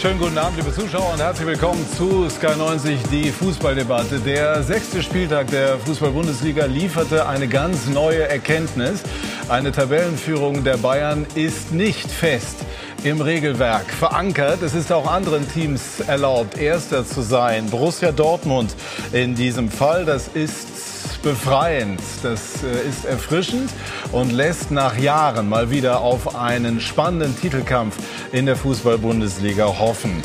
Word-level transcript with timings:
Schönen 0.00 0.18
guten 0.18 0.38
Abend, 0.38 0.56
liebe 0.56 0.72
Zuschauer, 0.72 1.12
und 1.12 1.20
herzlich 1.20 1.46
willkommen 1.46 1.86
zu 1.94 2.26
Sky 2.30 2.56
90, 2.56 3.02
die 3.12 3.30
Fußballdebatte. 3.30 4.18
Der 4.20 4.62
sechste 4.62 5.02
Spieltag 5.02 5.48
der 5.48 5.76
Fußball-Bundesliga 5.76 6.64
lieferte 6.64 7.28
eine 7.28 7.46
ganz 7.46 7.86
neue 7.86 8.26
Erkenntnis. 8.26 9.02
Eine 9.50 9.72
Tabellenführung 9.72 10.64
der 10.64 10.78
Bayern 10.78 11.26
ist 11.34 11.72
nicht 11.72 12.10
fest 12.10 12.56
im 13.04 13.20
Regelwerk 13.20 13.90
verankert. 13.90 14.62
Es 14.62 14.74
ist 14.74 14.90
auch 14.90 15.06
anderen 15.06 15.46
Teams 15.52 16.00
erlaubt, 16.00 16.56
Erster 16.56 17.04
zu 17.04 17.20
sein. 17.20 17.68
Borussia 17.68 18.10
Dortmund 18.10 18.74
in 19.12 19.34
diesem 19.34 19.70
Fall, 19.70 20.06
das 20.06 20.28
ist 20.28 20.89
befreiend, 21.22 22.00
das 22.22 22.62
äh, 22.62 22.88
ist 22.88 23.04
erfrischend 23.04 23.70
und 24.12 24.32
lässt 24.32 24.70
nach 24.70 24.98
Jahren 24.98 25.48
mal 25.48 25.70
wieder 25.70 26.00
auf 26.00 26.34
einen 26.34 26.80
spannenden 26.80 27.38
Titelkampf 27.38 27.96
in 28.32 28.46
der 28.46 28.56
Fußball-Bundesliga 28.56 29.66
hoffen. 29.78 30.22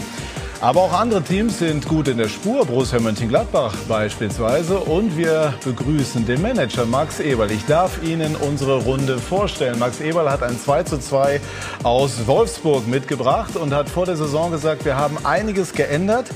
Aber 0.62 0.82
auch 0.82 0.94
andere 0.94 1.22
Teams 1.22 1.60
sind 1.60 1.88
gut 1.88 2.08
in 2.08 2.18
der 2.18 2.30
Spur, 2.30 2.66
Borussia 2.66 3.00
Mönchengladbach 3.00 3.76
beispielsweise. 3.88 4.80
Und 4.80 5.18
wir 5.18 5.54
begrüßen 5.64 6.26
den 6.26 6.42
Manager 6.42 6.86
Max 6.86 7.20
Eberl. 7.20 7.52
Ich 7.52 7.66
darf 7.66 8.02
Ihnen 8.02 8.36
unsere 8.36 8.78
Runde 8.84 9.20
vorstellen. 9.20 9.78
Max 9.78 10.00
Eberl 10.00 10.32
hat 10.32 10.44
ein 10.44 10.58
2 10.58 10.84
zu 10.84 10.98
2 10.98 11.42
aus 11.84 12.26
Wolfsburg 12.26 12.88
mitgebracht 12.88 13.58
und 13.58 13.74
hat 13.74 13.90
vor 13.90 14.06
der 14.06 14.16
Saison 14.16 14.50
gesagt, 14.52 14.86
wir 14.86 14.96
haben 14.96 15.18
einiges 15.26 15.74
geändert. 15.74 16.28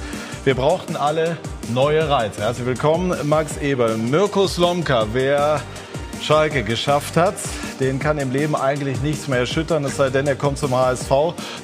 Wir 0.43 0.55
brauchten 0.55 0.95
alle 0.95 1.37
neue 1.73 2.09
Reize. 2.09 2.41
Herzlich 2.41 2.67
willkommen, 2.67 3.15
Max 3.23 3.57
Eberl. 3.57 3.97
Mirko 3.97 4.47
Slomka, 4.47 5.07
wer 5.13 5.61
Schalke 6.21 6.63
geschafft 6.63 7.15
hat, 7.15 7.35
den 7.79 7.99
kann 7.99 8.17
im 8.17 8.31
Leben 8.31 8.55
eigentlich 8.55 9.01
nichts 9.01 9.27
mehr 9.27 9.39
erschüttern, 9.39 9.85
es 9.85 9.97
sei 9.97 10.09
denn, 10.09 10.27
er 10.27 10.35
kommt 10.35 10.57
zum 10.57 10.75
HSV. 10.75 11.11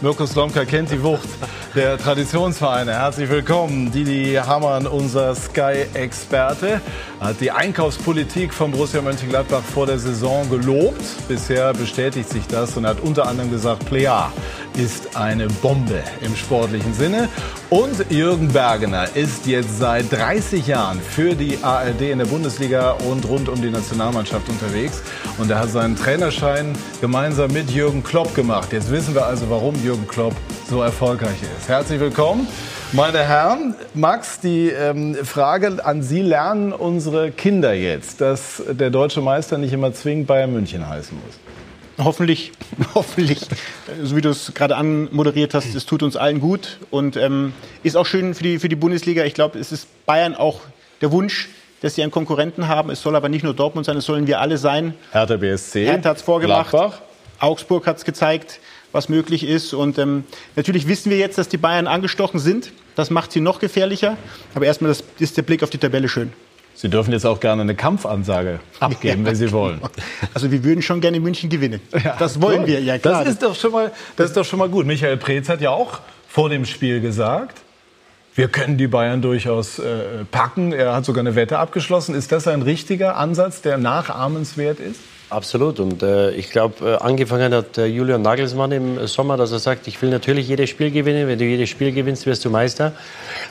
Mirko 0.01 0.25
Slomka 0.25 0.65
kennt 0.65 0.91
die 0.91 1.03
Wucht 1.03 1.27
der 1.75 1.97
Traditionsvereine. 1.97 2.93
Herzlich 2.93 3.29
willkommen. 3.29 3.91
Didi 3.91 4.35
Hamann, 4.35 4.87
unser 4.87 5.35
Sky-Experte, 5.35 6.79
hat 7.19 7.41
die 7.41 7.51
Einkaufspolitik 7.51 8.53
von 8.53 8.71
Borussia 8.71 9.01
Mönchengladbach 9.01 9.61
vor 9.61 9.85
der 9.85 9.99
Saison 9.99 10.49
gelobt. 10.49 11.03
Bisher 11.27 11.73
bestätigt 11.73 12.29
sich 12.29 12.47
das 12.47 12.77
und 12.77 12.87
hat 12.87 13.01
unter 13.01 13.27
anderem 13.27 13.51
gesagt, 13.51 13.85
Plea 13.85 14.31
ist 14.77 15.15
eine 15.15 15.47
Bombe 15.47 16.03
im 16.21 16.35
sportlichen 16.35 16.93
Sinne. 16.93 17.29
Und 17.69 18.09
Jürgen 18.09 18.49
Bergener 18.49 19.07
ist 19.15 19.47
jetzt 19.47 19.79
seit 19.79 20.11
30 20.11 20.67
Jahren 20.67 20.99
für 21.01 21.35
die 21.35 21.57
ARD 21.61 22.01
in 22.01 22.19
der 22.19 22.25
Bundesliga 22.25 22.91
und 22.91 23.27
rund 23.27 23.49
um 23.49 23.61
die 23.61 23.69
Nationalmannschaft 23.69 24.47
unterwegs. 24.49 25.01
Und 25.37 25.49
er 25.49 25.59
hat 25.59 25.69
seinen 25.69 25.95
Trainerschein 26.05 26.71
gemeinsam 27.01 27.51
mit 27.51 27.71
Jürgen 27.71 28.03
Klopp 28.03 28.35
gemacht. 28.35 28.71
Jetzt 28.71 28.91
wissen 28.91 29.16
wir 29.16 29.25
also, 29.25 29.49
warum 29.49 29.73
Jürgen 29.83 30.07
Klopp 30.07 30.35
so 30.69 30.83
erfolgreich 30.83 31.41
ist. 31.57 31.67
Herzlich 31.67 31.99
willkommen. 31.99 32.47
Meine 32.91 33.23
Herren, 33.23 33.73
Max, 33.95 34.39
die 34.39 34.67
ähm, 34.67 35.16
Frage 35.16 35.83
an 35.83 36.03
Sie, 36.03 36.21
lernen 36.21 36.73
unsere 36.73 37.31
Kinder 37.31 37.73
jetzt, 37.73 38.21
dass 38.21 38.61
der 38.69 38.91
deutsche 38.91 39.21
Meister 39.21 39.57
nicht 39.57 39.73
immer 39.73 39.95
zwingend 39.95 40.27
Bayern 40.27 40.53
München 40.53 40.88
heißen 40.88 41.17
muss? 41.25 42.05
Hoffentlich, 42.05 42.51
hoffentlich, 42.93 43.39
so 44.03 44.16
wie 44.16 44.22
du 44.22 44.29
es 44.29 44.53
gerade 44.53 44.75
anmoderiert 44.75 45.55
hast, 45.55 45.73
es 45.73 45.87
tut 45.87 46.03
uns 46.03 46.16
allen 46.16 46.39
gut 46.39 46.77
und 46.91 47.17
ähm, 47.17 47.51
ist 47.81 47.97
auch 47.97 48.05
schön 48.05 48.35
für 48.35 48.43
die, 48.43 48.59
für 48.59 48.69
die 48.69 48.75
Bundesliga. 48.75 49.23
Ich 49.23 49.33
glaube, 49.33 49.57
es 49.57 49.72
ist 49.72 49.87
Bayern 50.05 50.35
auch 50.35 50.59
der 51.01 51.11
Wunsch, 51.11 51.49
dass 51.81 51.95
sie 51.95 52.03
einen 52.03 52.11
Konkurrenten 52.11 52.67
haben. 52.67 52.89
Es 52.89 53.01
soll 53.01 53.15
aber 53.15 53.29
nicht 53.29 53.43
nur 53.43 53.53
Dortmund 53.53 53.85
sein, 53.85 53.97
es 53.97 54.05
sollen 54.05 54.27
wir 54.27 54.39
alle 54.39 54.57
sein. 54.57 54.93
Hertha 55.11 55.37
BSC. 55.37 55.85
Hertha 55.85 56.09
hat 56.09 56.17
es 56.17 56.23
vorgemacht. 56.23 56.69
Gladbach. 56.71 57.01
Augsburg 57.39 57.85
hat 57.85 57.97
es 57.97 58.05
gezeigt 58.05 58.59
was 58.95 59.09
möglich 59.09 59.43
ist. 59.43 59.75
Und 59.75 59.99
ähm, 59.99 60.23
natürlich 60.55 60.87
wissen 60.87 61.11
wir 61.11 61.17
jetzt, 61.17 61.37
dass 61.37 61.49
die 61.49 61.57
Bayern 61.57 61.85
angestochen 61.85 62.39
sind. 62.39 62.71
Das 62.95 63.11
macht 63.11 63.31
sie 63.31 63.41
noch 63.41 63.59
gefährlicher. 63.59 64.17
Aber 64.55 64.65
erstmal 64.65 64.89
das, 64.89 65.03
ist 65.19 65.37
der 65.37 65.43
Blick 65.43 65.61
auf 65.61 65.69
die 65.69 65.77
Tabelle 65.77 66.09
schön. 66.09 66.33
Sie 66.73 66.89
dürfen 66.89 67.11
jetzt 67.11 67.25
auch 67.25 67.39
gerne 67.39 67.61
eine 67.61 67.75
Kampfansage 67.75 68.59
abgeben, 68.81 69.21
ja, 69.21 69.27
wenn 69.27 69.35
Sie 69.35 69.51
wollen. 69.51 69.79
Also 70.33 70.51
wir 70.51 70.61
würden 70.63 70.81
schon 70.81 70.99
gerne 70.99 71.17
in 71.17 71.23
München 71.23 71.49
gewinnen. 71.49 71.79
Ja, 72.03 72.17
das 72.19 72.41
wollen 72.41 72.61
cool. 72.61 72.67
wir, 72.67 72.81
ja 72.81 72.97
klar. 72.97 73.23
Das 73.23 73.33
ist, 73.33 73.43
doch 73.43 73.55
schon 73.55 73.71
mal, 73.71 73.91
das 74.17 74.27
ist 74.31 74.37
doch 74.37 74.43
schon 74.43 74.59
mal 74.59 74.67
gut. 74.67 74.85
Michael 74.85 75.15
Preetz 75.15 75.47
hat 75.47 75.61
ja 75.61 75.69
auch 75.69 75.99
vor 76.27 76.49
dem 76.49 76.65
Spiel 76.65 76.99
gesagt, 76.99 77.61
wir 78.35 78.50
können 78.50 78.78
die 78.78 78.88
Bayern 78.88 79.22
durchaus 79.22 79.79
äh, 79.79 80.25
packen. 80.29 80.73
Er 80.73 80.94
hat 80.94 81.06
sogar 81.06 81.22
eine 81.22 81.35
Wette 81.35 81.57
abgeschlossen. 81.57 82.13
Ist 82.16 82.34
das 82.34 82.47
ein 82.47 82.62
richtiger 82.62 83.16
Ansatz, 83.16 83.62
der 83.62 83.78
nachahmenswert 83.78 84.81
ist? 84.81 85.00
Absolut. 85.29 85.79
Und 85.79 86.03
äh, 86.03 86.31
ich 86.31 86.51
glaube, 86.51 86.85
äh, 86.85 86.96
angefangen 86.97 87.53
hat 87.53 87.78
äh, 87.78 87.85
Julian 87.85 88.22
Nagelsmann 88.22 88.72
im 88.73 89.07
Sommer, 89.07 89.38
dass 89.38 89.53
er 89.53 89.59
sagt, 89.59 89.88
ich 89.88 90.00
will 90.01 90.09
natürlich 90.09 90.50
jedes 90.50 90.69
Spiel 90.69 90.91
gewinnen. 90.91 91.28
Wenn 91.28 91.40
du 91.40 91.46
jedes 91.46 91.69
Spiel 91.69 91.94
gewinnst, 91.94 92.25
wirst 92.25 92.44
du 92.46 92.50
Meister. 92.50 92.91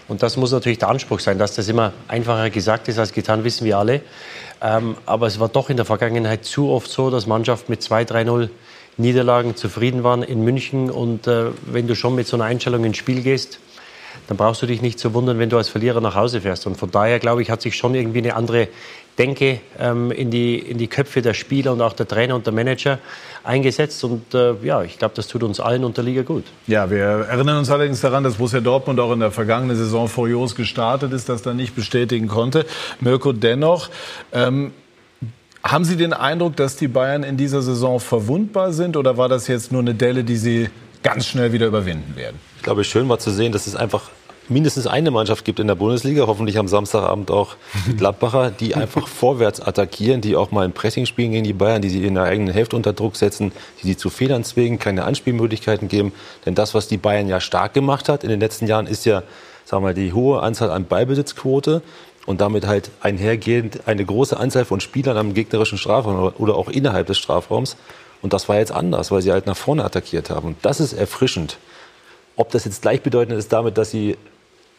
Und 0.06 0.22
das 0.22 0.36
muss 0.36 0.52
natürlich 0.52 0.78
der 0.78 0.88
Anspruch 0.88 1.18
sein. 1.18 1.38
Dass 1.38 1.54
das 1.54 1.66
immer 1.68 1.92
einfacher 2.06 2.50
gesagt 2.50 2.86
ist 2.88 2.98
als 2.98 3.12
getan, 3.12 3.42
wissen 3.42 3.64
wir 3.64 3.78
alle. 3.78 4.02
Ähm, 4.62 4.96
aber 5.06 5.26
es 5.26 5.40
war 5.40 5.48
doch 5.48 5.70
in 5.70 5.76
der 5.76 5.86
Vergangenheit 5.86 6.44
zu 6.44 6.70
oft 6.70 6.90
so, 6.90 7.10
dass 7.10 7.26
Mannschaften 7.26 7.72
mit 7.72 7.80
2-3-0 7.80 8.50
Niederlagen 8.98 9.56
zufrieden 9.56 10.04
waren 10.04 10.22
in 10.22 10.44
München. 10.44 10.90
Und 10.90 11.26
äh, 11.26 11.46
wenn 11.66 11.88
du 11.88 11.96
schon 11.96 12.14
mit 12.14 12.28
so 12.28 12.36
einer 12.36 12.44
Einstellung 12.44 12.84
ins 12.84 12.98
Spiel 12.98 13.22
gehst, 13.22 13.58
dann 14.28 14.36
brauchst 14.36 14.62
du 14.62 14.66
dich 14.66 14.82
nicht 14.82 14.98
zu 14.98 15.12
wundern, 15.14 15.38
wenn 15.38 15.50
du 15.50 15.56
als 15.56 15.68
Verlierer 15.68 16.00
nach 16.00 16.14
Hause 16.14 16.40
fährst. 16.40 16.66
Und 16.66 16.76
von 16.76 16.90
daher, 16.90 17.18
glaube 17.18 17.42
ich, 17.42 17.50
hat 17.50 17.62
sich 17.62 17.76
schon 17.76 17.94
irgendwie 17.94 18.18
eine 18.18 18.34
andere 18.34 18.68
Denke 19.18 19.60
ähm, 19.78 20.10
in, 20.10 20.30
die, 20.30 20.58
in 20.58 20.78
die 20.78 20.88
Köpfe 20.88 21.22
der 21.22 21.34
Spieler 21.34 21.72
und 21.72 21.80
auch 21.80 21.92
der 21.92 22.08
Trainer 22.08 22.34
und 22.34 22.46
der 22.46 22.52
Manager 22.52 22.98
eingesetzt. 23.44 24.02
Und 24.02 24.34
äh, 24.34 24.54
ja, 24.62 24.82
ich 24.82 24.98
glaube, 24.98 25.14
das 25.14 25.28
tut 25.28 25.42
uns 25.42 25.60
allen 25.60 25.84
und 25.84 25.96
der 25.96 26.04
Liga 26.04 26.22
gut. 26.22 26.44
Ja, 26.66 26.90
wir 26.90 26.98
erinnern 26.98 27.58
uns 27.58 27.70
allerdings 27.70 28.00
daran, 28.00 28.24
dass 28.24 28.34
Borussia 28.34 28.60
Dortmund 28.60 28.98
auch 28.98 29.12
in 29.12 29.20
der 29.20 29.30
vergangenen 29.30 29.76
Saison 29.76 30.08
furios 30.08 30.56
gestartet 30.56 31.12
ist, 31.12 31.28
das 31.28 31.42
dann 31.42 31.56
nicht 31.56 31.76
bestätigen 31.76 32.26
konnte. 32.26 32.66
Mirko, 33.00 33.32
dennoch, 33.32 33.88
ähm, 34.32 34.72
haben 35.62 35.84
Sie 35.84 35.96
den 35.96 36.12
Eindruck, 36.12 36.56
dass 36.56 36.76
die 36.76 36.88
Bayern 36.88 37.22
in 37.22 37.36
dieser 37.36 37.62
Saison 37.62 38.00
verwundbar 38.00 38.72
sind 38.72 38.96
oder 38.96 39.16
war 39.16 39.28
das 39.28 39.46
jetzt 39.46 39.72
nur 39.72 39.80
eine 39.80 39.94
Delle, 39.94 40.24
die 40.24 40.36
Sie 40.36 40.68
ganz 41.02 41.26
schnell 41.26 41.52
wieder 41.52 41.66
überwinden 41.66 42.16
werden? 42.16 42.38
Ich 42.64 42.66
glaube, 42.66 42.82
schön 42.84 43.06
war 43.10 43.18
zu 43.18 43.30
sehen, 43.30 43.52
dass 43.52 43.66
es 43.66 43.76
einfach 43.76 44.04
mindestens 44.48 44.86
eine 44.86 45.10
Mannschaft 45.10 45.44
gibt 45.44 45.60
in 45.60 45.66
der 45.66 45.74
Bundesliga, 45.74 46.26
hoffentlich 46.26 46.56
am 46.56 46.66
Samstagabend 46.66 47.30
auch 47.30 47.56
die 47.86 47.94
Gladbacher, 47.94 48.50
die 48.50 48.74
einfach 48.74 49.06
vorwärts 49.20 49.60
attackieren, 49.60 50.22
die 50.22 50.34
auch 50.34 50.50
mal 50.50 50.64
im 50.64 50.72
Pressing 50.72 51.04
spielen 51.04 51.32
gegen 51.32 51.44
die 51.44 51.52
Bayern, 51.52 51.82
die 51.82 51.90
sie 51.90 52.02
in 52.06 52.14
der 52.14 52.22
eigenen 52.22 52.54
Hälfte 52.54 52.74
unter 52.74 52.94
Druck 52.94 53.16
setzen, 53.16 53.52
die 53.82 53.88
sie 53.88 53.98
zu 53.98 54.08
Fehlern 54.08 54.44
zwingen, 54.44 54.78
keine 54.78 55.04
Anspielmöglichkeiten 55.04 55.88
geben. 55.88 56.14
Denn 56.46 56.54
das, 56.54 56.72
was 56.72 56.88
die 56.88 56.96
Bayern 56.96 57.28
ja 57.28 57.38
stark 57.38 57.74
gemacht 57.74 58.08
hat 58.08 58.24
in 58.24 58.30
den 58.30 58.40
letzten 58.40 58.66
Jahren, 58.66 58.86
ist 58.86 59.04
ja, 59.04 59.24
sagen 59.66 59.82
wir 59.82 59.88
mal, 59.88 59.94
die 59.94 60.14
hohe 60.14 60.40
Anzahl 60.40 60.70
an 60.70 60.86
Ballbesitzquote 60.86 61.82
und 62.24 62.40
damit 62.40 62.66
halt 62.66 62.90
einhergehend 63.02 63.80
eine 63.84 64.06
große 64.06 64.38
Anzahl 64.38 64.64
von 64.64 64.80
Spielern 64.80 65.18
am 65.18 65.34
gegnerischen 65.34 65.76
Strafraum 65.76 66.32
oder 66.38 66.54
auch 66.54 66.70
innerhalb 66.70 67.08
des 67.08 67.18
Strafraums. 67.18 67.76
Und 68.22 68.32
das 68.32 68.48
war 68.48 68.56
jetzt 68.56 68.72
anders, 68.72 69.10
weil 69.10 69.20
sie 69.20 69.32
halt 69.32 69.44
nach 69.44 69.58
vorne 69.58 69.84
attackiert 69.84 70.30
haben. 70.30 70.48
Und 70.48 70.56
das 70.62 70.80
ist 70.80 70.94
erfrischend. 70.94 71.58
Ob 72.36 72.50
das 72.50 72.64
jetzt 72.64 72.82
gleichbedeutend 72.82 73.38
ist 73.38 73.52
damit, 73.52 73.78
dass 73.78 73.90
sie 73.90 74.16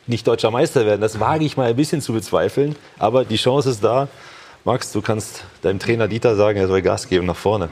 nicht 0.08 0.28
deutscher 0.28 0.52
Meister 0.52 0.86
werden. 0.86 1.02
Das 1.02 1.20
wage 1.20 1.46
ich 1.46 1.58
mal 1.58 1.70
ein 1.70 1.76
bisschen 1.76 2.02
zu 2.02 2.14
bezweifeln. 2.14 2.76
Aber 3.00 3.26
die 3.26 3.38
Chance 3.38 3.70
ist 3.70 3.84
da. 3.84 4.08
Max, 4.66 4.92
du 4.92 5.02
kannst 5.04 5.44
deinem 5.62 5.78
Trainer 5.78 6.08
Dieter 6.08 6.36
sagen, 6.36 6.58
er 6.58 6.68
soll 6.68 6.82
Gas 6.82 7.08
geben 7.08 7.28
nach 7.28 7.36
vorne. 7.36 7.70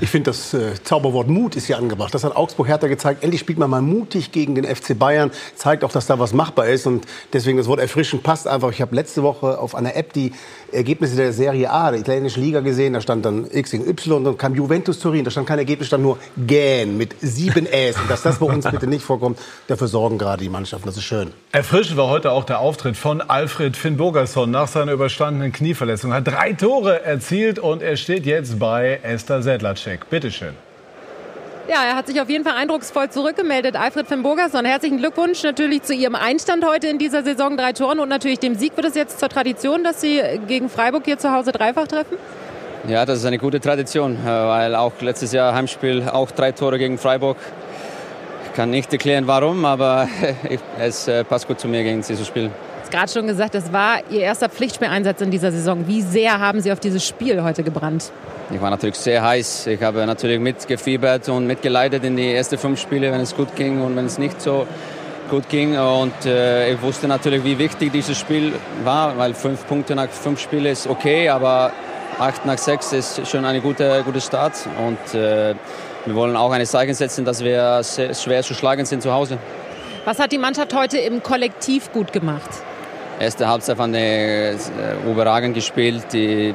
Ich 0.00 0.10
finde, 0.10 0.30
das 0.30 0.54
äh, 0.54 0.74
Zauberwort 0.80 1.26
Mut 1.26 1.56
ist 1.56 1.66
hier 1.66 1.76
angebracht. 1.76 2.14
Das 2.14 2.22
hat 2.22 2.36
Augsburg 2.36 2.68
Hertha 2.68 2.86
gezeigt. 2.86 3.24
Endlich 3.24 3.40
spielt 3.40 3.58
man 3.58 3.68
mal 3.68 3.82
mutig 3.82 4.30
gegen 4.30 4.54
den 4.54 4.64
FC 4.64 4.96
Bayern. 4.96 5.32
Zeigt 5.56 5.82
auch, 5.82 5.90
dass 5.90 6.06
da 6.06 6.20
was 6.20 6.32
machbar 6.32 6.68
ist. 6.68 6.86
Und 6.86 7.04
deswegen 7.32 7.58
das 7.58 7.66
Wort 7.66 7.80
erfrischend 7.80 8.22
passt 8.22 8.46
einfach. 8.46 8.70
Ich 8.70 8.80
habe 8.80 8.94
letzte 8.94 9.24
Woche 9.24 9.58
auf 9.58 9.74
einer 9.74 9.96
App 9.96 10.12
die 10.12 10.32
Ergebnisse 10.72 11.16
der 11.16 11.32
Serie 11.32 11.70
A, 11.70 11.90
der 11.90 12.00
italienischen 12.00 12.42
Liga 12.42 12.60
gesehen. 12.60 12.94
Da 12.94 13.00
stand 13.00 13.24
dann 13.24 13.46
X 13.50 13.70
gegen 13.70 13.88
Y 13.88 14.18
und 14.18 14.24
dann 14.24 14.36
kam 14.38 14.54
Juventus 14.54 14.98
Turin. 14.98 15.24
Da 15.24 15.30
stand 15.30 15.46
kein 15.46 15.58
Ergebnis, 15.58 15.88
stand 15.88 16.02
nur 16.02 16.18
Gähn 16.36 16.96
mit 16.96 17.14
sieben 17.20 17.66
Äs. 17.66 17.96
Und 17.96 18.10
dass 18.10 18.22
das 18.22 18.38
bei 18.38 18.46
uns 18.46 18.68
bitte 18.70 18.86
nicht 18.86 19.02
vorkommt, 19.04 19.38
dafür 19.68 19.88
sorgen 19.88 20.18
gerade 20.18 20.42
die 20.42 20.48
Mannschaften. 20.48 20.86
Das 20.86 20.96
ist 20.96 21.04
schön. 21.04 21.32
Erfrischend 21.52 21.96
war 21.96 22.08
heute 22.08 22.32
auch 22.32 22.44
der 22.44 22.60
Auftritt 22.60 22.96
von 22.96 23.20
Alfred 23.20 23.76
Finn 23.76 23.96
Burgerson 23.96 24.50
nach 24.50 24.68
seiner 24.68 24.92
überstandenen 24.92 25.52
Knieverletzung. 25.52 26.12
Er 26.12 26.18
hat 26.18 26.28
drei 26.28 26.52
Tore 26.52 27.02
erzielt 27.02 27.58
und 27.58 27.82
er 27.82 27.96
steht 27.96 28.26
jetzt 28.26 28.58
bei 28.58 29.00
Esther 29.02 29.42
Sedlacek. 29.42 30.08
Bitte 30.10 30.30
schön. 30.30 30.54
Ja, 31.70 31.84
er 31.84 31.94
hat 31.94 32.08
sich 32.08 32.20
auf 32.20 32.28
jeden 32.28 32.42
Fall 32.42 32.56
eindrucksvoll 32.56 33.10
zurückgemeldet. 33.10 33.76
Alfred 33.76 34.08
von 34.08 34.24
Burgerson, 34.24 34.64
herzlichen 34.64 34.98
Glückwunsch 34.98 35.44
natürlich 35.44 35.84
zu 35.84 35.94
Ihrem 35.94 36.16
Einstand 36.16 36.66
heute 36.66 36.88
in 36.88 36.98
dieser 36.98 37.22
Saison. 37.22 37.56
Drei 37.56 37.72
Toren 37.72 38.00
und 38.00 38.08
natürlich 38.08 38.40
dem 38.40 38.56
Sieg. 38.56 38.76
Wird 38.76 38.88
es 38.88 38.96
jetzt 38.96 39.20
zur 39.20 39.28
Tradition, 39.28 39.84
dass 39.84 40.00
Sie 40.00 40.20
gegen 40.48 40.68
Freiburg 40.68 41.04
hier 41.04 41.16
zu 41.18 41.32
Hause 41.32 41.52
dreifach 41.52 41.86
treffen? 41.86 42.16
Ja, 42.88 43.06
das 43.06 43.20
ist 43.20 43.24
eine 43.24 43.38
gute 43.38 43.60
Tradition, 43.60 44.16
äh, 44.16 44.26
weil 44.26 44.74
auch 44.74 44.94
letztes 45.00 45.30
Jahr 45.30 45.54
Heimspiel 45.54 46.08
auch 46.10 46.32
drei 46.32 46.50
Tore 46.50 46.76
gegen 46.76 46.98
Freiburg. 46.98 47.36
Ich 48.46 48.52
kann 48.54 48.70
nicht 48.70 48.92
erklären, 48.92 49.28
warum, 49.28 49.64
aber 49.64 50.08
es 50.80 51.06
äh, 51.06 51.22
passt 51.22 51.46
gut 51.46 51.60
zu 51.60 51.68
mir, 51.68 51.84
gegen 51.84 52.02
sie 52.02 52.16
zu 52.16 52.24
spielen. 52.24 52.50
Gerade 52.90 53.12
schon 53.12 53.28
gesagt, 53.28 53.54
das 53.54 53.72
war 53.72 54.00
Ihr 54.10 54.22
erster 54.22 54.48
Pflichtspieleinsatz 54.48 55.20
in 55.20 55.30
dieser 55.30 55.52
Saison. 55.52 55.86
Wie 55.86 56.02
sehr 56.02 56.40
haben 56.40 56.60
Sie 56.62 56.72
auf 56.72 56.80
dieses 56.80 57.06
Spiel 57.06 57.44
heute 57.44 57.62
gebrannt? 57.62 58.10
Ich 58.52 58.60
war 58.60 58.70
natürlich 58.70 58.96
sehr 58.96 59.22
heiß. 59.22 59.68
Ich 59.68 59.82
habe 59.82 60.04
natürlich 60.06 60.40
mitgefiebert 60.40 61.28
und 61.28 61.46
mitgeleitet 61.46 62.04
in 62.04 62.16
die 62.16 62.34
ersten 62.34 62.58
fünf 62.58 62.80
Spiele, 62.80 63.12
wenn 63.12 63.20
es 63.20 63.34
gut 63.34 63.54
ging 63.54 63.80
und 63.80 63.94
wenn 63.96 64.06
es 64.06 64.18
nicht 64.18 64.42
so 64.42 64.66
gut 65.30 65.48
ging. 65.48 65.78
Und 65.78 66.26
äh, 66.26 66.72
ich 66.72 66.82
wusste 66.82 67.06
natürlich, 67.06 67.44
wie 67.44 67.58
wichtig 67.58 67.92
dieses 67.92 68.18
Spiel 68.18 68.52
war, 68.82 69.16
weil 69.16 69.34
fünf 69.34 69.66
Punkte 69.66 69.94
nach 69.94 70.08
fünf 70.08 70.40
Spielen 70.40 70.66
ist 70.66 70.88
okay, 70.88 71.28
aber 71.28 71.72
acht 72.18 72.44
nach 72.44 72.58
sechs 72.58 72.92
ist 72.92 73.26
schon 73.28 73.44
ein 73.44 73.62
guter, 73.62 74.02
guter 74.02 74.20
Start. 74.20 74.54
Und 74.84 75.14
äh, 75.14 75.54
wir 76.04 76.14
wollen 76.14 76.36
auch 76.36 76.50
eine 76.50 76.64
Zeichen 76.64 76.94
setzen, 76.94 77.24
dass 77.24 77.44
wir 77.44 77.82
schwer 77.84 78.42
zu 78.42 78.54
schlagen 78.54 78.84
sind 78.84 79.02
zu 79.02 79.12
Hause. 79.12 79.38
Was 80.04 80.18
hat 80.18 80.32
die 80.32 80.38
Mannschaft 80.38 80.74
heute 80.74 80.98
im 80.98 81.22
Kollektiv 81.22 81.92
gut 81.92 82.12
gemacht? 82.12 82.50
Erste 83.20 83.46
Halbzeit 83.46 83.76
fand 83.76 83.94
ich 83.94 84.00
äh, 84.02 84.56
überragend 85.06 85.54
gespielt. 85.54 86.04
Die, 86.12 86.54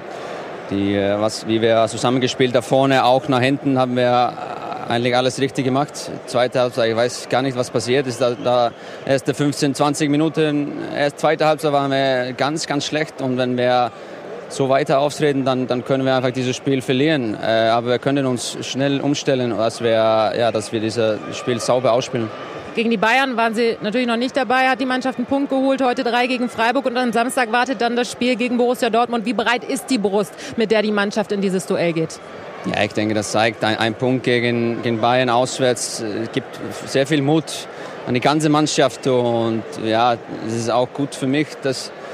die, 0.69 0.95
äh, 0.95 1.19
was, 1.19 1.47
wie 1.47 1.61
wir 1.61 1.87
zusammengespielt 1.87 2.55
da 2.55 2.61
vorne, 2.61 3.05
auch 3.05 3.27
nach 3.27 3.41
hinten 3.41 3.77
haben 3.77 3.95
wir 3.95 4.33
eigentlich 4.87 5.15
alles 5.15 5.39
richtig 5.39 5.65
gemacht. 5.65 5.93
Zweite 6.27 6.59
Halbzeit, 6.59 6.89
ich 6.89 6.95
weiß 6.95 7.29
gar 7.29 7.41
nicht, 7.41 7.57
was 7.57 7.69
passiert 7.69 8.07
ist. 8.07 8.21
Da, 8.21 8.31
da 8.31 8.71
erste 9.05 9.33
15, 9.33 9.75
20 9.75 10.09
Minuten, 10.09 10.73
erst 10.95 11.19
zweite 11.19 11.45
Halbzeit 11.45 11.71
waren 11.71 11.91
wir 11.91 12.33
ganz, 12.33 12.67
ganz 12.67 12.85
schlecht. 12.85 13.21
Und 13.21 13.37
wenn 13.37 13.57
wir 13.57 13.91
so 14.49 14.69
weiter 14.69 14.99
auftreten, 14.99 15.43
dann, 15.43 15.67
dann 15.67 15.83
können 15.83 16.05
wir 16.05 16.15
einfach 16.15 16.31
dieses 16.31 16.55
Spiel 16.55 16.81
verlieren. 16.81 17.35
Äh, 17.35 17.69
aber 17.69 17.87
wir 17.87 17.99
können 17.99 18.25
uns 18.25 18.57
schnell 18.61 19.01
umstellen, 19.01 19.51
dass 19.57 19.81
wir, 19.81 20.33
ja, 20.37 20.51
dass 20.51 20.71
wir 20.71 20.79
dieses 20.79 21.19
Spiel 21.33 21.59
sauber 21.59 21.93
ausspielen. 21.93 22.29
Gegen 22.75 22.89
die 22.89 22.97
Bayern 22.97 23.37
waren 23.37 23.55
sie 23.55 23.77
natürlich 23.81 24.05
noch 24.05 24.17
nicht 24.17 24.35
dabei, 24.35 24.67
hat 24.67 24.81
die 24.81 24.85
Mannschaft 24.85 25.17
einen 25.17 25.27
Punkt 25.27 25.49
geholt, 25.49 25.81
heute 25.81 26.03
drei 26.03 26.27
gegen 26.27 26.49
Freiburg 26.49 26.85
und 26.85 26.97
am 26.97 27.13
Samstag 27.13 27.53
wartet 27.53 27.79
dann 27.79 27.95
das 27.95 28.11
Spiel 28.11 28.35
gegen 28.35 28.57
Borussia 28.57 28.89
Dortmund. 28.89 29.25
Wie 29.25 29.31
bereit 29.31 29.63
ist 29.63 29.89
die 29.89 29.97
Brust, 29.97 30.33
mit 30.57 30.71
der 30.71 30.81
die 30.81 30.91
Mannschaft 30.91 31.31
in 31.31 31.39
dieses 31.39 31.65
Duell 31.67 31.93
geht? 31.93 32.19
Ja, 32.65 32.83
ich 32.83 32.91
denke, 32.91 33.13
das 33.13 33.31
zeigt 33.31 33.63
ein, 33.63 33.77
ein 33.77 33.93
Punkt 33.93 34.25
gegen, 34.25 34.81
gegen 34.81 34.99
Bayern 34.99 35.29
auswärts. 35.29 36.01
Es 36.01 36.31
gibt 36.33 36.59
sehr 36.85 37.07
viel 37.07 37.21
Mut 37.21 37.45
an 38.07 38.13
die 38.13 38.19
ganze 38.19 38.49
Mannschaft 38.49 39.07
und 39.07 39.63
ja, 39.85 40.17
es 40.45 40.53
ist 40.53 40.69
auch 40.69 40.91
gut 40.91 41.15
für 41.15 41.27
mich, 41.27 41.47
dass 41.63 41.87
äh, 41.87 42.04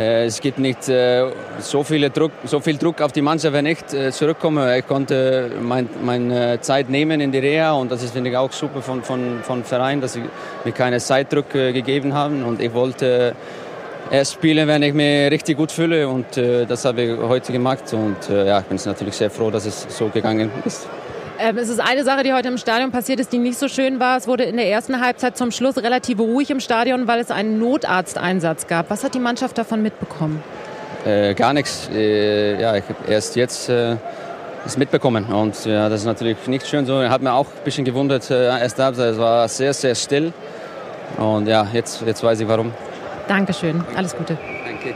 es 0.00 0.40
gibt 0.40 0.60
nicht 0.60 0.88
äh, 0.88 1.26
so, 1.58 1.82
viele 1.82 2.10
Druck, 2.10 2.30
so 2.44 2.60
viel 2.60 2.78
Druck 2.78 3.00
auf 3.00 3.10
die 3.10 3.20
Mannschaft, 3.20 3.52
wenn 3.52 3.66
ich 3.66 3.78
äh, 3.92 4.12
zurückkomme. 4.12 4.78
Ich 4.78 4.86
konnte 4.86 5.50
meine 5.60 5.88
mein, 6.00 6.58
Zeit 6.62 6.88
nehmen 6.88 7.20
in 7.20 7.32
die 7.32 7.38
Reha 7.38 7.72
und 7.72 7.90
das 7.90 8.04
ist, 8.04 8.12
finde 8.12 8.30
ich, 8.30 8.36
auch 8.36 8.52
super 8.52 8.80
von, 8.80 9.02
von, 9.02 9.40
von 9.42 9.64
Verein, 9.64 10.00
dass 10.00 10.12
sie 10.12 10.22
mir 10.64 10.72
keine 10.72 11.00
Zeitdruck 11.00 11.50
gegeben 11.50 12.14
haben 12.14 12.44
und 12.44 12.62
ich 12.62 12.72
wollte 12.72 13.34
erst 14.08 14.34
spielen, 14.34 14.68
wenn 14.68 14.84
ich 14.84 14.94
mich 14.94 15.32
richtig 15.32 15.56
gut 15.56 15.72
fühle 15.72 16.08
und 16.08 16.26
das 16.36 16.84
habe 16.84 17.02
ich 17.02 17.18
heute 17.18 17.52
gemacht 17.52 17.92
und 17.92 18.16
ja, 18.28 18.60
ich 18.60 18.66
bin 18.66 18.78
natürlich 18.84 19.16
sehr 19.16 19.30
froh, 19.30 19.50
dass 19.50 19.66
es 19.66 19.86
so 19.88 20.08
gegangen 20.08 20.50
ist. 20.64 20.88
Ähm, 21.40 21.56
es 21.56 21.68
ist 21.68 21.78
eine 21.78 22.02
Sache, 22.02 22.24
die 22.24 22.32
heute 22.32 22.48
im 22.48 22.58
Stadion 22.58 22.90
passiert 22.90 23.20
ist, 23.20 23.32
die 23.32 23.38
nicht 23.38 23.58
so 23.58 23.68
schön 23.68 24.00
war. 24.00 24.16
Es 24.16 24.26
wurde 24.26 24.42
in 24.42 24.56
der 24.56 24.68
ersten 24.68 25.00
Halbzeit 25.00 25.36
zum 25.36 25.52
Schluss 25.52 25.76
relativ 25.76 26.18
ruhig 26.18 26.50
im 26.50 26.58
Stadion, 26.58 27.06
weil 27.06 27.20
es 27.20 27.30
einen 27.30 27.60
Notarzteinsatz 27.60 28.66
gab. 28.66 28.90
Was 28.90 29.04
hat 29.04 29.14
die 29.14 29.20
Mannschaft 29.20 29.56
davon 29.56 29.80
mitbekommen? 29.80 30.42
Äh, 31.06 31.34
gar 31.34 31.52
nichts. 31.52 31.88
Äh, 31.94 32.60
ja, 32.60 32.74
ich 32.74 32.82
habe 32.84 33.12
erst 33.12 33.36
jetzt 33.36 33.68
äh, 33.68 33.96
mitbekommen 34.76 35.26
und 35.26 35.64
ja, 35.64 35.88
das 35.88 36.00
ist 36.00 36.06
natürlich 36.06 36.44
nicht 36.48 36.66
schön. 36.66 36.86
So 36.86 37.08
hat 37.08 37.22
mir 37.22 37.32
auch 37.32 37.46
ein 37.46 37.64
bisschen 37.64 37.84
gewundert. 37.84 38.28
Äh, 38.30 38.46
erste 38.46 38.82
Halbzeit 38.84 39.12
es 39.12 39.18
war 39.18 39.46
sehr, 39.46 39.72
sehr 39.72 39.94
still 39.94 40.32
und 41.18 41.46
ja, 41.46 41.68
jetzt, 41.72 42.02
jetzt 42.04 42.22
weiß 42.22 42.40
ich 42.40 42.48
warum. 42.48 42.72
Dankeschön. 43.28 43.84
Alles 43.96 44.16
Gute. 44.16 44.36
Danke. 44.66 44.94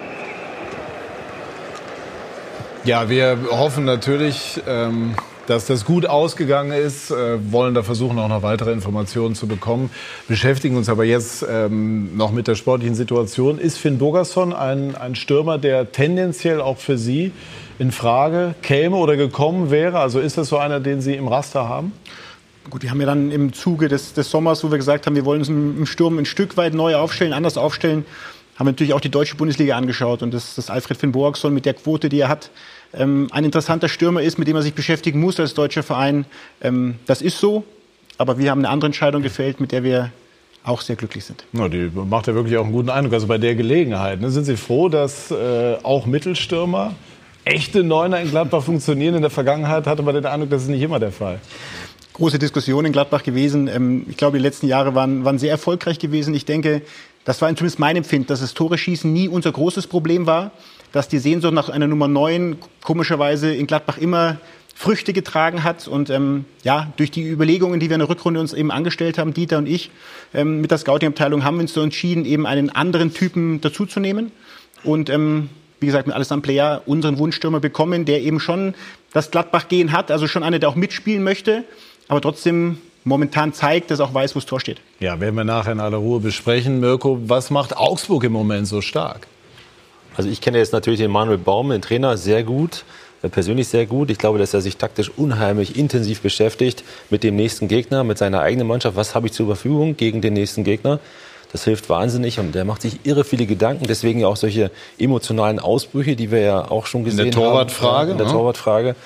Ja, 2.85 3.09
wir 3.09 3.39
hoffen 3.53 3.85
natürlich. 3.85 4.61
Ähm 4.67 5.15
dass 5.47 5.67
das 5.67 5.85
gut 5.85 6.07
ausgegangen 6.07 6.73
ist, 6.73 7.11
äh, 7.11 7.53
wollen 7.53 7.75
da 7.75 7.83
versuchen, 7.83 8.19
auch 8.19 8.29
noch 8.29 8.43
weitere 8.43 8.73
Informationen 8.73 9.35
zu 9.35 9.47
bekommen. 9.47 9.91
Beschäftigen 10.29 10.77
uns 10.77 10.89
aber 10.89 11.05
jetzt 11.05 11.45
ähm, 11.49 12.17
noch 12.17 12.33
mit 12.33 12.49
der 12.49 12.55
sportlichen 12.55 12.95
Situation. 12.95 13.59
Ist 13.59 13.79
Finn 13.79 13.99
Bogerson 13.99 14.53
ein, 14.53 14.95
ein 14.95 15.15
Stürmer, 15.15 15.59
der 15.59 15.93
tendenziell 15.93 16.61
auch 16.61 16.79
für 16.79 16.99
Sie 16.99 17.33
in 17.79 17.93
Frage 17.93 18.55
käme 18.63 18.97
oder 18.97 19.17
gekommen 19.17 19.71
wäre? 19.71 19.99
Also 19.99 20.21
ist 20.21 20.39
das 20.39 20.49
so 20.49 20.59
einer, 20.59 20.81
den 20.81 21.01
Sie 21.01 21.15
im 21.15 21.29
Raster 21.29 21.69
haben? 21.69 21.93
Gut, 22.71 22.83
wir 22.83 22.91
haben 22.91 23.01
ja 23.01 23.07
dann 23.07 23.33
im 23.33 23.53
Zuge 23.53 23.89
des, 23.89 24.13
des 24.15 24.31
Sommers, 24.31 24.63
wo 24.63 24.71
wir 24.71 24.79
gesagt 24.79 25.07
haben, 25.07 25.17
wir 25.17 25.25
wollen 25.25 25.41
uns 25.41 25.49
im 25.49 25.85
Sturm 25.85 26.19
ein 26.19 26.27
Stück 26.27 26.57
weit 26.57 26.75
neu 26.75 26.95
aufstellen, 26.95 27.33
anders 27.33 27.57
aufstellen, 27.57 28.05
haben 28.57 28.67
wir 28.67 28.73
natürlich 28.73 28.95
auch 28.95 29.01
die 29.01 29.11
deutsche 29.11 29.35
Bundesliga 29.35 29.77
angeschaut 29.77 30.23
und 30.23 30.33
das, 30.33 30.55
das 30.55 30.71
Alfred 30.71 30.97
Finn 30.97 31.11
Bogerson 31.11 31.53
mit 31.53 31.67
der 31.67 31.75
Quote, 31.75 32.09
die 32.09 32.21
er 32.21 32.29
hat, 32.29 32.51
ähm, 32.95 33.29
ein 33.31 33.45
interessanter 33.45 33.89
Stürmer 33.89 34.23
ist, 34.23 34.39
mit 34.39 34.49
dem 34.49 34.55
man 34.55 34.63
sich 34.63 34.75
beschäftigen 34.75 35.21
muss 35.21 35.41
als 35.41 35.55
deutscher 35.55 35.83
Verein. 35.83 36.25
Ähm, 36.61 36.97
das 37.07 37.23
ist 37.23 37.39
so, 37.39 37.65
aber 38.19 38.39
wir 38.39 38.51
haben 38.51 38.61
eine 38.61 38.69
andere 38.69 38.87
Entscheidung 38.87 39.23
gefällt, 39.23 39.61
mit 39.61 39.73
der 39.73 39.83
wir 39.83 40.13
auch 40.65 40.81
sehr 40.81 40.97
glücklich 40.97 41.25
sind. 41.25 41.45
Ja, 41.53 41.69
die 41.69 41.91
macht 41.95 42.27
ja 42.29 42.35
wirklich 42.35 42.57
auch 42.57 42.65
einen 42.65 42.73
guten 42.73 42.91
Eindruck. 42.91 43.15
Also 43.15 43.27
bei 43.27 43.39
der 43.39 43.55
Gelegenheit. 43.55 44.21
Ne, 44.21 44.31
sind 44.31 44.45
Sie 44.45 44.57
froh, 44.57 44.89
dass 44.89 45.31
äh, 45.31 45.77
auch 45.83 46.07
Mittelstürmer, 46.07 46.95
echte 47.45 47.83
Neuner 47.83 48.21
in 48.21 48.31
Gladbach 48.31 48.63
funktionieren? 48.63 49.15
In 49.15 49.23
der 49.23 49.31
Vergangenheit 49.31 49.87
hatte 49.87 50.03
man 50.03 50.15
den 50.15 50.27
Eindruck, 50.27 50.51
das 50.51 50.63
ist 50.63 50.69
nicht 50.69 50.83
immer 50.83 51.01
der 51.01 51.13
Fall. 51.13 51.41
Große 52.13 52.39
Diskussion 52.39 52.85
in 52.85 52.93
Gladbach 52.93 53.23
gewesen. 53.23 53.67
Ähm, 53.69 54.07
ich 54.09 54.17
glaube, 54.17 54.37
die 54.37 54.43
letzten 54.43 54.69
Jahre 54.69 54.95
waren, 54.95 55.25
waren 55.25 55.39
sehr 55.39 55.51
erfolgreich 55.51 55.99
gewesen. 55.99 56.35
Ich 56.35 56.45
denke, 56.45 56.83
das 57.25 57.41
war 57.41 57.49
zumindest 57.57 57.79
mein 57.79 57.97
Empfinden, 57.97 58.29
dass 58.29 58.41
das 58.41 58.55
Tore 58.55 58.79
schießen 58.79 59.13
nie 59.13 59.29
unser 59.29 59.51
großes 59.51 59.87
Problem 59.87 60.27
war 60.27 60.53
dass 60.93 61.09
die 61.09 61.19
Sehnsucht 61.19 61.53
nach 61.53 61.69
einer 61.69 61.87
Nummer 61.87 62.09
9 62.09 62.57
komischerweise 62.83 63.53
in 63.55 63.67
Gladbach 63.67 63.99
immer 63.99 64.39
Früchte 64.75 65.13
getragen 65.13 65.65
hat. 65.65 65.87
Und 65.89 66.11
ähm, 66.11 66.45
ja, 66.63 66.93
durch 66.97 67.11
die 67.11 67.29
Überlegungen, 67.29 67.81
die 67.81 67.89
wir 67.89 67.95
in 67.95 68.01
der 68.01 68.09
Rückrunde 68.09 68.41
uns 68.41 68.53
eben 68.53 68.71
angestellt 68.71 69.19
haben, 69.19 69.35
Dieter 69.35 69.59
und 69.59 69.69
ich, 69.69 69.91
ähm, 70.35 70.61
mit 70.61 70.71
der 70.71 70.79
Scouting-Abteilung 70.79 71.45
haben 71.45 71.57
wir 71.57 71.63
uns 71.63 71.73
so 71.73 71.83
entschieden, 71.83 72.25
eben 72.25 72.47
einen 72.47 72.71
anderen 72.71 73.13
Typen 73.13 73.61
dazuzunehmen. 73.61 74.33
Und 74.85 75.11
ähm, 75.11 75.51
wie 75.81 75.87
gesagt, 75.87 76.07
mit 76.07 76.17
Alessandro 76.17 76.43
Player 76.43 76.83
unseren 76.87 77.19
Wunschstürmer 77.19 77.61
bekommen, 77.61 78.05
der 78.05 78.23
eben 78.23 78.41
schon 78.41 78.75
das 79.13 79.31
Gladbach-Gehen 79.31 79.93
hat, 79.93 80.11
also 80.11 80.27
schon 80.27 80.43
einer, 80.43 80.59
der 80.59 80.69
auch 80.69 80.77
mitspielen 80.77 81.23
möchte, 81.23 81.65
aber 82.09 82.21
trotzdem 82.21 82.79
momentan 83.05 83.53
zeigt, 83.53 83.91
dass 83.91 84.01
auch 84.01 84.15
weiß, 84.15 84.35
wo 84.35 84.41
das 84.41 84.47
Tor 84.47 84.61
steht. 84.61 84.81
Ja, 85.01 85.21
werden 85.21 85.35
wir 85.35 85.45
nachher 85.45 85.73
in 85.73 85.81
aller 85.81 85.97
Ruhe 85.97 86.21
besprechen. 86.21 86.81
Mirko, 86.81 87.21
was 87.27 87.51
macht 87.51 87.77
Augsburg 87.77 88.25
im 88.25 88.33
Moment 88.33 88.67
so 88.69 88.81
stark? 88.81 89.27
Also 90.17 90.29
ich 90.29 90.41
kenne 90.41 90.59
jetzt 90.59 90.73
natürlich 90.73 91.01
den 91.01 91.11
Manuel 91.11 91.39
Baum, 91.39 91.71
den 91.71 91.83
Trainer, 91.83 92.17
sehr 92.17 92.43
gut 92.43 92.85
äh, 93.23 93.29
persönlich 93.29 93.69
sehr 93.69 93.87
gut. 93.87 94.11
Ich 94.11 94.19
glaube, 94.19 94.39
dass 94.39 94.53
er 94.53 94.61
sich 94.61 94.77
taktisch 94.77 95.11
unheimlich 95.17 95.77
intensiv 95.77 96.21
beschäftigt 96.21 96.85
mit 97.11 97.23
dem 97.23 97.37
nächsten 97.37 97.69
Gegner, 97.69 98.05
mit 98.05 98.19
seiner 98.19 98.41
eigenen 98.41 98.67
Mannschaft. 98.67 98.97
Was 98.97 99.15
habe 99.15 99.27
ich 99.27 99.33
zur 99.33 99.47
Verfügung 99.47 99.97
gegen 99.97 100.21
den 100.21 100.35
nächsten 100.35 100.65
Gegner? 100.65 100.99
Das 101.53 101.65
hilft 101.65 101.91
wahnsinnig 101.91 102.39
und 102.39 102.55
der 102.55 102.65
macht 102.65 102.83
sich 102.83 103.01
irre 103.05 103.25
viele 103.25 103.45
Gedanken. 103.45 103.85
Deswegen 103.87 104.21
ja 104.21 104.27
auch 104.27 104.37
solche 104.37 104.71
emotionalen 104.99 105.59
Ausbrüche, 105.59 106.17
die 106.17 106.31
wir 106.31 106.41
ja 106.41 106.71
auch 106.71 106.87
schon 106.87 107.05
gesehen 107.05 107.21
haben. 107.21 107.27
In 107.27 107.33
der 107.33 107.41
Torwartfrage. 107.41 108.13
In 108.13 108.19
der 108.19 108.27
ne? 108.27 108.33
Torwartfrage. 108.33 108.97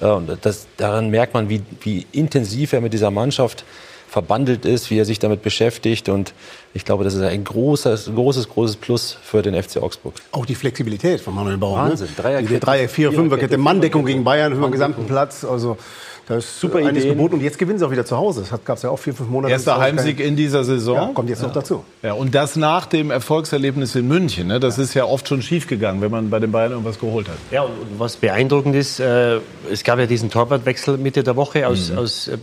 Und 0.00 0.36
das, 0.42 0.66
daran 0.78 1.10
merkt 1.10 1.32
man, 1.32 1.48
wie, 1.48 1.62
wie 1.82 2.06
intensiv 2.10 2.72
er 2.72 2.80
mit 2.80 2.92
dieser 2.92 3.12
Mannschaft 3.12 3.64
verbandelt 4.12 4.66
ist, 4.66 4.90
wie 4.90 4.98
er 4.98 5.06
sich 5.06 5.18
damit 5.18 5.40
beschäftigt. 5.40 6.10
Und 6.10 6.34
ich 6.74 6.84
glaube, 6.84 7.02
das 7.02 7.14
ist 7.14 7.22
ein 7.22 7.44
großes, 7.44 8.10
großes, 8.14 8.50
großes 8.50 8.76
Plus 8.76 9.16
für 9.22 9.40
den 9.40 9.60
FC 9.60 9.78
Augsburg. 9.78 10.14
Auch 10.32 10.44
die 10.44 10.54
Flexibilität 10.54 11.22
von 11.22 11.34
Manuel 11.34 11.56
Bauer. 11.56 11.82
Ne? 11.84 11.90
Wahnsinn. 11.90 12.08
Ne? 12.08 12.22
Dreierkette, 12.22 12.60
Dreier, 12.60 12.88
vier, 12.90 13.10
Fünferkette, 13.10 13.56
Manndeckung 13.56 14.04
gegen 14.04 14.22
Bayern 14.22 14.52
über 14.52 14.66
den 14.66 14.72
gesamten 14.72 15.06
Platz. 15.06 15.44
Also 15.44 15.78
das 16.26 16.44
ist 16.44 16.60
super 16.60 16.78
einiges 16.78 17.04
geboten. 17.04 17.34
Und 17.34 17.40
jetzt 17.40 17.58
gewinnen 17.58 17.78
sie 17.78 17.86
auch 17.86 17.90
wieder 17.90 18.04
zu 18.04 18.16
Hause. 18.16 18.44
Das 18.48 18.64
gab 18.64 18.76
es 18.76 18.82
ja 18.82 18.90
auch 18.90 18.98
vier, 18.98 19.12
fünf 19.12 19.28
Monate. 19.28 19.52
Erster 19.52 19.78
Heimsieg 19.78 20.20
in 20.20 20.36
dieser 20.36 20.62
Saison. 20.62 20.96
Ja, 20.96 21.06
kommt 21.12 21.28
jetzt 21.28 21.42
ja. 21.42 21.48
noch 21.48 21.54
dazu. 21.54 21.84
Ja, 22.02 22.12
und 22.12 22.34
das 22.34 22.56
nach 22.56 22.86
dem 22.86 23.10
Erfolgserlebnis 23.10 23.94
in 23.96 24.06
München. 24.06 24.46
Ne? 24.46 24.60
Das 24.60 24.78
ist 24.78 24.94
ja 24.94 25.04
oft 25.04 25.26
schon 25.26 25.42
schiefgegangen, 25.42 26.00
wenn 26.00 26.10
man 26.10 26.30
bei 26.30 26.38
den 26.38 26.52
Bayern 26.52 26.72
irgendwas 26.72 26.98
geholt 27.00 27.28
hat. 27.28 27.36
Ja, 27.50 27.62
und 27.62 27.72
was 27.98 28.16
beeindruckend 28.16 28.76
ist, 28.76 29.00
äh, 29.00 29.38
es 29.70 29.82
gab 29.82 29.98
ja 29.98 30.06
diesen 30.06 30.30
Torwartwechsel 30.30 30.96
Mitte 30.96 31.24
der 31.24 31.34
Woche 31.34 31.66
aus, 31.66 31.90
mhm. 31.90 31.98
aus 31.98 32.28
äh, 32.28 32.38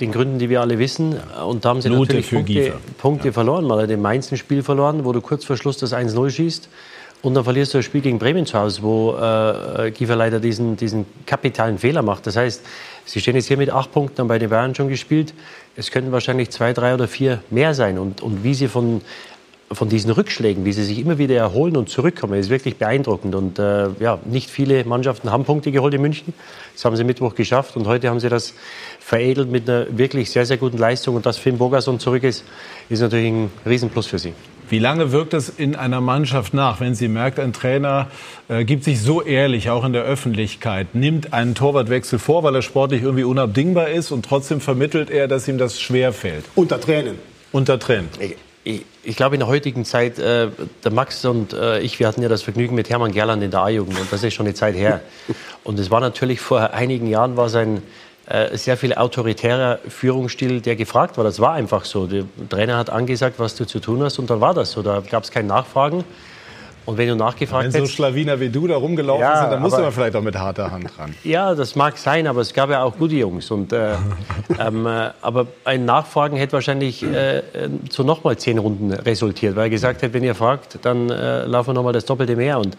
den 0.00 0.10
Gründen, 0.10 0.38
die 0.38 0.48
wir 0.48 0.62
alle 0.62 0.78
wissen. 0.78 1.16
Und 1.46 1.64
da 1.64 1.68
haben 1.70 1.82
sie 1.82 1.90
Note 1.90 2.16
natürlich 2.16 2.30
Punkte, 2.30 2.72
Punkte 2.96 3.28
ja. 3.28 3.32
verloren. 3.32 3.66
Man 3.66 3.78
hat 3.80 3.90
in 3.90 4.00
Mainz 4.00 4.32
ein 4.32 4.38
Spiel 4.38 4.62
verloren, 4.62 5.04
wo 5.04 5.12
du 5.12 5.20
kurz 5.20 5.44
vor 5.44 5.56
Schluss 5.56 5.76
das 5.76 5.92
1-0 5.92 6.30
schießt. 6.30 6.68
Und 7.20 7.34
dann 7.34 7.42
verlierst 7.42 7.74
du 7.74 7.78
das 7.78 7.84
Spiel 7.84 8.00
gegen 8.00 8.18
Bremen 8.18 8.46
zu 8.46 8.58
Hause, 8.58 8.82
wo 8.82 9.16
äh, 9.16 9.90
Kiefer 9.90 10.14
leider 10.14 10.38
diesen, 10.38 10.76
diesen 10.76 11.04
kapitalen 11.26 11.78
Fehler 11.78 12.02
macht. 12.02 12.26
Das 12.28 12.36
heißt, 12.36 12.62
Sie 13.08 13.20
stehen 13.20 13.36
jetzt 13.36 13.48
hier 13.48 13.56
mit 13.56 13.70
acht 13.70 13.90
Punkten, 13.90 14.28
bei 14.28 14.38
den 14.38 14.50
Bayern 14.50 14.74
schon 14.74 14.90
gespielt. 14.90 15.32
Es 15.76 15.90
könnten 15.90 16.12
wahrscheinlich 16.12 16.50
zwei, 16.50 16.74
drei 16.74 16.92
oder 16.92 17.08
vier 17.08 17.42
mehr 17.48 17.72
sein. 17.72 17.98
Und, 17.98 18.20
und 18.20 18.44
wie 18.44 18.52
Sie 18.52 18.68
von 18.68 19.00
von 19.70 19.88
diesen 19.88 20.10
Rückschlägen, 20.10 20.64
wie 20.64 20.72
sie 20.72 20.82
sich 20.82 20.98
immer 20.98 21.18
wieder 21.18 21.36
erholen 21.36 21.76
und 21.76 21.88
zurückkommen, 21.88 22.38
ist 22.38 22.48
wirklich 22.48 22.76
beeindruckend. 22.76 23.34
Und 23.34 23.58
äh, 23.58 23.88
ja, 24.00 24.18
nicht 24.24 24.50
viele 24.50 24.84
Mannschaften 24.84 25.30
haben 25.30 25.44
Punkte 25.44 25.72
geholt 25.72 25.92
in 25.94 26.00
München. 26.00 26.32
Das 26.74 26.84
haben 26.84 26.96
sie 26.96 27.04
Mittwoch 27.04 27.34
geschafft 27.34 27.76
und 27.76 27.86
heute 27.86 28.08
haben 28.08 28.20
sie 28.20 28.28
das 28.28 28.54
veredelt 28.98 29.50
mit 29.50 29.68
einer 29.68 29.86
wirklich 29.90 30.30
sehr, 30.30 30.46
sehr 30.46 30.56
guten 30.56 30.78
Leistung. 30.78 31.16
Und 31.16 31.26
dass 31.26 31.36
Finn 31.36 31.58
Bogerson 31.58 32.00
zurück 32.00 32.24
ist, 32.24 32.44
ist 32.88 33.00
natürlich 33.00 33.28
ein 33.28 33.50
Riesenplus 33.66 34.06
für 34.06 34.18
sie. 34.18 34.32
Wie 34.70 34.78
lange 34.78 35.12
wirkt 35.12 35.32
es 35.32 35.48
in 35.48 35.76
einer 35.76 36.00
Mannschaft 36.02 36.52
nach, 36.52 36.80
wenn 36.80 36.94
sie 36.94 37.08
merkt, 37.08 37.38
ein 37.38 37.54
Trainer 37.54 38.08
äh, 38.48 38.64
gibt 38.64 38.84
sich 38.84 39.00
so 39.00 39.22
ehrlich, 39.22 39.70
auch 39.70 39.84
in 39.84 39.94
der 39.94 40.02
Öffentlichkeit, 40.02 40.94
nimmt 40.94 41.32
einen 41.32 41.54
Torwartwechsel 41.54 42.18
vor, 42.18 42.42
weil 42.42 42.54
er 42.54 42.62
sportlich 42.62 43.02
irgendwie 43.02 43.24
unabdingbar 43.24 43.88
ist 43.88 44.12
und 44.12 44.26
trotzdem 44.26 44.60
vermittelt 44.60 45.08
er, 45.08 45.26
dass 45.26 45.48
ihm 45.48 45.56
das 45.56 45.80
schwer 45.80 46.12
fällt? 46.12 46.44
Unter 46.54 46.80
Tränen. 46.80 47.18
Unter 47.50 47.78
Tränen. 47.78 48.10
Ich, 48.68 48.84
ich, 49.02 49.16
glaube, 49.16 49.34
in 49.34 49.40
der 49.40 49.48
heutigen 49.48 49.86
Zeit, 49.86 50.18
äh, 50.18 50.48
der 50.84 50.92
Max 50.92 51.24
und 51.24 51.54
äh, 51.54 51.80
ich, 51.80 51.98
wir 52.00 52.06
hatten 52.06 52.20
ja 52.20 52.28
das 52.28 52.42
Vergnügen 52.42 52.74
mit 52.74 52.90
Hermann 52.90 53.12
Gerland 53.12 53.42
in 53.42 53.50
der 53.50 53.60
A-Jugend 53.60 53.98
und 53.98 54.12
das 54.12 54.22
ist 54.22 54.34
schon 54.34 54.44
eine 54.44 54.54
Zeit 54.54 54.74
her. 54.74 55.00
Und 55.64 55.78
es 55.78 55.90
war 55.90 56.00
natürlich 56.00 56.38
vor 56.40 56.74
einigen 56.74 57.06
Jahren 57.06 57.38
war 57.38 57.48
sein 57.48 57.82
äh, 58.26 58.58
sehr 58.58 58.76
viel 58.76 58.92
autoritärer 58.92 59.78
Führungsstil, 59.88 60.60
der 60.60 60.76
gefragt 60.76 61.16
war. 61.16 61.24
Das 61.24 61.40
war 61.40 61.54
einfach 61.54 61.86
so. 61.86 62.06
Der 62.06 62.24
Trainer 62.50 62.76
hat 62.76 62.90
angesagt, 62.90 63.38
was 63.38 63.54
du 63.54 63.66
zu 63.66 63.80
tun 63.80 64.02
hast 64.02 64.18
und 64.18 64.28
dann 64.28 64.42
war 64.42 64.52
das 64.52 64.72
so. 64.72 64.82
Da 64.82 65.02
gab 65.10 65.24
es 65.24 65.30
kein 65.30 65.46
Nachfragen. 65.46 66.04
Und 66.88 66.96
wenn 66.96 67.06
du 67.06 67.16
nachgefragt 67.16 67.74
Wenn 67.74 67.84
so 67.84 67.92
Schlawiner 67.92 68.40
wie 68.40 68.48
du 68.48 68.66
da 68.66 68.78
rumgelaufen 68.78 69.20
Ja, 69.20 69.42
sind, 69.42 69.52
dann 69.52 69.60
musste 69.60 69.82
man 69.82 69.92
vielleicht 69.92 70.16
auch 70.16 70.22
mit 70.22 70.34
harter 70.38 70.70
Hand 70.70 70.90
ran. 70.98 71.14
ja, 71.22 71.54
das 71.54 71.76
mag 71.76 71.98
sein, 71.98 72.26
aber 72.26 72.40
es 72.40 72.54
gab 72.54 72.70
ja 72.70 72.82
auch 72.82 72.96
gute 72.96 73.14
Jungs. 73.14 73.50
Und, 73.50 73.74
äh, 73.74 73.92
ähm, 74.58 74.86
äh, 74.86 75.10
aber 75.20 75.48
ein 75.66 75.84
Nachfragen 75.84 76.38
hätte 76.38 76.54
wahrscheinlich 76.54 77.02
äh, 77.02 77.40
äh, 77.40 77.42
zu 77.90 78.04
nochmal 78.04 78.38
zehn 78.38 78.56
Runden 78.56 78.90
resultiert, 78.90 79.54
weil 79.54 79.64
er 79.64 79.70
gesagt 79.70 80.02
hat, 80.02 80.14
wenn 80.14 80.24
ihr 80.24 80.34
fragt, 80.34 80.78
dann 80.80 81.10
äh, 81.10 81.44
laufen 81.44 81.68
wir 81.68 81.74
nochmal 81.74 81.92
das 81.92 82.06
Doppelte 82.06 82.36
mehr. 82.36 82.58
Und 82.58 82.74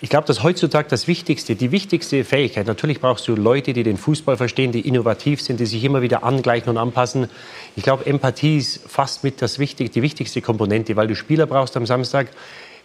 ich 0.00 0.08
glaube, 0.08 0.28
dass 0.28 0.44
heutzutage 0.44 0.88
das 0.88 1.08
Wichtigste, 1.08 1.56
die 1.56 1.72
wichtigste 1.72 2.22
Fähigkeit, 2.22 2.68
natürlich 2.68 3.00
brauchst 3.00 3.26
du 3.26 3.34
Leute, 3.34 3.72
die 3.72 3.82
den 3.82 3.96
Fußball 3.96 4.36
verstehen, 4.36 4.70
die 4.70 4.86
innovativ 4.86 5.42
sind, 5.42 5.58
die 5.58 5.66
sich 5.66 5.82
immer 5.82 6.00
wieder 6.00 6.22
angleichen 6.22 6.70
und 6.70 6.78
anpassen. 6.78 7.28
Ich 7.74 7.82
glaube, 7.82 8.06
Empathie 8.06 8.58
ist 8.58 8.88
fast 8.88 9.24
mit 9.24 9.42
das 9.42 9.58
wichtig, 9.58 9.90
die 9.90 10.02
wichtigste 10.02 10.42
Komponente, 10.42 10.94
weil 10.94 11.08
du 11.08 11.16
Spieler 11.16 11.46
brauchst 11.46 11.76
am 11.76 11.86
Samstag, 11.86 12.28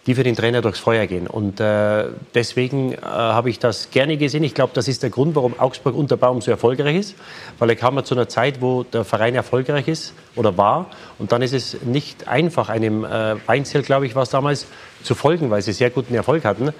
die 0.06 0.14
für 0.14 0.22
den 0.22 0.36
Trainer 0.36 0.60
durchs 0.60 0.78
Feuer 0.78 1.06
gehen. 1.06 1.26
Und 1.26 1.60
äh, 1.60 2.04
deswegen 2.34 2.92
äh, 2.92 2.98
habe 3.00 3.48
ich 3.48 3.58
das 3.58 3.90
gerne 3.90 4.16
gesehen. 4.16 4.44
Ich 4.44 4.54
glaube, 4.54 4.72
das 4.74 4.86
ist 4.86 5.02
der 5.02 5.10
Grund, 5.10 5.34
warum 5.34 5.58
Augsburg 5.58 5.94
unter 5.94 6.16
Baum 6.16 6.40
so 6.40 6.50
erfolgreich 6.50 6.96
ist. 6.96 7.14
Weil 7.58 7.70
er 7.70 7.76
kam 7.76 7.96
ja 7.96 8.04
zu 8.04 8.14
einer 8.14 8.28
Zeit, 8.28 8.60
wo 8.60 8.82
der 8.82 9.04
Verein 9.04 9.34
erfolgreich 9.34 9.88
ist 9.88 10.12
oder 10.36 10.56
war. 10.58 10.90
Und 11.18 11.32
dann 11.32 11.40
ist 11.40 11.54
es 11.54 11.82
nicht 11.82 12.28
einfach, 12.28 12.68
einem 12.68 13.04
äh, 13.04 13.36
Weinzel, 13.46 13.82
glaube 13.82 14.06
ich, 14.06 14.14
war 14.14 14.24
es 14.24 14.30
damals, 14.30 14.66
zu 15.02 15.14
folgen, 15.14 15.50
weil 15.50 15.60
sie 15.60 15.72
sehr 15.72 15.90
guten 15.90 16.14
Erfolg 16.14 16.44
hatten. 16.44 16.72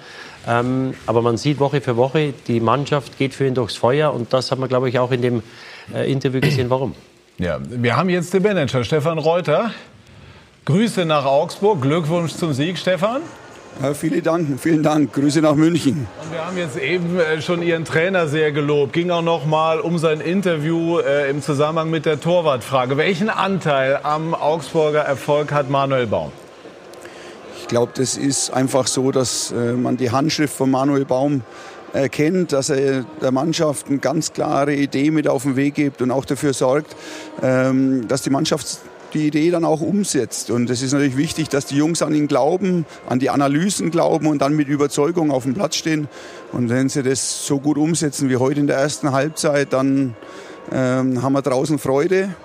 Ähm, 0.47 0.93
aber 1.05 1.21
man 1.21 1.37
sieht 1.37 1.59
Woche 1.59 1.79
für 1.79 1.95
Woche, 1.95 2.33
die 2.47 2.59
Mannschaft 2.59 3.17
geht 3.17 3.33
für 3.33 3.45
ihn 3.47 3.53
durchs 3.53 3.75
Feuer. 3.75 4.13
Und 4.13 4.33
das 4.33 4.51
hat 4.51 4.59
man, 4.59 4.69
glaube 4.69 4.89
ich, 4.89 4.99
auch 4.99 5.11
in 5.11 5.21
dem 5.21 5.43
äh, 5.93 6.11
Interview 6.11 6.41
gesehen, 6.41 6.69
warum. 6.69 6.95
Ja, 7.37 7.59
wir 7.61 7.95
haben 7.97 8.09
jetzt 8.09 8.33
den 8.33 8.43
Manager 8.43 8.83
Stefan 8.83 9.17
Reuter. 9.17 9.71
Grüße 10.65 11.05
nach 11.05 11.25
Augsburg, 11.25 11.79
Glückwunsch 11.79 12.33
zum 12.33 12.51
Sieg, 12.51 12.79
Stefan. 12.79 13.21
Ja, 13.83 13.93
vielen 13.93 14.23
Dank, 14.23 14.59
vielen 14.59 14.81
Dank. 14.81 15.13
Grüße 15.13 15.39
nach 15.39 15.53
München. 15.53 16.07
Und 16.23 16.31
wir 16.31 16.43
haben 16.43 16.57
jetzt 16.57 16.75
eben 16.75 17.19
äh, 17.19 17.39
schon 17.39 17.61
Ihren 17.61 17.85
Trainer 17.85 18.27
sehr 18.27 18.51
gelobt. 18.51 18.91
Ging 18.91 19.11
auch 19.11 19.21
noch 19.21 19.45
mal 19.45 19.79
um 19.79 19.99
sein 19.99 20.21
Interview 20.21 20.97
äh, 20.97 21.29
im 21.29 21.43
Zusammenhang 21.43 21.91
mit 21.91 22.07
der 22.07 22.19
Torwartfrage. 22.19 22.97
Welchen 22.97 23.29
Anteil 23.29 23.99
am 24.01 24.33
Augsburger 24.33 25.01
Erfolg 25.01 25.51
hat 25.51 25.69
Manuel 25.69 26.07
Baum? 26.07 26.31
Ich 27.59 27.67
glaube, 27.67 27.91
das 27.93 28.17
ist 28.17 28.49
einfach 28.49 28.87
so, 28.87 29.11
dass 29.11 29.51
äh, 29.51 29.73
man 29.73 29.97
die 29.97 30.09
Handschrift 30.09 30.55
von 30.55 30.71
Manuel 30.71 31.05
Baum 31.05 31.43
erkennt, 31.93 32.53
dass 32.53 32.71
er 32.71 33.05
der 33.21 33.31
Mannschaft 33.31 33.85
eine 33.87 33.99
ganz 33.99 34.33
klare 34.33 34.73
Idee 34.73 35.11
mit 35.11 35.27
auf 35.27 35.43
den 35.43 35.57
Weg 35.57 35.75
gibt 35.75 36.01
und 36.01 36.09
auch 36.09 36.25
dafür 36.25 36.53
sorgt, 36.53 36.95
ähm, 37.43 38.07
dass 38.07 38.23
die 38.23 38.31
Mannschaft 38.31 38.79
die 39.15 39.27
Idee 39.27 39.49
dann 39.49 39.65
auch 39.65 39.81
umsetzt. 39.81 40.51
Und 40.51 40.69
es 40.69 40.81
ist 40.81 40.91
natürlich 40.91 41.17
wichtig, 41.17 41.49
dass 41.49 41.65
die 41.65 41.77
Jungs 41.77 42.01
an 42.01 42.13
ihn 42.13 42.27
glauben, 42.27 42.85
an 43.07 43.19
die 43.19 43.29
Analysen 43.29 43.89
glauben 43.89 44.27
und 44.27 44.41
dann 44.41 44.55
mit 44.55 44.67
Überzeugung 44.67 45.31
auf 45.31 45.43
dem 45.43 45.53
Platz 45.53 45.75
stehen. 45.75 46.07
Und 46.51 46.69
wenn 46.69 46.89
sie 46.89 47.01
das 47.01 47.45
so 47.45 47.59
gut 47.59 47.77
umsetzen 47.77 48.29
wie 48.29 48.37
heute 48.37 48.59
in 48.59 48.67
der 48.67 48.77
ersten 48.77 49.11
Halbzeit, 49.11 49.73
dann 49.73 50.15
ähm, 50.71 51.21
haben 51.23 51.33
wir 51.33 51.41
draußen 51.41 51.79
Freude. 51.79 52.35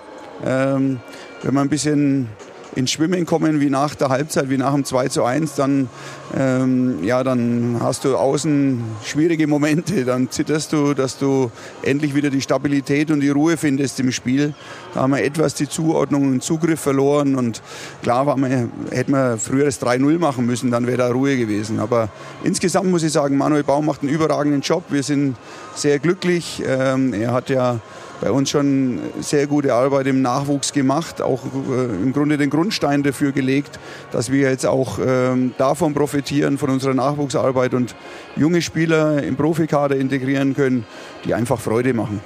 Ähm, 0.43 0.99
wenn 1.43 1.53
wir 1.53 1.61
ein 1.61 1.69
bisschen 1.69 2.29
ins 2.75 2.91
Schwimmen 2.91 3.25
kommen, 3.25 3.59
wie 3.59 3.69
nach 3.69 3.95
der 3.95 4.09
Halbzeit, 4.09 4.49
wie 4.49 4.57
nach 4.57 4.73
dem 4.73 4.85
2 4.85 5.09
zu 5.09 5.23
1, 5.23 5.55
dann, 5.55 5.89
ähm, 6.37 7.03
ja, 7.03 7.23
dann 7.23 7.77
hast 7.81 8.05
du 8.05 8.15
außen 8.15 8.81
schwierige 9.03 9.47
Momente. 9.47 10.05
Dann 10.05 10.29
zitterst 10.29 10.71
du, 10.73 10.93
dass 10.93 11.17
du 11.17 11.51
endlich 11.81 12.15
wieder 12.15 12.29
die 12.29 12.41
Stabilität 12.41 13.11
und 13.11 13.19
die 13.19 13.29
Ruhe 13.29 13.57
findest 13.57 13.99
im 13.99 14.11
Spiel. 14.11 14.53
Da 14.93 15.01
haben 15.01 15.11
wir 15.11 15.23
etwas 15.23 15.53
die 15.53 15.67
Zuordnung 15.67 16.27
und 16.27 16.43
Zugriff 16.43 16.79
verloren. 16.79 17.35
Und 17.35 17.61
klar 18.03 18.25
war 18.25 18.37
man, 18.37 18.71
hätten 18.91 19.11
wir 19.11 19.37
früher 19.37 19.65
das 19.65 19.81
3-0 19.81 20.19
machen 20.19 20.45
müssen, 20.45 20.71
dann 20.71 20.87
wäre 20.87 20.97
da 20.97 21.07
Ruhe 21.09 21.37
gewesen. 21.37 21.79
Aber 21.79 22.09
insgesamt 22.43 22.89
muss 22.89 23.03
ich 23.03 23.11
sagen, 23.11 23.37
Manuel 23.37 23.63
Baum 23.63 23.85
macht 23.85 24.01
einen 24.01 24.11
überragenden 24.11 24.61
Job. 24.61 24.83
Wir 24.89 25.03
sind 25.03 25.35
sehr 25.75 25.99
glücklich. 25.99 26.63
Ähm, 26.65 27.13
er 27.13 27.33
hat 27.33 27.49
ja 27.49 27.79
bei 28.21 28.31
uns 28.31 28.51
schon 28.51 28.99
sehr 29.19 29.47
gute 29.47 29.73
Arbeit 29.73 30.05
im 30.07 30.21
Nachwuchs 30.21 30.71
gemacht, 30.71 31.21
auch 31.21 31.41
äh, 31.43 31.85
im 32.03 32.13
Grunde 32.13 32.37
den 32.37 32.51
Grundstein 32.51 33.03
dafür 33.03 33.31
gelegt, 33.31 33.79
dass 34.11 34.31
wir 34.31 34.49
jetzt 34.49 34.65
auch 34.65 34.99
ähm, 35.03 35.53
davon 35.57 35.93
profitieren, 35.93 36.57
von 36.59 36.69
unserer 36.69 36.93
Nachwuchsarbeit 36.93 37.73
und 37.73 37.95
junge 38.35 38.61
Spieler 38.61 39.23
im 39.23 39.35
Profikader 39.35 39.95
integrieren 39.95 40.55
können, 40.55 40.85
die 41.25 41.33
einfach 41.33 41.59
Freude 41.59 41.93
machen. 41.93 42.21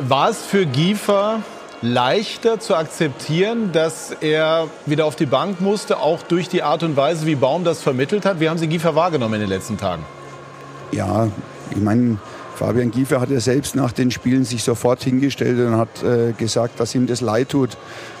War 0.00 0.30
es 0.30 0.42
für 0.42 0.66
Giefer 0.66 1.42
leichter 1.82 2.58
zu 2.58 2.74
akzeptieren, 2.74 3.70
dass 3.72 4.10
er 4.20 4.68
wieder 4.86 5.06
auf 5.06 5.14
die 5.14 5.26
Bank 5.26 5.60
musste, 5.60 5.98
auch 5.98 6.22
durch 6.22 6.48
die 6.48 6.62
Art 6.62 6.82
und 6.82 6.96
Weise, 6.96 7.26
wie 7.26 7.36
Baum 7.36 7.62
das 7.62 7.80
vermittelt 7.80 8.24
hat? 8.24 8.40
Wie 8.40 8.48
haben 8.48 8.58
Sie 8.58 8.66
Giefer 8.66 8.96
wahrgenommen 8.96 9.34
in 9.34 9.40
den 9.40 9.48
letzten 9.48 9.78
Tagen? 9.78 10.02
Ja, 10.90 11.28
ich 11.70 11.76
meine, 11.76 12.18
Fabian 12.54 12.90
Giefer 12.90 13.20
hat 13.20 13.30
ja 13.30 13.40
selbst 13.40 13.74
nach 13.74 13.92
den 13.92 14.10
Spielen 14.10 14.44
sich 14.44 14.62
sofort 14.62 15.02
hingestellt 15.02 15.58
und 15.58 15.76
hat 15.76 16.02
äh, 16.02 16.32
gesagt, 16.32 16.78
dass 16.80 16.94
ihm 16.94 17.06
das 17.06 17.20
leid 17.20 17.48
tut, 17.50 17.70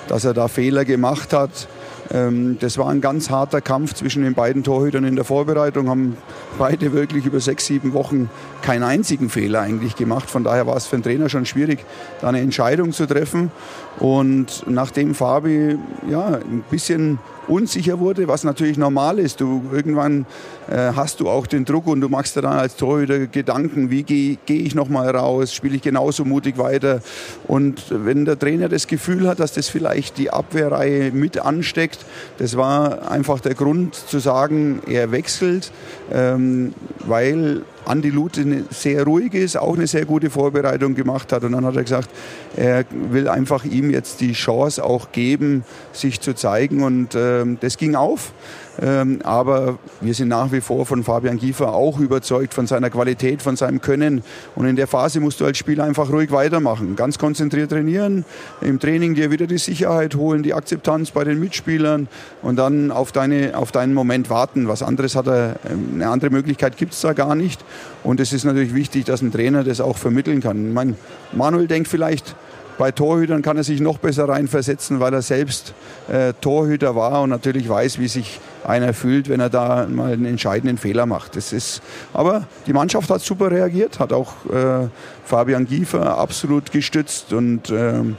dass 0.08 0.24
er 0.24 0.34
da 0.34 0.48
Fehler 0.48 0.84
gemacht 0.84 1.32
hat. 1.32 1.68
Ähm, 2.12 2.58
das 2.60 2.78
war 2.78 2.88
ein 2.88 3.00
ganz 3.00 3.30
harter 3.30 3.60
Kampf 3.60 3.94
zwischen 3.94 4.22
den 4.22 4.34
beiden 4.34 4.64
Torhütern 4.64 5.04
in 5.04 5.16
der 5.16 5.24
Vorbereitung, 5.24 5.88
haben 5.88 6.16
beide 6.58 6.92
wirklich 6.92 7.26
über 7.26 7.40
sechs, 7.40 7.66
sieben 7.66 7.92
Wochen 7.92 8.28
keinen 8.62 8.82
einzigen 8.82 9.30
Fehler 9.30 9.60
eigentlich 9.60 9.96
gemacht. 9.96 10.30
Von 10.30 10.44
daher 10.44 10.66
war 10.66 10.76
es 10.76 10.86
für 10.86 10.96
den 10.96 11.02
Trainer 11.02 11.28
schon 11.28 11.46
schwierig, 11.46 11.84
da 12.20 12.28
eine 12.28 12.40
Entscheidung 12.40 12.92
zu 12.92 13.06
treffen. 13.06 13.50
Und 13.98 14.64
nachdem 14.66 15.14
Fabi 15.14 15.78
ja, 16.08 16.26
ein 16.26 16.64
bisschen 16.70 17.18
unsicher 17.52 18.00
wurde, 18.00 18.28
was 18.28 18.44
natürlich 18.44 18.78
normal 18.78 19.18
ist. 19.18 19.40
Du 19.40 19.62
irgendwann 19.72 20.26
äh, 20.70 20.92
hast 20.96 21.20
du 21.20 21.28
auch 21.28 21.46
den 21.46 21.64
Druck 21.64 21.86
und 21.86 22.00
du 22.00 22.08
machst 22.08 22.36
dir 22.36 22.42
dann 22.42 22.58
als 22.58 22.76
Torhüter 22.76 23.26
Gedanken, 23.26 23.90
wie 23.90 24.02
gehe 24.02 24.38
geh 24.46 24.58
ich 24.58 24.74
noch 24.74 24.88
mal 24.88 25.08
raus, 25.14 25.52
spiele 25.52 25.76
ich 25.76 25.82
genauso 25.82 26.24
mutig 26.24 26.58
weiter. 26.58 27.00
Und 27.46 27.84
wenn 27.90 28.24
der 28.24 28.38
Trainer 28.38 28.68
das 28.68 28.86
Gefühl 28.86 29.28
hat, 29.28 29.40
dass 29.40 29.52
das 29.52 29.68
vielleicht 29.68 30.18
die 30.18 30.30
Abwehrreihe 30.30 31.12
mit 31.12 31.38
ansteckt, 31.38 32.04
das 32.38 32.56
war 32.56 33.10
einfach 33.10 33.40
der 33.40 33.54
Grund 33.54 33.94
zu 33.94 34.18
sagen, 34.18 34.80
er 34.86 35.12
wechselt, 35.12 35.72
ähm, 36.10 36.74
weil 37.00 37.62
Andi 37.84 38.10
Lute 38.10 38.64
sehr 38.70 39.04
ruhig 39.04 39.34
ist, 39.34 39.56
auch 39.56 39.74
eine 39.74 39.86
sehr 39.86 40.04
gute 40.04 40.30
Vorbereitung 40.30 40.94
gemacht 40.94 41.32
hat. 41.32 41.44
Und 41.44 41.52
dann 41.52 41.64
hat 41.64 41.76
er 41.76 41.82
gesagt, 41.82 42.10
er 42.56 42.84
will 42.90 43.28
einfach 43.28 43.64
ihm 43.64 43.90
jetzt 43.90 44.20
die 44.20 44.32
Chance 44.32 44.84
auch 44.84 45.12
geben, 45.12 45.64
sich 45.92 46.20
zu 46.20 46.34
zeigen. 46.34 46.82
Und 46.82 47.14
ähm, 47.14 47.58
das 47.60 47.76
ging 47.76 47.94
auf. 47.94 48.32
Ähm, 48.80 49.18
aber 49.22 49.78
wir 50.00 50.14
sind 50.14 50.28
nach 50.28 50.50
wie 50.50 50.60
vor 50.60 50.86
von 50.86 51.04
Fabian 51.04 51.38
Giefer 51.38 51.74
auch 51.74 51.98
überzeugt 51.98 52.54
von 52.54 52.66
seiner 52.66 52.88
Qualität, 52.90 53.42
von 53.42 53.56
seinem 53.56 53.80
Können. 53.80 54.22
Und 54.54 54.66
in 54.66 54.76
der 54.76 54.86
Phase 54.86 55.20
musst 55.20 55.40
du 55.40 55.44
als 55.44 55.58
Spieler 55.58 55.84
einfach 55.84 56.10
ruhig 56.10 56.30
weitermachen. 56.30 56.96
Ganz 56.96 57.18
konzentriert 57.18 57.70
trainieren, 57.70 58.24
im 58.60 58.80
Training 58.80 59.14
dir 59.14 59.30
wieder 59.30 59.46
die 59.46 59.58
Sicherheit 59.58 60.14
holen, 60.14 60.42
die 60.42 60.54
Akzeptanz 60.54 61.10
bei 61.10 61.24
den 61.24 61.38
Mitspielern 61.38 62.08
und 62.40 62.56
dann 62.56 62.90
auf, 62.90 63.12
deine, 63.12 63.56
auf 63.56 63.72
deinen 63.72 63.94
Moment 63.94 64.30
warten. 64.30 64.68
Was 64.68 64.82
anderes 64.82 65.16
hat 65.16 65.26
er, 65.26 65.56
eine 65.94 66.08
andere 66.08 66.30
Möglichkeit 66.30 66.76
gibt 66.76 66.94
es 66.94 67.00
da 67.02 67.12
gar 67.12 67.34
nicht. 67.34 67.62
Und 68.02 68.20
es 68.20 68.32
ist 68.32 68.44
natürlich 68.44 68.74
wichtig, 68.74 69.04
dass 69.04 69.22
ein 69.22 69.32
Trainer 69.32 69.64
das 69.64 69.80
auch 69.80 69.98
vermitteln 69.98 70.40
kann. 70.40 70.68
Ich 70.68 70.74
meine, 70.74 70.94
Manuel 71.32 71.66
denkt 71.66 71.88
vielleicht, 71.88 72.34
bei 72.78 72.90
Torhütern 72.90 73.42
kann 73.42 73.56
er 73.56 73.64
sich 73.64 73.80
noch 73.80 73.98
besser 73.98 74.28
reinversetzen, 74.28 75.00
weil 75.00 75.12
er 75.12 75.22
selbst 75.22 75.74
äh, 76.10 76.32
Torhüter 76.40 76.96
war 76.96 77.22
und 77.22 77.30
natürlich 77.30 77.68
weiß, 77.68 77.98
wie 77.98 78.08
sich 78.08 78.40
einer 78.64 78.94
fühlt, 78.94 79.28
wenn 79.28 79.40
er 79.40 79.50
da 79.50 79.86
mal 79.88 80.12
einen 80.12 80.24
entscheidenden 80.24 80.78
Fehler 80.78 81.06
macht. 81.06 81.36
Das 81.36 81.52
ist, 81.52 81.82
aber 82.12 82.46
die 82.66 82.72
Mannschaft 82.72 83.10
hat 83.10 83.20
super 83.20 83.50
reagiert, 83.50 83.98
hat 83.98 84.12
auch 84.12 84.32
äh, 84.46 84.88
Fabian 85.24 85.66
Giefer 85.66 86.18
absolut 86.18 86.72
gestützt 86.72 87.32
und 87.32 87.70
ähm, 87.70 88.16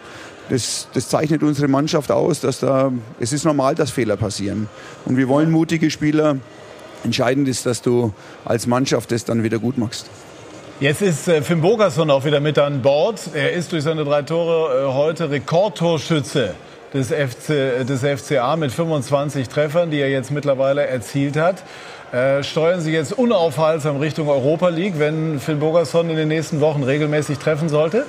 das, 0.49 0.87
das, 0.93 1.07
zeichnet 1.07 1.41
unsere 1.41 1.67
Mannschaft 1.67 2.11
aus, 2.11 2.41
dass 2.41 2.59
da, 2.59 2.91
es 3.19 3.31
ist 3.31 3.45
normal, 3.45 3.75
dass 3.75 3.91
Fehler 3.91 4.17
passieren. 4.17 4.67
Und 5.05 5.15
wir 5.15 5.29
wollen 5.29 5.49
mutige 5.49 5.89
Spieler. 5.89 6.37
Entscheidend 7.03 7.47
ist, 7.47 7.65
dass 7.65 7.81
du 7.81 8.13
als 8.45 8.67
Mannschaft 8.67 9.11
das 9.11 9.25
dann 9.25 9.43
wieder 9.43 9.59
gut 9.59 9.77
machst. 9.77 10.09
Jetzt 10.83 11.01
ist 11.01 11.29
äh, 11.29 11.41
Finn 11.41 11.61
Bogerson 11.61 12.11
auch 12.11 12.25
wieder 12.25 12.41
mit 12.41 12.59
an 12.59 12.81
Bord. 12.81 13.29
Er 13.33 13.53
ist 13.53 13.71
durch 13.71 13.83
seine 13.83 14.03
drei 14.03 14.21
Tore 14.23 14.89
äh, 14.89 14.93
heute 14.93 15.29
Rekordtorschütze 15.29 16.55
des, 16.93 17.07
FC, 17.07 17.87
des 17.87 18.01
FCA 18.01 18.57
mit 18.57 18.73
25 18.73 19.47
Treffern, 19.47 19.91
die 19.91 20.01
er 20.01 20.09
jetzt 20.09 20.29
mittlerweile 20.29 20.85
erzielt 20.85 21.37
hat. 21.37 21.63
Äh, 22.11 22.43
steuern 22.43 22.81
Sie 22.81 22.91
jetzt 22.91 23.13
unaufhaltsam 23.13 23.95
Richtung 23.95 24.27
Europa 24.27 24.67
League, 24.67 24.95
wenn 24.97 25.39
Finn 25.39 25.59
Bogerson 25.59 26.09
in 26.09 26.17
den 26.17 26.27
nächsten 26.27 26.59
Wochen 26.59 26.83
regelmäßig 26.83 27.37
treffen 27.37 27.69
sollte? 27.69 28.05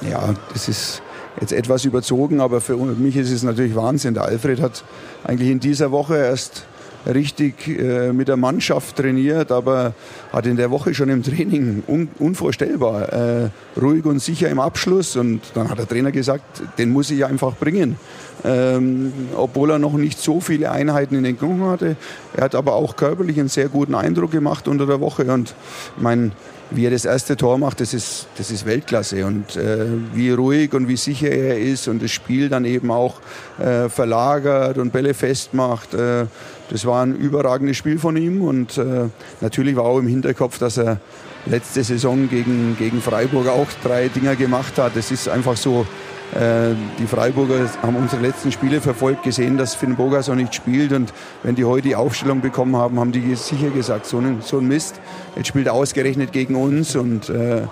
Ja, 0.00 0.32
das 0.54 0.68
ist 0.68 1.02
jetzt 1.38 1.52
etwas 1.52 1.84
überzogen, 1.84 2.40
aber 2.40 2.62
für 2.62 2.78
mich 2.78 3.14
ist 3.14 3.30
es 3.30 3.42
natürlich 3.42 3.76
Wahnsinn. 3.76 4.14
Der 4.14 4.24
Alfred 4.24 4.62
hat 4.62 4.84
eigentlich 5.22 5.50
in 5.50 5.60
dieser 5.60 5.90
Woche 5.90 6.16
erst 6.16 6.64
richtig 7.06 7.68
äh, 7.68 8.12
mit 8.12 8.28
der 8.28 8.36
Mannschaft 8.36 8.96
trainiert, 8.96 9.52
aber 9.52 9.94
hat 10.32 10.46
in 10.46 10.56
der 10.56 10.70
Woche 10.70 10.94
schon 10.94 11.08
im 11.08 11.22
Training 11.22 11.82
un 11.86 12.08
unvorstellbar 12.18 13.12
äh, 13.12 13.50
ruhig 13.80 14.04
und 14.04 14.20
sicher 14.20 14.48
im 14.48 14.60
Abschluss. 14.60 15.16
Und 15.16 15.40
dann 15.54 15.68
hat 15.68 15.78
der 15.78 15.88
Trainer 15.88 16.12
gesagt, 16.12 16.62
den 16.78 16.90
muss 16.90 17.10
ich 17.10 17.24
einfach 17.24 17.56
bringen. 17.56 17.96
Ähm, 18.44 19.12
obwohl 19.36 19.70
er 19.70 19.78
noch 19.78 19.94
nicht 19.94 20.18
so 20.18 20.38
viele 20.38 20.70
Einheiten 20.70 21.14
in 21.14 21.24
den 21.24 21.38
Knochen 21.38 21.64
hatte. 21.64 21.96
Er 22.36 22.44
hat 22.44 22.54
aber 22.54 22.74
auch 22.74 22.94
körperlich 22.94 23.38
einen 23.38 23.48
sehr 23.48 23.68
guten 23.68 23.94
Eindruck 23.94 24.32
gemacht 24.32 24.68
unter 24.68 24.86
der 24.86 25.00
Woche. 25.00 25.24
Und 25.32 25.54
ich 25.96 26.02
meine, 26.02 26.32
wie 26.70 26.84
er 26.84 26.90
das 26.90 27.04
erste 27.04 27.36
Tor 27.36 27.58
macht, 27.58 27.80
das 27.80 27.94
ist, 27.94 28.26
das 28.36 28.50
ist 28.50 28.66
Weltklasse. 28.66 29.24
Und 29.24 29.56
äh, 29.56 29.86
wie 30.12 30.30
ruhig 30.30 30.74
und 30.74 30.88
wie 30.88 30.96
sicher 30.96 31.30
er 31.30 31.58
ist 31.58 31.88
und 31.88 32.02
das 32.02 32.10
Spiel 32.10 32.48
dann 32.48 32.64
eben 32.64 32.90
auch 32.90 33.20
äh, 33.58 33.88
verlagert 33.88 34.78
und 34.78 34.92
Bälle 34.92 35.14
festmacht. 35.14 35.94
Äh, 35.94 36.26
das 36.70 36.86
war 36.86 37.02
ein 37.02 37.14
überragendes 37.14 37.76
Spiel 37.76 37.98
von 37.98 38.16
ihm. 38.16 38.42
Und 38.42 38.78
äh, 38.78 39.08
natürlich 39.40 39.76
war 39.76 39.84
auch 39.84 39.98
im 39.98 40.06
Hinterkopf, 40.06 40.58
dass 40.58 40.78
er 40.78 40.98
letzte 41.46 41.84
Saison 41.84 42.28
gegen, 42.28 42.76
gegen 42.78 43.00
Freiburg 43.00 43.48
auch 43.48 43.66
drei 43.82 44.08
Dinger 44.08 44.36
gemacht 44.36 44.78
hat. 44.78 44.96
Das 44.96 45.10
ist 45.10 45.28
einfach 45.28 45.56
so 45.56 45.86
äh, 46.34 46.74
die 46.98 47.06
Freiburger 47.06 47.68
haben 47.82 47.94
unsere 47.96 48.22
letzten 48.22 48.50
Spiele 48.50 48.80
verfolgt, 48.80 49.22
gesehen, 49.22 49.56
dass 49.56 49.74
Finn 49.74 49.94
Bogason 49.94 50.36
nicht 50.36 50.54
spielt. 50.54 50.92
Und 50.92 51.12
wenn 51.42 51.54
die 51.54 51.64
heute 51.64 51.88
die 51.88 51.94
Aufstellung 51.94 52.40
bekommen 52.40 52.76
haben, 52.76 52.98
haben 52.98 53.12
die 53.12 53.34
sicher 53.36 53.70
gesagt, 53.70 54.06
so 54.06 54.18
ein, 54.18 54.40
so 54.42 54.58
ein 54.58 54.66
Mist. 54.66 55.00
Jetzt 55.36 55.48
spielt 55.48 55.66
er 55.66 55.74
ausgerechnet 55.74 56.32
gegen 56.32 56.56
uns. 56.56 56.96
Und 56.96 57.28
äh, 57.28 57.62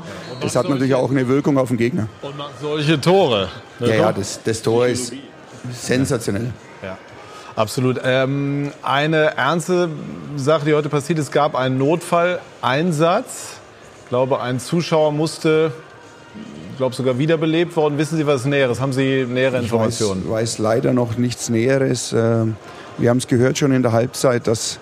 das 0.40 0.54
hat 0.54 0.68
natürlich 0.68 0.94
auch 0.94 1.10
eine 1.10 1.26
Wirkung 1.26 1.58
auf 1.58 1.68
den 1.68 1.76
Gegner. 1.76 2.08
Und 2.20 2.36
macht 2.36 2.60
solche 2.60 3.00
Tore. 3.00 3.48
Ne, 3.80 3.88
ja, 3.88 3.94
ja, 3.94 4.12
das, 4.12 4.40
das 4.44 4.62
Tor 4.62 4.86
ist 4.86 5.12
sensationell. 5.72 6.52
Absolut. 7.54 8.00
Ähm, 8.04 8.72
eine 8.82 9.36
ernste 9.36 9.88
Sache, 10.36 10.64
die 10.64 10.74
heute 10.74 10.88
passiert 10.88 11.18
ist, 11.18 11.26
es 11.26 11.32
gab 11.32 11.54
einen 11.54 11.78
Notfalleinsatz. 11.78 13.56
Ich 14.02 14.08
glaube, 14.08 14.40
ein 14.40 14.60
Zuschauer 14.60 15.12
musste 15.12 15.72
ich 16.70 16.78
glaube 16.78 16.94
sogar 16.94 17.18
wiederbelebt 17.18 17.76
worden. 17.76 17.98
Wissen 17.98 18.16
Sie 18.16 18.26
was 18.26 18.46
Näheres? 18.46 18.80
Haben 18.80 18.94
Sie 18.94 19.26
nähere 19.28 19.58
Informationen? 19.58 20.22
Ich 20.24 20.30
weiß, 20.30 20.54
weiß 20.54 20.58
leider 20.58 20.92
noch 20.94 21.18
nichts 21.18 21.50
Näheres. 21.50 22.12
Äh, 22.12 22.46
wir 22.98 23.10
haben 23.10 23.18
es 23.18 23.26
gehört 23.26 23.58
schon 23.58 23.72
in 23.72 23.82
der 23.82 23.92
Halbzeit, 23.92 24.46
dass 24.46 24.78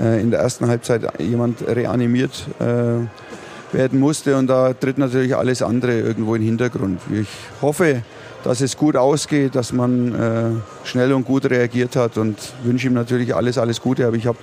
äh, 0.00 0.20
in 0.20 0.30
der 0.30 0.40
ersten 0.40 0.66
Halbzeit 0.66 1.02
jemand 1.20 1.66
reanimiert 1.66 2.46
äh, 2.58 3.74
werden 3.76 4.00
musste. 4.00 4.36
Und 4.36 4.46
da 4.46 4.72
tritt 4.72 4.96
natürlich 4.96 5.36
alles 5.36 5.60
andere 5.60 5.98
irgendwo 5.98 6.34
in 6.34 6.40
den 6.40 6.48
Hintergrund. 6.48 7.00
Ich 7.12 7.28
hoffe, 7.60 8.02
dass 8.46 8.60
es 8.60 8.76
gut 8.76 8.96
ausgeht, 8.96 9.54
dass 9.54 9.72
man 9.72 10.62
schnell 10.84 11.12
und 11.12 11.24
gut 11.24 11.50
reagiert 11.50 11.96
hat 11.96 12.16
und 12.16 12.36
wünsche 12.62 12.86
ihm 12.86 12.94
natürlich 12.94 13.34
alles, 13.34 13.58
alles 13.58 13.80
Gute. 13.80 14.06
Aber 14.06 14.16
ich 14.16 14.26
habe 14.26 14.38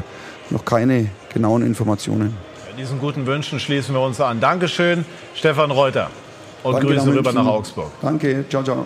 noch 0.49 0.65
keine 0.65 1.09
genauen 1.33 1.65
Informationen. 1.65 2.35
Bei 2.69 2.77
diesen 2.77 2.99
guten 2.99 3.25
Wünschen 3.25 3.59
schließen 3.59 3.95
wir 3.95 4.01
uns 4.01 4.19
an. 4.19 4.39
Dankeschön, 4.39 5.05
Stefan 5.35 5.71
Reuter. 5.71 6.09
Und 6.63 6.73
Danke 6.73 6.87
Grüße 6.87 7.07
rüber 7.07 7.33
nach 7.33 7.45
Augsburg. 7.45 7.91
Danke, 8.01 8.45
ciao, 8.49 8.63
ciao. 8.63 8.85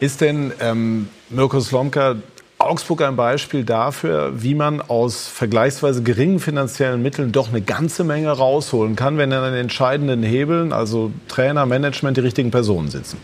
Ist 0.00 0.20
denn 0.20 0.52
ähm, 0.60 1.08
Mirko 1.30 1.60
Slomka 1.60 2.16
Augsburg 2.58 3.02
ein 3.02 3.16
Beispiel 3.16 3.64
dafür, 3.64 4.32
wie 4.42 4.54
man 4.54 4.80
aus 4.80 5.28
vergleichsweise 5.28 6.02
geringen 6.02 6.40
finanziellen 6.40 7.02
Mitteln 7.02 7.30
doch 7.30 7.48
eine 7.48 7.60
ganze 7.60 8.04
Menge 8.04 8.30
rausholen 8.30 8.96
kann, 8.96 9.18
wenn 9.18 9.32
an 9.32 9.52
den 9.52 9.60
entscheidenden 9.60 10.22
Hebeln, 10.22 10.72
also 10.72 11.12
Trainer, 11.28 11.66
Management, 11.66 12.16
die 12.16 12.22
richtigen 12.22 12.50
Personen 12.50 12.88
sitzen? 12.88 13.18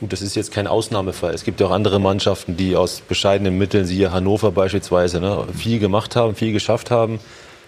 Gut, 0.00 0.12
das 0.12 0.22
ist 0.22 0.36
jetzt 0.36 0.52
kein 0.52 0.66
Ausnahmefall. 0.66 1.32
Es 1.32 1.44
gibt 1.44 1.60
ja 1.60 1.66
auch 1.66 1.70
andere 1.70 1.98
Mannschaften, 1.98 2.56
die 2.56 2.76
aus 2.76 3.00
bescheidenen 3.00 3.56
Mitteln, 3.56 3.86
siehe 3.86 4.12
Hannover 4.12 4.52
beispielsweise, 4.52 5.20
ne, 5.20 5.46
viel 5.56 5.78
gemacht 5.78 6.16
haben, 6.16 6.34
viel 6.34 6.52
geschafft 6.52 6.90
haben. 6.90 7.18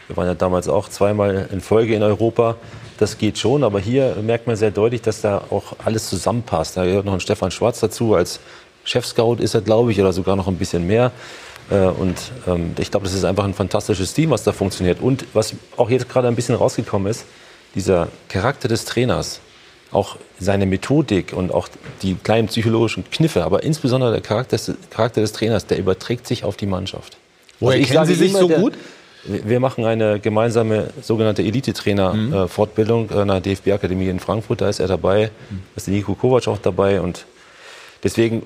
Wir 0.06 0.16
waren 0.16 0.26
ja 0.26 0.34
damals 0.34 0.68
auch 0.68 0.88
zweimal 0.88 1.48
in 1.50 1.60
Folge 1.60 1.94
in 1.94 2.02
Europa 2.02 2.56
das 2.98 3.16
geht 3.18 3.38
schon. 3.38 3.64
Aber 3.64 3.80
hier 3.80 4.16
merkt 4.22 4.46
man 4.46 4.56
sehr 4.56 4.70
deutlich, 4.70 5.02
dass 5.02 5.22
da 5.22 5.42
auch 5.50 5.76
alles 5.84 6.08
zusammenpasst. 6.08 6.76
Da 6.76 6.84
gehört 6.84 7.06
noch 7.06 7.14
ein 7.14 7.20
Stefan 7.20 7.50
Schwarz 7.50 7.80
dazu. 7.80 8.14
Als 8.14 8.40
Chefscout 8.84 9.36
ist 9.36 9.54
er, 9.54 9.62
glaube 9.62 9.92
ich, 9.92 10.00
oder 10.00 10.12
sogar 10.12 10.36
noch 10.36 10.48
ein 10.48 10.56
bisschen 10.56 10.86
mehr. 10.86 11.12
Äh, 11.70 11.86
und 11.86 12.16
ähm, 12.46 12.74
ich 12.78 12.90
glaube, 12.90 13.04
das 13.04 13.14
ist 13.14 13.24
einfach 13.24 13.44
ein 13.44 13.54
fantastisches 13.54 14.12
Team, 14.12 14.30
was 14.30 14.42
da 14.42 14.52
funktioniert. 14.52 15.00
Und 15.00 15.24
was 15.32 15.54
auch 15.76 15.90
jetzt 15.90 16.08
gerade 16.08 16.28
ein 16.28 16.36
bisschen 16.36 16.54
rausgekommen 16.54 17.10
ist, 17.10 17.24
dieser 17.74 18.08
Charakter 18.28 18.68
des 18.68 18.84
Trainers, 18.84 19.40
auch 19.90 20.16
seine 20.38 20.66
Methodik 20.66 21.32
und 21.32 21.52
auch 21.52 21.68
die 22.02 22.14
kleinen 22.14 22.48
psychologischen 22.48 23.08
Kniffe, 23.10 23.44
aber 23.44 23.62
insbesondere 23.62 24.12
der 24.12 24.20
Charakter, 24.20 24.58
Charakter 24.90 25.20
des 25.20 25.32
Trainers, 25.32 25.66
der 25.66 25.78
überträgt 25.78 26.26
sich 26.26 26.44
auf 26.44 26.56
die 26.56 26.66
Mannschaft. 26.66 27.16
Woher 27.60 27.78
also 27.78 27.92
kennen 27.92 28.06
Sie 28.06 28.14
sich 28.14 28.32
so 28.32 28.48
gut? 28.48 28.74
Wir 29.24 29.60
machen 29.60 29.84
eine 29.84 30.20
gemeinsame 30.20 30.90
sogenannte 31.02 31.42
Elite-Trainer-Fortbildung 31.42 33.08
mhm. 33.10 33.18
an 33.18 33.28
der 33.28 33.40
DFB-Akademie 33.40 34.08
in 34.08 34.20
Frankfurt. 34.20 34.60
Da 34.60 34.68
ist 34.68 34.78
er 34.78 34.86
dabei, 34.86 35.30
da 35.50 35.56
ist 35.76 35.88
Nico 35.88 36.14
Kovac 36.14 36.46
auch 36.48 36.58
dabei. 36.58 37.00
Und 37.00 37.26
deswegen 38.04 38.44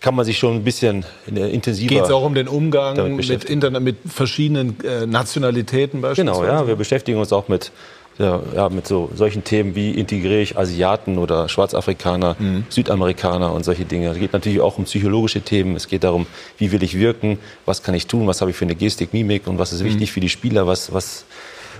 kann 0.00 0.16
man 0.16 0.24
sich 0.24 0.38
schon 0.38 0.56
ein 0.56 0.64
bisschen 0.64 1.04
äh, 1.32 1.54
intensiver. 1.54 1.94
Geht 1.94 2.04
es 2.04 2.10
auch 2.10 2.24
um 2.24 2.34
den 2.34 2.48
Umgang 2.48 3.16
mit, 3.16 3.44
Internet, 3.44 3.82
mit 3.82 3.96
verschiedenen 4.04 4.76
äh, 4.84 5.06
Nationalitäten 5.06 6.00
beispielsweise? 6.00 6.40
Genau, 6.40 6.52
ja. 6.52 6.66
Wir 6.66 6.76
beschäftigen 6.76 7.18
uns 7.18 7.32
auch 7.32 7.48
mit 7.48 7.70
ja, 8.18 8.40
ja, 8.54 8.68
mit 8.68 8.86
so 8.86 9.10
solchen 9.14 9.42
Themen 9.42 9.74
wie 9.74 9.90
integriere 9.90 10.40
ich 10.40 10.58
Asiaten 10.58 11.18
oder 11.18 11.48
Schwarzafrikaner, 11.48 12.36
mhm. 12.38 12.64
Südamerikaner 12.68 13.52
und 13.52 13.64
solche 13.64 13.84
Dinge. 13.84 14.10
Es 14.10 14.18
geht 14.18 14.32
natürlich 14.32 14.60
auch 14.60 14.78
um 14.78 14.84
psychologische 14.84 15.40
Themen. 15.40 15.76
Es 15.76 15.88
geht 15.88 16.04
darum, 16.04 16.26
wie 16.58 16.72
will 16.72 16.82
ich 16.82 16.98
wirken, 16.98 17.38
was 17.64 17.82
kann 17.82 17.94
ich 17.94 18.06
tun, 18.06 18.26
was 18.26 18.40
habe 18.40 18.50
ich 18.50 18.56
für 18.56 18.64
eine 18.64 18.74
Gestik, 18.74 19.12
Mimik 19.12 19.46
und 19.46 19.58
was 19.58 19.72
ist 19.72 19.80
mhm. 19.80 19.86
wichtig 19.86 20.12
für 20.12 20.20
die 20.20 20.28
Spieler, 20.28 20.66
was, 20.66 20.92
was 20.92 21.24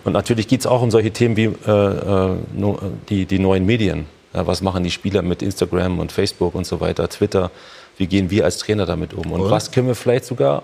und 0.05 0.12
natürlich 0.12 0.49
geht 0.49 0.61
es 0.61 0.66
auch 0.66 0.83
um 0.83 0.90
solche 0.90 1.12
Themen 1.12 1.37
wie 1.37 1.45
äh, 1.45 1.71
äh 1.71 2.37
die, 3.09 3.27
die 3.27 3.38
neuen 3.38 3.66
Medien. 3.66 4.07
Ja, 4.35 4.47
was 4.47 4.62
machen 4.62 4.83
die 4.83 4.90
Spieler 4.90 5.23
mit 5.23 5.42
Instagram 5.42 5.99
und 5.99 6.11
Facebook 6.11 6.55
und 6.55 6.66
so 6.66 6.81
weiter, 6.81 7.09
Twitter? 7.09 7.51
Wie 7.99 8.07
gehen 8.07 8.31
wir 8.31 8.45
als 8.45 8.59
Trainer 8.59 8.87
damit 8.87 9.12
um? 9.12 9.31
Und, 9.31 9.42
und? 9.42 9.51
was 9.51 9.71
können 9.71 9.87
wir 9.87 9.95
vielleicht 9.95 10.25
sogar 10.25 10.62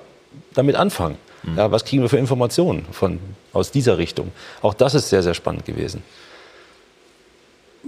damit 0.54 0.76
anfangen? 0.76 1.16
Ja, 1.56 1.70
was 1.70 1.84
kriegen 1.84 2.02
wir 2.02 2.08
für 2.08 2.18
Informationen 2.18 2.84
von, 2.90 3.18
aus 3.52 3.70
dieser 3.70 3.98
Richtung? 3.98 4.32
Auch 4.62 4.74
das 4.74 4.94
ist 4.94 5.08
sehr, 5.08 5.22
sehr 5.22 5.34
spannend 5.34 5.64
gewesen. 5.64 6.02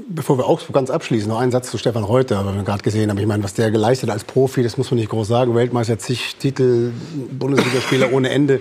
Bevor 0.08 0.38
wir 0.38 0.46
Augsburg 0.46 0.74
ganz 0.74 0.88
abschließen, 0.88 1.28
noch 1.28 1.40
einen 1.40 1.50
Satz 1.50 1.70
zu 1.70 1.76
Stefan 1.76 2.04
Reuter, 2.04 2.46
weil 2.46 2.54
wir 2.54 2.62
gerade 2.62 2.82
gesehen 2.82 3.10
haben. 3.10 3.18
Ich 3.18 3.26
meine, 3.26 3.42
was 3.42 3.54
der 3.54 3.70
geleistet 3.70 4.08
hat 4.08 4.14
als 4.14 4.24
Profi, 4.24 4.62
das 4.62 4.78
muss 4.78 4.90
man 4.90 4.98
nicht 4.98 5.10
groß 5.10 5.26
sagen. 5.26 5.54
Weltmeister, 5.54 5.98
zig 5.98 6.36
Titel, 6.38 6.92
Bundesligaspieler 7.32 8.12
ohne 8.12 8.30
Ende. 8.30 8.60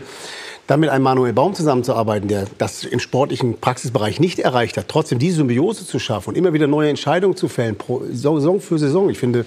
Dann 0.65 0.79
mit 0.79 0.89
einem 0.89 1.03
Manuel 1.03 1.33
Baum 1.33 1.53
zusammenzuarbeiten, 1.53 2.27
der 2.27 2.45
das 2.57 2.83
im 2.83 2.99
sportlichen 2.99 3.59
Praxisbereich 3.59 4.19
nicht 4.19 4.39
erreicht 4.39 4.77
hat, 4.77 4.87
trotzdem 4.87 5.17
diese 5.17 5.37
Symbiose 5.37 5.85
zu 5.85 5.97
schaffen 5.97 6.29
und 6.29 6.35
immer 6.35 6.53
wieder 6.53 6.67
neue 6.67 6.89
Entscheidungen 6.89 7.35
zu 7.35 7.47
fällen, 7.47 7.75
Saison 8.11 8.59
für 8.59 8.77
Saison. 8.77 9.09
Ich 9.09 9.17
finde, 9.17 9.45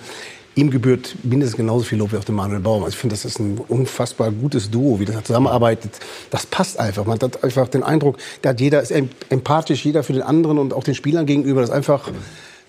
ihm 0.55 0.71
gebührt 0.71 1.15
mindestens 1.23 1.57
genauso 1.57 1.85
viel 1.85 1.99
Lob 1.99 2.13
wie 2.13 2.17
auch 2.17 2.25
dem 2.25 2.35
Manuel 2.35 2.61
Baum. 2.61 2.85
Also 2.85 2.95
ich 2.95 2.99
finde, 2.99 3.15
das 3.15 3.25
ist 3.25 3.39
ein 3.39 3.59
unfassbar 3.69 4.31
gutes 4.31 4.71
Duo, 4.71 5.01
wie 5.01 5.05
das 5.05 5.25
zusammenarbeitet. 5.25 5.93
Das 6.31 6.47
passt 6.47 6.79
einfach. 6.79 7.05
Man 7.07 7.19
hat 7.19 7.43
einfach 7.43 7.69
den 7.69 7.83
Eindruck, 7.83 8.19
da 8.43 8.53
jeder 8.53 8.83
ist 8.83 8.93
empathisch, 9.31 9.85
jeder 9.85 10.03
für 10.03 10.13
den 10.13 10.23
anderen 10.23 10.59
und 10.59 10.75
auch 10.75 10.85
den 10.85 10.95
Spielern 10.95 11.27
gegenüber. 11.27 11.61
Das 11.61 11.71
ist 11.71 11.77
einfach 11.77 12.11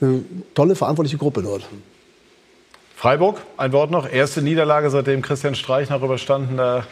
eine 0.01 0.21
tolle, 0.53 0.75
verantwortliche 0.75 1.17
Gruppe 1.17 1.43
dort. 1.43 1.63
Freiburg, 2.95 3.41
ein 3.57 3.73
Wort 3.73 3.91
noch. 3.91 4.09
Erste 4.09 4.41
Niederlage, 4.41 4.89
seitdem 4.89 5.21
Christian 5.21 5.55
Streich 5.55 5.89
nach 5.89 6.01
überstandener 6.01 6.85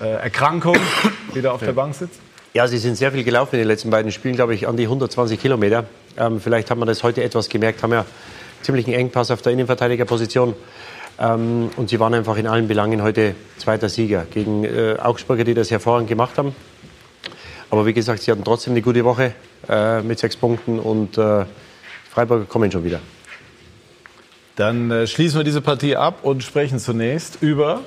äh, 0.00 0.04
Erkrankung 0.06 0.76
wieder 1.34 1.52
auf 1.52 1.60
der 1.60 1.72
Bank 1.72 1.94
sitzt. 1.94 2.20
Ja, 2.54 2.66
sie 2.68 2.78
sind 2.78 2.96
sehr 2.96 3.12
viel 3.12 3.22
gelaufen 3.22 3.56
in 3.56 3.58
den 3.58 3.68
letzten 3.68 3.90
beiden 3.90 4.10
Spielen, 4.12 4.34
glaube 4.34 4.54
ich, 4.54 4.66
an 4.66 4.78
die 4.78 4.84
120 4.84 5.38
Kilometer. 5.38 5.84
Ähm, 6.16 6.40
vielleicht 6.40 6.70
haben 6.70 6.80
wir 6.80 6.86
das 6.86 7.02
heute 7.02 7.22
etwas 7.22 7.50
gemerkt, 7.50 7.82
haben 7.82 7.92
ja 7.92 8.06
ziemlichen 8.66 8.92
Engpass 8.92 9.30
auf 9.30 9.42
der 9.42 9.52
Innenverteidigerposition. 9.52 10.54
Ähm, 11.18 11.70
und 11.76 11.88
sie 11.88 11.98
waren 11.98 12.12
einfach 12.12 12.36
in 12.36 12.46
allen 12.46 12.68
Belangen 12.68 13.02
heute 13.02 13.34
zweiter 13.56 13.88
Sieger 13.88 14.26
gegen 14.30 14.64
äh, 14.64 14.96
Augsburger, 14.98 15.44
die 15.44 15.54
das 15.54 15.70
hervorragend 15.70 16.08
gemacht 16.08 16.36
haben. 16.36 16.54
Aber 17.70 17.86
wie 17.86 17.92
gesagt, 17.92 18.22
sie 18.22 18.30
hatten 18.30 18.44
trotzdem 18.44 18.72
eine 18.72 18.82
gute 18.82 19.04
Woche 19.04 19.32
äh, 19.68 20.02
mit 20.02 20.18
sechs 20.18 20.36
Punkten 20.36 20.78
und 20.78 21.16
äh, 21.16 21.44
Freiburger 22.10 22.44
kommen 22.44 22.70
schon 22.70 22.84
wieder. 22.84 23.00
Dann 24.56 24.90
äh, 24.90 25.06
schließen 25.06 25.38
wir 25.40 25.44
diese 25.44 25.60
Partie 25.60 25.96
ab 25.96 26.20
und 26.22 26.42
sprechen 26.42 26.78
zunächst 26.78 27.38
über 27.40 27.80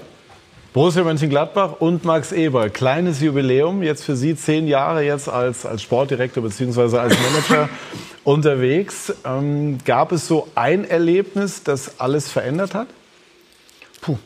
Borussia 0.72 1.04
Mönchengladbach 1.04 1.78
und 1.80 2.06
Max 2.06 2.32
Eber. 2.32 2.70
Kleines 2.70 3.22
Jubiläum, 3.22 3.82
jetzt 3.82 4.04
für 4.04 4.16
Sie 4.16 4.36
zehn 4.36 4.68
Jahre 4.68 5.04
jetzt 5.04 5.28
als, 5.28 5.66
als 5.66 5.82
Sportdirektor 5.82 6.44
bzw. 6.44 7.00
als 7.00 7.16
Manager 7.20 7.70
unterwegs. 8.24 9.12
Ähm, 9.26 9.80
gab 9.84 10.12
es 10.12 10.28
so 10.28 10.48
ein 10.54 10.88
Erlebnis, 10.88 11.64
das 11.64 12.00
alles 12.00 12.30
verändert 12.30 12.76
hat? 12.76 12.88
Puh. 14.02 14.20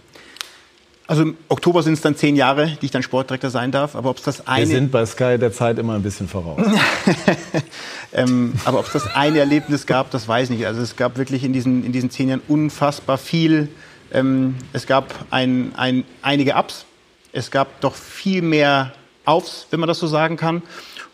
Also 1.08 1.22
im 1.22 1.38
Oktober 1.48 1.82
sind 1.82 1.94
es 1.94 2.02
dann 2.02 2.18
zehn 2.18 2.36
Jahre, 2.36 2.78
die 2.82 2.88
ich 2.88 2.92
dann 2.92 3.04
Sportdirektor 3.04 3.50
sein 3.50 3.72
darf. 3.72 3.96
Aber 3.96 4.10
ob 4.10 4.18
es 4.18 4.24
das 4.24 4.46
eine... 4.46 4.68
Wir 4.68 4.76
sind 4.76 4.92
bei 4.92 5.06
Sky 5.06 5.38
der 5.38 5.54
Zeit 5.54 5.80
immer 5.80 5.94
ein 5.94 6.04
bisschen 6.04 6.28
voraus. 6.28 6.62
ähm, 8.14 8.54
aber 8.66 8.80
ob 8.80 8.88
es 8.88 8.92
das 8.92 9.16
eine 9.16 9.40
Erlebnis 9.40 9.86
gab, 9.86 10.12
das 10.12 10.28
weiß 10.28 10.50
ich 10.50 10.58
nicht. 10.58 10.68
Also 10.68 10.82
es 10.82 10.98
gab 10.98 11.18
wirklich 11.18 11.46
in 11.46 11.54
diesen, 11.54 11.86
in 11.86 11.94
diesen 11.94 12.10
zehn 12.10 12.28
Jahren 12.28 12.42
unfassbar 12.50 13.18
viel 13.18 13.70
ähm, 14.14 14.56
es 14.72 14.88
gab 14.88 15.14
ein, 15.32 15.74
ein, 15.76 16.04
einige 16.22 16.56
Ups, 16.56 16.86
es 17.32 17.52
gab 17.52 17.82
doch 17.82 17.96
viel 17.96 18.42
mehr 18.42 18.94
Aufs, 19.26 19.68
wenn 19.72 19.80
man 19.80 19.88
das 19.88 20.00
so 20.00 20.08
sagen 20.08 20.38
kann. 20.38 20.62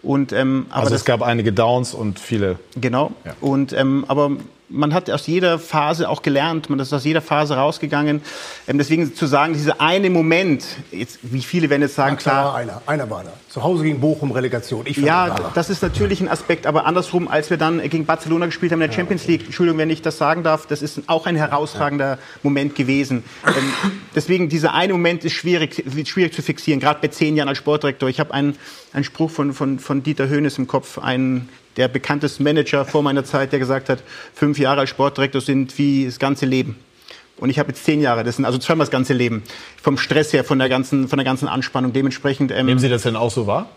Und, 0.01 0.31
ähm, 0.31 0.67
aber 0.69 0.83
also 0.83 0.95
es 0.95 1.05
gab 1.05 1.21
einige 1.21 1.51
Downs 1.51 1.93
und 1.93 2.19
viele. 2.19 2.57
Genau. 2.79 3.11
Ja. 3.25 3.35
Und, 3.41 3.73
ähm, 3.73 4.05
aber 4.07 4.31
man 4.69 4.93
hat 4.93 5.09
aus 5.09 5.27
jeder 5.27 5.59
Phase 5.59 6.07
auch 6.09 6.21
gelernt, 6.21 6.69
man 6.69 6.79
ist 6.79 6.93
aus 6.93 7.03
jeder 7.03 7.21
Phase 7.21 7.55
rausgegangen. 7.55 8.21
Ähm, 8.67 8.77
deswegen 8.77 9.13
zu 9.15 9.25
sagen, 9.25 9.53
dieser 9.53 9.81
eine 9.81 10.09
Moment, 10.09 10.65
jetzt, 10.91 11.19
wie 11.23 11.41
viele 11.41 11.69
werden 11.69 11.81
jetzt 11.81 11.95
sagen, 11.95 12.13
Max, 12.13 12.23
klar. 12.23 12.55
einer, 12.55 12.81
einer 12.85 13.09
war 13.09 13.23
da. 13.23 13.33
Zu 13.49 13.63
Hause 13.63 13.83
gegen 13.83 13.99
Bochum 13.99 14.31
Relegation. 14.31 14.85
Ich 14.85 14.97
ja, 14.97 15.35
das 15.55 15.69
ist 15.69 15.81
natürlich 15.81 16.21
ein 16.21 16.29
Aspekt, 16.29 16.67
aber 16.67 16.85
andersrum, 16.85 17.27
als 17.27 17.49
wir 17.49 17.57
dann 17.57 17.81
gegen 17.81 18.05
Barcelona 18.05 18.45
gespielt 18.45 18.71
haben 18.71 18.81
in 18.81 18.89
der 18.89 18.95
Champions 18.95 19.25
League, 19.27 19.45
Entschuldigung, 19.45 19.79
wenn 19.79 19.89
ich 19.89 20.01
das 20.01 20.17
sagen 20.17 20.43
darf, 20.43 20.67
das 20.67 20.81
ist 20.81 21.01
auch 21.07 21.25
ein 21.25 21.35
herausragender 21.35 22.11
ja. 22.11 22.17
Moment 22.43 22.75
gewesen. 22.75 23.23
Ähm, 23.47 23.73
deswegen, 24.13 24.49
dieser 24.49 24.73
eine 24.73 24.93
Moment 24.93 25.25
ist 25.25 25.33
schwierig, 25.33 25.83
schwierig 26.05 26.33
zu 26.33 26.43
fixieren, 26.43 26.79
gerade 26.79 26.99
bei 27.01 27.07
zehn 27.07 27.35
Jahren 27.35 27.49
als 27.49 27.57
Sportdirektor. 27.57 28.07
Ich 28.07 28.19
habe 28.19 28.33
einen, 28.33 28.55
einen 28.93 29.03
Spruch 29.03 29.31
von, 29.31 29.53
von, 29.53 29.79
von 29.79 30.03
Dieter 30.03 30.27
Höhnes 30.27 30.57
im 30.57 30.67
Kopf, 30.67 30.99
einen 30.99 31.49
der 31.79 31.87
bekannteste 31.87 32.43
Manager 32.43 32.85
vor 32.85 33.01
meiner 33.01 33.23
Zeit, 33.23 33.51
der 33.53 33.59
gesagt 33.59 33.89
hat, 33.89 34.03
fünf 34.35 34.59
Jahre 34.59 34.81
als 34.81 34.89
Sportdirektor 34.89 35.41
sind 35.41 35.75
wie 35.77 36.05
das 36.05 36.19
ganze 36.19 36.45
Leben. 36.45 36.75
Und 37.37 37.49
ich 37.49 37.57
habe 37.57 37.69
jetzt 37.69 37.85
zehn 37.85 38.01
Jahre, 38.01 38.25
das 38.25 38.35
sind 38.35 38.43
also 38.43 38.57
zweimal 38.57 38.85
das 38.85 38.91
ganze 38.91 39.13
Leben. 39.13 39.43
Vom 39.81 39.97
Stress 39.97 40.33
her, 40.33 40.43
von 40.43 40.59
der 40.59 40.67
ganzen, 40.67 41.07
von 41.07 41.17
der 41.17 41.23
ganzen 41.23 41.47
Anspannung. 41.47 41.93
Dementsprechend. 41.93 42.51
Ähm, 42.51 42.65
Nehmen 42.65 42.79
Sie 42.79 42.89
das 42.89 43.03
denn 43.03 43.15
auch 43.15 43.31
so 43.31 43.47
wahr? 43.47 43.69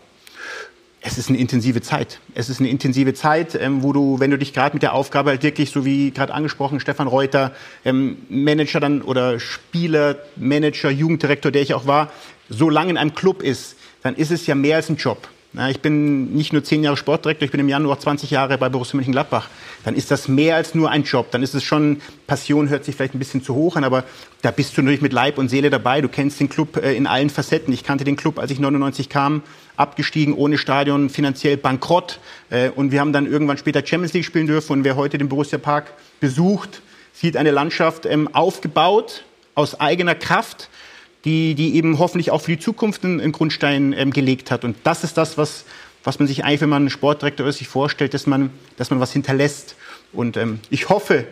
Es 1.01 1.17
ist 1.17 1.29
eine 1.29 1.39
intensive 1.39 1.81
Zeit. 1.81 2.21
Es 2.35 2.49
ist 2.49 2.59
eine 2.59 2.69
intensive 2.69 3.15
Zeit, 3.15 3.55
ähm, 3.55 3.85
wo 3.85 3.93
du, 3.93 4.19
wenn 4.19 4.33
du 4.33 4.39
dich 4.39 4.53
gerade 4.53 4.75
mit 4.75 4.83
der 4.83 4.95
Aufgabe 4.95 5.31
halt 5.31 5.45
wirklich, 5.45 5.71
so 5.71 5.85
wie 5.85 6.11
gerade 6.11 6.35
angesprochen, 6.35 6.81
Stefan 6.81 7.07
Reuter, 7.07 7.53
ähm, 7.85 8.19
Manager 8.29 8.81
dann 8.81 9.03
oder 9.03 9.39
Spieler, 9.39 10.17
Manager, 10.37 10.91
Jugenddirektor, 10.91 11.53
der 11.53 11.63
ich 11.63 11.75
auch 11.75 11.87
war, 11.87 12.11
so 12.49 12.69
lange 12.69 12.91
in 12.91 12.99
einem 12.99 13.15
Club 13.15 13.43
ist, 13.43 13.77
dann 14.03 14.17
ist 14.17 14.33
es 14.33 14.47
ja 14.47 14.57
mehr 14.57 14.77
als 14.77 14.89
ein 14.89 14.97
Job. 14.97 15.29
Na, 15.55 15.69
ich 15.69 15.81
bin 15.81 16.33
nicht 16.33 16.55
nur 16.55 16.65
zehn 16.65 16.83
Jahre 16.83 16.97
Sportdirektor, 16.97 17.45
ich 17.45 17.51
bin 17.51 17.61
im 17.61 17.69
Januar 17.69 18.01
20 18.01 18.31
Jahre 18.31 18.57
bei 18.57 18.71
Borussia 18.71 18.97
Mönchengladbach. 18.97 19.51
Dann 19.85 19.95
ist 19.95 20.11
das 20.11 20.27
mehr 20.27 20.57
als 20.57 20.75
nur 20.75 20.89
ein 20.89 21.03
Job. 21.03 21.31
Dann 21.31 21.43
ist 21.43 21.55
es 21.55 21.63
schon, 21.63 22.01
Passion 22.27 22.71
hört 22.71 22.87
sich 22.87 22.97
vielleicht 22.97 23.15
ein 23.15 23.19
bisschen 23.19 23.43
zu 23.43 23.55
hoch 23.55 23.77
an, 23.77 23.85
aber 23.85 24.05
da 24.41 24.51
bist 24.51 24.75
du 24.75 24.81
natürlich 24.81 25.03
mit 25.03 25.13
Leib 25.13 25.37
und 25.37 25.51
Seele 25.51 25.69
dabei. 25.69 26.01
Du 26.01 26.09
kennst 26.09 26.41
den 26.41 26.49
Club 26.49 26.79
äh, 26.79 26.95
in 26.95 27.07
allen 27.07 27.29
Facetten. 27.29 27.75
Ich 27.75 27.85
kannte 27.85 28.05
den 28.05 28.17
Club, 28.17 28.39
als 28.39 28.51
ich 28.51 28.61
99 28.61 29.11
kam, 29.11 29.43
abgestiegen, 29.77 30.33
ohne 30.33 30.57
Stadion, 30.57 31.11
finanziell 31.11 31.59
bankrott. 31.59 32.19
Äh, 32.49 32.71
und 32.71 32.91
wir 32.91 33.01
haben 33.01 33.13
dann 33.13 33.27
irgendwann 33.27 33.59
später 33.59 33.85
Champions 33.85 34.15
League 34.15 34.25
spielen 34.25 34.47
dürfen. 34.47 34.73
Und 34.73 34.85
wer 34.85 34.97
heute 34.97 35.19
den 35.19 35.29
Borussia 35.29 35.59
Park 35.59 35.93
besucht, 36.19 36.81
sieht 37.13 37.37
eine 37.37 37.51
Landschaft 37.51 38.07
ähm, 38.07 38.35
aufgebaut 38.35 39.25
aus 39.55 39.79
eigener 39.79 40.15
Kraft 40.15 40.71
die, 41.25 41.55
die 41.55 41.77
eben 41.77 41.99
hoffentlich 41.99 42.31
auch 42.31 42.41
für 42.41 42.53
die 42.53 42.59
Zukunft 42.59 43.05
einen, 43.05 43.21
einen 43.21 43.33
Grundstein 43.33 43.93
ähm, 43.97 44.13
gelegt 44.13 44.51
hat. 44.51 44.65
Und 44.65 44.77
das 44.85 45.05
ist 45.05 45.17
das, 45.17 45.39
was, 45.39 45.65
was 46.05 46.19
man 46.19 46.29
sich 46.29 46.45
eigentlich, 46.45 46.63
wenn 46.63 46.69
man 46.69 46.91
Sportdirektor 46.91 47.47
ist, 47.47 47.59
sich 47.59 47.69
vorstellt, 47.69 48.15
dass 48.15 48.27
man, 48.27 48.51
dass 48.77 48.91
man 48.91 49.01
was 49.01 49.13
hinterlässt. 49.13 49.77
Und 50.13 50.37
ähm, 50.37 50.61
ich 50.71 50.89
hoffe, 50.89 51.27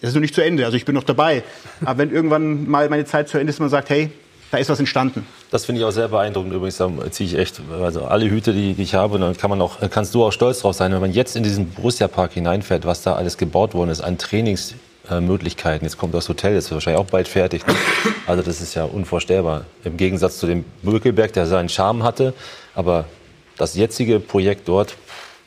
das 0.00 0.10
ist 0.10 0.14
noch 0.14 0.20
nicht 0.20 0.34
zu 0.34 0.44
Ende, 0.44 0.64
also 0.64 0.76
ich 0.76 0.84
bin 0.84 0.94
noch 0.94 1.04
dabei, 1.04 1.42
aber 1.84 1.98
wenn 1.98 2.10
irgendwann 2.10 2.68
mal 2.68 2.90
meine 2.90 3.06
Zeit 3.06 3.28
zu 3.28 3.38
Ende 3.38 3.50
ist, 3.50 3.58
man 3.58 3.70
sagt, 3.70 3.88
hey, 3.88 4.10
da 4.50 4.58
ist 4.58 4.70
was 4.70 4.78
entstanden. 4.78 5.26
Das 5.50 5.66
finde 5.66 5.80
ich 5.80 5.84
auch 5.86 5.90
sehr 5.90 6.08
beeindruckend. 6.08 6.54
Übrigens, 6.54 6.78
da 6.78 6.90
ziehe 7.10 7.28
ich 7.28 7.38
echt, 7.38 7.60
also 7.82 8.04
alle 8.04 8.30
Hüte, 8.30 8.52
die, 8.52 8.74
ich 8.78 8.94
habe, 8.94 9.18
dann 9.18 9.36
kann 9.36 9.50
man 9.50 9.60
auch, 9.60 9.78
kannst 9.90 10.14
du 10.14 10.24
auch 10.24 10.32
stolz 10.32 10.60
drauf 10.60 10.74
sein, 10.74 10.92
wenn 10.92 11.00
man 11.00 11.12
jetzt 11.12 11.36
in 11.36 11.42
diesen 11.42 11.70
Borussia 11.70 12.08
Park 12.08 12.32
hineinfährt, 12.32 12.86
was 12.86 13.02
da 13.02 13.14
alles 13.14 13.36
gebaut 13.36 13.74
worden 13.74 13.90
ist 13.90 14.00
an 14.00 14.16
Trainings, 14.16 14.74
äh, 15.10 15.20
Möglichkeiten. 15.20 15.84
Jetzt 15.84 15.98
kommt 15.98 16.14
das 16.14 16.28
Hotel, 16.28 16.56
ist 16.56 16.70
wahrscheinlich 16.70 17.00
auch 17.00 17.10
bald 17.10 17.28
fertig. 17.28 17.66
Ne? 17.66 17.74
Also 18.26 18.42
das 18.42 18.60
ist 18.60 18.74
ja 18.74 18.84
unvorstellbar. 18.84 19.64
Im 19.84 19.96
Gegensatz 19.96 20.38
zu 20.38 20.46
dem 20.46 20.64
Bökelberg, 20.82 21.32
der 21.32 21.46
seinen 21.46 21.68
Charme 21.68 22.02
hatte. 22.02 22.34
Aber 22.74 23.06
das 23.56 23.74
jetzige 23.74 24.20
Projekt 24.20 24.68
dort, 24.68 24.96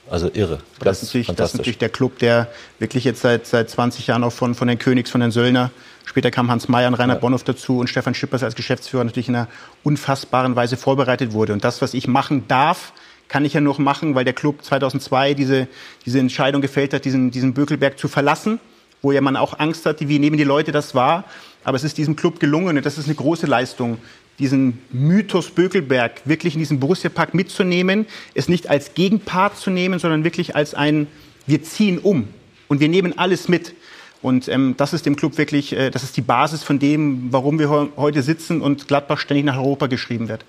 also 0.10 0.30
irre. 0.34 0.60
Das, 0.80 1.04
ist 1.04 1.10
natürlich, 1.10 1.28
das 1.28 1.52
ist 1.52 1.58
natürlich 1.58 1.78
der 1.78 1.90
Club, 1.90 2.20
der 2.20 2.48
wirklich 2.80 3.04
jetzt 3.04 3.22
seit, 3.22 3.46
seit 3.48 3.70
20 3.70 4.08
Jahren 4.08 4.24
auch 4.24 4.34
von, 4.34 4.56
von 4.56 4.68
den 4.68 4.80
Königs, 4.80 5.10
von 5.10 5.22
den 5.22 5.32
Söllner, 5.32 5.72
später 6.06 6.32
kam 6.32 6.50
Hans 6.50 6.68
Mayer 6.68 6.88
und 6.88 6.96
Rainer 6.96 7.14
ja. 7.14 7.20
Bonhoff 7.20 7.44
dazu 7.44 7.80
und 7.80 7.88
Stefan 7.88 8.14
Schippers 8.14 8.44
als 8.44 8.56
Geschäftsführer 8.56 9.04
natürlich 9.04 9.30
in 9.30 9.36
einer 9.36 9.48
unfassbaren 9.84 10.56
Weise 10.56 10.76
vorbereitet 10.76 11.34
wurde. 11.34 11.54
Und 11.54 11.64
das, 11.64 11.82
was 11.82 11.94
ich 11.94 12.08
machen 12.08 12.48
darf, 12.48 12.94
kann 13.30 13.46
ich 13.46 13.54
ja 13.54 13.62
noch 13.62 13.78
machen, 13.78 14.14
weil 14.16 14.26
der 14.26 14.34
Club 14.34 14.64
2002 14.64 15.36
diese, 15.36 15.68
diese 16.06 16.20
Entscheidung 16.20 16.62
gefällt 16.62 16.94
hat, 16.94 17.06
diesen, 17.06 17.32
diesen 17.32 17.54
Bökelberg 17.54 17.98
zu 17.98 18.10
verlassen 18.10 18.60
wo 19.02 19.12
ja 19.12 19.22
man 19.22 19.36
auch 19.36 19.60
Angst 19.60 19.86
hatte, 19.86 20.08
wie 20.08 20.20
nehmen 20.20 20.38
die 20.38 20.44
Leute 20.44 20.72
das 20.72 20.96
wahr. 20.96 21.26
Aber 21.64 21.76
es 21.76 21.84
ist 21.84 21.98
diesem 21.98 22.16
Club 22.16 22.40
gelungen 22.40 22.78
und 22.78 22.86
das 22.86 22.98
ist 22.98 23.06
eine 23.06 23.16
große 23.16 23.46
Leistung, 23.46 23.98
diesen 24.40 24.80
Mythos 24.92 25.52
Bökelberg 25.52 26.22
wirklich 26.26 26.56
in 26.56 26.60
diesen 26.60 26.80
Borussia-Park 26.80 27.34
mitzunehmen, 27.34 28.08
es 28.34 28.50
nicht 28.50 28.70
als 28.70 28.94
Gegenpart 28.96 29.58
zu 29.58 29.70
nehmen, 29.70 30.00
sondern 30.00 30.24
wirklich 30.24 30.56
als 30.56 30.74
ein, 30.74 31.08
wir 31.46 31.62
ziehen 31.64 32.00
um 32.00 32.28
und 32.68 32.80
wir 32.80 32.90
nehmen 32.90 33.18
alles 33.18 33.48
mit. 33.48 33.74
Und 34.22 34.48
ähm, 34.48 34.76
das 34.78 34.94
ist 34.94 35.06
dem 35.06 35.16
Club 35.16 35.38
wirklich, 35.38 35.74
äh, 35.74 35.90
das 35.90 36.04
ist 36.04 36.18
die 36.18 36.22
Basis 36.22 36.64
von 36.64 36.80
dem, 36.80 37.32
warum 37.32 37.60
wir 37.60 37.90
heute 37.98 38.22
sitzen 38.22 38.62
und 38.62 38.88
Gladbach 38.88 39.20
ständig 39.20 39.46
nach 39.46 39.58
Europa 39.58 39.88
geschrieben 39.88 40.28
wird. 40.28 40.46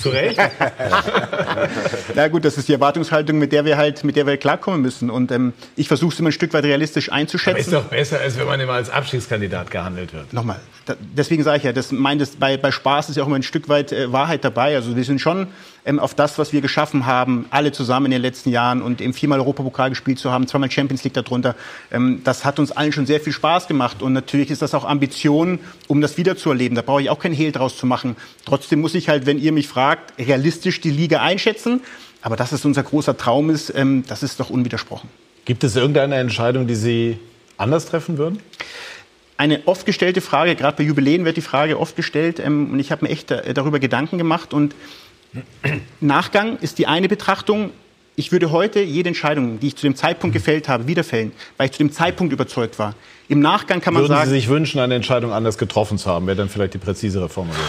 Zu 0.00 0.08
Recht? 0.08 0.38
ja 2.14 2.28
gut, 2.28 2.44
das 2.44 2.56
ist 2.56 2.68
die 2.68 2.72
Erwartungshaltung, 2.72 3.38
mit 3.38 3.52
der 3.52 3.64
wir 3.64 3.76
halt, 3.76 4.02
mit 4.02 4.16
der 4.16 4.26
wir 4.26 4.36
klarkommen 4.36 4.80
müssen. 4.80 5.10
Und 5.10 5.30
ähm, 5.30 5.52
ich 5.76 5.88
versuche 5.88 6.12
es 6.12 6.20
immer 6.20 6.30
ein 6.30 6.32
Stück 6.32 6.54
weit 6.54 6.64
realistisch 6.64 7.12
einzuschätzen. 7.12 7.74
Aber 7.74 7.82
ist 7.82 7.84
doch 7.84 7.90
besser, 7.90 8.20
als 8.20 8.38
wenn 8.38 8.46
man 8.46 8.60
immer 8.60 8.72
als 8.72 8.88
Abstiegskandidat 8.88 9.70
gehandelt 9.70 10.14
wird. 10.14 10.32
Nochmal, 10.32 10.60
da, 10.86 10.94
deswegen 11.00 11.42
sage 11.42 11.58
ich 11.58 11.64
ja, 11.64 11.72
das 11.72 11.92
meint 11.92 12.22
es, 12.22 12.36
bei, 12.36 12.56
bei 12.56 12.70
Spaß 12.70 13.10
ist 13.10 13.16
ja 13.16 13.22
auch 13.22 13.26
immer 13.26 13.36
ein 13.36 13.42
Stück 13.42 13.68
weit 13.68 13.92
äh, 13.92 14.10
Wahrheit 14.10 14.44
dabei. 14.44 14.74
Also 14.74 14.96
wir 14.96 15.04
sind 15.04 15.20
schon 15.20 15.48
ähm, 15.86 15.98
auf 15.98 16.14
das, 16.14 16.38
was 16.38 16.52
wir 16.52 16.60
geschaffen 16.60 17.06
haben, 17.06 17.46
alle 17.50 17.72
zusammen 17.72 18.06
in 18.06 18.12
den 18.12 18.22
letzten 18.22 18.50
Jahren 18.50 18.80
und 18.80 19.00
eben 19.00 19.12
viermal 19.12 19.38
Europapokal 19.40 19.90
gespielt 19.90 20.18
zu 20.18 20.30
haben, 20.30 20.46
zweimal 20.46 20.70
Champions 20.70 21.04
League 21.04 21.14
darunter, 21.14 21.54
ähm, 21.90 22.22
das 22.24 22.44
hat 22.44 22.58
uns 22.58 22.72
allen 22.72 22.92
schon 22.92 23.06
sehr 23.06 23.20
viel 23.20 23.32
Spaß 23.32 23.68
gemacht. 23.68 24.02
Und 24.02 24.12
natürlich 24.12 24.50
ist 24.50 24.62
das 24.62 24.74
auch 24.74 24.84
Ambition, 24.84 25.58
um 25.86 26.00
das 26.00 26.16
wiederzuerleben. 26.16 26.74
Da 26.74 26.82
brauche 26.82 27.02
ich 27.02 27.10
auch 27.10 27.18
kein 27.18 27.32
Hehl 27.32 27.52
draus 27.52 27.76
zu 27.76 27.86
machen. 27.86 28.16
Trotzdem 28.44 28.80
muss 28.80 28.94
ich 28.94 29.08
halt, 29.08 29.26
wenn 29.26 29.38
ihr 29.38 29.52
mich 29.52 29.68
fragt, 29.68 30.18
realistisch 30.18 30.80
die 30.80 30.90
Liga 30.90 31.20
einschätzen. 31.20 31.82
Aber 32.22 32.36
dass 32.36 32.52
es 32.52 32.64
unser 32.64 32.82
großer 32.82 33.16
Traum 33.18 33.50
ist, 33.50 33.72
ähm, 33.76 34.04
das 34.08 34.22
ist 34.22 34.40
doch 34.40 34.48
unwidersprochen. 34.48 35.10
Gibt 35.44 35.62
es 35.62 35.76
irgendeine 35.76 36.16
Entscheidung, 36.16 36.66
die 36.66 36.74
Sie 36.74 37.18
anders 37.58 37.84
treffen 37.84 38.16
würden? 38.16 38.40
Eine 39.36 39.60
oft 39.66 39.84
gestellte 39.84 40.22
Frage, 40.22 40.54
gerade 40.54 40.78
bei 40.78 40.84
Jubiläen 40.84 41.24
wird 41.26 41.36
die 41.36 41.42
Frage 41.42 41.78
oft 41.78 41.96
gestellt. 41.96 42.40
Ähm, 42.40 42.70
und 42.72 42.80
ich 42.80 42.90
habe 42.90 43.04
mir 43.04 43.10
echt 43.10 43.30
darüber 43.30 43.78
Gedanken 43.78 44.16
gemacht. 44.16 44.54
Und 44.54 44.74
Nachgang 46.00 46.58
ist 46.58 46.78
die 46.78 46.86
eine 46.86 47.08
Betrachtung. 47.08 47.70
Ich 48.16 48.30
würde 48.30 48.52
heute 48.52 48.80
jede 48.80 49.08
Entscheidung, 49.08 49.58
die 49.58 49.68
ich 49.68 49.76
zu 49.76 49.86
dem 49.86 49.96
Zeitpunkt 49.96 50.34
gefällt 50.34 50.68
habe, 50.68 50.86
wieder 50.86 51.02
fällen, 51.02 51.32
weil 51.56 51.66
ich 51.66 51.72
zu 51.72 51.78
dem 51.78 51.90
Zeitpunkt 51.90 52.32
überzeugt 52.32 52.78
war. 52.78 52.94
Im 53.28 53.40
Nachgang 53.40 53.80
kann 53.80 53.94
man 53.94 54.02
Würden 54.02 54.10
sagen. 54.10 54.28
Würden 54.28 54.34
Sie 54.34 54.40
sich 54.40 54.48
wünschen, 54.48 54.80
eine 54.80 54.94
Entscheidung 54.94 55.32
anders 55.32 55.58
getroffen 55.58 55.98
zu 55.98 56.08
haben? 56.10 56.26
Wäre 56.26 56.36
dann 56.36 56.48
vielleicht 56.48 56.74
die 56.74 56.78
präzisere 56.78 57.28
Formulierung? 57.28 57.66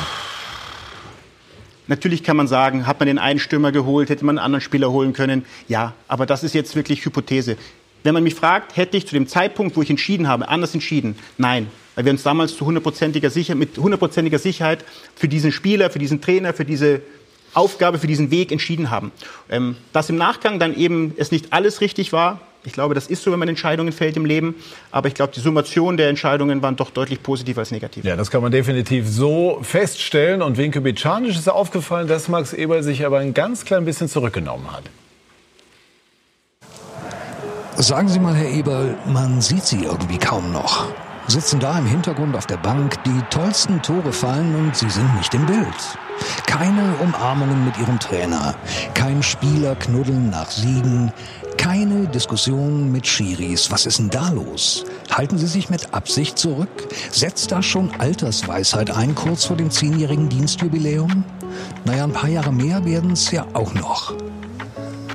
Natürlich 1.88 2.24
kann 2.24 2.36
man 2.38 2.48
sagen, 2.48 2.88
hat 2.88 3.00
man 3.00 3.08
den 3.08 3.20
einen 3.20 3.40
Stürmer 3.40 3.72
geholt, 3.72 4.10
hätte 4.10 4.26
man 4.26 4.38
einen 4.38 4.46
anderen 4.46 4.62
Spieler 4.62 4.92
holen 4.92 5.14
können. 5.14 5.46
Ja, 5.68 5.94
aber 6.08 6.26
das 6.26 6.44
ist 6.44 6.54
jetzt 6.54 6.76
wirklich 6.76 7.06
Hypothese. 7.06 7.58
Wenn 8.04 8.14
man 8.14 8.24
mich 8.24 8.36
fragt, 8.36 8.76
hätte 8.76 8.98
ich 8.98 9.08
zu 9.08 9.16
dem 9.16 9.28
Zeitpunkt, 9.28 9.76
wo 9.76 9.82
ich 9.82 9.90
entschieden 9.90 10.28
habe, 10.28 10.48
anders 10.48 10.74
entschieden? 10.74 11.16
Nein, 11.38 11.68
weil 11.96 12.06
wir 12.06 12.12
uns 12.12 12.24
damals 12.24 12.56
zu 12.56 12.66
hundertprozentiger 12.66 13.30
Sicherheit, 13.30 13.58
mit 13.58 13.78
hundertprozentiger 13.78 14.40
Sicherheit 14.40 14.84
für 15.16 15.28
diesen 15.28 15.52
Spieler, 15.52 15.90
für 15.90 16.00
diesen 16.00 16.22
Trainer, 16.22 16.54
für 16.54 16.66
diese 16.66 17.02
Aufgabe, 17.56 18.00
für 18.00 18.08
diesen 18.08 18.32
Weg 18.32 18.52
entschieden 18.52 18.90
haben. 18.90 19.12
Ähm, 19.50 19.78
dass 19.94 20.10
im 20.10 20.18
Nachgang 20.18 20.60
dann 20.60 20.76
eben 20.76 21.14
es 21.18 21.32
nicht 21.32 21.54
alles 21.54 21.82
richtig 21.82 22.14
war, 22.14 22.40
ich 22.66 22.74
glaube, 22.74 22.96
das 22.96 23.08
ist 23.08 23.24
so, 23.24 23.32
wenn 23.32 23.40
man 23.40 23.48
Entscheidungen 23.48 23.92
fällt 23.92 24.18
im 24.18 24.26
Leben. 24.26 24.56
Aber 24.92 25.08
ich 25.08 25.14
glaube, 25.14 25.32
die 25.34 25.40
Summation 25.40 25.98
der 25.98 26.10
Entscheidungen 26.10 26.62
waren 26.62 26.76
doch 26.76 26.90
deutlich 26.90 27.22
positiver 27.22 27.60
als 27.60 27.72
negativ. 27.72 28.04
Ja, 28.04 28.16
das 28.16 28.32
kann 28.32 28.42
man 28.42 28.52
definitiv 28.52 29.08
so 29.08 29.60
feststellen. 29.62 30.42
Und 30.42 30.58
Winke 30.58 30.82
ist 30.90 31.50
aufgefallen, 31.50 32.08
dass 32.08 32.28
Max 32.28 32.54
Eberl 32.54 32.82
sich 32.82 33.06
aber 33.06 33.20
ein 33.20 33.34
ganz 33.34 33.66
klein 33.66 33.86
bisschen 33.86 34.10
zurückgenommen 34.10 34.66
hat. 34.72 34.84
Sagen 37.78 38.08
Sie 38.08 38.20
mal, 38.20 38.34
Herr 38.34 38.50
Eberl, 38.50 38.98
man 39.06 39.42
sieht 39.42 39.66
Sie 39.66 39.84
irgendwie 39.84 40.18
kaum 40.18 40.52
noch. 40.52 40.88
Sitzen 41.28 41.60
da 41.60 41.78
im 41.80 41.86
Hintergrund 41.86 42.36
auf 42.36 42.46
der 42.46 42.58
Bank, 42.58 43.04
die 43.04 43.22
tollsten 43.30 43.82
Tore 43.82 44.14
fallen 44.14 44.56
und 44.56 44.76
Sie 44.76 44.90
sind 44.90 45.16
nicht 45.18 45.34
im 45.34 45.46
Bild. 45.46 45.98
Keine 46.46 46.96
Umarmungen 47.02 47.66
mit 47.66 47.78
Ihrem 47.78 48.00
Trainer, 48.00 48.56
kein 48.94 49.24
Spieler 49.24 49.76
knuddeln 49.76 50.30
nach 50.30 50.50
Siegen, 50.52 51.12
keine 51.58 52.08
Diskussion 52.08 52.92
mit 52.92 53.08
Schiris. 53.08 53.72
Was 53.72 53.86
ist 53.86 53.98
denn 53.98 54.10
da 54.12 54.30
los? 54.30 54.86
Halten 55.12 55.38
Sie 55.38 55.48
sich 55.48 55.70
mit 55.70 55.94
Absicht 55.94 56.38
zurück? 56.38 56.88
Setzt 57.12 57.52
da 57.52 57.64
schon 57.64 57.92
Altersweisheit 57.98 58.92
ein, 58.92 59.16
kurz 59.16 59.46
vor 59.46 59.58
dem 59.58 59.72
zehnjährigen 59.72 60.30
Dienstjubiläum? 60.30 61.24
Naja, 61.86 62.04
ein 62.04 62.14
paar 62.14 62.30
Jahre 62.30 62.54
mehr 62.54 62.86
werden 62.86 63.12
es 63.12 63.32
ja 63.32 63.46
auch 63.54 63.74
noch. 63.74 64.14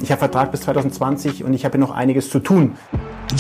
Ich 0.03 0.11
habe 0.11 0.18
Vertrag 0.18 0.51
bis 0.51 0.62
2020 0.62 1.44
und 1.44 1.55
ich 1.55 1.64
habe 1.64 1.79
noch 1.79 1.92
einiges 1.92 2.31
zu 2.31 2.40
tun. 2.40 2.77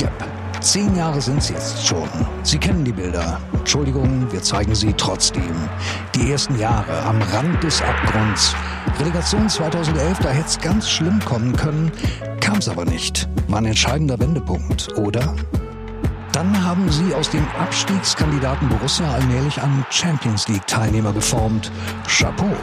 Yep. 0.00 0.39
Zehn 0.60 0.94
Jahre 0.94 1.22
sind 1.22 1.38
es 1.38 1.48
jetzt 1.48 1.86
schon. 1.86 2.08
Sie 2.42 2.58
kennen 2.58 2.84
die 2.84 2.92
Bilder. 2.92 3.40
Entschuldigung, 3.54 4.30
wir 4.30 4.42
zeigen 4.42 4.74
sie 4.74 4.92
trotzdem. 4.92 5.54
Die 6.14 6.30
ersten 6.30 6.58
Jahre 6.58 7.00
am 7.02 7.20
Rand 7.22 7.62
des 7.62 7.80
Abgrunds. 7.80 8.54
Relegation 8.98 9.48
2011, 9.48 10.18
da 10.18 10.28
hätte 10.28 10.46
es 10.46 10.58
ganz 10.60 10.90
schlimm 10.90 11.18
kommen 11.24 11.56
können. 11.56 11.90
Kam 12.40 12.58
es 12.58 12.68
aber 12.68 12.84
nicht. 12.84 13.26
War 13.48 13.58
ein 13.58 13.64
entscheidender 13.64 14.20
Wendepunkt, 14.20 14.98
oder? 14.98 15.34
Dann 16.32 16.62
haben 16.62 16.90
sie 16.92 17.14
aus 17.14 17.30
dem 17.30 17.46
Abstiegskandidaten 17.58 18.68
Borussia 18.68 19.10
allmählich 19.10 19.60
einen 19.62 19.84
Champions 19.88 20.46
League-Teilnehmer 20.48 21.14
geformt. 21.14 21.72
Chapeau. 22.06 22.54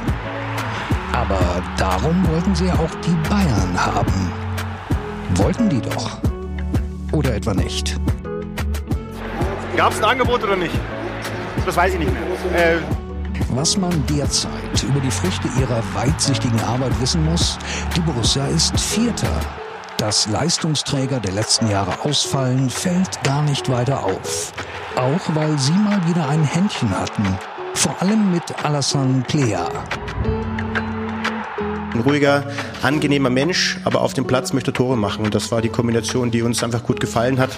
Aber 1.14 1.64
darum 1.78 2.28
wollten 2.28 2.54
sie 2.54 2.66
ja 2.66 2.74
auch 2.76 2.96
die 3.04 3.28
Bayern 3.28 3.74
haben. 3.76 4.32
Wollten 5.36 5.68
die 5.68 5.82
doch. 5.82 6.20
Oder 7.12 7.36
etwa 7.36 7.54
nicht? 7.54 8.00
Gab 9.76 9.91
es 9.91 10.00
ein 10.00 10.06
Angebot 10.06 10.43
oder 10.43 10.56
nicht? 10.56 10.76
Das 11.65 11.76
weiß 11.76 11.93
ich 11.93 12.00
nicht 12.00 12.12
mehr. 12.12 12.76
Äh 12.76 12.80
was 13.50 13.78
man 13.78 14.06
derzeit 14.08 14.84
über 14.84 15.00
die 15.00 15.12
Früchte 15.12 15.48
ihrer 15.60 15.82
weitsichtigen 15.93 16.60
Arbeit 16.62 17.00
wissen 17.02 17.24
muss, 17.24 17.58
die 17.96 18.02
Borussia 18.02 18.46
ist 18.48 18.80
Vierter. 18.80 19.39
Dass 19.98 20.28
Leistungsträger 20.28 21.20
der 21.20 21.34
letzten 21.34 21.70
Jahre 21.70 22.00
ausfallen, 22.04 22.70
fällt 22.70 23.24
gar 23.24 23.41
nicht 23.43 23.70
weiter 23.70 24.04
auf. 24.04 24.54
Auch 24.96 25.36
weil 25.36 25.58
sie 25.58 25.74
mal 25.74 26.00
wieder 26.08 26.28
ein 26.30 26.43
Händchen 26.43 26.89
hatten. 26.89 27.38
Vor 27.74 27.96
allem 28.02 28.32
mit 28.32 28.43
Alassane 28.63 29.24
Plea. 29.28 29.58
Ein 31.93 32.02
ruhiger, 32.02 32.43
angenehmer 32.82 33.30
Mensch, 33.30 33.80
aber 33.84 34.02
auf 34.02 34.13
dem 34.13 34.28
Platz 34.28 34.54
möchte 34.54 34.73
Tore 34.73 34.97
machen. 34.97 35.26
Und 35.26 35.34
das 35.34 35.52
war 35.52 35.62
die 35.62 35.69
Kombination, 35.69 36.32
die 36.32 36.41
uns 36.41 36.63
einfach 36.63 36.84
gut 36.84 37.00
gefallen 37.00 37.39
hat. 37.39 37.52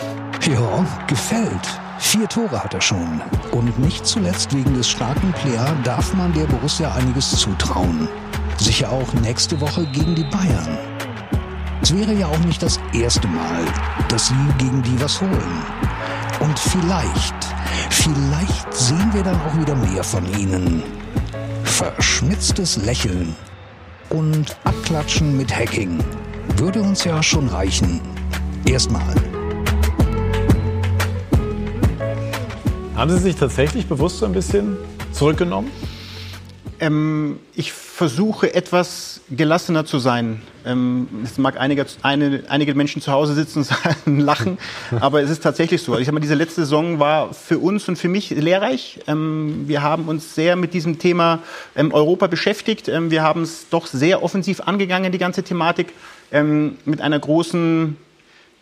Ja, 0.48 0.86
gefällt. 1.08 1.80
Vier 1.98 2.30
Tore 2.30 2.64
hat 2.64 2.74
er 2.74 2.82
schon. 2.82 3.22
Und 3.52 3.78
nicht 3.80 4.06
zuletzt 4.06 4.56
wegen 4.56 4.74
des 4.76 4.88
starken 4.88 5.34
Player 5.34 5.76
darf 5.84 6.14
man 6.14 6.32
der 6.34 6.46
Borussia 6.46 6.94
einiges 6.94 7.32
zutrauen. 7.32 8.08
Sicher 8.58 8.92
auch 8.92 9.14
nächste 9.16 9.60
Woche 9.60 9.86
gegen 9.92 10.16
die 10.16 10.24
Bayern. 10.24 10.78
Es 11.82 11.96
wäre 11.96 12.14
ja 12.14 12.28
auch 12.28 12.40
nicht 12.40 12.62
das 12.62 12.80
erste 12.94 13.28
Mal, 13.28 13.66
dass 14.10 14.28
sie 14.28 14.34
gegen 14.58 14.82
die 14.84 15.02
was 15.02 15.20
holen. 15.20 15.64
Und 16.40 16.58
vielleicht, 16.58 17.36
vielleicht 17.90 18.74
sehen 18.74 19.10
wir 19.12 19.24
dann 19.24 19.40
auch 19.42 19.60
wieder 19.60 19.76
mehr 19.76 20.04
von 20.04 20.24
ihnen. 20.40 20.84
Verschmitztes 21.64 22.78
Lächeln 22.78 23.36
und 24.10 24.58
Abklatschen 24.64 25.38
mit 25.38 25.56
Hacking 25.56 26.04
würde 26.58 26.82
uns 26.82 27.04
ja 27.04 27.22
schon 27.24 27.48
reichen. 27.48 28.02
Erstmal. 28.66 29.16
Haben 32.96 33.12
Sie 33.12 33.20
sich 33.20 33.36
tatsächlich 33.36 33.88
bewusst 33.88 34.20
so 34.20 34.26
ein 34.26 34.34
bisschen 34.34 34.78
zurückgenommen? 35.14 35.72
Ähm, 36.80 37.40
ich 37.56 37.72
versuche 37.72 38.54
etwas 38.54 39.19
gelassener 39.32 39.86
zu 39.86 40.00
sein. 40.00 40.42
Ähm, 40.66 41.08
es 41.24 41.38
mag 41.38 41.60
einige, 41.60 41.86
eine, 42.02 42.44
einige 42.50 42.74
Menschen 42.74 43.02
zu 43.02 43.12
Hause 43.12 43.34
sitzen 43.34 43.66
und 44.06 44.20
lachen, 44.20 44.58
aber 45.00 45.22
es 45.22 45.30
ist 45.30 45.44
tatsächlich 45.44 45.82
so. 45.82 45.98
Ich 45.98 46.06
sag 46.06 46.14
mal, 46.14 46.20
diese 46.20 46.36
letzte 46.36 46.62
Saison 46.62 47.00
war 47.00 47.34
für 47.34 47.60
uns 47.60 47.88
und 47.88 47.98
für 47.98 48.08
mich 48.08 48.32
lehrreich. 48.32 49.00
Ähm, 49.08 49.64
wir 49.68 49.82
haben 49.82 50.08
uns 50.08 50.36
sehr 50.36 50.56
mit 50.56 50.74
diesem 50.74 51.00
Thema 51.00 51.40
ähm, 51.76 51.94
Europa 51.94 52.28
beschäftigt. 52.28 52.88
Wir 52.88 53.24
haben 53.24 53.44
es 53.44 53.70
doch 53.70 53.88
sehr 53.88 54.24
offensiv 54.24 54.62
angegangen, 54.62 55.12
die 55.12 55.18
ganze 55.18 55.44
Thematik, 55.44 55.94
mit 56.32 57.02
einer 57.02 57.18
großen, 57.18 57.98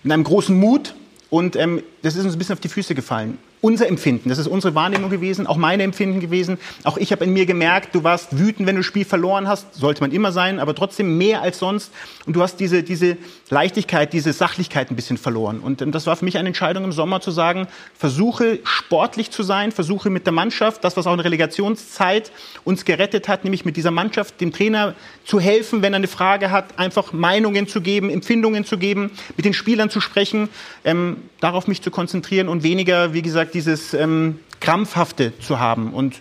mit 0.03 0.13
einem 0.13 0.23
großen 0.23 0.58
Mut. 0.58 0.95
Und 1.30 1.56
das 2.01 2.15
ist 2.15 2.23
uns 2.23 2.34
ein 2.34 2.39
bisschen 2.39 2.53
auf 2.53 2.62
die 2.62 2.69
Füße 2.69 2.95
gefallen 2.95 3.38
unser 3.62 3.88
Empfinden, 3.88 4.30
das 4.30 4.38
ist 4.38 4.48
unsere 4.48 4.76
Wahrnehmung 4.76 5.10
gewesen, 5.10 5.48
auch 5.48 5.58
meine 5.58 5.84
Empfinden 5.84 6.20
gewesen. 6.20 6.60
Auch 6.84 6.98
ich 6.98 7.12
habe 7.12 7.26
in 7.26 7.34
mir 7.34 7.46
gemerkt, 7.46 7.96
du 7.96 8.04
warst 8.04 8.38
wütend, 8.38 8.67
wenn 8.67 8.76
du 8.76 8.82
das 8.82 8.86
Spiel 8.86 9.06
verloren 9.06 9.48
hast, 9.48 9.74
sollte 9.74 10.02
man 10.02 10.12
immer 10.12 10.32
sein, 10.32 10.60
aber 10.60 10.76
trotzdem 10.76 11.17
mehr 11.17 11.41
als 11.41 11.58
sonst. 11.58 11.91
Und 12.28 12.36
du 12.36 12.41
hast 12.41 12.58
diese, 12.58 12.84
diese 12.84 13.17
Leichtigkeit, 13.50 14.13
diese 14.13 14.32
Sachlichkeit 14.32 14.91
ein 14.91 14.96
bisschen 14.96 15.17
verloren. 15.17 15.60
Und 15.60 15.82
das 15.93 16.06
war 16.06 16.15
für 16.15 16.26
mich 16.26 16.38
eine 16.38 16.50
Entscheidung 16.50 16.84
im 16.84 16.91
Sommer 16.91 17.20
zu 17.20 17.32
sagen, 17.32 17.67
versuche 17.98 18.60
sportlich 18.63 19.32
zu 19.32 19.41
sein, 19.41 19.72
versuche 19.72 20.10
mit 20.10 20.28
der 20.28 20.34
Mannschaft, 20.34 20.84
das, 20.84 20.96
was 20.96 21.08
auch 21.08 21.13
in 21.13 21.20
Relegationszeit 21.20 22.32
uns 22.63 22.86
gerettet 22.86 23.28
hat, 23.28 23.43
nämlich 23.43 23.65
mit 23.65 23.76
dieser 23.76 23.91
Mannschaft, 23.91 24.39
dem 24.39 24.54
Trainer 24.54 24.93
zu 25.26 25.39
helfen, 25.39 25.82
wenn 25.82 25.93
er 25.93 25.98
eine 25.98 26.08
Frage 26.08 26.52
hat, 26.52 26.78
einfach 26.78 27.12
Meinungen 27.12 27.67
zu 27.67 27.82
geben, 27.82 28.10
Empfindungen 28.10 28.65
zu 28.65 28.78
geben, 28.78 29.12
mit 29.36 29.46
den 29.46 29.54
Spielern 29.54 29.89
zu 29.89 30.00
sprechen, 30.00 30.50
ähm, 30.86 31.17
darauf 31.39 31.67
mich 31.67 31.82
zu 31.82 31.91
konzentrieren 31.91 32.50
und 32.50 32.63
weniger, 32.63 33.13
wie 33.13 33.22
gesagt, 33.22 33.46
dieses 33.53 33.93
ähm, 33.93 34.39
Krampfhafte 34.60 35.38
zu 35.39 35.60
haben. 35.60 35.93
Und 35.93 36.15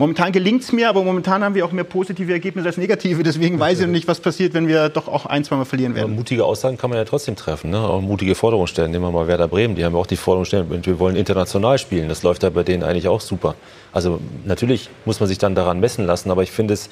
Momentan 0.00 0.32
gelingt 0.32 0.62
es 0.62 0.72
mir, 0.72 0.88
aber 0.88 1.04
momentan 1.04 1.44
haben 1.44 1.54
wir 1.54 1.62
auch 1.62 1.72
mehr 1.72 1.84
positive 1.84 2.32
Ergebnisse 2.32 2.68
als 2.68 2.78
negative. 2.78 3.22
Deswegen 3.22 3.60
weiß 3.60 3.80
ich 3.80 3.86
noch 3.86 3.92
nicht, 3.92 4.08
was 4.08 4.18
passiert, 4.18 4.54
wenn 4.54 4.66
wir 4.66 4.88
doch 4.88 5.08
auch 5.08 5.26
ein, 5.26 5.44
zweimal 5.44 5.66
verlieren 5.66 5.94
werden. 5.94 6.06
Aber 6.06 6.14
mutige 6.14 6.46
Aussagen 6.46 6.78
kann 6.78 6.88
man 6.88 6.98
ja 6.98 7.04
trotzdem 7.04 7.36
treffen. 7.36 7.68
Ne? 7.68 7.78
Auch 7.78 8.00
mutige 8.00 8.34
Forderungen 8.34 8.66
stellen. 8.66 8.92
Nehmen 8.92 9.04
wir 9.04 9.10
mal 9.10 9.28
Werder 9.28 9.46
Bremen. 9.46 9.74
Die 9.74 9.84
haben 9.84 9.94
auch 9.94 10.06
die 10.06 10.16
Forderung 10.16 10.46
stellen, 10.46 10.70
wir 10.70 10.98
wollen 10.98 11.16
international 11.16 11.76
spielen. 11.76 12.08
Das 12.08 12.22
läuft 12.22 12.44
ja 12.44 12.48
bei 12.48 12.62
denen 12.62 12.82
eigentlich 12.82 13.08
auch 13.08 13.20
super. 13.20 13.56
Also 13.92 14.20
natürlich 14.46 14.88
muss 15.04 15.20
man 15.20 15.28
sich 15.28 15.36
dann 15.36 15.54
daran 15.54 15.80
messen 15.80 16.06
lassen. 16.06 16.30
Aber 16.30 16.42
ich 16.42 16.50
finde 16.50 16.72
es 16.72 16.88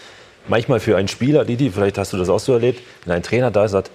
manchmal 0.47 0.79
für 0.79 0.99
einen 0.99 1.09
Spieler, 1.09 1.47
Didi, 1.47 1.71
vielleicht 1.71 1.97
hast 1.97 2.13
du 2.13 2.19
das 2.19 2.29
auch 2.29 2.41
so 2.41 2.53
erlebt, 2.53 2.83
wenn 3.07 3.15
ein 3.15 3.23
Trainer 3.23 3.51
da 3.51 3.65
ist, 3.65 3.71
sagt, 3.71 3.91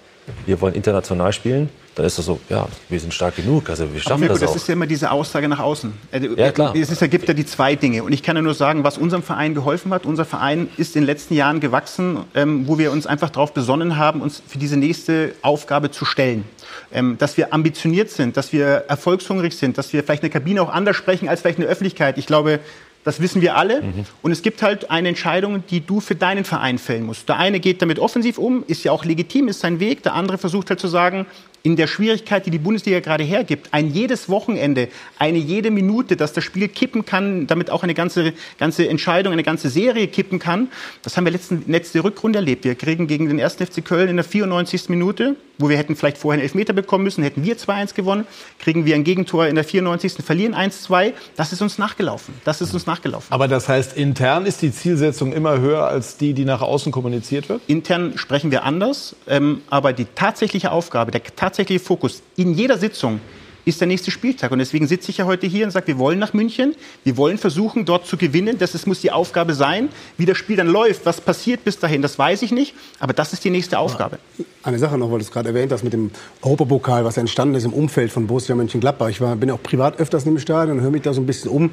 wir 0.45 0.62
wollen 0.62 0.73
international 0.73 1.33
spielen, 1.33 1.69
dann 1.95 2.05
ist 2.05 2.17
das 2.17 2.25
so, 2.25 2.39
ja, 2.49 2.67
wir 2.89 2.99
sind 2.99 3.13
stark 3.13 3.36
genug, 3.36 3.69
also 3.69 3.91
wir 3.93 4.01
schaffen 4.01 4.27
das 4.27 4.38
auch. 4.38 4.47
Das 4.47 4.55
ist 4.55 4.67
ja 4.67 4.73
immer 4.73 4.88
diese 4.88 5.12
Aussage 5.12 5.47
nach 5.47 5.59
außen. 5.59 5.93
Äh, 6.12 6.27
ja, 6.36 6.51
klar. 6.51 6.75
Es 6.75 7.01
ergibt 7.01 7.27
ja 7.27 7.36
die 7.36 7.45
zwei 7.45 7.75
Dinge. 7.75 8.03
Und 8.03 8.13
ich 8.13 8.23
kann 8.23 8.36
ja 8.36 8.41
nur 8.41 8.55
sagen, 8.55 8.83
was 8.83 8.97
unserem 8.97 9.21
Verein 9.21 9.53
geholfen 9.53 9.93
hat. 9.93 10.05
Unser 10.05 10.25
Verein 10.25 10.69
ist 10.77 10.95
in 10.95 11.03
den 11.03 11.05
letzten 11.05 11.36
Jahren 11.36 11.59
gewachsen, 11.59 12.19
ähm, 12.33 12.67
wo 12.67 12.79
wir 12.79 12.91
uns 12.91 13.05
einfach 13.05 13.29
darauf 13.29 13.53
besonnen 13.53 13.97
haben, 13.97 14.21
uns 14.21 14.41
für 14.47 14.57
diese 14.57 14.75
nächste 14.75 15.33
Aufgabe 15.43 15.91
zu 15.91 16.03
stellen. 16.05 16.45
Ähm, 16.91 17.17
dass 17.19 17.38
wir 17.38 17.53
ambitioniert 17.53 18.09
sind, 18.09 18.38
dass 18.38 18.53
wir 18.53 18.86
erfolgshungrig 18.88 19.55
sind, 19.55 19.77
dass 19.77 19.93
wir 19.93 20.03
vielleicht 20.03 20.23
eine 20.23 20.31
Kabine 20.31 20.63
auch 20.63 20.69
anders 20.69 20.95
sprechen 20.95 21.29
als 21.29 21.41
vielleicht 21.41 21.59
eine 21.59 21.67
Öffentlichkeit. 21.67 22.17
Ich 22.17 22.25
glaube, 22.25 22.59
das 23.04 23.20
wissen 23.20 23.42
wir 23.42 23.56
alle. 23.56 23.82
Mhm. 23.82 24.06
Und 24.22 24.32
es 24.32 24.42
gibt 24.42 24.62
halt 24.62 24.89
eine 24.89 25.10
Entscheidung, 25.10 25.63
die 25.68 25.82
du 25.82 26.00
für 26.00 26.16
deinen 26.16 26.46
Verein 26.46 26.78
fällen 26.78 27.06
musst. 27.06 27.28
Der 27.30 27.38
eine 27.38 27.60
geht 27.60 27.82
damit 27.82 28.00
offensiv 28.00 28.38
um, 28.38 28.63
ist 28.68 28.84
ja 28.84 28.92
auch 28.92 29.06
legitim, 29.06 29.48
ist 29.48 29.60
sein 29.60 29.80
Weg. 29.80 30.04
Der 30.04 30.13
andere 30.13 30.38
versucht 30.38 30.70
halt 30.70 30.80
zu 30.80 30.88
sagen, 30.88 31.26
in 31.65 31.78
der 31.78 31.88
Schwierigkeit, 31.88 32.45
die 32.45 32.52
die 32.52 32.60
Bundesliga 32.60 32.99
gerade 32.99 33.23
hergibt, 33.23 33.69
ein 33.71 33.89
jedes 33.89 34.28
Wochenende, 34.28 34.89
eine 35.17 35.38
jede 35.38 35.71
Minute, 35.71 36.17
dass 36.17 36.34
das 36.34 36.43
Spiel 36.43 36.67
kippen 36.67 37.06
kann, 37.06 37.47
damit 37.47 37.69
auch 37.69 37.84
eine 37.84 37.93
ganze, 37.93 38.34
ganze 38.60 38.89
Entscheidung, 38.89 39.32
eine 39.32 39.43
ganze 39.43 39.69
Serie 39.69 40.08
kippen 40.08 40.39
kann. 40.39 40.67
Das 41.04 41.15
haben 41.15 41.23
wir 41.23 41.32
letzten, 41.32 41.63
letzte 41.67 42.04
Rückrunde 42.04 42.39
erlebt. 42.39 42.65
Wir 42.65 42.76
kriegen 42.76 43.08
gegen 43.08 43.30
den 43.30 43.39
1. 43.39 43.56
FC 43.56 43.84
Köln 43.84 44.10
in 44.10 44.17
der 44.17 44.26
94. 44.26 44.89
Minute, 44.89 45.38
wo 45.58 45.69
wir 45.69 45.78
hätten 45.78 45.95
vielleicht 45.95 46.17
vorher 46.17 46.39
einen 46.39 46.43
Elfmeter 46.43 46.73
bekommen 46.73 47.06
müssen, 47.06 47.23
hätten 47.23 47.45
wir 47.45 47.56
2-1 47.56 47.93
gewonnen, 47.93 48.28
kriegen 48.60 48.84
wir 48.86 48.95
ein 48.95 49.06
Gegentor 49.06 49.47
in 49.47 49.56
der 49.56 49.63
94. 49.63 50.15
verlieren 50.15 50.56
1-2. 50.56 51.13
Das 51.38 51.54
ist 51.54 51.62
uns 51.62 51.78
nachgelaufen. 51.78 52.34
Das 52.43 52.60
ist 52.60 52.73
uns 52.73 52.88
nachgelaufen. 52.88 53.28
Aber 53.32 53.47
das 53.47 53.69
heißt, 53.69 53.95
intern 53.95 54.45
ist 54.45 54.62
die 54.63 54.73
Zielsetzung 54.73 55.32
immer 55.32 55.62
höher 55.62 55.88
als 55.88 56.17
die, 56.17 56.34
die 56.34 56.43
nach 56.43 56.62
außen 56.62 56.91
kommuniziert 56.91 57.47
wird? 57.47 57.62
Intern 57.67 58.17
sprechen 58.17 58.52
wir 58.52 58.65
anders, 58.65 59.15
ähm, 59.30 59.62
aber 59.69 59.93
die 59.93 60.08
tatsächliche 60.13 60.69
Aufgabe, 60.69 61.12
der 61.12 61.23
tatsächliche 61.23 61.53
Fokus 61.80 62.22
in 62.36 62.54
jeder 62.54 62.78
Sitzung 62.78 63.20
ist 63.66 63.80
der 63.80 63.88
nächste 63.88 64.12
Spieltag. 64.12 64.52
Und 64.52 64.60
deswegen 64.60 64.88
sitze 64.88 65.12
ich 65.12 65.18
ja 65.18 65.26
heute 65.26 65.48
hier 65.48 65.66
und 65.66 65.72
sage, 65.72 65.88
wir 65.88 65.98
wollen 65.98 66.20
nach 66.20 66.34
München, 66.34 66.76
wir 67.04 67.18
wollen 67.18 67.38
versuchen, 67.38 67.86
dort 67.86 68.06
zu 68.06 68.18
gewinnen. 68.18 68.58
Das 68.58 68.76
ist, 68.76 68.88
muss 68.88 69.02
die 69.02 69.12
Aufgabe 69.12 69.54
sein. 69.54 69.89
Wie 70.18 70.26
das 70.26 70.38
Spiel 70.38 70.58
dann 70.58 70.68
läuft, 70.68 71.06
was 71.06 71.22
passiert 71.22 71.63
bis 71.63 71.80
dahin, 71.80 72.02
das 72.02 72.18
weiß 72.20 72.42
ich 72.42 72.52
nicht. 72.52 72.74
Aber 73.00 73.13
das 73.13 73.34
ist 73.34 73.44
die 73.44 73.50
nächste 73.50 73.80
Aufgabe. 73.80 74.20
Eine 74.63 74.80
Sache 74.80 74.98
noch, 74.98 75.12
weil 75.12 75.20
du 75.20 75.26
es 75.26 75.32
gerade 75.32 75.50
erwähnt 75.50 75.72
hast 75.72 75.84
mit 75.84 75.94
dem 75.94 76.12
Europapokal, 76.42 77.04
was 77.06 77.18
entstanden 77.18 77.56
ist 77.56 77.66
im 77.66 77.74
Umfeld 77.74 78.12
von 78.12 78.28
Borussia 78.28 78.56
Mönchengladbach. 78.56 79.10
Ich 79.10 79.20
war, 79.22 79.36
bin 79.36 79.52
auch 79.52 79.62
privat 79.62 80.00
öfters 80.00 80.26
im 80.26 80.39
Stadion 80.39 80.78
und 80.78 80.84
höre 80.84 80.92
mich 80.92 81.02
da 81.02 81.13
so 81.13 81.22
ein 81.22 81.26
bisschen 81.26 81.50
um. 81.50 81.70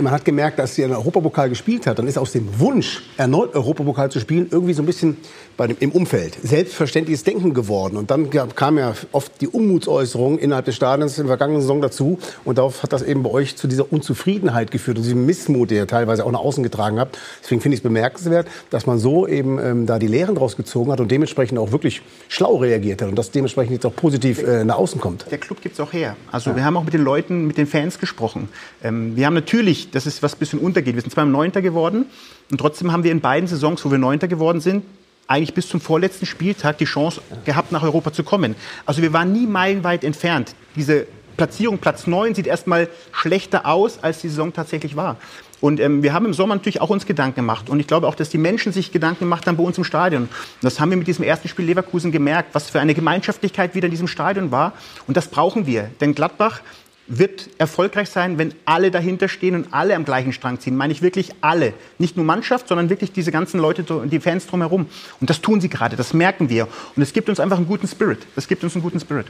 Man 0.00 0.12
hat 0.12 0.24
gemerkt, 0.24 0.58
dass 0.58 0.74
sie 0.74 0.84
einen 0.84 0.94
Europapokal 0.94 1.48
gespielt 1.48 1.86
hat. 1.86 1.98
Dann 1.98 2.06
ist 2.06 2.18
aus 2.18 2.32
dem 2.32 2.58
Wunsch, 2.58 3.02
erneut 3.16 3.54
Europapokal 3.54 4.10
zu 4.10 4.20
spielen, 4.20 4.48
irgendwie 4.50 4.74
so 4.74 4.82
ein 4.82 4.86
bisschen 4.86 5.16
bei 5.56 5.66
dem, 5.66 5.76
im 5.80 5.92
Umfeld 5.92 6.36
selbstverständliches 6.42 7.24
Denken 7.24 7.54
geworden. 7.54 7.96
Und 7.96 8.10
dann 8.10 8.30
kam 8.30 8.78
ja 8.78 8.94
oft 9.12 9.40
die 9.40 9.48
Unmutsäußerung 9.48 10.38
innerhalb 10.38 10.66
des 10.66 10.76
Stadions 10.76 11.18
in 11.18 11.24
der 11.24 11.30
vergangenen 11.30 11.62
Saison 11.62 11.80
dazu. 11.80 12.18
Und 12.44 12.58
darauf 12.58 12.82
hat 12.82 12.92
das 12.92 13.02
eben 13.02 13.22
bei 13.22 13.30
euch 13.30 13.56
zu 13.56 13.66
dieser 13.66 13.90
Unzufriedenheit 13.92 14.70
geführt 14.70 14.98
und 14.98 15.04
diesem 15.04 15.24
Missmut, 15.26 15.70
der 15.70 15.78
ihr 15.78 15.86
teilweise 15.86 16.24
auch 16.24 16.32
nach 16.32 16.40
außen 16.40 16.62
getragen 16.62 16.98
habt. 16.98 17.18
Deswegen 17.42 17.60
finde 17.60 17.74
ich 17.74 17.80
es 17.80 17.82
bemerkenswert, 17.82 18.46
dass 18.70 18.86
man 18.86 18.98
so 18.98 19.26
eben 19.26 19.58
ähm, 19.58 19.86
da 19.86 19.98
die 19.98 20.06
Lehren 20.06 20.34
draus 20.34 20.56
gezogen 20.56 20.92
hat 20.92 21.00
und 21.00 21.10
dementsprechend 21.10 21.58
auch 21.58 21.72
wirklich 21.72 22.02
schlau 22.28 22.56
reagiert 22.56 23.02
hat 23.02 23.08
und 23.08 23.16
das 23.16 23.30
dementsprechend 23.30 23.72
jetzt 23.72 23.86
auch 23.86 23.94
positiv 23.94 24.42
äh, 24.42 24.64
nach 24.64 24.76
außen 24.76 25.00
kommt. 25.00 25.26
Der 25.30 25.38
Club 25.38 25.60
gibt 25.62 25.74
es 25.74 25.80
auch 25.80 25.92
her. 25.92 26.16
Also 26.30 26.50
ja. 26.50 26.56
wir 26.56 26.64
haben 26.64 26.76
auch 26.76 26.84
mit 26.84 26.94
den 26.94 27.02
Leuten, 27.02 27.46
mit 27.46 27.56
den 27.56 27.66
Fans 27.66 27.98
gesprochen. 27.98 28.48
Ähm, 28.82 29.16
wir 29.16 29.26
haben 29.26 29.34
natürlich, 29.34 29.90
das 29.90 30.06
ist 30.06 30.22
was 30.22 30.34
ein 30.34 30.38
bisschen 30.38 30.58
untergeht, 30.58 30.94
wir 30.94 31.02
sind 31.02 31.12
zwar 31.12 31.24
im 31.24 31.32
Neunter 31.32 31.62
geworden 31.62 32.06
und 32.50 32.58
trotzdem 32.58 32.92
haben 32.92 33.04
wir 33.04 33.12
in 33.12 33.20
beiden 33.20 33.48
Saisons, 33.48 33.84
wo 33.84 33.90
wir 33.90 33.98
Neunter 33.98 34.28
geworden 34.28 34.60
sind, 34.60 34.84
eigentlich 35.28 35.54
bis 35.54 35.68
zum 35.68 35.80
vorletzten 35.80 36.26
Spieltag 36.26 36.78
die 36.78 36.84
Chance 36.84 37.20
gehabt, 37.44 37.72
nach 37.72 37.82
Europa 37.82 38.12
zu 38.12 38.22
kommen. 38.22 38.54
Also 38.84 39.02
wir 39.02 39.12
waren 39.12 39.32
nie 39.32 39.46
meilenweit 39.46 40.04
entfernt. 40.04 40.54
Diese 40.76 41.06
Platzierung, 41.36 41.78
Platz 41.78 42.06
9, 42.06 42.34
sieht 42.34 42.46
erstmal 42.46 42.88
schlechter 43.12 43.66
aus, 43.66 43.98
als 44.02 44.20
die 44.20 44.28
Saison 44.28 44.52
tatsächlich 44.52 44.96
war. 44.96 45.16
Und 45.60 45.80
ähm, 45.80 46.02
wir 46.02 46.12
haben 46.12 46.26
im 46.26 46.34
Sommer 46.34 46.54
natürlich 46.54 46.80
auch 46.80 46.90
uns 46.90 47.06
Gedanken 47.06 47.36
gemacht. 47.36 47.70
Und 47.70 47.80
ich 47.80 47.86
glaube 47.86 48.06
auch, 48.06 48.14
dass 48.14 48.28
die 48.28 48.38
Menschen 48.38 48.72
sich 48.72 48.92
Gedanken 48.92 49.20
gemacht 49.20 49.46
haben 49.46 49.56
bei 49.56 49.62
uns 49.62 49.78
im 49.78 49.84
Stadion. 49.84 50.22
Und 50.24 50.30
das 50.60 50.80
haben 50.80 50.90
wir 50.90 50.96
mit 50.96 51.06
diesem 51.06 51.24
ersten 51.24 51.48
Spiel 51.48 51.64
Leverkusen 51.64 52.12
gemerkt, 52.12 52.54
was 52.54 52.70
für 52.70 52.80
eine 52.80 52.94
Gemeinschaftlichkeit 52.94 53.74
wieder 53.74 53.86
in 53.86 53.90
diesem 53.90 54.08
Stadion 54.08 54.50
war. 54.50 54.74
Und 55.06 55.16
das 55.16 55.28
brauchen 55.28 55.66
wir. 55.66 55.90
Denn 56.00 56.14
Gladbach 56.14 56.60
wird 57.08 57.48
erfolgreich 57.58 58.10
sein, 58.10 58.38
wenn 58.38 58.52
alle 58.64 58.90
dahinter 58.90 59.28
stehen 59.28 59.54
und 59.54 59.72
alle 59.72 59.94
am 59.94 60.04
gleichen 60.04 60.32
Strang 60.32 60.58
ziehen. 60.58 60.76
Meine 60.76 60.92
ich 60.92 61.02
wirklich 61.02 61.30
alle. 61.40 61.72
Nicht 61.98 62.16
nur 62.16 62.24
Mannschaft, 62.24 62.68
sondern 62.68 62.90
wirklich 62.90 63.12
diese 63.12 63.30
ganzen 63.30 63.60
Leute, 63.60 63.84
die 64.06 64.20
Fans 64.20 64.46
drumherum. 64.46 64.86
Und 65.20 65.30
das 65.30 65.40
tun 65.40 65.60
sie 65.60 65.68
gerade, 65.68 65.96
das 65.96 66.14
merken 66.14 66.48
wir. 66.48 66.68
Und 66.96 67.02
es 67.02 67.12
gibt 67.12 67.28
uns 67.28 67.38
einfach 67.38 67.58
einen 67.58 67.66
guten 67.66 67.86
Spirit. 67.86 68.26
Es 68.34 68.48
gibt 68.48 68.64
uns 68.64 68.74
einen 68.74 68.82
guten 68.82 69.00
Spirit. 69.00 69.26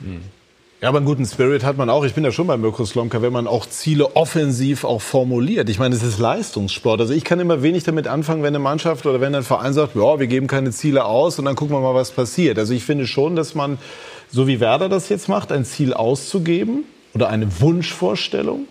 Mhm. 0.00 0.22
Ja, 0.80 0.90
aber 0.90 0.98
einen 0.98 1.06
guten 1.06 1.26
Spirit 1.26 1.64
hat 1.64 1.76
man 1.76 1.90
auch. 1.90 2.04
Ich 2.04 2.14
bin 2.14 2.22
ja 2.22 2.30
schon 2.30 2.46
bei 2.46 2.56
Mirko 2.56 2.84
Slomka, 2.84 3.20
wenn 3.20 3.32
man 3.32 3.48
auch 3.48 3.66
Ziele 3.66 4.14
offensiv 4.14 4.84
auch 4.84 5.02
formuliert. 5.02 5.68
Ich 5.68 5.80
meine, 5.80 5.96
es 5.96 6.04
ist 6.04 6.20
Leistungssport. 6.20 7.00
Also 7.00 7.12
ich 7.12 7.24
kann 7.24 7.40
immer 7.40 7.62
wenig 7.62 7.82
damit 7.82 8.06
anfangen, 8.06 8.44
wenn 8.44 8.54
eine 8.54 8.60
Mannschaft 8.60 9.04
oder 9.04 9.20
wenn 9.20 9.34
ein 9.34 9.42
Verein 9.42 9.72
sagt, 9.72 9.96
ja, 9.96 10.20
wir 10.20 10.28
geben 10.28 10.46
keine 10.46 10.70
Ziele 10.70 11.04
aus 11.04 11.36
und 11.40 11.46
dann 11.46 11.56
gucken 11.56 11.74
wir 11.74 11.80
mal, 11.80 11.96
was 11.96 12.12
passiert. 12.12 12.60
Also 12.60 12.74
ich 12.74 12.84
finde 12.84 13.08
schon, 13.08 13.34
dass 13.34 13.56
man, 13.56 13.76
so 14.30 14.46
wie 14.46 14.60
Werder 14.60 14.88
das 14.88 15.08
jetzt 15.08 15.28
macht, 15.28 15.50
ein 15.50 15.64
Ziel 15.64 15.92
auszugeben 15.94 16.84
oder 17.14 17.28
eine 17.28 17.60
Wunschvorstellung 17.60 18.66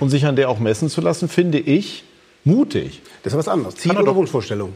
und 0.00 0.10
sich 0.10 0.26
an 0.26 0.36
der 0.36 0.48
auch 0.48 0.58
messen 0.58 0.88
zu 0.88 1.00
lassen, 1.00 1.28
finde 1.28 1.58
ich 1.58 2.04
mutig. 2.44 3.00
Das 3.22 3.32
ist 3.32 3.38
was 3.38 3.48
anderes. 3.48 3.76
Ziel 3.76 3.96
oder 3.96 4.14
Wunschvorstellung? 4.14 4.72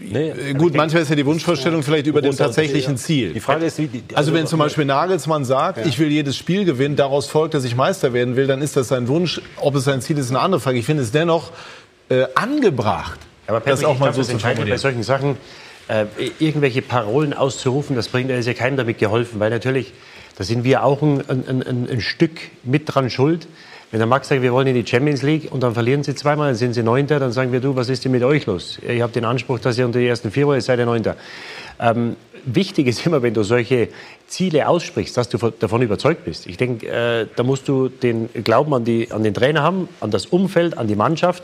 Nee, 0.00 0.30
äh, 0.30 0.54
Gut, 0.54 0.74
manchmal 0.74 1.02
ist 1.02 1.10
ja 1.10 1.16
die 1.16 1.26
Wunschvorstellung 1.26 1.82
vielleicht 1.82 2.06
über 2.06 2.20
dem 2.20 2.36
tatsächlichen 2.36 2.96
Ziel. 2.96 3.32
Die 3.32 3.40
Frage 3.40 3.66
ist, 3.66 3.78
wie, 3.78 3.86
die, 3.86 4.02
also, 4.08 4.16
also 4.16 4.34
wenn 4.34 4.46
zum 4.46 4.58
Beispiel 4.58 4.84
Nagelsmann 4.84 5.44
sagt, 5.44 5.78
ja. 5.78 5.86
ich 5.86 5.98
will 5.98 6.10
jedes 6.10 6.36
Spiel 6.36 6.64
gewinnen, 6.64 6.96
daraus 6.96 7.28
folgt, 7.28 7.54
dass 7.54 7.64
ich 7.64 7.76
Meister 7.76 8.12
werden 8.12 8.34
will, 8.34 8.48
dann 8.48 8.62
ist 8.62 8.76
das 8.76 8.88
sein 8.88 9.06
Wunsch. 9.06 9.40
Ob 9.56 9.76
es 9.76 9.84
sein 9.84 10.00
Ziel 10.00 10.18
ist, 10.18 10.30
eine 10.30 10.40
andere 10.40 10.60
Frage. 10.60 10.78
Ich 10.78 10.86
finde 10.86 11.04
es 11.04 11.12
dennoch 11.12 11.52
äh, 12.08 12.24
angebracht, 12.34 13.20
Aber 13.46 13.60
Patrick, 13.60 13.82
das 13.82 13.84
auch 13.84 13.98
mal 13.98 14.12
so 14.12 14.22
zu 14.22 14.38
formulieren. 14.38 14.70
Bei 14.70 14.76
solchen 14.76 15.04
Sachen 15.04 15.36
äh, 15.86 16.06
irgendwelche 16.40 16.82
Parolen 16.82 17.32
auszurufen, 17.32 17.94
das 17.94 18.08
bringt 18.08 18.30
ist 18.30 18.46
ja 18.46 18.54
keinem 18.54 18.76
damit 18.76 18.98
geholfen, 18.98 19.38
weil 19.38 19.50
natürlich 19.50 19.92
da 20.40 20.44
sind 20.44 20.64
wir 20.64 20.84
auch 20.84 21.02
ein, 21.02 21.22
ein, 21.28 21.62
ein, 21.62 21.86
ein 21.90 22.00
Stück 22.00 22.40
mit 22.64 22.84
dran 22.86 23.10
schuld. 23.10 23.46
Wenn 23.90 24.00
der 24.00 24.06
Max 24.06 24.28
sagt, 24.28 24.40
wir 24.40 24.54
wollen 24.54 24.68
in 24.68 24.74
die 24.74 24.86
Champions 24.86 25.20
League 25.20 25.52
und 25.52 25.62
dann 25.62 25.74
verlieren 25.74 26.02
sie 26.02 26.14
zweimal, 26.14 26.46
dann 26.46 26.56
sind 26.56 26.72
sie 26.72 26.82
Neunter, 26.82 27.20
dann 27.20 27.30
sagen 27.30 27.52
wir, 27.52 27.60
du, 27.60 27.76
was 27.76 27.90
ist 27.90 28.06
denn 28.06 28.12
mit 28.12 28.22
euch 28.22 28.46
los? 28.46 28.78
Ihr 28.88 29.02
habt 29.02 29.14
den 29.14 29.26
Anspruch, 29.26 29.58
dass 29.58 29.76
ihr 29.76 29.84
unter 29.84 29.98
die 29.98 30.06
ersten 30.06 30.30
vier 30.30 30.46
wollt, 30.46 30.62
seid 30.62 30.78
ihr 30.78 30.86
Neunter. 30.86 31.16
Ähm, 31.78 32.16
wichtig 32.46 32.86
ist 32.86 33.04
immer, 33.04 33.20
wenn 33.20 33.34
du 33.34 33.42
solche 33.42 33.90
Ziele 34.28 34.66
aussprichst, 34.66 35.14
dass 35.14 35.28
du 35.28 35.36
davon 35.36 35.82
überzeugt 35.82 36.24
bist. 36.24 36.46
Ich 36.46 36.56
denke, 36.56 36.86
äh, 36.86 37.26
da 37.36 37.42
musst 37.42 37.68
du 37.68 37.90
den 37.90 38.30
Glauben 38.42 38.72
an, 38.72 38.86
die, 38.86 39.12
an 39.12 39.22
den 39.22 39.34
Trainer 39.34 39.62
haben, 39.62 39.90
an 40.00 40.10
das 40.10 40.24
Umfeld, 40.24 40.78
an 40.78 40.86
die 40.86 40.96
Mannschaft. 40.96 41.42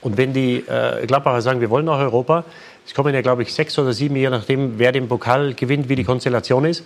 Und 0.00 0.16
wenn 0.16 0.32
die 0.32 0.64
äh, 0.66 1.04
Gladbacher 1.06 1.42
sagen, 1.42 1.60
wir 1.60 1.68
wollen 1.68 1.84
nach 1.84 1.98
Europa, 1.98 2.46
es 2.86 2.92
kommen 2.92 3.14
ja, 3.14 3.22
glaube 3.22 3.42
ich, 3.42 3.54
sechs 3.54 3.78
oder 3.78 3.92
sieben, 3.92 4.14
je 4.16 4.28
nachdem, 4.28 4.78
wer 4.78 4.92
den 4.92 5.08
Pokal 5.08 5.54
gewinnt, 5.54 5.88
wie 5.88 5.96
die 5.96 6.04
Konstellation 6.04 6.64
ist, 6.66 6.84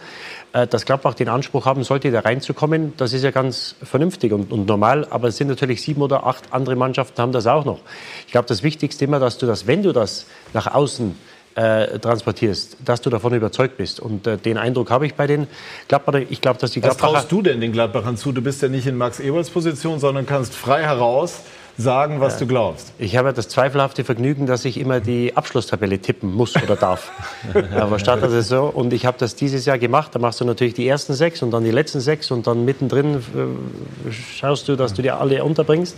äh, 0.52 0.66
dass 0.66 0.84
Gladbach 0.84 1.14
den 1.14 1.28
Anspruch 1.28 1.66
haben 1.66 1.82
sollte, 1.82 2.11
da 2.11 2.20
reinzukommen. 2.20 2.92
Das 2.96 3.12
ist 3.12 3.24
ja 3.24 3.32
ganz 3.32 3.74
vernünftig 3.82 4.32
und, 4.32 4.52
und, 4.52 4.66
normal. 4.66 5.06
Aber 5.11 5.28
es 5.28 5.37
sind 5.37 5.48
natürlich 5.48 5.82
sieben 5.82 6.00
oder 6.00 6.24
acht 6.26 6.52
andere 6.52 6.76
Mannschaften, 6.76 7.20
haben 7.20 7.32
das 7.32 7.46
auch 7.46 7.64
noch. 7.64 7.80
Ich 8.26 8.32
glaube, 8.32 8.46
das 8.46 8.62
Wichtigste 8.62 9.04
immer, 9.04 9.18
dass 9.18 9.38
du 9.38 9.46
das, 9.46 9.66
wenn 9.66 9.82
du 9.82 9.92
das 9.92 10.26
nach 10.54 10.72
außen 10.72 11.16
äh, 11.56 11.98
transportierst, 11.98 12.76
dass 12.84 13.00
du 13.00 13.11
davon 13.11 13.34
überzeugt 13.34 13.76
bist. 13.76 13.98
Und 13.98 14.28
äh, 14.28 14.37
den 14.37 14.56
Eindruck 14.56 14.92
habe 14.92 15.06
ich 15.06 15.14
bei 15.14 15.26
den 15.26 15.48
Gladbachern. 15.88 16.26
Ich 16.30 16.40
glaube, 16.40 16.61
dass 16.61 16.70
die 16.70 16.80
Gladbacher... 16.80 17.12
Was 17.12 17.22
traust 17.22 17.32
du 17.32 17.42
denn 17.42 17.61
den 17.61 17.72
Gladbachern 17.72 18.16
zu? 18.16 18.30
Du 18.30 18.40
bist 18.40 18.62
ja 18.62 18.68
nicht 18.68 18.87
in 18.87 18.96
Max 18.96 19.18
Eberls 19.18 19.50
Position, 19.50 19.98
sondern 19.98 20.26
kannst 20.26 20.54
frei 20.54 20.82
heraus 20.82 21.40
sagen, 21.78 22.20
was 22.20 22.34
ja. 22.34 22.40
du 22.40 22.46
glaubst. 22.48 22.92
Ich 22.98 23.16
habe 23.16 23.32
das 23.32 23.48
zweifelhafte 23.48 24.02
Vergnügen, 24.02 24.46
dass 24.46 24.64
ich 24.64 24.78
immer 24.78 24.98
die 24.98 25.36
Abschlusstabelle 25.36 26.00
tippen 26.00 26.34
muss 26.34 26.56
oder 26.56 26.74
darf. 26.74 27.12
Aber 27.76 28.00
statt 28.00 28.20
das 28.20 28.32
ist 28.32 28.48
so. 28.48 28.64
Und 28.64 28.92
ich 28.92 29.06
habe 29.06 29.16
das 29.18 29.36
dieses 29.36 29.64
Jahr 29.64 29.78
gemacht. 29.78 30.14
Da 30.14 30.18
machst 30.18 30.40
du 30.40 30.44
natürlich 30.44 30.74
die 30.74 30.86
ersten 30.88 31.14
sechs 31.14 31.40
und 31.40 31.52
dann 31.52 31.62
die 31.62 31.70
letzten 31.70 32.00
sechs 32.00 32.32
und 32.32 32.48
dann 32.48 32.64
mittendrin 32.64 33.16
äh, 33.16 34.12
schaust 34.12 34.68
du, 34.68 34.74
dass 34.74 34.92
du 34.92 35.02
dir 35.02 35.20
alle 35.20 35.44
unterbringst. 35.44 35.96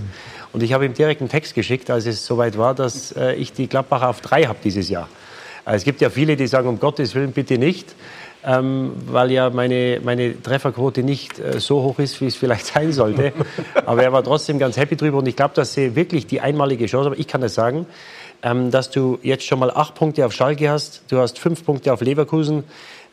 Und 0.53 0.63
ich 0.63 0.75
habe 0.75 0.85
ihm 0.85 0.93
direkt 0.93 1.23
einen 1.23 1.31
Text 1.31 1.55
geschickt, 1.55 1.91
als 1.91 2.05
es 2.05 2.27
soweit 2.27 2.59
war, 2.59 2.75
dass 2.75 3.13
äh, 3.13 3.33
ich 3.35 3.55
die 3.55 3.67
Gladbacher 3.67 4.11
auf 4.11 4.21
drei 4.21 4.45
habe 4.45 4.59
dieses 4.63 4.91
Jahr. 4.91 5.09
Also 5.65 5.79
es 5.79 5.85
gibt 5.85 6.03
ja 6.03 6.11
viele, 6.11 6.37
die 6.37 6.47
sagen, 6.47 6.69
um 6.69 6.79
Gottes 6.79 7.15
Willen 7.15 7.33
bitte 7.33 7.57
nicht 7.57 7.95
ähm, 8.47 8.93
weil 9.07 9.31
ja 9.31 9.51
meine, 9.51 10.01
meine 10.03 10.41
Trefferquote 10.41 11.03
nicht 11.03 11.39
äh, 11.39 11.61
so 11.61 11.83
hoch 11.83 11.99
ist, 11.99 12.21
wie 12.21 12.27
es 12.27 12.37
vielleicht 12.37 12.67
sein 12.75 12.93
sollte. 12.93 13.33
Aber 13.87 14.03
er 14.03 14.13
war 14.13 14.25
trotzdem 14.25 14.59
ganz 14.59 14.77
happy 14.77 14.97
drüber 14.97 15.19
und 15.19 15.29
ich 15.29 15.37
glaube, 15.37 15.55
dass 15.55 15.75
sie 15.75 15.95
wirklich 15.97 16.27
die 16.27 16.41
einmalige 16.41 16.87
Chance, 16.87 17.09
aber 17.09 17.19
ich 17.19 17.27
kann 17.27 17.41
das 17.41 17.55
sagen, 17.55 17.87
ähm, 18.43 18.71
dass 18.71 18.91
du 18.91 19.19
jetzt 19.23 19.45
schon 19.45 19.59
mal 19.59 19.71
acht 19.71 19.95
Punkte 19.95 20.25
auf 20.25 20.33
Schalke 20.33 20.71
hast, 20.71 21.03
du 21.09 21.19
hast 21.19 21.39
fünf 21.39 21.65
Punkte 21.65 21.93
auf 21.93 22.01
Leverkusen, 22.01 22.65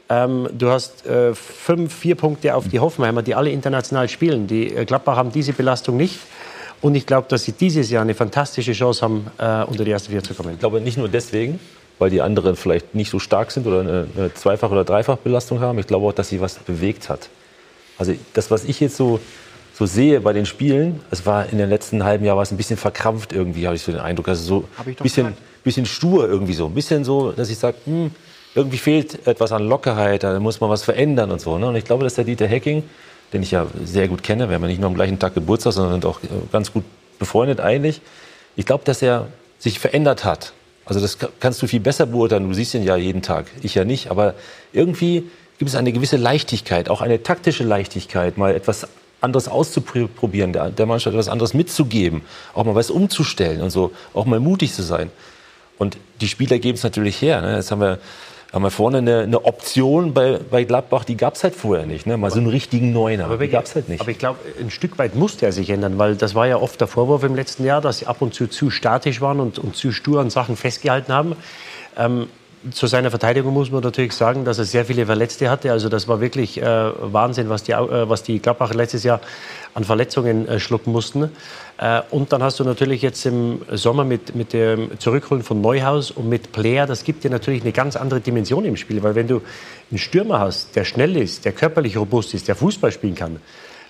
ähm, 0.10 0.48
du 0.58 0.70
hast 0.70 1.06
äh, 1.06 1.34
fünf, 1.36 1.93
vier 1.93 2.16
Punkte 2.16 2.56
auf 2.56 2.68
die 2.70 2.80
Hoffenheimer, 2.80 3.22
die 3.24 3.36
alle 3.36 3.49
international 3.49 4.08
spielen. 4.08 4.47
Die 4.47 4.74
äh, 4.74 4.86
Gladbach 4.86 5.18
haben 5.18 5.32
diese 5.32 5.51
Belastung 5.54 5.97
nicht. 5.97 6.20
Und 6.82 6.95
ich 6.95 7.06
glaube, 7.06 7.28
dass 7.28 7.43
sie 7.43 7.54
dieses 7.54 7.89
Jahr 7.89 8.04
eine 8.04 8.14
fantastische 8.14 8.72
Chance 8.74 9.01
haben, 9.01 9.28
äh, 9.38 9.64
unter 9.70 9.84
die 9.84 9.91
ersten 9.91 10.12
vier 10.12 10.24
zu 10.24 10.34
kommen. 10.34 10.54
Ich 10.54 10.60
glaube 10.60 10.80
nicht 10.80 10.97
nur 10.97 11.10
deswegen, 11.10 11.60
weil 12.00 12.10
die 12.10 12.22
anderen 12.22 12.56
vielleicht 12.56 12.95
nicht 12.95 13.10
so 13.10 13.20
stark 13.20 13.52
sind 13.52 13.66
oder 13.66 13.82
eine, 13.82 14.08
eine 14.16 14.34
Zweifach- 14.34 14.72
oder 14.72 14.84
Dreifachbelastung 14.84 15.60
haben. 15.60 15.80
Ich 15.80 15.88
glaube 15.88 16.06
auch, 16.08 16.14
dass 16.14 16.30
sie 16.30 16.41
was 16.41 16.56
bewegt 16.56 17.10
hat. 17.10 17.30
Also 17.98 18.14
das, 18.34 18.52
was 18.52 18.64
ich 18.66 18.80
jetzt 18.80 18.98
so, 18.98 19.20
so 19.74 19.86
sehe 19.86 20.22
bei 20.22 20.34
den 20.34 20.45
Spielen, 20.45 21.00
es 21.10 21.26
war 21.26 21.50
in 21.50 21.58
den 21.58 21.70
letzten 21.70 22.04
halben 22.04 22.26
Jahr 22.26 22.36
war 22.36 22.43
es 22.43 22.52
ein 22.52 22.58
bisschen 22.58 22.78
verkrampft 22.78 23.34
irgendwie, 23.34 23.66
habe 23.66 23.76
ich 23.76 23.82
so 23.82 23.91
den 23.91 24.02
Eindruck. 24.02 24.28
Also 24.28 24.43
so 24.43 24.64
ein 24.86 24.95
bisschen, 24.95 25.34
bisschen 25.64 25.86
stur 25.86 26.28
irgendwie 26.28 26.54
so. 26.54 26.68
Ein 26.68 26.74
bisschen 26.74 27.04
so, 27.04 27.32
dass 27.32 27.50
ich 27.50 27.58
sage, 27.58 27.78
hm, 27.86 28.12
irgendwie 28.54 28.78
fehlt 28.78 29.28
etwas 29.28 29.52
an 29.52 29.68
Lockerheit, 29.68 30.24
da 30.24 30.39
muss 30.39 30.60
man 30.62 30.70
was 30.70 30.84
verändern 30.84 31.32
und 31.32 31.41
so. 31.41 31.58
Ne? 31.58 31.68
Und 31.68 31.76
ich 31.76 31.86
glaube, 31.86 32.04
dass 32.04 32.16
der 32.16 32.24
Dieter 32.24 32.48
Hecking, 32.48 32.84
den 33.34 33.43
ich 33.43 33.52
ja 33.52 33.68
sehr 33.84 34.08
gut 34.08 34.24
kenne, 34.24 34.50
wir 34.50 34.56
haben 34.56 34.64
ja 34.64 34.68
nicht 34.68 34.80
nur 34.80 34.89
am 34.89 34.95
gleichen 34.95 35.20
Tag 35.20 35.34
Geburtstag, 35.34 35.74
sondern 35.74 35.93
sind 35.93 36.06
auch 36.06 36.20
ganz 36.52 36.72
gut 36.72 36.84
befreundet 37.20 37.60
eigentlich. 37.60 38.02
Ich 38.56 38.66
glaube, 38.66 38.84
dass 38.86 39.02
er 39.02 39.28
sich 39.60 39.80
verändert 39.80 40.24
hat 40.24 40.54
also 40.88 41.00
das 41.00 41.18
kannst 41.40 41.62
du 41.62 41.68
viel 41.68 41.80
besser 41.80 42.06
beurteilen. 42.06 42.48
Du 42.48 42.54
siehst 42.54 42.74
ihn 42.74 42.84
ja 42.84 42.96
jeden 42.96 43.22
Tag, 43.22 43.48
ich 43.62 43.76
ja 43.76 43.84
nicht. 43.84 44.10
Aber 44.10 44.36
irgendwie 44.74 45.30
gibt 45.58 45.70
es 45.70 45.76
eine 45.76 45.92
gewisse 45.92 46.18
Leichtigkeit, 46.18 46.90
auch 46.90 47.02
eine 47.02 47.24
taktische 47.24 47.64
Leichtigkeit, 47.64 48.38
mal 48.38 48.56
etwas 48.56 48.88
anderes 49.20 49.48
auszuprobieren, 49.48 50.54
der, 50.54 50.70
der 50.70 50.86
Mannschaft 50.86 51.14
etwas 51.14 51.28
anderes 51.28 51.54
mitzugeben, 51.54 52.22
auch 52.54 52.64
mal 52.64 52.76
was 52.76 52.90
umzustellen 52.92 53.62
und 53.62 53.72
so, 53.72 53.92
auch 54.14 54.26
mal 54.26 54.40
mutig 54.40 54.74
zu 54.74 54.84
sein. 54.84 55.12
Und 55.78 55.98
die 56.22 56.28
Spieler 56.28 56.60
geben 56.60 56.78
es 56.78 56.84
natürlich 56.84 57.22
her. 57.22 57.42
Ne? 57.42 57.56
Jetzt 57.56 57.72
haben 57.72 57.82
wir 57.82 58.00
haben 58.54 58.64
wir 58.64 58.72
vorne 58.72 59.00
eine, 59.00 59.20
eine 59.22 59.45
Option 59.45 60.14
bei, 60.14 60.39
bei 60.50 60.64
Gladbach, 60.64 61.04
die 61.04 61.18
gab 61.18 61.36
es 61.36 61.43
halt 61.43 61.56
vorher 61.56 61.86
nicht. 61.86 62.06
Ne? 62.08 62.18
Mal 62.18 62.32
so 62.32 62.39
einen 62.39 62.48
richtigen 62.48 62.93
Neuner, 62.93 63.26
aber 63.26 63.38
die 63.38 63.50
gab 63.50 63.66
es 63.66 63.76
halt 63.76 63.89
nicht. 63.89 64.00
Aber 64.02 64.10
ich 64.10 64.20
glaube, 64.20 64.39
ein 64.60 64.72
Stück 64.72 64.98
weit 64.98 65.16
musste 65.16 65.45
er 65.45 65.52
sich 65.52 65.70
ändern, 65.70 65.98
weil 65.98 66.16
das 66.16 66.34
war 66.34 66.48
ja 66.48 66.58
oft 66.58 66.80
der 66.80 66.88
Vorwurf 66.88 67.24
im 67.24 67.36
letzten 67.36 67.66
Jahr, 67.66 67.82
dass 67.82 68.00
sie 68.00 68.08
ab 68.08 68.18
und 68.22 68.34
zu 68.34 68.48
zu 68.48 68.70
statisch 68.70 69.20
waren 69.20 69.39
und, 69.39 69.60
und 69.60 69.76
zu 69.76 69.91
stur 69.91 70.22
an 70.22 70.30
Sachen 70.30 70.56
festgehalten 70.56 71.12
haben. 71.12 71.36
Ähm, 71.98 72.28
zu 72.72 72.88
seiner 72.88 73.10
Verteidigung 73.10 73.54
muss 73.54 73.72
man 73.72 73.84
natürlich 73.84 74.14
sagen, 74.14 74.43
dass 74.45 74.58
er 74.58 74.66
sehr 74.66 74.86
viele 74.86 75.06
Verletzte 75.06 75.50
hatte. 75.50 75.72
Also 75.72 75.89
das 75.89 76.08
war 76.08 76.22
wirklich 76.22 76.62
äh, 76.62 76.66
Wahnsinn, 76.66 77.50
was 77.50 77.64
die, 77.64 77.74
äh, 77.74 78.10
was 78.10 78.24
die 78.24 78.39
Gladbacher 78.39 78.74
letztes 78.74 79.04
Jahr 79.04 79.22
an 79.78 79.84
Verletzungen 79.84 80.47
äh, 80.47 80.59
schlucken 80.59 80.91
mussten. 80.91 81.30
Äh, 81.78 82.01
und 82.09 82.34
dann 82.34 82.41
hast 82.41 82.59
du 82.59 82.63
natürlich 82.63 83.03
jetzt 83.03 83.23
im 83.28 83.61
Sommer 83.71 84.05
mit, 84.05 84.36
mit 84.36 84.51
dem 84.51 84.99
Zurückholen 84.99 85.43
von 85.43 85.61
Neuhaus 85.61 86.09
und 86.09 86.28
mit 86.28 86.51
Player, 86.51 86.88
das 86.88 87.03
gibt 87.03 87.23
dir 87.23 87.30
natürlich 87.30 87.61
eine 87.61 87.71
ganz 87.73 87.95
andere 87.95 88.19
Dimension 88.19 88.65
im 88.65 88.75
Spiel. 88.75 89.03
Weil 89.03 89.13
wenn 89.13 89.28
du 89.28 89.41
einen 89.91 89.99
Stürmer 89.99 90.39
hast, 90.39 90.75
der 90.75 90.84
schnell 90.84 91.15
ist, 91.15 91.45
der 91.45 91.51
körperlich 91.51 91.95
robust 91.95 92.34
ist, 92.34 92.47
der 92.47 92.55
Fußball 92.55 92.91
spielen 92.91 93.13
kann, 93.13 93.39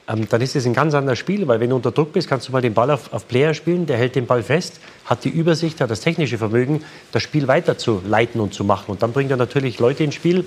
ähm, 0.09 0.27
dann 0.29 0.41
ist 0.41 0.57
es 0.57 0.65
ein 0.65 0.73
ganz 0.73 0.93
anderes 0.93 1.19
Spiel, 1.19 1.47
weil 1.47 1.61
wenn 1.61 1.69
du 1.69 1.77
unter 1.77 1.91
Druck 1.91 2.11
bist, 2.11 2.27
kannst 2.27 2.49
du 2.49 2.51
mal 2.51 2.61
den 2.61 2.73
Ball 2.73 2.91
auf, 2.91 3.13
auf 3.13 3.25
Player 3.29 3.53
spielen, 3.53 3.85
der 3.85 3.97
hält 3.97 4.15
den 4.15 4.25
Ball 4.25 4.43
fest, 4.43 4.81
hat 5.05 5.23
die 5.23 5.29
Übersicht, 5.29 5.79
hat 5.79 5.89
das 5.89 6.01
technische 6.01 6.37
Vermögen, 6.37 6.83
das 7.13 7.23
Spiel 7.23 7.47
weiter 7.47 7.77
zu 7.77 8.01
leiten 8.05 8.41
und 8.41 8.53
zu 8.53 8.65
machen. 8.65 8.91
Und 8.91 9.03
dann 9.03 9.13
bringt 9.13 9.31
er 9.31 9.37
natürlich 9.37 9.79
Leute 9.79 10.03
ins 10.03 10.15
Spiel. 10.15 10.43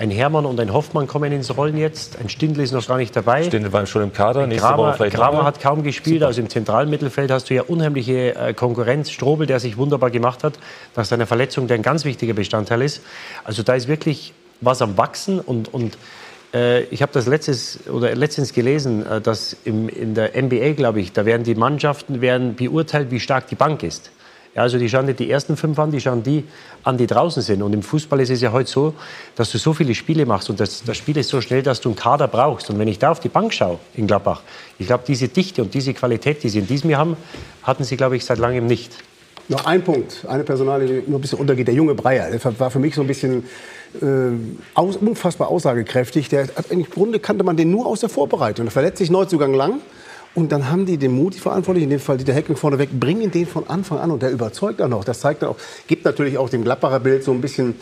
Ein 0.00 0.10
Hermann 0.10 0.46
und 0.46 0.58
ein 0.58 0.72
Hoffmann 0.72 1.06
kommen 1.06 1.30
ins 1.30 1.54
Rollen 1.54 1.76
jetzt. 1.76 2.18
Ein 2.18 2.30
Stindl 2.30 2.62
ist 2.62 2.72
noch 2.72 2.86
gar 2.86 2.96
nicht 2.96 3.14
dabei. 3.14 3.42
Stindl 3.42 3.70
war 3.70 3.84
schon 3.84 4.02
im 4.02 4.14
Kader, 4.14 4.46
nächste 4.46 4.66
Kramer, 4.66 4.94
Kramer 4.94 5.44
hat 5.44 5.60
kaum 5.60 5.82
gespielt. 5.82 6.20
Super. 6.20 6.28
Also 6.28 6.40
im 6.40 6.48
zentralen 6.48 6.88
Mittelfeld 6.88 7.30
hast 7.30 7.50
du 7.50 7.54
ja 7.54 7.64
unheimliche 7.64 8.34
äh, 8.34 8.54
Konkurrenz. 8.54 9.10
Strobel, 9.10 9.46
der 9.46 9.60
sich 9.60 9.76
wunderbar 9.76 10.10
gemacht 10.10 10.42
hat, 10.42 10.54
nach 10.96 11.04
seiner 11.04 11.26
Verletzung, 11.26 11.66
der 11.66 11.74
ein 11.74 11.82
ganz 11.82 12.06
wichtiger 12.06 12.32
Bestandteil 12.32 12.80
ist. 12.80 13.02
Also 13.44 13.62
da 13.62 13.74
ist 13.74 13.88
wirklich 13.88 14.32
was 14.62 14.80
am 14.80 14.96
Wachsen 14.96 15.38
und, 15.38 15.74
und 15.74 15.98
äh, 16.54 16.84
ich 16.84 17.02
habe 17.02 17.12
das 17.12 17.26
letztes, 17.26 17.86
oder 17.86 18.14
letztens 18.14 18.54
gelesen, 18.54 19.04
äh, 19.04 19.20
dass 19.20 19.54
im, 19.64 19.90
in 19.90 20.14
der 20.14 20.30
NBA, 20.34 20.72
glaube 20.72 21.02
ich, 21.02 21.12
da 21.12 21.26
werden 21.26 21.44
die 21.44 21.54
Mannschaften 21.54 22.22
werden 22.22 22.56
beurteilt, 22.56 23.10
wie 23.10 23.20
stark 23.20 23.48
die 23.48 23.54
Bank 23.54 23.82
ist. 23.82 24.10
Ja, 24.54 24.62
also 24.62 24.78
die 24.78 24.88
schauen 24.88 25.06
nicht 25.06 25.20
die 25.20 25.30
ersten 25.30 25.56
fünf 25.56 25.78
an, 25.78 25.92
die 25.92 26.00
schauen 26.00 26.24
die 26.24 26.44
an, 26.82 26.98
die 26.98 27.06
draußen 27.06 27.40
sind. 27.40 27.62
Und 27.62 27.72
im 27.72 27.82
Fußball 27.82 28.18
ist 28.20 28.30
es 28.30 28.40
ja 28.40 28.50
heute 28.50 28.68
so, 28.68 28.94
dass 29.36 29.52
du 29.52 29.58
so 29.58 29.72
viele 29.72 29.94
Spiele 29.94 30.26
machst 30.26 30.50
und 30.50 30.58
das, 30.58 30.82
das 30.82 30.96
Spiel 30.96 31.16
ist 31.18 31.28
so 31.28 31.40
schnell, 31.40 31.62
dass 31.62 31.80
du 31.80 31.90
einen 31.90 31.96
Kader 31.96 32.26
brauchst. 32.26 32.68
Und 32.68 32.78
wenn 32.78 32.88
ich 32.88 32.98
da 32.98 33.12
auf 33.12 33.20
die 33.20 33.28
Bank 33.28 33.54
schaue 33.54 33.78
in 33.94 34.08
Gladbach, 34.08 34.42
ich 34.78 34.88
glaube, 34.88 35.04
diese 35.06 35.28
Dichte 35.28 35.62
und 35.62 35.72
diese 35.72 35.94
Qualität, 35.94 36.42
die 36.42 36.48
sie 36.48 36.58
in 36.58 36.66
diesem 36.66 36.90
Jahr 36.90 37.00
haben, 37.00 37.16
hatten 37.62 37.84
sie, 37.84 37.96
glaube 37.96 38.16
ich, 38.16 38.24
seit 38.24 38.38
langem 38.38 38.66
nicht. 38.66 38.92
Noch 39.48 39.66
ein 39.66 39.82
Punkt, 39.82 40.24
eine 40.28 40.42
Personalie, 40.42 41.02
die 41.02 41.10
nur 41.10 41.18
ein 41.18 41.22
bisschen 41.22 41.38
untergeht. 41.38 41.68
Der 41.68 41.74
junge 41.74 41.94
Breyer, 41.94 42.30
der 42.30 42.58
war 42.58 42.70
für 42.70 42.78
mich 42.80 42.94
so 42.94 43.02
ein 43.02 43.06
bisschen 43.06 43.44
äh, 44.00 44.06
aus, 44.74 44.96
unfassbar 44.96 45.48
aussagekräftig. 45.48 46.28
Der 46.28 46.48
Im 46.70 46.84
Grunde 46.88 47.20
kannte 47.20 47.44
man 47.44 47.56
den 47.56 47.70
nur 47.70 47.86
aus 47.86 48.00
der 48.00 48.08
Vorbereitung. 48.08 48.66
Da 48.66 48.70
verletzt 48.70 48.98
sich 48.98 49.10
Neuzugang 49.10 49.54
lang. 49.54 49.80
Und 50.34 50.52
dann 50.52 50.70
haben 50.70 50.86
die 50.86 50.96
den 50.96 51.12
Mut, 51.12 51.34
die 51.34 51.40
Verantwortlichen, 51.40 51.84
in 51.84 51.90
dem 51.90 52.00
Fall 52.00 52.16
Dieter 52.16 52.32
Hecking 52.32 52.56
vorneweg, 52.56 52.90
bringen 52.92 53.30
den 53.30 53.46
von 53.46 53.68
Anfang 53.68 53.98
an 53.98 54.12
und 54.12 54.22
der 54.22 54.30
überzeugt 54.30 54.80
auch 54.80 54.88
noch. 54.88 55.02
Das 55.02 55.20
zeigt 55.20 55.42
dann 55.42 55.50
auch, 55.50 55.56
gibt 55.88 56.04
natürlich 56.04 56.38
auch 56.38 56.48
dem 56.48 56.62
Gladbacher 56.62 57.00
Bild 57.00 57.24
so 57.24 57.32
ein 57.32 57.40
bisschen 57.40 57.74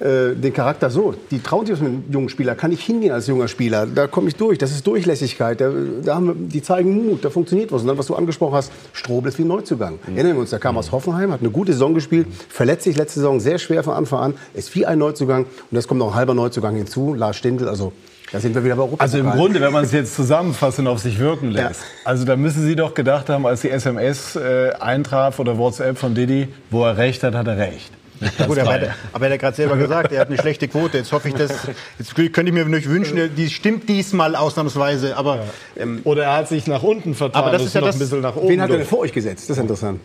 äh, 0.00 0.34
den 0.34 0.52
Charakter 0.52 0.90
so. 0.90 1.14
Die 1.30 1.40
trauen 1.40 1.64
sich 1.64 1.80
mit 1.80 1.88
einem 1.88 2.04
jungen 2.10 2.28
Spieler, 2.28 2.54
kann 2.54 2.72
ich 2.72 2.84
hingehen 2.84 3.12
als 3.12 3.26
junger 3.26 3.48
Spieler. 3.48 3.86
Da 3.86 4.06
komme 4.06 4.28
ich 4.28 4.36
durch, 4.36 4.58
das 4.58 4.70
ist 4.72 4.86
Durchlässigkeit. 4.86 5.60
Da, 5.60 5.72
da 6.02 6.16
haben 6.16 6.26
wir, 6.26 6.34
die 6.34 6.60
zeigen 6.60 7.06
Mut, 7.06 7.24
da 7.24 7.30
funktioniert 7.30 7.72
was. 7.72 7.82
Und 7.82 7.88
dann, 7.88 7.96
was 7.96 8.06
du 8.06 8.14
angesprochen 8.14 8.54
hast, 8.54 8.70
Strobel 8.92 9.30
ist 9.30 9.38
wie 9.38 9.42
ein 9.44 9.48
Neuzugang. 9.48 9.98
Mhm. 10.06 10.16
Erinnern 10.16 10.36
wir 10.36 10.40
uns, 10.40 10.50
der 10.50 10.58
kam 10.58 10.76
aus 10.76 10.92
Hoffenheim, 10.92 11.32
hat 11.32 11.40
eine 11.40 11.50
gute 11.50 11.72
Saison 11.72 11.94
gespielt, 11.94 12.26
verletzt 12.50 12.84
sich 12.84 12.96
letzte 12.96 13.20
Saison 13.20 13.40
sehr 13.40 13.58
schwer 13.58 13.82
von 13.82 13.94
Anfang 13.94 14.20
an, 14.20 14.34
ist 14.52 14.74
wie 14.74 14.84
ein 14.84 14.98
Neuzugang. 14.98 15.44
Und 15.44 15.76
jetzt 15.76 15.88
kommt 15.88 16.00
noch 16.00 16.08
ein 16.08 16.14
halber 16.14 16.34
Neuzugang 16.34 16.76
hinzu, 16.76 17.14
Lars 17.14 17.36
Stindl, 17.36 17.68
also 17.68 17.92
da 18.34 18.40
sind 18.40 18.52
wir 18.52 18.64
wieder 18.64 18.74
bei 18.74 18.82
Europa. 18.82 19.00
Also 19.00 19.18
im 19.18 19.30
Grunde, 19.30 19.60
wenn 19.60 19.72
man 19.72 19.84
es 19.84 19.92
jetzt 19.92 20.16
zusammenfassen 20.16 20.88
und 20.88 20.92
auf 20.92 20.98
sich 20.98 21.20
wirken 21.20 21.52
lässt. 21.52 21.82
Ja. 21.82 21.86
Also 22.04 22.24
da 22.24 22.34
müssen 22.34 22.66
Sie 22.66 22.74
doch 22.74 22.92
gedacht 22.92 23.28
haben, 23.28 23.46
als 23.46 23.60
die 23.60 23.70
SMS 23.70 24.34
äh, 24.34 24.72
eintraf 24.80 25.38
oder 25.38 25.56
WhatsApp 25.56 25.96
von 25.96 26.16
Didi, 26.16 26.48
wo 26.68 26.84
er 26.84 26.96
recht 26.96 27.22
hat, 27.22 27.36
hat 27.36 27.46
er 27.46 27.58
recht. 27.58 27.92
Ja, 28.20 28.46
gut, 28.46 28.58
aber, 28.58 28.78
er, 28.78 28.94
aber 29.12 29.26
er 29.26 29.32
hat 29.32 29.40
gerade 29.40 29.56
selber 29.56 29.76
gesagt, 29.76 30.12
er 30.12 30.20
hat 30.20 30.28
eine 30.28 30.38
schlechte 30.38 30.68
Quote. 30.68 30.98
Jetzt 30.98 31.12
hoffe 31.12 31.28
ich, 31.28 31.34
dass, 31.34 31.52
jetzt 31.98 32.14
könnte 32.14 32.42
ich 32.42 32.52
mir 32.52 32.64
natürlich 32.64 32.88
wünschen, 32.88 33.34
die 33.34 33.50
stimmt 33.50 33.88
diesmal 33.88 34.36
ausnahmsweise. 34.36 35.16
Aber, 35.16 35.40
ähm, 35.76 36.00
Oder 36.04 36.24
er 36.24 36.36
hat 36.36 36.48
sich 36.48 36.66
nach 36.66 36.82
unten 36.82 37.14
vertan. 37.14 37.42
Aber 37.42 37.50
das 37.50 37.64
ist 37.64 37.74
ja 37.74 37.80
das, 37.80 37.96
ein 37.96 37.98
bisschen 37.98 38.20
nach 38.20 38.36
oben. 38.36 38.48
Wen 38.48 38.60
hat 38.60 38.70
er 38.70 38.78
denn 38.78 38.86
vor 38.86 39.00
euch 39.00 39.12
gesetzt? 39.12 39.48
Das 39.48 39.56
ist 39.56 39.62
interessant. 39.62 40.00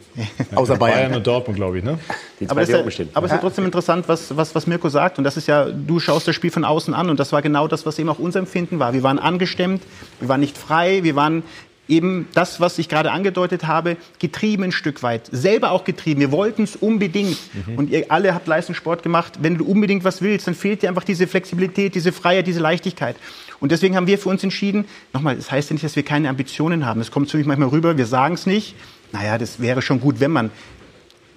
Außer 0.56 0.76
Bayern. 0.78 0.98
Bayern 0.98 1.16
und 1.16 1.28
Dortmund, 1.28 1.58
glaube 1.58 1.78
ich. 1.78 1.84
Ne? 1.84 2.00
aber 2.48 2.62
es 2.62 2.70
ist, 2.70 2.74
ja, 2.74 3.06
aber 3.14 3.26
es 3.26 3.32
ist 3.32 3.36
ja 3.36 3.42
trotzdem 3.42 3.66
interessant, 3.66 4.08
was, 4.08 4.36
was, 4.36 4.56
was 4.56 4.66
Mirko 4.66 4.90
sagt. 4.90 5.18
Und 5.18 5.24
das 5.24 5.38
ist 5.38 5.48
ja, 5.48 5.66
du 5.66 6.00
schaust 6.00 6.28
das 6.28 6.36
Spiel 6.36 6.52
von 6.52 6.66
außen 6.66 6.94
an. 6.94 7.10
Und 7.10 7.20
das 7.20 7.32
war 7.32 7.42
genau 7.42 7.68
das, 7.68 7.86
was 7.86 8.00
eben 8.00 8.10
auch 8.10 8.20
unser 8.20 8.40
Empfinden 8.40 8.80
war. 8.80 8.94
Wir 8.94 9.04
waren 9.04 9.20
angestemmt, 9.20 9.84
wir 10.20 10.30
waren 10.30 10.40
nicht 10.40 10.58
frei, 10.58 11.04
wir 11.04 11.16
waren 11.16 11.44
eben 11.90 12.28
das, 12.34 12.62
was 12.62 12.78
ich 12.78 12.88
gerade 12.88 13.12
angedeutet 13.12 13.68
habe, 13.68 13.98
getrieben 14.20 14.64
ein 14.64 14.72
Stück 14.72 15.04
weit. 15.04 15.28
Selber 15.32 15.72
auch 15.72 15.84
getrieben. 15.84 16.22
Wir 16.22 16.32
wollten 16.32 16.64
es 16.64 16.76
unbedingt. 16.76 17.38
Mhm. 17.68 17.76
Und 17.76 17.90
ihr 17.90 18.06
alle 18.10 18.34
habt 18.34 18.48
Leistungssport 18.48 19.04
gemacht. 19.04 19.40
Wenn 19.42 19.58
du 19.58 19.66
unbedingt 19.66 20.04
was 20.04 20.22
willst, 20.22 20.48
dann 20.48 20.56
fehlt 20.56 20.84
dir 20.84 20.90
einfach 20.90 21.04
diese 21.04 21.28
Flexibilität, 21.28 21.96
diese 21.96 22.12
Freiheit, 22.12 22.48
diese 22.48 22.60
Leichtigkeit. 22.60 23.16
Und 23.60 23.72
deswegen 23.72 23.96
haben 23.96 24.08
wir 24.08 24.18
für 24.18 24.30
uns 24.30 24.44
entschieden, 24.44 24.86
nochmal, 25.12 25.36
das 25.36 25.52
heißt 25.52 25.70
ja 25.70 25.74
nicht, 25.74 25.84
dass 25.84 25.96
wir 25.96 26.04
keine 26.04 26.30
Ambitionen 26.30 26.86
haben. 26.86 27.02
Es 27.02 27.12
kommt 27.12 27.30
ziemlich 27.30 27.48
manchmal 27.48 27.70
rüber, 27.70 27.98
wir 27.98 28.06
sagen 28.06 28.36
es 28.36 28.46
nicht. 28.46 28.76
Naja, 29.12 29.38
das 29.38 29.60
wäre 29.60 29.82
schon 29.82 30.00
gut, 30.00 30.20
wenn 30.20 30.32
man 30.32 30.52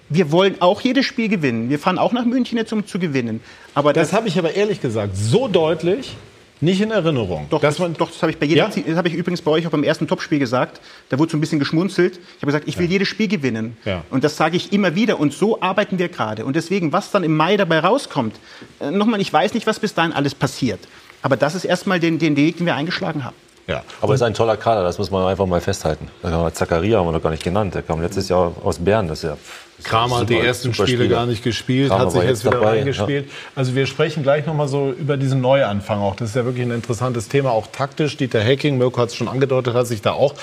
wir 0.09 0.31
wollen 0.31 0.57
auch 0.59 0.81
jedes 0.81 1.05
Spiel 1.05 1.27
gewinnen. 1.27 1.69
Wir 1.69 1.79
fahren 1.79 1.97
auch 1.97 2.11
nach 2.11 2.25
München 2.25 2.57
jetzt, 2.57 2.71
um 2.71 2.85
zu 2.85 2.99
gewinnen. 2.99 3.41
Aber 3.73 3.93
das, 3.93 4.09
das 4.09 4.17
habe 4.17 4.27
ich 4.27 4.37
aber 4.37 4.53
ehrlich 4.53 4.79
gesagt 4.79 5.15
so 5.15 5.47
deutlich 5.47 6.15
nicht 6.63 6.81
in 6.81 6.91
Erinnerung. 6.91 7.47
Doch, 7.49 7.61
das, 7.61 7.77
doch, 7.77 8.09
das 8.09 8.21
habe 8.21 8.31
ich 8.31 8.37
bei 8.37 8.45
jedem, 8.45 8.69
ja? 8.71 8.83
das 8.87 8.95
habe 8.97 9.07
ich 9.07 9.13
übrigens 9.13 9.41
bei 9.41 9.51
euch 9.51 9.67
auch 9.67 9.71
beim 9.71 9.83
ersten 9.83 10.07
Topspiel 10.07 10.39
gesagt. 10.39 10.81
Da 11.09 11.19
wurde 11.19 11.31
so 11.31 11.37
ein 11.37 11.41
bisschen 11.41 11.59
geschmunzelt. 11.59 12.17
Ich 12.17 12.37
habe 12.37 12.47
gesagt, 12.47 12.67
ich 12.67 12.77
will 12.77 12.85
ja. 12.85 12.93
jedes 12.93 13.07
Spiel 13.07 13.27
gewinnen. 13.27 13.77
Ja. 13.85 14.03
Und 14.09 14.23
das 14.23 14.37
sage 14.37 14.57
ich 14.57 14.73
immer 14.73 14.95
wieder. 14.95 15.19
Und 15.19 15.33
so 15.33 15.61
arbeiten 15.61 15.99
wir 15.99 16.09
gerade. 16.09 16.45
Und 16.45 16.55
deswegen, 16.55 16.91
was 16.91 17.11
dann 17.11 17.23
im 17.23 17.35
Mai 17.35 17.57
dabei 17.57 17.79
rauskommt, 17.79 18.35
äh, 18.79 18.91
nochmal, 18.91 19.21
ich 19.21 19.31
weiß 19.31 19.53
nicht, 19.53 19.67
was 19.67 19.79
bis 19.79 19.93
dahin 19.93 20.13
alles 20.13 20.35
passiert. 20.35 20.79
Aber 21.21 21.37
das 21.37 21.55
ist 21.55 21.65
erstmal 21.65 21.99
den, 21.99 22.19
den 22.19 22.35
Weg, 22.35 22.57
den 22.57 22.65
wir 22.65 22.75
eingeschlagen 22.75 23.23
haben. 23.23 23.35
Ja. 23.67 23.83
Aber 24.01 24.13
es 24.13 24.19
ist 24.19 24.25
ein 24.25 24.33
toller 24.33 24.57
Kader, 24.57 24.83
das 24.83 24.97
muss 24.97 25.09
man 25.09 25.25
einfach 25.25 25.45
mal 25.45 25.61
festhalten. 25.61 26.09
Zakaria 26.53 26.99
haben 26.99 27.07
wir 27.07 27.13
noch 27.13 27.23
gar 27.23 27.29
nicht 27.29 27.43
genannt. 27.43 27.73
Der 27.75 27.81
kam 27.81 28.01
letztes 28.01 28.27
Jahr 28.27 28.53
aus 28.63 28.79
Bern. 28.79 29.07
Das 29.07 29.19
ist 29.19 29.29
ja 29.29 29.37
Kramer 29.83 30.19
hat 30.19 30.29
die 30.29 30.37
ersten 30.37 30.73
Spiele 30.73 31.09
gar 31.09 31.25
nicht 31.25 31.43
gespielt, 31.43 31.89
Kramer 31.89 32.05
hat 32.05 32.11
sich 32.11 32.23
jetzt, 32.23 32.45
wieder 32.45 32.59
dabei, 32.59 32.79
reingespielt. 32.79 33.25
Ja. 33.25 33.31
Also 33.55 33.75
wir 33.75 33.85
sprechen 33.85 34.23
gleich 34.23 34.45
noch 34.45 34.53
mal 34.53 34.67
so 34.67 34.91
über 34.91 35.17
diesen 35.17 35.41
Neuanfang 35.41 35.99
auch. 35.99 36.15
Das 36.15 36.29
ist 36.29 36.35
ja 36.35 36.45
wirklich 36.45 36.65
ein 36.65 36.71
interessantes 36.71 37.27
Thema, 37.27 37.51
auch 37.51 37.67
taktisch. 37.67 38.17
Dieter 38.17 38.43
Hacking, 38.43 38.77
Mirko 38.77 39.01
hat 39.01 39.09
es 39.09 39.15
schon 39.15 39.27
angedeutet, 39.27 39.73
hat 39.73 39.87
sich 39.87 40.01
da 40.01 40.11
auch 40.13 40.35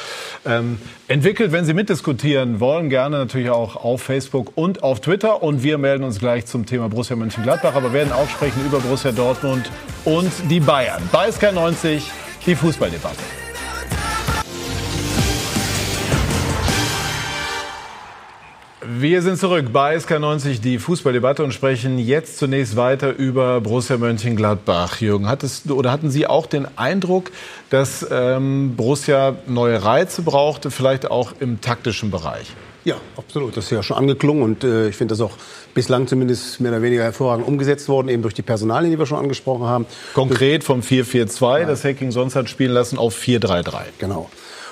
ähm, 0.45 0.79
entwickelt. 1.09 1.53
Wenn 1.53 1.65
Sie 1.65 1.75
mitdiskutieren 1.75 2.61
wollen, 2.61 2.91
gerne 2.91 3.19
natürlich 3.19 3.51
auch 3.51 3.77
auf 3.77 4.03
Facebook 4.03 4.53
und 4.57 4.83
auf 4.83 5.01
Twitter. 5.01 5.43
Und 5.43 5.63
wir 5.63 5.79
melden 5.79 6.05
uns 6.05 6.19
gleich 6.19 6.47
zum 6.47 6.67
Thema 6.67 6.89
Borussia 6.89 7.17
Mönchengladbach, 7.17 7.75
aber 7.75 7.93
werden 7.93 8.13
auch 8.13 8.29
sprechen 8.29 8.65
über 8.67 8.81
Borussia 8.81 9.13
Dortmund 9.13 9.71
und 10.05 10.31
die 10.49 10.61
Bayern. 10.61 11.03
Bei 11.13 11.29
SK90 11.29 12.03
die 12.47 12.55
Fußballdebatte. 12.55 13.50
Wir 18.99 19.23
sind 19.23 19.39
zurück 19.39 19.67
bei 19.73 19.97
SK90, 19.97 20.61
die 20.61 20.81
Fußballdebatte 20.81 21.45
und 21.45 21.55
sprechen 21.55 21.97
jetzt 22.01 22.39
zunächst 22.39 22.75
weiter 22.75 23.15
über 23.15 23.61
Borussia 23.61 23.97
Mönchengladbach. 23.97 25.01
Jürgen, 25.01 25.29
hattest, 25.29 25.71
oder 25.71 25.93
hatten 25.93 26.11
Sie 26.11 26.27
auch 26.27 26.47
den 26.47 26.67
Eindruck, 26.77 27.31
dass 27.69 28.05
ähm, 28.11 28.75
Borussia 28.77 29.37
neue 29.47 29.85
Reize 29.85 30.23
brauchte, 30.23 30.73
vielleicht 30.73 31.09
auch 31.09 31.35
im 31.39 31.61
taktischen 31.61 32.11
Bereich? 32.11 32.53
Ja, 32.85 32.97
absolut. 33.17 33.57
Das 33.57 33.67
ist 33.67 33.71
ja 33.71 33.85
schon 33.85 33.97
angeklungen 33.97 34.43
und 34.43 34.65
äh, 34.65 34.89
ich 34.89 34.97
finde 34.97 35.13
das 35.13 35.21
auch 35.21 35.37
bislang 35.73 36.09
zumindest 36.09 36.61
mehr 36.61 36.73
oder 36.73 36.83
weniger 36.83 37.05
hervorragend 37.05 37.47
umgesetzt 37.47 37.89
worden, 37.89 38.09
eben 38.09 38.23
durch 38.23 38.35
die 38.35 38.43
Personalien, 38.43 38.91
die 38.91 38.99
wir 38.99 39.07
schon 39.07 39.19
angesprochen 39.19 39.67
haben. 39.67 39.87
Konkret 40.15 40.65
vom 40.65 40.81
4-4-2, 40.81 41.61
ja. 41.61 41.67
das 41.67 41.85
Hacking 41.85 42.11
sonst 42.11 42.35
hat 42.35 42.49
spielen 42.49 42.73
lassen, 42.73 42.99
auf 42.99 43.17
4-3-3. 43.17 43.83
Genau. 43.99 44.31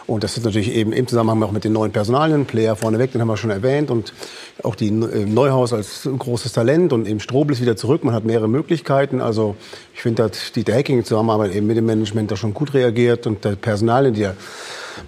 Und 0.08 0.24
das 0.24 0.38
ist 0.38 0.44
natürlich 0.44 0.74
eben 0.74 0.92
im 0.94 1.06
Zusammenhang 1.06 1.42
auch 1.42 1.52
mit 1.52 1.64
den 1.64 1.74
neuen 1.74 1.92
Personalien, 1.92 2.46
Player 2.46 2.74
vorneweg, 2.76 3.12
den 3.12 3.20
haben 3.20 3.28
wir 3.28 3.36
schon 3.36 3.50
erwähnt. 3.50 3.90
Und 3.90 4.14
auch 4.62 4.74
die 4.74 4.88
äh, 4.88 5.26
Neuhaus 5.26 5.74
als 5.74 6.08
großes 6.18 6.52
Talent 6.54 6.94
und 6.94 7.06
eben 7.06 7.20
Strobel 7.20 7.52
ist 7.52 7.60
wieder 7.60 7.76
zurück. 7.76 8.04
Man 8.04 8.14
hat 8.14 8.24
mehrere 8.24 8.48
Möglichkeiten. 8.48 9.20
Also 9.20 9.54
ich 9.94 10.00
finde, 10.00 10.22
dass 10.22 10.50
die 10.52 10.64
Hacking 10.64 11.04
Zusammenarbeit 11.04 11.54
eben 11.54 11.66
mit 11.66 11.76
dem 11.76 11.84
Management 11.84 12.30
da 12.30 12.36
schon 12.36 12.54
gut 12.54 12.72
reagiert 12.72 13.26
und 13.26 13.44
der 13.44 13.56
Personalien, 13.56 14.14
die 14.14 14.22
er 14.22 14.34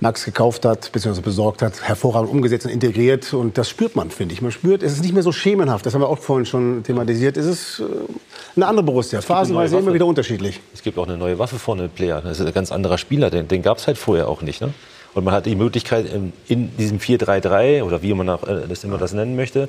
Max 0.00 0.24
gekauft 0.24 0.64
hat, 0.64 0.92
bzw. 0.92 1.20
besorgt 1.20 1.62
hat, 1.62 1.82
hervorragend 1.82 2.30
umgesetzt 2.30 2.66
und 2.66 2.72
integriert. 2.72 3.32
Und 3.34 3.58
das 3.58 3.68
spürt 3.68 3.96
man, 3.96 4.10
finde 4.10 4.34
ich. 4.34 4.42
Man 4.42 4.52
spürt, 4.52 4.82
es 4.82 4.92
ist 4.92 5.02
nicht 5.02 5.14
mehr 5.14 5.22
so 5.22 5.32
schemenhaft. 5.32 5.86
Das 5.86 5.94
haben 5.94 6.02
wir 6.02 6.08
auch 6.08 6.18
vorhin 6.18 6.46
schon 6.46 6.82
thematisiert. 6.82 7.36
Es 7.36 7.46
ist 7.46 7.80
äh, 7.80 7.84
eine 8.56 8.66
andere 8.66 8.84
Borussia. 8.84 9.20
Phasenweise 9.20 9.78
immer 9.78 9.94
wieder 9.94 10.06
unterschiedlich. 10.06 10.60
Es 10.72 10.82
gibt 10.82 10.98
auch 10.98 11.08
eine 11.08 11.16
neue 11.16 11.38
Waffe 11.38 11.58
vorne, 11.58 11.88
Player. 11.88 12.20
Das 12.20 12.40
ist 12.40 12.46
ein 12.46 12.52
ganz 12.52 12.72
anderer 12.72 12.98
Spieler. 12.98 13.30
Den, 13.30 13.48
den 13.48 13.62
gab 13.62 13.78
es 13.78 13.86
halt 13.86 13.98
vorher 13.98 14.28
auch 14.28 14.42
nicht. 14.42 14.60
Ne? 14.60 14.72
Und 15.14 15.24
man 15.24 15.34
hat 15.34 15.46
die 15.46 15.56
Möglichkeit, 15.56 16.06
in 16.46 16.76
diesem 16.76 16.98
4-3-3 16.98 17.82
oder 17.82 18.02
wie 18.02 18.14
man 18.14 18.28
auch, 18.28 18.44
äh, 18.44 18.62
das 18.68 18.84
immer 18.84 18.98
das 18.98 19.12
nennen 19.12 19.36
möchte, 19.36 19.68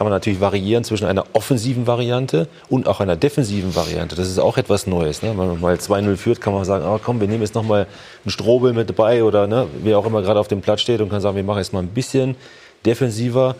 kann 0.00 0.06
man 0.06 0.14
natürlich 0.14 0.40
variieren 0.40 0.82
zwischen 0.82 1.04
einer 1.04 1.26
offensiven 1.34 1.86
Variante 1.86 2.48
und 2.70 2.88
auch 2.88 3.00
einer 3.00 3.16
defensiven 3.16 3.76
Variante. 3.76 4.16
Das 4.16 4.28
ist 4.28 4.38
auch 4.38 4.56
etwas 4.56 4.86
Neues. 4.86 5.20
Ne? 5.20 5.28
Wenn 5.28 5.36
man 5.36 5.60
mal 5.60 5.74
2-0 5.74 6.16
führt, 6.16 6.40
kann 6.40 6.54
man 6.54 6.64
sagen, 6.64 6.86
oh, 6.88 6.98
komm, 7.04 7.20
wir 7.20 7.28
nehmen 7.28 7.42
jetzt 7.42 7.54
noch 7.54 7.64
mal 7.64 7.86
einen 8.24 8.30
Strobel 8.30 8.72
mit 8.72 8.88
dabei 8.88 9.22
oder 9.22 9.46
ne, 9.46 9.66
wer 9.82 9.98
auch 9.98 10.06
immer 10.06 10.22
gerade 10.22 10.40
auf 10.40 10.48
dem 10.48 10.62
Platz 10.62 10.80
steht 10.80 11.02
und 11.02 11.10
kann 11.10 11.20
sagen, 11.20 11.36
wir 11.36 11.44
machen 11.44 11.58
jetzt 11.58 11.74
mal 11.74 11.80
ein 11.80 11.88
bisschen 11.88 12.36
defensiver 12.86 13.56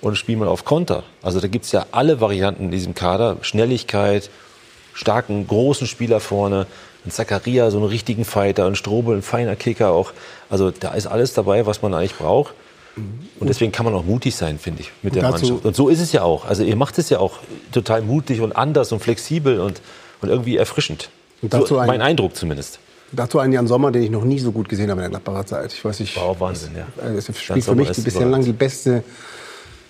und 0.00 0.16
spiel 0.16 0.38
mal 0.38 0.48
auf 0.48 0.64
Konter. 0.64 1.02
Also 1.20 1.40
da 1.40 1.46
gibt 1.48 1.66
es 1.66 1.72
ja 1.72 1.84
alle 1.90 2.22
Varianten 2.22 2.64
in 2.64 2.70
diesem 2.70 2.94
Kader. 2.94 3.36
Schnelligkeit, 3.42 4.30
starken, 4.94 5.46
großen 5.46 5.86
Spieler 5.86 6.20
vorne, 6.20 6.66
ein 7.04 7.10
Zakaria, 7.10 7.70
so 7.70 7.76
einen 7.76 7.88
richtigen 7.88 8.24
Fighter, 8.24 8.64
ein 8.64 8.76
Strobel, 8.76 9.16
ein 9.16 9.22
feiner 9.22 9.56
Kicker 9.56 9.90
auch. 9.90 10.12
Also 10.48 10.70
da 10.70 10.94
ist 10.94 11.06
alles 11.06 11.34
dabei, 11.34 11.66
was 11.66 11.82
man 11.82 11.92
eigentlich 11.92 12.16
braucht. 12.16 12.54
Und 12.96 13.48
deswegen 13.48 13.72
kann 13.72 13.84
man 13.86 13.94
auch 13.94 14.04
mutig 14.04 14.36
sein, 14.36 14.58
finde 14.58 14.82
ich, 14.82 14.92
mit 15.02 15.14
der 15.14 15.22
Mannschaft. 15.22 15.64
Und 15.64 15.74
so 15.76 15.88
ist 15.88 16.00
es 16.00 16.12
ja 16.12 16.22
auch. 16.22 16.44
Also 16.44 16.62
ihr 16.62 16.76
macht 16.76 16.98
es 16.98 17.08
ja 17.08 17.18
auch 17.20 17.38
total 17.72 18.02
mutig 18.02 18.40
und 18.40 18.52
anders 18.52 18.92
und 18.92 19.00
flexibel 19.00 19.60
und, 19.60 19.80
und 20.20 20.28
irgendwie 20.28 20.56
erfrischend. 20.58 21.08
Und 21.40 21.54
dazu 21.54 21.66
so, 21.68 21.78
ein- 21.78 21.86
mein 21.86 22.02
Eindruck 22.02 22.36
zumindest. 22.36 22.78
Dazu 23.14 23.38
einen 23.38 23.52
Jan 23.52 23.66
Sommer, 23.66 23.92
den 23.92 24.02
ich 24.02 24.10
noch 24.10 24.24
nie 24.24 24.38
so 24.38 24.52
gut 24.52 24.68
gesehen 24.68 24.90
habe 24.90 25.00
in 25.00 25.10
der 25.10 25.20
Gladbacher 25.20 25.44
Zeit. 25.46 25.72
Ich 25.72 25.84
weiß 25.84 26.00
nicht. 26.00 26.16
War 26.16 26.24
auch 26.24 26.40
Wahnsinn, 26.40 26.70
ja. 26.76 26.86
Er 27.02 27.20
spielt 27.20 27.48
Jan 27.48 27.62
für 27.62 27.74
mich 27.74 27.90
ist 27.90 28.04
bislang 28.04 28.24
überragend. 28.28 28.46
die 28.48 28.52
beste 28.52 29.04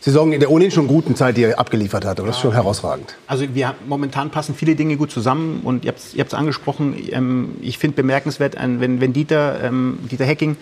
Saison 0.05 0.33
in 0.33 0.41
der 0.41 0.51
ohnehin 0.51 0.73
schon 0.73 0.89
guten 0.89 1.15
Zeit, 1.15 1.37
die 1.37 1.45
er 1.45 1.61
abgeliefert 1.61 2.05
hat. 2.05 2.19
Aber 2.19 2.27
das 2.27 2.37
ist 2.37 2.43
schon 2.43 2.53
herausragend. 2.53 3.15
Also 3.29 3.45
wir 3.55 3.69
haben, 3.69 3.79
momentan 3.87 4.31
passen 4.31 4.53
viele 4.57 4.75
Dinge 4.75 4.97
gut 4.97 5.13
zusammen 5.13 5.61
und 5.63 5.85
ihr 5.85 5.93
habt 5.93 6.01
es 6.17 6.35
angesprochen. 6.35 6.97
Ähm, 7.13 7.51
ich 7.61 7.79
finde 7.79 7.95
bemerkenswert, 7.95 8.57
ein- 8.57 8.81
wenn, 8.81 9.01
wenn 9.01 9.13
Dieter, 9.13 9.63
ähm, 9.63 10.01
Dieter 10.11 10.25
Hecking 10.25 10.57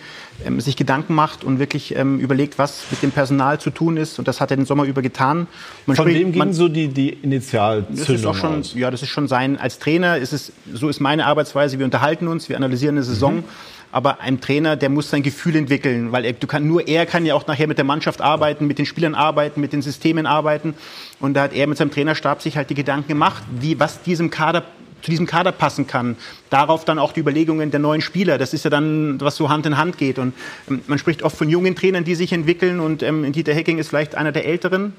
ähm, 0.45 0.61
sich 0.61 0.75
Gedanken 0.77 1.15
macht 1.15 1.43
und 1.43 1.57
wirklich 1.57 1.95
ähm, 1.95 2.19
überlegt, 2.19 2.59
was 2.59 2.83
mit 2.91 3.01
dem 3.01 3.09
Personal 3.09 3.59
zu 3.59 3.71
tun 3.71 3.97
ist. 3.97 4.19
Und 4.19 4.27
das 4.27 4.41
hat 4.41 4.51
er 4.51 4.57
den 4.57 4.67
Sommer 4.67 4.83
über 4.83 5.01
getan. 5.01 5.47
Man 5.87 5.95
Von 5.95 6.05
wem 6.05 6.31
ging 6.33 6.53
so 6.53 6.67
die, 6.67 6.89
die 6.89 7.09
das 7.15 7.23
Initialzündung 7.23 8.15
ist 8.15 8.25
auch 8.27 8.35
schon, 8.35 8.59
aus? 8.59 8.75
ja, 8.75 8.91
das 8.91 9.01
ist 9.01 9.09
schon 9.09 9.27
sein. 9.27 9.57
Als 9.57 9.79
Trainer 9.79 10.17
ist 10.19 10.33
es, 10.33 10.51
so 10.71 10.87
ist 10.87 10.99
meine 10.99 11.25
Arbeitsweise. 11.25 11.79
Wir 11.79 11.85
unterhalten 11.85 12.27
uns, 12.27 12.47
wir 12.47 12.57
analysieren 12.57 12.95
eine 12.95 13.03
Saison. 13.03 13.37
Mhm. 13.37 13.43
Aber 13.91 14.21
ein 14.21 14.39
Trainer, 14.39 14.75
der 14.75 14.89
muss 14.89 15.09
sein 15.09 15.23
Gefühl 15.23 15.55
entwickeln, 15.55 16.11
weil 16.11 16.25
er, 16.25 16.33
du 16.33 16.47
kann, 16.47 16.67
nur 16.67 16.87
er 16.87 17.05
kann 17.05 17.25
ja 17.25 17.35
auch 17.35 17.45
nachher 17.47 17.67
mit 17.67 17.77
der 17.77 17.85
Mannschaft 17.85 18.21
arbeiten, 18.21 18.67
mit 18.67 18.79
den 18.79 18.85
Spielern 18.85 19.15
arbeiten, 19.15 19.59
mit 19.59 19.73
den 19.73 19.81
Systemen 19.81 20.25
arbeiten. 20.25 20.75
Und 21.19 21.33
da 21.33 21.43
hat 21.43 21.53
er 21.53 21.67
mit 21.67 21.77
seinem 21.77 21.91
Trainerstab 21.91 22.41
sich 22.41 22.57
halt 22.57 22.69
die 22.69 22.75
Gedanken 22.75 23.09
gemacht, 23.09 23.43
wie, 23.59 23.79
was 23.79 24.01
diesem 24.01 24.29
Kader 24.29 24.63
zu 25.01 25.09
diesem 25.09 25.25
Kader 25.25 25.51
passen 25.51 25.87
kann. 25.87 26.15
Darauf 26.49 26.85
dann 26.85 26.99
auch 26.99 27.11
die 27.11 27.21
Überlegungen 27.21 27.71
der 27.71 27.79
neuen 27.79 28.01
Spieler. 28.01 28.37
Das 28.37 28.53
ist 28.53 28.63
ja 28.63 28.69
dann, 28.69 29.19
was 29.19 29.35
so 29.35 29.49
Hand 29.49 29.65
in 29.65 29.77
Hand 29.77 29.97
geht. 29.97 30.19
Und 30.19 30.33
ähm, 30.69 30.81
man 30.87 30.99
spricht 30.99 31.23
oft 31.23 31.35
von 31.35 31.49
jungen 31.49 31.75
Trainern, 31.75 32.03
die 32.03 32.15
sich 32.15 32.31
entwickeln. 32.33 32.79
Und 32.79 33.03
ähm, 33.03 33.31
Dieter 33.31 33.53
Hecking 33.53 33.79
ist 33.79 33.89
vielleicht 33.89 34.15
einer 34.15 34.31
der 34.31 34.45
Älteren. 34.45 34.93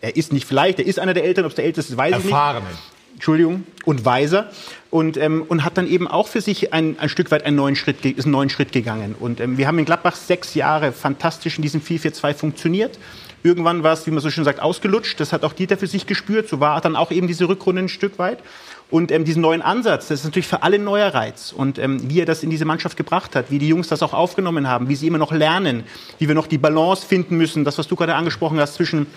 Er 0.00 0.16
ist 0.16 0.32
nicht 0.32 0.46
vielleicht, 0.46 0.80
er 0.80 0.86
ist 0.86 0.98
einer 0.98 1.14
der 1.14 1.24
Älteren. 1.24 1.46
Ob 1.46 1.50
es 1.50 1.56
der 1.56 1.64
Älteste 1.64 1.92
ist, 1.92 1.96
weiß 1.96 2.18
ich 2.18 2.24
nicht. 2.24 2.34
Entschuldigung, 3.14 3.64
und 3.84 4.04
weiser 4.04 4.50
und, 4.94 5.16
ähm, 5.16 5.44
und 5.48 5.64
hat 5.64 5.76
dann 5.76 5.88
eben 5.88 6.06
auch 6.06 6.28
für 6.28 6.40
sich 6.40 6.72
ein, 6.72 7.00
ein 7.00 7.08
Stück 7.08 7.32
weit 7.32 7.44
einen 7.44 7.56
neuen 7.56 7.74
Schritt, 7.74 8.04
ist 8.04 8.26
einen 8.26 8.30
neuen 8.30 8.48
Schritt 8.48 8.70
gegangen. 8.70 9.16
Und 9.18 9.40
ähm, 9.40 9.58
wir 9.58 9.66
haben 9.66 9.76
in 9.80 9.84
Gladbach 9.84 10.14
sechs 10.14 10.54
Jahre 10.54 10.92
fantastisch 10.92 11.56
in 11.56 11.62
diesem 11.62 11.80
4-4-2 11.80 12.34
funktioniert. 12.34 12.96
Irgendwann 13.42 13.82
war 13.82 13.92
es, 13.92 14.06
wie 14.06 14.12
man 14.12 14.20
so 14.20 14.30
schön 14.30 14.44
sagt, 14.44 14.60
ausgelutscht. 14.60 15.18
Das 15.18 15.32
hat 15.32 15.42
auch 15.42 15.52
Dieter 15.52 15.76
für 15.78 15.88
sich 15.88 16.06
gespürt. 16.06 16.48
So 16.48 16.60
war 16.60 16.80
dann 16.80 16.94
auch 16.94 17.10
eben 17.10 17.26
diese 17.26 17.48
Rückrunde 17.48 17.82
ein 17.82 17.88
Stück 17.88 18.20
weit. 18.20 18.38
Und 18.88 19.10
ähm, 19.10 19.24
diesen 19.24 19.42
neuen 19.42 19.62
Ansatz, 19.62 20.06
das 20.06 20.20
ist 20.20 20.26
natürlich 20.26 20.46
für 20.46 20.62
alle 20.62 20.76
ein 20.76 20.84
neuer 20.84 21.12
Reiz. 21.12 21.52
Und 21.52 21.80
ähm, 21.80 22.08
wie 22.08 22.20
er 22.20 22.26
das 22.26 22.44
in 22.44 22.50
diese 22.50 22.64
Mannschaft 22.64 22.96
gebracht 22.96 23.34
hat, 23.34 23.50
wie 23.50 23.58
die 23.58 23.66
Jungs 23.66 23.88
das 23.88 24.00
auch 24.00 24.14
aufgenommen 24.14 24.68
haben, 24.68 24.88
wie 24.88 24.94
sie 24.94 25.08
immer 25.08 25.18
noch 25.18 25.32
lernen, 25.32 25.82
wie 26.20 26.28
wir 26.28 26.36
noch 26.36 26.46
die 26.46 26.58
Balance 26.58 27.04
finden 27.04 27.36
müssen, 27.36 27.64
das, 27.64 27.78
was 27.78 27.88
du 27.88 27.96
gerade 27.96 28.14
angesprochen 28.14 28.60
hast, 28.60 28.74
zwischen 28.74 29.08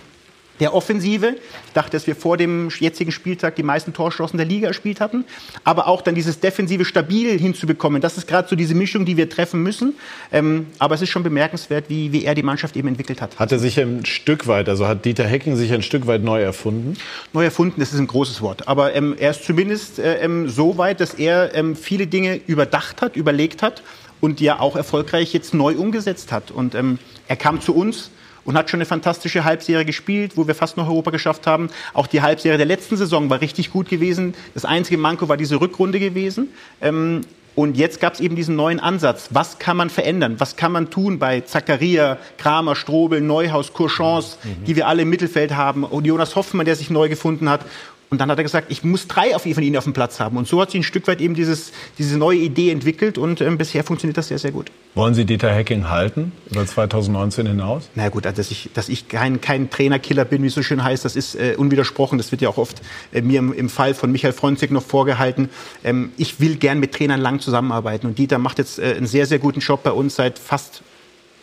der 0.59 0.73
Offensive. 0.73 1.35
Ich 1.67 1.73
dachte, 1.73 1.91
dass 1.91 2.07
wir 2.07 2.15
vor 2.15 2.37
dem 2.37 2.69
jetzigen 2.79 3.11
Spieltag 3.11 3.55
die 3.55 3.63
meisten 3.63 3.93
Torchancen 3.93 4.37
der 4.37 4.45
Liga 4.45 4.67
erspielt 4.67 4.99
hatten. 4.99 5.25
Aber 5.63 5.87
auch 5.87 6.01
dann 6.01 6.15
dieses 6.15 6.39
Defensive 6.39 6.85
stabil 6.85 7.37
hinzubekommen. 7.39 8.01
Das 8.01 8.17
ist 8.17 8.27
gerade 8.27 8.47
so 8.47 8.55
diese 8.55 8.75
Mischung, 8.75 9.05
die 9.05 9.17
wir 9.17 9.29
treffen 9.29 9.61
müssen. 9.63 9.93
Ähm, 10.31 10.67
aber 10.79 10.95
es 10.95 11.01
ist 11.01 11.09
schon 11.09 11.23
bemerkenswert, 11.23 11.85
wie, 11.89 12.11
wie 12.11 12.25
er 12.25 12.35
die 12.35 12.43
Mannschaft 12.43 12.75
eben 12.75 12.87
entwickelt 12.87 13.21
hat. 13.21 13.37
Hat 13.39 13.51
er 13.51 13.59
sich 13.59 13.79
ein 13.79 14.05
Stück 14.05 14.47
weit, 14.47 14.69
also 14.69 14.87
hat 14.87 15.05
Dieter 15.05 15.25
Hecking 15.25 15.55
sich 15.55 15.71
ein 15.73 15.83
Stück 15.83 16.07
weit 16.07 16.23
neu 16.23 16.41
erfunden? 16.41 16.97
Neu 17.33 17.45
erfunden, 17.45 17.79
das 17.79 17.93
ist 17.93 17.99
ein 17.99 18.07
großes 18.07 18.41
Wort. 18.41 18.67
Aber 18.67 18.95
ähm, 18.95 19.15
er 19.19 19.31
ist 19.31 19.43
zumindest 19.43 19.99
äh, 19.99 20.19
ähm, 20.19 20.49
so 20.49 20.77
weit, 20.77 20.99
dass 20.99 21.13
er 21.13 21.53
ähm, 21.55 21.75
viele 21.75 22.07
Dinge 22.07 22.39
überdacht 22.47 23.01
hat, 23.01 23.15
überlegt 23.15 23.61
hat 23.61 23.83
und 24.19 24.41
ja 24.41 24.59
auch 24.59 24.75
erfolgreich 24.75 25.33
jetzt 25.33 25.53
neu 25.53 25.75
umgesetzt 25.75 26.31
hat. 26.31 26.51
Und 26.51 26.75
ähm, 26.75 26.99
er 27.27 27.35
kam 27.35 27.61
zu 27.61 27.75
uns 27.75 28.11
und 28.47 28.57
hat 28.57 28.69
schon 28.71 28.79
eine 28.79 28.85
fantastische 28.85 29.43
Halbserie 29.43 29.85
gespielt, 29.85 30.31
wo 30.35 30.47
wir 30.47 30.55
fast 30.55 30.77
noch 30.77 30.87
Europa 30.87 31.11
geschafft 31.11 31.45
haben. 31.45 31.69
Auch 31.93 32.07
die 32.07 32.21
Halbserie 32.21 32.57
der 32.57 32.65
letzten 32.65 32.95
Saison 32.95 33.29
war 33.29 33.41
richtig 33.41 33.71
gut 33.71 33.89
gewesen. 33.89 34.33
Das 34.53 34.63
einzige 34.63 34.97
Manko 34.97 35.27
war 35.27 35.35
diese 35.35 35.59
Rückrunde 35.59 35.99
gewesen. 35.99 36.47
Ähm, 36.81 37.21
und 37.55 37.75
jetzt 37.75 37.99
gab 37.99 38.13
es 38.13 38.19
eben 38.19 38.35
diesen 38.35 38.55
neuen 38.55 38.79
Ansatz. 38.79 39.29
Was 39.31 39.59
kann 39.59 39.75
man 39.75 39.89
verändern? 39.89 40.35
Was 40.37 40.55
kann 40.55 40.71
man 40.71 40.89
tun 40.89 41.19
bei 41.19 41.41
Zakaria, 41.41 42.19
Kramer, 42.37 42.75
Strobel, 42.75 43.19
Neuhaus, 43.19 43.73
Courchance, 43.73 44.37
die 44.65 44.75
wir 44.75 44.87
alle 44.87 45.01
im 45.01 45.09
Mittelfeld 45.09 45.55
haben? 45.55 45.83
Und 45.83 46.05
Jonas 46.05 46.35
Hoffmann, 46.35 46.67
der 46.67 46.75
sich 46.75 46.89
neu 46.89 47.09
gefunden 47.09 47.49
hat. 47.49 47.61
Und 48.09 48.21
dann 48.21 48.31
hat 48.31 48.37
er 48.37 48.43
gesagt, 48.43 48.67
ich 48.71 48.83
muss 48.83 49.07
drei 49.07 49.35
auf 49.35 49.43
von 49.43 49.63
ihnen 49.63 49.75
auf 49.75 49.83
dem 49.83 49.93
Platz 49.93 50.19
haben. 50.19 50.37
Und 50.37 50.47
so 50.47 50.61
hat 50.61 50.71
sich 50.71 50.79
ein 50.79 50.83
Stück 50.83 51.07
weit 51.07 51.19
eben 51.19 51.33
dieses, 51.33 51.73
diese 51.97 52.17
neue 52.17 52.37
Idee 52.37 52.71
entwickelt. 52.71 53.17
Und 53.17 53.41
ähm, 53.41 53.57
bisher 53.57 53.83
funktioniert 53.83 54.17
das 54.17 54.29
sehr, 54.29 54.39
sehr 54.39 54.51
gut. 54.51 54.71
Wollen 54.95 55.13
Sie 55.13 55.25
Dieter 55.25 55.51
Hecking 55.51 55.89
halten 55.89 56.31
über 56.49 56.65
2019 56.65 57.47
hinaus? 57.47 57.89
Na 57.95 58.07
gut, 58.09 58.25
also 58.25 58.37
dass 58.37 58.51
ich, 58.51 58.69
dass 58.73 58.87
ich 58.87 59.09
kein, 59.09 59.41
kein 59.41 59.69
Trainerkiller 59.69 60.25
bin, 60.25 60.41
wie 60.43 60.47
es 60.47 60.53
so 60.53 60.63
schön 60.63 60.83
heißt, 60.83 61.03
das 61.03 61.15
ist 61.15 61.35
äh, 61.35 61.55
unwidersprochen. 61.57 62.17
Das 62.17 62.31
wird 62.31 62.41
ja 62.41 62.49
auch 62.49 62.57
oft 62.57 62.81
äh, 63.11 63.21
mir 63.21 63.39
im, 63.39 63.51
im 63.51 63.69
Fall 63.69 63.93
von 63.93 64.11
Michael 64.11 64.33
Fronzek 64.33 64.71
noch 64.71 64.83
vorgehalten. 64.83 65.49
Ähm, 65.83 66.11
ich 66.17 66.39
will 66.39 66.55
gern 66.55 66.79
mit 66.79 66.93
Trainern 66.93 67.19
lang 67.19 67.39
zusammenarbeiten. 67.41 68.07
Und 68.07 68.17
Dieter 68.17 68.37
macht 68.37 68.57
jetzt 68.57 68.79
äh, 68.79 68.95
einen 68.95 69.07
sehr, 69.07 69.25
sehr 69.25 69.39
guten 69.39 69.59
Job 69.59 69.83
bei 69.83 69.91
uns 69.91 70.15
seit 70.15 70.39
fast 70.39 70.81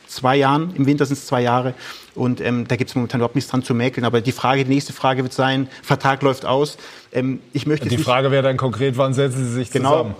zwei 0.07 0.36
Jahren. 0.36 0.74
Im 0.76 0.86
Winter 0.86 1.07
sind 1.07 1.18
es 1.18 1.26
zwei 1.26 1.42
Jahre. 1.42 1.74
Und 2.14 2.40
ähm, 2.40 2.66
da 2.68 2.76
gibt 2.76 2.90
es 2.90 2.96
momentan 2.96 3.20
überhaupt 3.20 3.34
nichts 3.34 3.50
dran 3.50 3.62
zu 3.62 3.74
mäkeln. 3.74 4.05
Aber 4.05 4.20
die 4.20 4.32
Frage, 4.32 4.64
die 4.64 4.70
nächste 4.70 4.92
Frage 4.92 5.22
wird 5.22 5.32
sein, 5.32 5.68
Vertrag 5.82 6.22
läuft 6.22 6.44
aus. 6.46 6.76
Ähm, 7.12 7.40
ich 7.52 7.66
möchte 7.66 7.88
Die 7.88 7.98
Frage 7.98 8.30
wäre 8.30 8.42
dann 8.42 8.57
konkret, 8.57 8.96
wann 8.96 9.14
setzen 9.14 9.44
Sie 9.46 9.52
sich 9.52 9.70
Genau. 9.70 9.90
zusammen? 9.90 10.14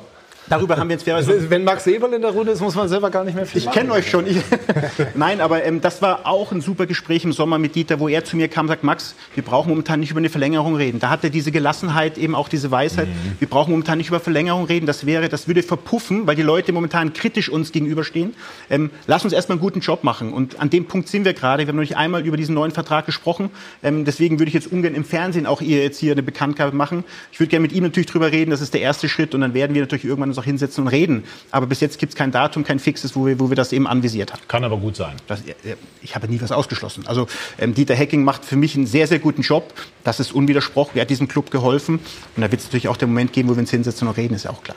Darüber 0.49 0.76
haben 0.76 0.88
wir 0.88 0.95
jetzt 0.95 1.05
fairerweise 1.05 1.49
Wenn 1.49 1.64
Max 1.64 1.86
Eberl 1.86 2.12
in 2.12 2.22
der 2.22 2.30
Runde 2.30 2.53
ist, 2.53 2.61
muss 2.61 2.74
man 2.74 2.88
selber 2.88 3.11
gar 3.11 3.24
nicht 3.24 3.34
mehr 3.34 3.47
viel 3.47 3.62
Ich 3.62 3.70
kenne 3.70 3.92
euch 3.92 4.11
schon. 4.11 4.26
Ich, 4.26 4.38
Nein, 5.14 5.40
aber 5.40 5.64
ähm, 5.64 5.80
das 5.80 6.03
war 6.03 6.26
auch 6.26 6.53
ein 6.53 6.61
super 6.61 6.86
Gespräch 6.86 7.24
im 7.24 7.32
Sommer 7.32 7.59
mit 7.59 7.74
Dieter, 7.74 7.99
wo 8.01 8.09
er 8.09 8.24
zu 8.24 8.36
mir 8.36 8.49
kam 8.49 8.66
und 8.66 8.68
sagt, 8.68 8.84
Max, 8.84 9.14
wir 9.34 9.42
brauchen 9.42 9.70
momentan 9.70 10.01
nicht 10.01 10.11
über 10.11 10.18
eine 10.18 10.28
Verlängerung 10.28 10.76
reden. 10.76 11.01
Da 11.01 11.11
hat 11.11 11.24
er 11.24 11.30
diese 11.30 11.51
Gelassenheit, 11.51 12.18
eben 12.18 12.34
auch 12.34 12.49
diese 12.49 12.70
Weisheit. 12.70 13.09
Wir 13.38 13.49
brauchen 13.49 13.70
momentan 13.70 13.99
nicht 13.99 14.09
über 14.09 14.20
Verlängerung 14.20 14.64
reden. 14.66 14.86
Das 14.86 15.07
wäre, 15.07 15.28
das 15.28 15.49
würde 15.49 15.62
verpuffen, 15.62 16.26
weil 16.26 16.36
die 16.36 16.42
Leute 16.42 16.72
momentan 16.72 17.12
kritisch 17.12 17.49
uns 17.49 17.72
gegenüberstehen. 17.72 18.34
Ähm, 18.68 18.90
lass 19.07 19.24
uns 19.24 19.32
erstmal 19.32 19.57
einen 19.57 19.62
guten 19.62 19.80
Job 19.80 20.05
machen. 20.05 20.32
Und 20.32 20.61
an 20.61 20.68
dem 20.70 20.86
Punkt 20.86 21.09
sind 21.09 21.24
wir 21.24 21.32
gerade. 21.32 21.62
Wir 21.62 21.68
haben 21.68 21.76
noch 21.76 21.82
nicht 21.82 21.97
einmal 21.97 22.26
über 22.26 22.36
diesen 22.36 22.55
neuen 22.55 22.72
Vertrag 22.72 23.07
gesprochen. 23.07 23.51
Ähm, 23.82 24.05
deswegen 24.05 24.38
würde 24.38 24.49
ich 24.49 24.55
jetzt 24.55 24.70
ungern 24.70 24.95
im 24.95 25.05
Fernsehen 25.05 25.47
auch 25.47 25.62
ihr 25.62 25.82
jetzt 25.82 25.99
hier 25.99 26.12
eine 26.12 26.22
Bekanntgabe 26.22 26.76
machen. 26.76 27.05
Ich 27.32 27.40
würde 27.40 27.51
gerne 27.51 27.62
mit 27.62 27.72
ihm 27.72 27.84
natürlich 27.84 28.07
drüber 28.07 28.30
reden. 28.30 28.51
Das 28.51 28.61
ist 28.61 28.74
der 28.74 28.82
erste 28.82 29.09
Schritt. 29.09 29.34
Und 29.34 29.40
dann 29.40 29.55
werden 29.55 29.74
wir 29.74 29.82
natürlich 29.82 30.05
irgendwann 30.05 30.34
uns 30.35 30.39
auch 30.39 30.45
hinsetzen 30.45 30.85
und 30.85 30.89
reden. 30.89 31.24
Aber 31.51 31.66
bis 31.66 31.80
jetzt 31.80 31.99
gibt 31.99 32.12
es 32.12 32.16
kein 32.16 32.30
Datum, 32.30 32.64
kein 32.64 32.78
fixes, 32.78 33.16
wo 33.16 33.26
wir, 33.26 33.39
wo 33.41 33.49
wir 33.49 33.57
das 33.57 33.72
eben 33.72 33.87
anvisiert 33.87 34.32
haben. 34.32 34.43
Kann 34.49 34.64
aber 34.64 34.76
gut 34.76 34.97
sein. 34.97 35.16
Das, 35.26 35.41
äh, 35.41 35.76
ich 36.03 36.14
habe 36.14 36.28
nie 36.28 36.41
was 36.41 36.53
ausgeschlossen. 36.53 37.05
Also 37.07 37.26
ähm, 37.59 37.74
Dieter 37.74 37.95
Hecking 37.95 38.24
macht 38.24 38.45
für 38.45 38.57
mich 38.57 38.76
einen 38.76 38.87
sehr, 38.87 39.07
sehr 39.07 39.18
guten 39.18 39.43
Job. 39.43 39.72
Das 40.03 40.20
ist 40.20 40.32
unwidersprochen. 40.32 40.93
Er 40.97 41.03
hat 41.03 41.11
diesem 41.11 41.28
Club 41.28 41.51
geholfen. 41.51 42.01
Und 42.37 42.43
da 42.43 42.51
wird 42.51 42.61
es 42.61 42.66
natürlich 42.66 42.89
auch 42.89 42.97
der 42.97 43.09
Moment 43.09 43.32
geben, 43.32 43.49
wo 43.49 43.55
wir 43.55 43.61
uns 43.61 43.70
hinsetzen 43.70 44.09
und 44.09 44.16
reden, 44.16 44.35
ist 44.35 44.45
ja 44.45 44.51
auch 44.51 44.62
klar. 44.62 44.76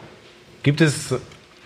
Gibt 0.63 0.81
es 0.81 1.15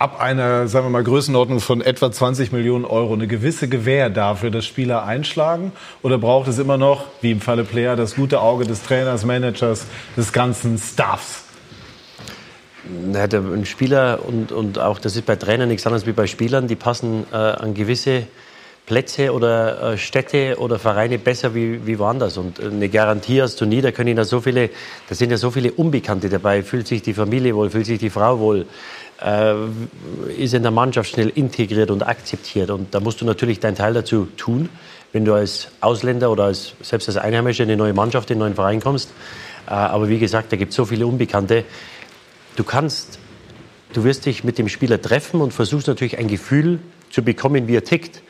ab 0.02 0.20
einer, 0.20 0.68
sagen 0.68 0.88
wir 0.88 0.90
mal, 0.90 1.04
Größenordnung 1.04 1.60
von 1.60 1.80
etwa 1.82 2.12
20 2.12 2.52
Millionen 2.52 2.86
Euro 2.86 3.14
eine 3.14 3.28
gewisse 3.28 3.70
Gewähr 3.70 4.10
dafür, 4.10 4.50
dass 4.50 4.66
Spieler 4.66 5.06
einschlagen? 5.06 5.72
Oder 6.02 6.18
braucht 6.18 6.48
es 6.48 6.58
immer 6.58 6.78
noch, 6.78 7.06
wie 7.22 7.32
im 7.32 7.40
Falle 7.40 7.64
Player, 7.64 7.96
das 7.96 8.16
gute 8.16 8.42
Auge 8.42 8.66
des 8.66 8.82
Trainers, 8.84 9.26
Managers, 9.26 9.86
des 10.18 10.34
ganzen 10.34 10.80
Staffs? 10.80 11.44
Der, 13.14 13.40
ein 13.40 13.66
Spieler 13.66 14.20
und, 14.28 14.52
und 14.52 14.78
auch 14.78 15.00
das 15.00 15.16
ist 15.16 15.26
bei 15.26 15.38
Trainern 15.38 15.70
nichts 15.70 15.86
anderes 15.86 16.06
wie 16.06 16.12
bei 16.12 16.28
Spielern, 16.28 16.68
die 16.68 16.76
passen 16.76 17.26
äh, 17.32 17.36
an 17.36 17.74
gewisse 17.74 18.24
Plätze 18.86 19.32
oder 19.34 19.94
äh, 19.94 19.98
Städte 19.98 20.58
oder 20.58 20.78
Vereine 20.78 21.18
besser 21.18 21.56
wie, 21.56 21.86
wie 21.86 21.98
woanders. 22.00 22.38
Und 22.38 22.60
äh, 22.60 22.66
eine 22.66 22.90
Garantie 22.90 23.42
hast 23.42 23.62
du 23.62 23.66
nie, 23.66 23.82
da 23.82 23.92
können 23.92 24.18
ja 24.18 24.24
so 24.26 24.42
viele, 24.42 24.70
da 25.08 25.16
sind 25.16 25.32
ja 25.32 25.38
so 25.38 25.52
viele 25.52 25.72
Unbekannte 25.72 26.28
dabei. 26.28 26.64
Fühlt 26.64 26.88
sich 26.88 27.02
die 27.02 27.14
Familie 27.14 27.56
wohl, 27.56 27.70
fühlt 27.70 27.86
sich 27.86 28.00
die 28.00 28.10
Frau 28.10 28.40
wohl, 28.40 28.66
äh, 29.24 29.54
ist 30.38 30.54
in 30.54 30.64
der 30.64 30.72
Mannschaft 30.72 31.12
schnell 31.12 31.30
integriert 31.30 31.92
und 31.92 32.06
akzeptiert. 32.06 32.70
Und 32.70 32.94
da 32.94 33.00
musst 33.00 33.22
du 33.22 33.26
natürlich 33.26 33.62
deinen 33.62 33.76
Teil 33.76 33.94
dazu 33.94 34.28
tun, 34.36 34.68
wenn 35.14 35.24
du 35.24 35.34
als 35.34 35.70
Ausländer 35.80 36.30
oder 36.32 36.46
als, 36.46 36.74
selbst 36.82 37.08
als 37.08 37.18
Einheimischer 37.18 37.64
in 37.64 37.70
eine 37.70 37.78
neue 37.78 37.94
Mannschaft, 37.94 38.30
in 38.32 38.36
einen 38.36 38.40
neuen 38.42 38.56
Verein 38.56 38.82
kommst. 38.82 39.12
Äh, 39.68 39.74
aber 39.74 40.10
wie 40.10 40.20
gesagt, 40.20 40.52
da 40.52 40.58
gibt 40.58 40.72
es 40.72 40.76
so 40.76 40.86
viele 40.86 41.08
Unbekannte. 41.08 41.64
Du 42.56 42.64
kannst, 42.64 43.20
du 43.94 44.04
wirst 44.04 44.26
dich 44.26 44.44
mit 44.44 44.58
dem 44.58 44.68
Spieler 44.68 45.02
treffen 45.02 45.42
und 45.42 45.54
versuchst 45.54 45.88
natürlich 45.88 46.18
ein 46.18 46.28
Gefühl 46.28 46.80
zu 47.10 47.24
bekommen, 47.24 47.68
wie 47.68 47.76
er 47.76 47.84
tickt. 47.84 48.22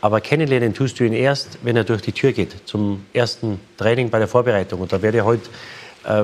Aber 0.00 0.20
kennenlernen 0.20 0.74
tust 0.74 1.00
du 1.00 1.04
ihn 1.04 1.14
erst, 1.14 1.58
wenn 1.62 1.76
er 1.76 1.84
durch 1.84 2.02
die 2.02 2.12
Tür 2.12 2.32
geht, 2.32 2.54
zum 2.66 3.06
ersten 3.14 3.58
Training 3.78 4.10
bei 4.10 4.18
der 4.18 4.28
Vorbereitung. 4.28 4.80
Und 4.80 4.92
da 4.92 5.00
werde 5.00 5.18
ich 5.18 5.24
heute 5.24 5.48
äh, 6.04 6.22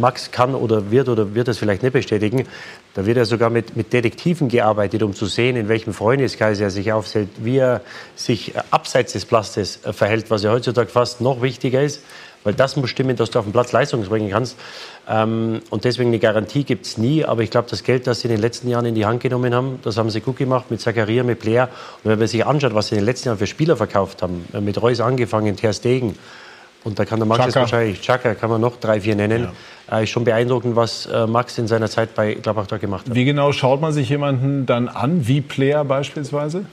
Max 0.00 0.30
kann 0.30 0.54
oder 0.54 0.90
wird 0.90 1.10
oder 1.10 1.34
wird 1.34 1.48
das 1.48 1.58
vielleicht 1.58 1.82
nicht 1.82 1.92
bestätigen, 1.92 2.46
da 2.94 3.04
wird 3.04 3.18
er 3.18 3.26
sogar 3.26 3.50
mit, 3.50 3.76
mit 3.76 3.92
Detektiven 3.92 4.48
gearbeitet, 4.48 5.02
um 5.02 5.14
zu 5.14 5.26
sehen, 5.26 5.56
in 5.56 5.68
welchem 5.68 5.92
Freundeskreis 5.92 6.60
er 6.60 6.70
sich 6.70 6.92
aufhält, 6.92 7.28
wie 7.38 7.58
er 7.58 7.82
sich 8.16 8.54
abseits 8.70 9.12
des 9.12 9.26
Platzes 9.26 9.80
verhält, 9.92 10.30
was 10.30 10.42
ja 10.42 10.50
heutzutage 10.50 10.88
fast 10.88 11.20
noch 11.20 11.42
wichtiger 11.42 11.82
ist. 11.82 12.02
Weil 12.44 12.54
das 12.54 12.76
muss 12.76 12.90
stimmen, 12.90 13.16
dass 13.16 13.30
du 13.30 13.38
auf 13.38 13.44
dem 13.44 13.52
Platz 13.52 13.72
Leistung 13.72 14.02
bringen 14.04 14.30
kannst. 14.30 14.56
Ähm, 15.08 15.60
und 15.70 15.84
deswegen 15.84 16.08
eine 16.10 16.18
Garantie 16.18 16.64
gibt 16.64 16.86
es 16.86 16.98
nie. 16.98 17.24
Aber 17.24 17.42
ich 17.42 17.50
glaube, 17.50 17.68
das 17.70 17.84
Geld, 17.84 18.06
das 18.06 18.20
sie 18.20 18.28
in 18.28 18.34
den 18.34 18.40
letzten 18.40 18.68
Jahren 18.68 18.84
in 18.86 18.94
die 18.94 19.06
Hand 19.06 19.20
genommen 19.20 19.54
haben, 19.54 19.78
das 19.82 19.96
haben 19.96 20.10
sie 20.10 20.20
gut 20.20 20.36
gemacht 20.36 20.70
mit 20.70 20.80
Zakaria, 20.80 21.22
mit 21.22 21.38
Player. 21.38 21.68
Und 22.02 22.10
wenn 22.10 22.18
man 22.18 22.28
sich 22.28 22.44
anschaut, 22.44 22.74
was 22.74 22.88
sie 22.88 22.96
in 22.96 23.00
den 23.00 23.06
letzten 23.06 23.28
Jahren 23.28 23.38
für 23.38 23.46
Spieler 23.46 23.76
verkauft 23.76 24.22
haben, 24.22 24.46
äh, 24.52 24.60
mit 24.60 24.80
Reus 24.80 25.00
angefangen, 25.00 25.56
Ter 25.56 25.72
Stegen, 25.72 26.16
und 26.84 26.98
da 26.98 27.04
kann 27.04 27.20
der 27.20 27.26
Max 27.26 27.44
jetzt 27.44 27.54
wahrscheinlich, 27.54 28.00
Chaka 28.00 28.34
kann 28.34 28.50
man 28.50 28.60
noch 28.60 28.76
drei, 28.80 29.00
vier 29.00 29.14
nennen. 29.14 29.48
Ja. 29.88 29.98
Äh, 29.98 30.04
ist 30.04 30.10
schon 30.10 30.24
beeindruckend, 30.24 30.74
was 30.74 31.06
äh, 31.06 31.26
Max 31.26 31.56
in 31.58 31.68
seiner 31.68 31.88
Zeit 31.88 32.14
bei 32.14 32.34
Gladbach 32.34 32.66
da 32.66 32.78
gemacht 32.78 33.08
hat. 33.08 33.14
Wie 33.14 33.24
genau 33.24 33.52
schaut 33.52 33.80
man 33.80 33.92
sich 33.92 34.08
jemanden 34.08 34.66
dann 34.66 34.88
an, 34.88 35.28
wie 35.28 35.40
Player 35.40 35.84
beispielsweise? 35.84 36.64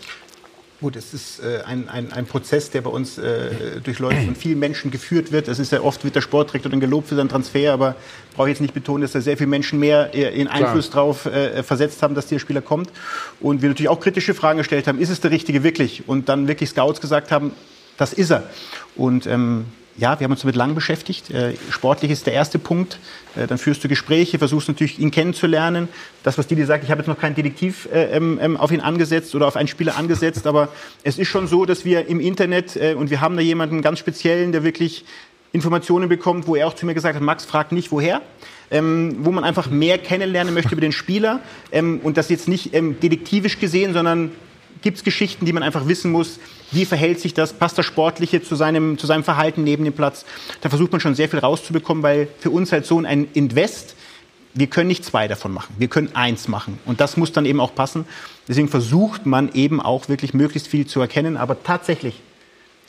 Gut, 0.81 0.95
es 0.95 1.13
ist 1.13 1.41
äh, 1.43 1.61
ein, 1.65 1.89
ein, 1.89 2.13
ein 2.13 2.25
Prozess, 2.25 2.71
der 2.71 2.79
bei 2.79 2.89
uns 2.89 3.17
äh, 3.17 3.81
durch 3.83 3.99
Leute 3.99 4.21
von 4.21 4.33
vielen 4.33 4.59
Menschen 4.59 4.91
geführt 4.91 5.33
wird. 5.33 5.49
Es 5.49 5.59
ist 5.59 5.73
ja 5.73 5.81
oft 5.81 6.05
wird 6.05 6.15
der 6.15 6.21
Sportdirektor 6.21 6.71
dann 6.71 6.79
gelobt 6.79 7.09
für 7.09 7.15
seinen 7.15 7.27
Transfer, 7.27 7.73
aber 7.73 7.97
brauche 8.33 8.47
ich 8.47 8.53
jetzt 8.53 8.61
nicht 8.61 8.73
betonen, 8.73 9.01
dass 9.01 9.11
da 9.11 9.19
sehr 9.19 9.35
viele 9.35 9.49
Menschen 9.49 9.77
mehr 9.77 10.15
äh, 10.15 10.33
in 10.39 10.47
Einfluss 10.47 10.89
Klar. 10.89 11.03
drauf 11.03 11.25
äh, 11.25 11.63
versetzt 11.63 12.01
haben, 12.01 12.15
dass 12.15 12.27
der 12.27 12.39
Spieler 12.39 12.61
kommt. 12.61 12.91
Und 13.41 13.61
wir 13.61 13.67
natürlich 13.67 13.89
auch 13.89 13.99
kritische 13.99 14.33
Fragen 14.33 14.59
gestellt 14.59 14.87
haben, 14.87 14.99
ist 14.99 15.09
es 15.09 15.19
der 15.19 15.31
Richtige 15.31 15.63
wirklich? 15.63 16.07
Und 16.07 16.29
dann 16.29 16.47
wirklich 16.47 16.69
Scouts 16.69 17.01
gesagt 17.01 17.29
haben, 17.29 17.51
das 17.97 18.13
ist 18.13 18.31
er. 18.31 18.43
Und 18.95 19.27
ähm, 19.27 19.65
ja, 19.99 20.19
wir 20.19 20.25
haben 20.25 20.31
uns 20.31 20.41
damit 20.41 20.55
lang 20.55 20.75
beschäftigt. 20.75 21.29
Äh, 21.29 21.53
sportlich 21.69 22.09
ist 22.11 22.25
der 22.25 22.33
erste 22.33 22.57
Punkt. 22.57 22.99
Äh, 23.35 23.47
dann 23.47 23.57
führst 23.57 23.83
du 23.83 23.87
Gespräche, 23.87 24.39
versuchst 24.39 24.69
natürlich 24.69 24.97
ihn 24.97 25.11
kennenzulernen. 25.11 25.89
Das, 26.23 26.37
was 26.37 26.47
Didi 26.47 26.63
sagt, 26.63 26.85
ich 26.85 26.91
habe 26.91 27.01
jetzt 27.01 27.07
noch 27.07 27.19
keinen 27.19 27.35
Detektiv 27.35 27.87
äh, 27.91 28.15
ähm, 28.15 28.39
ähm, 28.41 28.57
auf 28.57 28.71
ihn 28.71 28.79
angesetzt 28.79 29.35
oder 29.35 29.47
auf 29.47 29.57
einen 29.57 29.67
Spieler 29.67 29.97
angesetzt, 29.97 30.47
aber 30.47 30.69
es 31.03 31.17
ist 31.17 31.27
schon 31.27 31.47
so, 31.47 31.65
dass 31.65 31.83
wir 31.83 32.07
im 32.07 32.19
Internet 32.19 32.77
und 32.95 33.09
wir 33.09 33.21
haben 33.21 33.35
da 33.35 33.41
jemanden 33.41 33.81
ganz 33.81 33.99
speziellen, 33.99 34.51
der 34.51 34.63
wirklich 34.63 35.05
Informationen 35.51 36.09
bekommt, 36.09 36.47
wo 36.47 36.55
er 36.55 36.67
auch 36.67 36.75
zu 36.75 36.85
mir 36.85 36.93
gesagt 36.93 37.15
hat, 37.15 37.21
Max, 37.21 37.45
frag 37.45 37.71
nicht 37.71 37.91
woher. 37.91 38.21
Ähm, 38.71 39.17
wo 39.21 39.31
man 39.31 39.43
einfach 39.43 39.69
mehr 39.69 39.97
kennenlernen 39.97 40.53
möchte 40.53 40.73
über 40.73 40.81
den 40.81 40.91
Spieler 40.91 41.39
ähm, 41.71 42.01
und 42.03 42.17
das 42.17 42.29
jetzt 42.29 42.47
nicht 42.47 42.75
ähm, 42.75 42.99
detektivisch 42.99 43.59
gesehen, 43.59 43.93
sondern 43.93 44.31
gibt 44.81 44.97
es 44.97 45.03
Geschichten, 45.03 45.45
die 45.45 45.53
man 45.53 45.63
einfach 45.63 45.87
wissen 45.87 46.11
muss, 46.11 46.39
wie 46.71 46.85
verhält 46.85 47.19
sich 47.19 47.33
das, 47.33 47.53
passt 47.53 47.77
das 47.77 47.85
Sportliche 47.85 48.41
zu 48.41 48.55
seinem, 48.55 48.97
zu 48.97 49.07
seinem 49.07 49.23
Verhalten 49.23 49.63
neben 49.63 49.83
dem 49.83 49.93
Platz. 49.93 50.25
Da 50.61 50.69
versucht 50.69 50.91
man 50.91 51.01
schon 51.01 51.15
sehr 51.15 51.29
viel 51.29 51.39
rauszubekommen, 51.39 52.03
weil 52.03 52.27
für 52.39 52.51
uns 52.51 52.71
halt 52.71 52.85
so 52.85 52.99
ein 52.99 53.27
Invest, 53.33 53.95
wir 54.53 54.67
können 54.67 54.87
nicht 54.87 55.05
zwei 55.05 55.27
davon 55.27 55.53
machen, 55.53 55.75
wir 55.77 55.87
können 55.87 56.15
eins 56.15 56.47
machen. 56.47 56.79
Und 56.85 57.01
das 57.01 57.17
muss 57.17 57.31
dann 57.31 57.45
eben 57.45 57.59
auch 57.59 57.75
passen. 57.75 58.05
Deswegen 58.47 58.67
versucht 58.67 59.25
man 59.25 59.51
eben 59.53 59.81
auch 59.81 60.09
wirklich 60.09 60.33
möglichst 60.33 60.67
viel 60.67 60.87
zu 60.87 60.99
erkennen, 60.99 61.37
aber 61.37 61.61
tatsächlich 61.63 62.15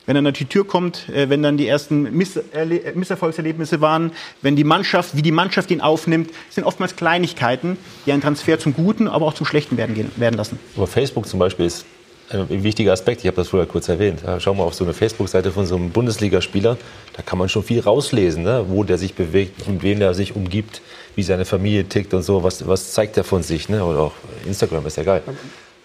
wenn 0.06 0.16
er 0.16 0.26
an 0.26 0.32
die 0.32 0.44
Tür 0.44 0.66
kommt, 0.66 1.08
äh, 1.08 1.28
wenn 1.28 1.42
dann 1.42 1.56
die 1.56 1.68
ersten 1.68 2.02
Misserfolgserlebnisse 2.12 3.80
waren, 3.80 4.12
wenn 4.42 4.56
die 4.56 4.64
Mannschaft, 4.64 5.16
wie 5.16 5.22
die 5.22 5.32
Mannschaft 5.32 5.70
ihn 5.70 5.80
aufnimmt, 5.80 6.30
sind 6.48 6.64
oftmals 6.64 6.96
Kleinigkeiten, 6.96 7.76
die 8.06 8.12
einen 8.12 8.22
Transfer 8.22 8.58
zum 8.58 8.74
Guten, 8.74 9.08
aber 9.08 9.26
auch 9.26 9.34
zum 9.34 9.46
Schlechten 9.46 9.76
werden, 9.76 10.10
werden 10.16 10.36
lassen. 10.36 10.58
Aber 10.76 10.86
Facebook 10.86 11.26
zum 11.26 11.38
Beispiel 11.38 11.66
ist 11.66 11.84
ein 12.32 12.62
wichtiger 12.62 12.92
Aspekt. 12.92 13.20
Ich 13.22 13.26
habe 13.26 13.36
das 13.36 13.48
vorher 13.48 13.66
kurz 13.66 13.88
erwähnt. 13.88 14.20
Schau 14.38 14.54
mal 14.54 14.62
auf 14.62 14.74
so 14.74 14.84
eine 14.84 14.92
Facebook-Seite 14.92 15.50
von 15.50 15.66
so 15.66 15.76
einem 15.76 15.90
Bundesligaspieler. 15.90 16.76
Da 17.16 17.22
kann 17.22 17.38
man 17.38 17.48
schon 17.48 17.64
viel 17.64 17.80
rauslesen, 17.80 18.44
ne? 18.44 18.66
wo 18.68 18.84
der 18.84 18.98
sich 18.98 19.14
bewegt, 19.14 19.66
mit 19.68 19.82
wem 19.82 20.00
er 20.00 20.14
sich 20.14 20.36
umgibt, 20.36 20.80
wie 21.16 21.22
seine 21.22 21.44
Familie 21.44 21.84
tickt 21.84 22.14
und 22.14 22.22
so. 22.22 22.44
Was, 22.44 22.66
was 22.66 22.92
zeigt 22.92 23.16
er 23.16 23.24
von 23.24 23.42
sich? 23.42 23.68
Ne? 23.68 23.84
Oder 23.84 23.98
auch 23.98 24.12
Instagram 24.46 24.86
ist 24.86 24.96
ja 24.96 25.02
geil. 25.02 25.22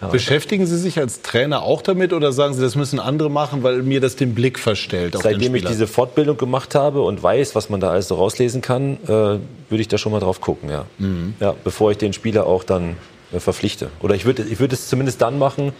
Ja. 0.02 0.08
Beschäftigen 0.08 0.66
Sie 0.66 0.78
sich 0.78 1.00
als 1.00 1.22
Trainer 1.22 1.62
auch 1.64 1.82
damit 1.82 2.12
oder 2.12 2.34
sagen 2.34 2.54
Sie, 2.54 2.62
das 2.62 2.76
müssen 2.76 3.00
andere 3.00 3.30
machen, 3.30 3.64
weil 3.64 3.82
mir 3.82 4.02
das 4.02 4.16
den 4.16 4.36
Blick 4.36 4.60
verstellt? 4.60 5.16
Seitdem 5.22 5.56
ich 5.56 5.64
diese 5.64 5.88
Fortbildung 5.88 6.38
gemacht 6.38 6.76
habe 6.76 7.02
und 7.02 7.24
weiß, 7.24 7.56
was 7.56 7.70
man 7.70 7.80
da 7.80 7.91
alles 7.91 8.10
so 8.10 8.16
rauslesen 8.16 8.62
kann, 8.62 8.98
äh, 9.04 9.08
würde 9.08 9.41
ich 9.70 9.88
da 9.88 9.98
schon 9.98 10.12
mal 10.12 10.20
drauf 10.20 10.41
gucken, 10.41 10.70
ja. 10.70 10.86
Mhm. 10.98 11.36
ja 11.39 11.56
bevor 11.64 11.91
ich 11.91 11.98
den 11.98 12.12
Spieler 12.12 12.46
auch 12.46 12.64
dann 12.64 12.98
äh, 13.32 13.39
verpflichte. 13.39 13.89
Oder 14.02 14.16
ich 14.16 14.26
würde 14.26 14.43
ich 14.43 14.60
würd 14.60 14.74
es 14.74 14.89
zumindest 14.89 15.22
dann 15.22 15.39
machen, 15.39 15.72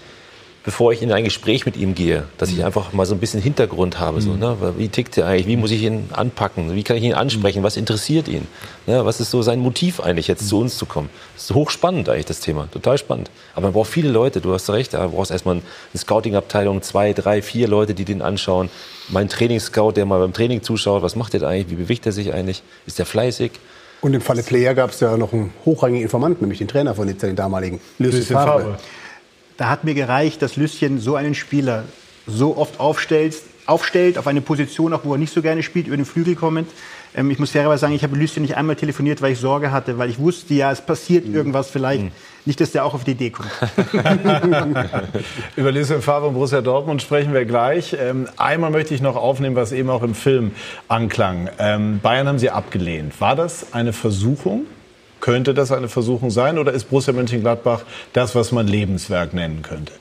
bevor 0.66 0.92
ich 0.92 1.02
in 1.04 1.12
ein 1.12 1.24
Gespräch 1.24 1.66
mit 1.66 1.78
ihm 1.78 1.94
gehe, 1.94 2.24
dass 2.38 2.50
ich 2.50 2.58
mhm. 2.58 2.66
einfach 2.66 2.92
mal 2.92 3.06
so 3.06 3.14
ein 3.14 3.20
bisschen 3.20 3.42
Hintergrund 3.42 4.00
habe. 4.00 4.20
So, 4.20 4.32
mhm. 4.32 4.40
ne? 4.40 4.58
Wie 4.78 4.90
tickt 4.90 5.18
er 5.18 5.28
eigentlich? 5.28 5.48
Wie 5.48 5.56
muss 5.56 5.72
ich 5.72 5.84
ihn 5.84 6.10
anpacken? 6.12 6.76
Wie 6.76 6.84
kann 6.84 6.98
ich 6.98 7.04
ihn 7.04 7.14
ansprechen? 7.14 7.62
Was 7.62 7.78
interessiert 7.78 8.28
ihn? 8.28 8.48
Ne? 8.88 9.06
Was 9.06 9.20
ist 9.20 9.30
so 9.30 9.44
sein 9.44 9.60
Motiv 9.60 10.00
eigentlich, 10.00 10.28
jetzt 10.28 10.50
zu 10.50 10.60
uns 10.60 10.78
zu 10.78 10.88
kommen? 10.88 11.10
Das 11.36 11.46
ist 11.46 11.54
hochspannend 11.54 12.10
eigentlich, 12.10 12.26
das 12.26 12.40
Thema. 12.40 12.68
Total 12.72 12.98
spannend. 12.98 13.30
Aber 13.54 13.68
man 13.68 13.74
braucht 13.74 13.92
viele 13.92 14.10
Leute, 14.10 14.42
du 14.42 14.54
hast 14.54 14.70
recht. 14.72 14.94
Du 14.94 15.10
brauchst 15.10 15.30
erstmal 15.30 15.56
eine 15.56 15.64
Scouting-Abteilung, 15.96 16.82
zwei, 16.82 17.14
drei, 17.14 17.44
vier 17.44 17.68
Leute, 17.68 17.94
die 17.94 18.04
den 18.04 18.24
anschauen. 18.24 18.70
Mein 19.10 19.30
Trainingsscout, 19.30 19.92
der 19.92 20.06
mal 20.06 20.20
beim 20.20 20.34
Training 20.34 20.64
zuschaut, 20.64 21.04
was 21.04 21.16
macht 21.16 21.34
der 21.34 21.42
da 21.42 21.48
eigentlich? 21.48 21.70
Wie 21.70 21.84
bewegt 21.84 22.08
er 22.08 22.12
sich 22.12 22.34
eigentlich? 22.34 22.64
Ist 22.88 23.00
er 23.00 23.06
fleißig? 23.06 23.52
Und 24.02 24.14
im 24.14 24.22
Falle 24.22 24.44
Player 24.44 24.74
gab 24.74 24.92
es 24.92 25.00
ja 25.00 25.16
noch 25.16 25.32
einen 25.32 25.54
hochrangigen 25.64 26.04
Informanten, 26.04 26.44
nämlich 26.44 26.60
den 26.60 26.68
Trainer 26.68 26.96
von 26.96 27.08
Nizza, 27.08 27.28
den 27.28 27.36
damaligen, 27.36 27.80
Lucien 27.98 28.24
Favre. 28.24 28.78
Da 29.58 29.70
hat 29.70 29.84
mir 29.84 29.94
gereicht, 29.94 30.42
dass 30.42 30.58
Lüsschen 30.58 31.00
so 31.00 31.16
einen 31.16 31.36
Spieler 31.36 31.84
so 32.28 32.58
oft 32.58 32.80
aufstellt, 32.80 33.36
aufstellt 33.66 34.18
auf 34.18 34.28
eine 34.28 34.42
Position, 34.42 34.94
auch 34.94 35.06
wo 35.06 35.14
er 35.14 35.18
nicht 35.18 35.34
so 35.34 35.42
gerne 35.42 35.64
spielt, 35.64 35.88
über 35.88 35.96
den 35.96 36.06
Flügel 36.06 36.36
kommend. 36.36 36.70
Ähm, 37.16 37.32
ich 37.32 37.40
muss 37.40 37.52
fairerweise 37.52 37.82
sagen, 37.82 37.94
ich 37.94 38.04
habe 38.04 38.16
Lüsschen 38.18 38.42
nicht 38.42 38.58
einmal 38.58 38.76
telefoniert, 38.76 39.22
weil 39.22 39.32
ich 39.32 39.40
Sorge 39.40 39.72
hatte, 39.72 39.98
weil 39.98 40.10
ich 40.10 40.20
wusste, 40.20 40.54
ja, 40.54 40.72
es 40.72 40.82
passiert 40.82 41.26
mhm. 41.26 41.36
irgendwas 41.36 41.70
vielleicht. 41.70 42.04
Mhm. 42.04 42.12
Nicht, 42.44 42.62
dass 42.62 42.72
der 42.72 42.86
auch 42.86 42.94
auf 42.94 43.04
die 43.04 43.12
Idee 43.12 43.32
kommt. 43.32 43.50
Über 45.56 45.72
Lucien 45.72 46.02
Favre 46.02 46.28
und 46.28 46.34
Borussia 46.34 46.62
Dortmund 46.62 47.02
sprechen 47.02 47.34
wir 47.34 47.46
gleich. 47.46 47.96
Ähm, 48.00 48.28
einmal 48.38 48.70
möchte 48.70 48.94
ich 48.94 49.02
noch 49.02 49.16
aufnehmen, 49.16 49.56
was 49.56 49.72
eben 49.72 49.90
auch 49.90 50.04
im 50.04 50.14
Film 50.14 50.52
anklang. 50.88 51.50
Ähm, 51.58 52.00
Bayern 52.04 52.28
haben 52.28 52.40
Sie 52.40 52.52
abgelehnt. 52.52 53.20
War 53.20 53.36
das 53.36 53.74
eine 53.74 53.94
Versuchung? 53.94 54.68
Könnte 55.26 55.56
das 55.56 55.72
eine 55.72 55.90
Versuchung 55.90 56.30
sein 56.30 56.60
oder 56.60 56.72
ist 56.72 56.92
Borussia 56.92 57.12
Mönchengladbach 57.12 57.82
das, 58.14 58.36
was 58.36 58.52
man 58.52 58.68
Lebenswerk 58.68 59.34
nennen 59.34 59.64
könnte? 59.64 59.92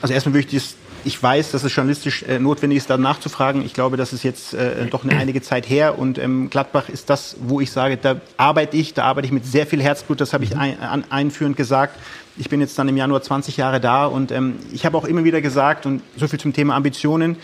Also 0.00 0.14
erstmal 0.14 0.34
würde 0.34 0.46
ich 0.46 0.54
das 0.54 0.76
ich 1.04 1.20
weiß, 1.20 1.50
dass 1.50 1.64
es 1.64 1.74
journalistisch 1.74 2.22
äh, 2.22 2.38
notwendig 2.38 2.78
ist, 2.78 2.90
da 2.90 2.96
nachzufragen. 2.96 3.64
Ich 3.64 3.74
glaube, 3.74 3.96
das 3.96 4.12
ist 4.12 4.22
jetzt 4.22 4.54
äh, 4.54 4.86
doch 4.86 5.02
eine 5.02 5.16
einige 5.16 5.42
Zeit 5.42 5.68
her. 5.68 5.98
Und 5.98 6.16
ähm, 6.18 6.48
Gladbach 6.48 6.88
ist 6.88 7.10
das, 7.10 7.36
wo 7.40 7.60
ich 7.60 7.72
sage, 7.72 7.96
da 7.96 8.20
arbeite 8.36 8.76
ich, 8.76 8.94
da 8.94 9.04
arbeite 9.04 9.26
ich 9.26 9.32
mit 9.32 9.44
sehr 9.46 9.66
viel 9.66 9.82
Herzblut. 9.82 10.20
Das 10.20 10.32
habe 10.32 10.44
ich 10.44 10.54
mhm. 10.54 10.60
ein, 10.60 10.80
an, 10.80 11.04
einführend 11.10 11.56
gesagt. 11.56 11.98
Ich 12.36 12.48
bin 12.48 12.60
jetzt 12.60 12.78
dann 12.78 12.88
im 12.88 12.96
Januar 12.96 13.22
20 13.22 13.56
Jahre 13.56 13.80
da 13.80 14.06
und 14.06 14.30
ähm, 14.30 14.60
ich 14.72 14.86
habe 14.86 14.96
auch 14.96 15.06
immer 15.06 15.24
wieder 15.24 15.40
gesagt, 15.40 15.86
und 15.86 16.02
so 16.16 16.28
viel 16.28 16.38
zum 16.38 16.52
Thema 16.52 16.76
Ambitionen, 16.76 17.36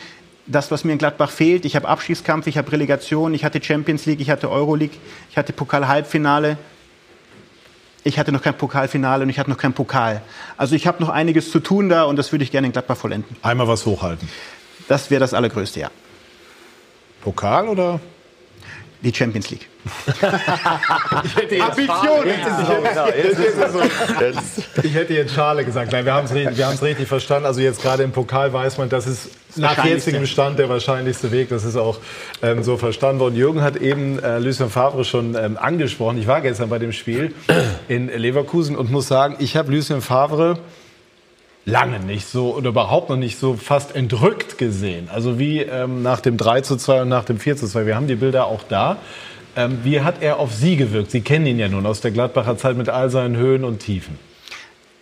das, 0.46 0.70
was 0.70 0.84
mir 0.84 0.92
in 0.92 0.98
Gladbach 0.98 1.30
fehlt. 1.30 1.64
Ich 1.64 1.76
habe 1.76 1.88
Abstiegskampf, 1.88 2.46
ich 2.46 2.58
habe 2.58 2.70
Relegation, 2.70 3.34
ich 3.34 3.44
hatte 3.44 3.62
Champions 3.62 4.06
League, 4.06 4.20
ich 4.20 4.30
hatte 4.30 4.50
Euroleague, 4.50 4.96
ich 5.30 5.36
hatte 5.36 5.52
Pokal-Halbfinale. 5.52 6.58
Ich 8.06 8.18
hatte 8.18 8.32
noch 8.32 8.42
kein 8.42 8.56
Pokalfinale 8.56 9.22
und 9.22 9.30
ich 9.30 9.38
hatte 9.38 9.48
noch 9.48 9.56
keinen 9.56 9.72
Pokal. 9.72 10.20
Also 10.58 10.74
ich 10.74 10.86
habe 10.86 11.02
noch 11.02 11.08
einiges 11.08 11.50
zu 11.50 11.58
tun 11.58 11.88
da 11.88 12.04
und 12.04 12.16
das 12.16 12.32
würde 12.32 12.44
ich 12.44 12.50
gerne 12.50 12.66
in 12.66 12.72
Gladbach 12.72 12.98
vollenden. 12.98 13.34
Einmal 13.40 13.66
was 13.66 13.86
hochhalten. 13.86 14.28
Das 14.88 15.10
wäre 15.10 15.20
das 15.20 15.32
Allergrößte, 15.32 15.80
ja. 15.80 15.90
Pokal 17.22 17.66
oder 17.66 18.00
die 19.04 19.14
Champions 19.14 19.50
League. 19.50 19.68
Ambition! 21.60 22.26
Ich 24.82 24.94
hätte 24.94 25.14
jetzt 25.14 25.34
Schale 25.34 25.64
gesagt. 25.64 25.92
Nein, 25.92 26.04
wir 26.04 26.14
haben 26.14 26.24
es 26.24 26.34
wir 26.34 26.82
richtig 26.82 27.06
verstanden. 27.06 27.46
Also 27.46 27.60
jetzt 27.60 27.82
gerade 27.82 28.02
im 28.02 28.12
Pokal 28.12 28.52
weiß 28.52 28.78
man, 28.78 28.88
das 28.88 29.06
ist 29.06 29.30
nach 29.56 29.84
jetzigem 29.84 30.26
Stand 30.26 30.58
der 30.58 30.68
wahrscheinlichste 30.68 31.30
Weg. 31.30 31.50
Das 31.50 31.64
ist 31.64 31.76
auch 31.76 31.98
ähm, 32.42 32.62
so 32.62 32.76
verstanden 32.76 33.20
worden. 33.20 33.36
Jürgen 33.36 33.62
hat 33.62 33.76
eben 33.76 34.18
äh, 34.18 34.38
Lucien 34.38 34.70
Favre 34.70 35.04
schon 35.04 35.36
ähm, 35.36 35.58
angesprochen. 35.58 36.18
Ich 36.18 36.26
war 36.26 36.40
gestern 36.40 36.70
bei 36.70 36.78
dem 36.78 36.92
Spiel 36.92 37.34
in 37.88 38.08
Leverkusen 38.08 38.76
und 38.76 38.90
muss 38.90 39.06
sagen, 39.06 39.36
ich 39.38 39.56
habe 39.56 39.70
Lucien 39.70 40.00
Favre 40.00 40.58
lange 41.64 42.00
nicht 42.00 42.26
so 42.26 42.54
oder 42.54 42.70
überhaupt 42.70 43.08
noch 43.08 43.16
nicht 43.16 43.38
so 43.38 43.54
fast 43.54 43.94
entrückt 43.94 44.58
gesehen. 44.58 45.08
Also 45.12 45.38
wie 45.38 45.60
ähm, 45.60 46.02
nach 46.02 46.20
dem 46.20 46.36
3 46.36 46.60
zu 46.60 46.76
2 46.76 47.02
und 47.02 47.08
nach 47.08 47.24
dem 47.24 47.38
4 47.38 47.56
zu 47.56 47.66
2. 47.66 47.86
Wir 47.86 47.96
haben 47.96 48.06
die 48.06 48.16
Bilder 48.16 48.46
auch 48.46 48.62
da. 48.68 48.98
Ähm, 49.56 49.78
wie 49.82 50.00
hat 50.00 50.16
er 50.20 50.38
auf 50.38 50.52
Sie 50.52 50.76
gewirkt? 50.76 51.10
Sie 51.10 51.20
kennen 51.20 51.46
ihn 51.46 51.58
ja 51.58 51.68
nun 51.68 51.86
aus 51.86 52.00
der 52.00 52.10
Gladbacher 52.10 52.56
Zeit 52.58 52.76
mit 52.76 52.88
all 52.88 53.08
seinen 53.10 53.36
Höhen 53.36 53.64
und 53.64 53.78
Tiefen. 53.78 54.18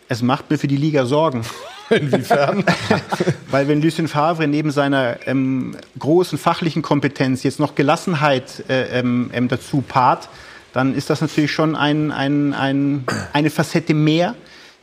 Es 0.08 0.22
macht 0.22 0.50
mir 0.50 0.58
für 0.58 0.68
die 0.68 0.76
Liga 0.76 1.06
Sorgen. 1.06 1.42
Inwiefern? 1.90 2.64
Weil 3.50 3.66
wenn 3.68 3.82
Lucien 3.82 4.08
Favre 4.08 4.46
neben 4.46 4.70
seiner 4.70 5.26
ähm, 5.26 5.76
großen 5.98 6.38
fachlichen 6.38 6.82
Kompetenz 6.82 7.42
jetzt 7.42 7.60
noch 7.60 7.74
Gelassenheit 7.74 8.64
äh, 8.68 8.98
ähm, 8.98 9.30
ähm 9.32 9.48
dazu 9.48 9.82
paart, 9.86 10.28
dann 10.72 10.94
ist 10.94 11.10
das 11.10 11.20
natürlich 11.20 11.52
schon 11.52 11.76
ein, 11.76 12.12
ein, 12.12 12.54
ein, 12.54 13.04
eine 13.32 13.50
Facette 13.50 13.94
mehr, 13.94 14.34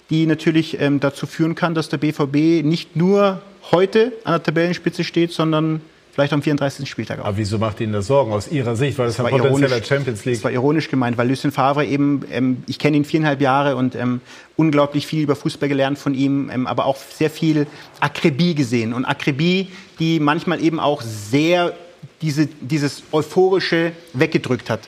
die 0.10 0.26
natürlich 0.26 0.80
ähm, 0.80 1.00
dazu 1.00 1.28
führen 1.28 1.56
kann, 1.56 1.76
dass 1.76 1.90
der 1.90 1.98
BVB 1.98 2.66
nicht 2.66 2.96
nur 2.96 3.42
heute 3.72 4.14
an 4.24 4.34
der 4.34 4.44
Tabellenspitze 4.44 5.04
steht, 5.04 5.32
sondern 5.32 5.82
vielleicht 6.12 6.34
am 6.34 6.42
34. 6.42 6.90
Spieltag 6.90 7.20
auch. 7.20 7.26
Aber 7.26 7.38
wieso 7.38 7.58
macht 7.58 7.80
Ihnen 7.80 7.94
das 7.94 8.08
Sorgen 8.08 8.32
aus 8.32 8.52
Ihrer 8.52 8.76
Sicht? 8.76 8.98
Weil 8.98 9.08
das, 9.08 9.18
das 9.18 9.26
ein 9.26 9.32
potenzieller 9.32 9.84
Champions 9.84 10.26
League. 10.26 10.36
Das 10.36 10.44
war 10.44 10.52
ironisch 10.52 10.90
gemeint, 10.90 11.18
weil 11.18 11.30
Lucien 11.30 11.52
Favre 11.52 11.86
eben, 11.86 12.24
ähm, 12.32 12.64
ich 12.68 12.80
kenne 12.80 12.98
ihn 12.98 13.06
viereinhalb 13.06 13.42
Jahre 13.42 13.76
und 13.76 13.96
ähm, 13.96 14.22
unglaublich 14.56 15.06
viel 15.06 15.24
über 15.24 15.36
Fußball 15.36 15.70
gelernt 15.70 16.00
von 16.00 16.14
ihm, 16.14 16.50
ähm, 16.50 16.68
aber 16.68 16.86
auch 16.86 16.98
sehr 16.98 17.30
viel 17.30 17.68
Akribie 18.00 18.56
gesehen. 18.56 18.94
Und 18.94 19.06
Akribie, 19.06 19.70
die 20.00 20.20
manchmal 20.20 20.62
eben 20.62 20.80
auch 20.80 21.02
sehr 21.02 21.74
diese, 22.22 22.48
dieses 22.48 23.04
Euphorische 23.12 23.92
weggedrückt 24.14 24.70
hat. 24.70 24.82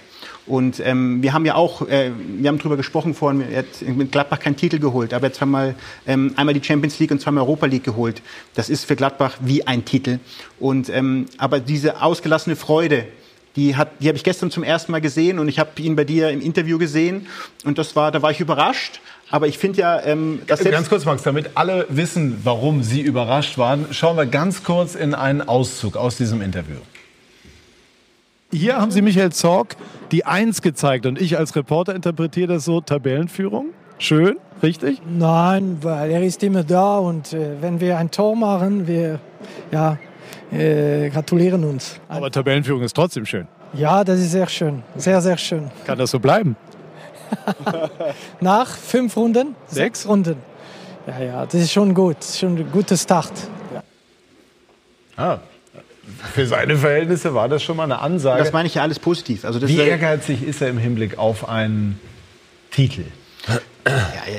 Und 0.47 0.79
ähm, 0.79 1.21
wir 1.21 1.33
haben 1.33 1.45
ja 1.45 1.55
auch, 1.55 1.87
äh, 1.87 2.11
wir 2.39 2.49
haben 2.49 2.57
darüber 2.57 2.77
gesprochen 2.77 3.13
vorhin, 3.13 3.43
er 3.51 3.59
hat 3.59 3.81
mit 3.83 4.11
Gladbach 4.11 4.39
keinen 4.39 4.57
Titel 4.57 4.79
geholt, 4.79 5.13
aber 5.13 5.27
er 5.27 5.29
hat 5.29 5.35
zweimal, 5.35 5.75
ähm, 6.07 6.33
einmal 6.35 6.53
die 6.53 6.63
Champions 6.63 6.99
League 6.99 7.11
und 7.11 7.21
zweimal 7.21 7.43
Europa 7.43 7.67
League 7.67 7.83
geholt. 7.83 8.21
Das 8.55 8.69
ist 8.69 8.85
für 8.85 8.95
Gladbach 8.95 9.37
wie 9.41 9.67
ein 9.67 9.85
Titel. 9.85 10.19
Und, 10.59 10.89
ähm, 10.89 11.27
aber 11.37 11.59
diese 11.59 12.01
ausgelassene 12.01 12.55
Freude, 12.55 13.05
die, 13.55 13.75
hat, 13.75 13.91
die 13.99 14.07
habe 14.07 14.17
ich 14.17 14.23
gestern 14.23 14.49
zum 14.49 14.63
ersten 14.63 14.91
Mal 14.91 15.01
gesehen 15.01 15.37
und 15.37 15.47
ich 15.47 15.59
habe 15.59 15.69
ihn 15.81 15.95
bei 15.95 16.05
dir 16.05 16.29
im 16.29 16.41
Interview 16.41 16.77
gesehen 16.77 17.27
und 17.65 17.77
das 17.77 17.95
war, 17.95 18.11
da 18.11 18.21
war 18.21 18.31
ich 18.31 18.39
überrascht. 18.39 19.01
Aber 19.29 19.47
ich 19.47 19.57
finde 19.57 19.79
ja, 19.79 20.01
ähm, 20.03 20.41
dass 20.47 20.61
ganz 20.63 20.89
kurz, 20.89 21.05
Max, 21.05 21.23
damit 21.23 21.51
alle 21.55 21.85
wissen, 21.89 22.41
warum 22.43 22.83
Sie 22.83 22.99
überrascht 22.99 23.57
waren, 23.57 23.85
schauen 23.91 24.17
wir 24.17 24.25
ganz 24.25 24.63
kurz 24.63 24.95
in 24.95 25.13
einen 25.13 25.41
Auszug 25.41 25.95
aus 25.95 26.17
diesem 26.17 26.41
Interview. 26.41 26.77
Hier 28.53 28.75
haben 28.75 28.91
Sie 28.91 29.01
Michael 29.01 29.31
Zorg 29.31 29.77
die 30.11 30.25
Eins 30.25 30.61
gezeigt 30.61 31.05
und 31.05 31.21
ich 31.21 31.37
als 31.37 31.55
Reporter 31.55 31.95
interpretiere 31.95 32.47
das 32.47 32.65
so 32.65 32.81
Tabellenführung. 32.81 33.67
Schön, 33.97 34.37
richtig? 34.61 35.01
Nein, 35.07 35.77
weil 35.81 36.11
er 36.11 36.21
ist 36.21 36.43
immer 36.43 36.63
da 36.65 36.97
und 36.97 37.31
äh, 37.31 37.61
wenn 37.61 37.79
wir 37.79 37.97
ein 37.97 38.11
Tor 38.11 38.35
machen, 38.35 38.87
wir 38.87 39.19
ja, 39.71 39.97
äh, 40.51 41.09
gratulieren 41.09 41.63
uns. 41.63 41.97
Aber 42.09 42.29
Tabellenführung 42.29 42.81
ist 42.81 42.93
trotzdem 42.93 43.25
schön. 43.25 43.47
Ja, 43.73 44.03
das 44.03 44.19
ist 44.19 44.31
sehr 44.31 44.49
schön, 44.49 44.83
sehr, 44.97 45.21
sehr 45.21 45.37
schön. 45.37 45.71
Kann 45.85 45.97
das 45.97 46.11
so 46.11 46.19
bleiben? 46.19 46.57
Nach 48.41 48.67
fünf 48.67 49.15
Runden, 49.15 49.55
sechs, 49.67 50.01
sechs 50.01 50.07
Runden. 50.07 50.35
Ja, 51.07 51.23
ja, 51.23 51.45
das 51.45 51.55
ist 51.55 51.71
schon 51.71 51.93
gut, 51.93 52.21
schon 52.21 52.57
ein 52.57 52.69
guter 52.69 52.97
Start. 52.97 53.31
Ja. 53.73 53.83
Ah, 55.15 55.39
für 56.33 56.45
seine 56.45 56.77
Verhältnisse 56.77 57.33
war 57.33 57.49
das 57.49 57.63
schon 57.63 57.77
mal 57.77 57.83
eine 57.83 57.99
Ansage. 57.99 58.43
Das 58.43 58.53
meine 58.53 58.67
ich 58.67 58.75
ja 58.75 58.81
alles 58.81 58.99
positiv. 58.99 59.45
Also 59.45 59.67
Wie 59.67 59.77
ehrgeizig 59.77 60.43
ist 60.43 60.61
er 60.61 60.69
im 60.69 60.77
Hinblick 60.77 61.17
auf 61.17 61.47
einen 61.47 61.99
Titel? 62.71 63.03
Ja, 63.47 63.59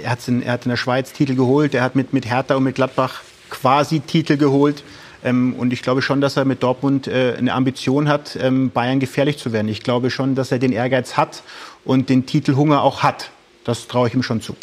er, 0.03 0.11
hat 0.11 0.27
in, 0.29 0.43
er 0.43 0.53
hat 0.53 0.65
in 0.65 0.71
der 0.71 0.77
Schweiz 0.77 1.13
Titel 1.13 1.35
geholt, 1.35 1.75
er 1.75 1.83
hat 1.83 1.97
mit, 1.97 2.13
mit 2.13 2.27
Hertha 2.27 2.55
und 2.55 2.63
mit 2.63 2.77
Gladbach 2.77 3.23
quasi 3.51 4.01
Titel 4.01 4.37
geholt. 4.37 4.83
Ähm, 5.25 5.55
und 5.55 5.73
ich 5.73 5.83
glaube 5.83 6.03
schon, 6.03 6.21
dass 6.21 6.37
er 6.37 6.45
mit 6.45 6.63
Dortmund 6.63 7.07
äh, 7.07 7.35
eine 7.37 7.53
Ambition 7.53 8.09
hat, 8.09 8.37
ähm, 8.41 8.71
Bayern 8.71 9.01
gefährlich 9.01 9.39
zu 9.39 9.53
werden. 9.53 9.69
Ich 9.69 9.83
glaube 9.83 10.11
schon, 10.11 10.35
dass 10.35 10.51
er 10.51 10.59
den 10.59 10.73
Ehrgeiz 10.73 11.17
hat 11.17 11.43
und 11.85 12.09
den 12.09 12.27
Titelhunger 12.27 12.83
auch 12.83 13.03
hat. 13.03 13.31
Das 13.65 13.87
traue 13.87 14.09
ich 14.09 14.15
ihm 14.15 14.23
schon 14.23 14.41
zu. 14.41 14.57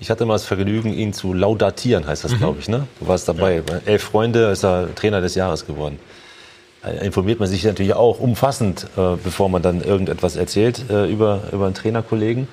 Ich 0.00 0.10
hatte 0.10 0.26
mal 0.26 0.34
das 0.34 0.44
Vergnügen, 0.44 0.92
ihn 0.92 1.12
zu 1.12 1.32
laudatieren, 1.32 2.06
heißt 2.06 2.24
das, 2.24 2.32
mhm. 2.32 2.38
glaube 2.38 2.58
ich. 2.60 2.68
Ne? 2.68 2.86
Du 3.00 3.06
warst 3.06 3.28
dabei. 3.28 3.62
Ja. 3.66 3.80
Elf 3.86 4.02
Freunde 4.02 4.50
ist 4.50 4.64
er 4.64 4.94
Trainer 4.94 5.20
des 5.20 5.36
Jahres 5.36 5.64
geworden. 5.66 5.98
Da 6.82 6.90
informiert 6.90 7.38
man 7.38 7.48
sich 7.48 7.64
natürlich 7.64 7.94
auch 7.94 8.18
umfassend, 8.18 8.88
äh, 8.96 9.16
bevor 9.22 9.48
man 9.48 9.62
dann 9.62 9.82
irgendetwas 9.82 10.34
erzählt 10.36 10.90
äh, 10.90 11.06
über, 11.06 11.42
über 11.52 11.66
einen 11.66 11.74
Trainerkollegen. 11.74 12.48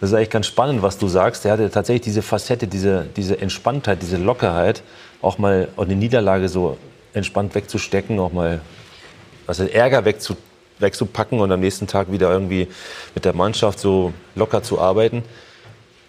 Das 0.00 0.10
ist 0.10 0.16
eigentlich 0.16 0.30
ganz 0.30 0.46
spannend, 0.46 0.82
was 0.82 0.98
du 0.98 1.08
sagst. 1.08 1.44
Er 1.44 1.52
hatte 1.52 1.70
tatsächlich 1.70 2.02
diese 2.02 2.22
Facette, 2.22 2.66
diese, 2.66 3.06
diese 3.16 3.38
Entspanntheit, 3.38 4.00
diese 4.02 4.16
Lockerheit, 4.16 4.82
auch 5.22 5.38
mal 5.38 5.68
eine 5.76 5.94
Niederlage 5.94 6.48
so 6.48 6.76
entspannt 7.12 7.54
wegzustecken, 7.54 8.18
auch 8.18 8.32
mal 8.32 8.60
also 9.46 9.64
Ärger 9.64 10.04
wegzu, 10.04 10.36
wegzupacken 10.78 11.40
und 11.40 11.52
am 11.52 11.60
nächsten 11.60 11.86
Tag 11.86 12.10
wieder 12.12 12.30
irgendwie 12.30 12.68
mit 13.14 13.24
der 13.24 13.32
Mannschaft 13.32 13.78
so 13.78 14.12
locker 14.34 14.62
zu 14.62 14.80
arbeiten. 14.80 15.22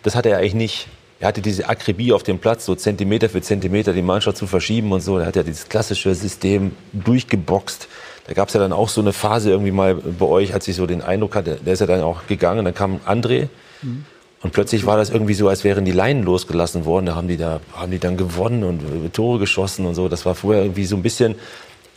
Das 0.04 0.16
hatte 0.16 0.30
er 0.30 0.40
eigentlich 0.40 0.54
nicht. 0.54 0.88
Er 1.20 1.28
hatte 1.30 1.42
diese 1.42 1.68
Akribie 1.68 2.14
auf 2.14 2.24
dem 2.24 2.38
Platz, 2.38 2.66
so 2.66 2.76
Zentimeter 2.76 3.28
für 3.30 3.42
Zentimeter 3.42 3.94
die 3.94 4.04
Mannschaft 4.04 4.38
zu 4.38 4.46
verschieben 4.46 4.92
und 4.92 5.02
so. 5.02 5.18
Er 5.18 5.26
hat 5.26 5.36
ja 5.36 5.44
dieses 5.44 5.68
klassische 5.68 6.14
System 6.14 6.74
durchgeboxt. 6.94 7.88
Da 8.28 8.34
gab 8.34 8.50
es 8.50 8.54
ja 8.54 8.60
dann 8.60 8.72
auch 8.72 8.90
so 8.90 9.02
eine 9.02 9.14
Phase 9.14 9.50
irgendwie 9.50 9.72
mal 9.72 9.96
bei 9.96 10.26
euch, 10.26 10.54
als 10.54 10.68
ich 10.68 10.76
so 10.76 10.86
den 10.86 11.02
Eindruck 11.02 11.36
hatte, 11.36 11.60
der 11.66 11.74
ist 11.74 11.80
ja 11.80 11.88
dann 11.88 12.02
auch 12.02 12.28
gegangen. 12.28 12.66
Dann 12.66 12.76
kam 12.76 13.00
André 13.08 13.48
mhm. 13.82 14.06
und 14.44 14.54
plötzlich 14.54 14.86
war 14.86 14.98
das 14.98 15.10
irgendwie 15.10 15.34
so, 15.34 15.48
als 15.48 15.64
wären 15.64 15.86
die 15.86 15.92
Leinen 15.92 16.24
losgelassen 16.24 16.86
worden. 16.86 17.08
Da 17.08 17.16
haben 17.16 17.28
die 17.28 17.38
da 17.38 17.62
haben 17.74 17.92
die 17.92 18.00
dann 18.00 18.16
gewonnen 18.16 18.64
und 18.64 19.14
Tore 19.14 19.40
geschossen 19.40 19.88
und 19.88 19.96
so. 19.96 20.10
Das 20.10 20.26
war 20.26 20.36
vorher 20.36 20.62
irgendwie 20.62 20.86
so 20.86 20.96
ein 20.96 21.04
bisschen 21.04 21.34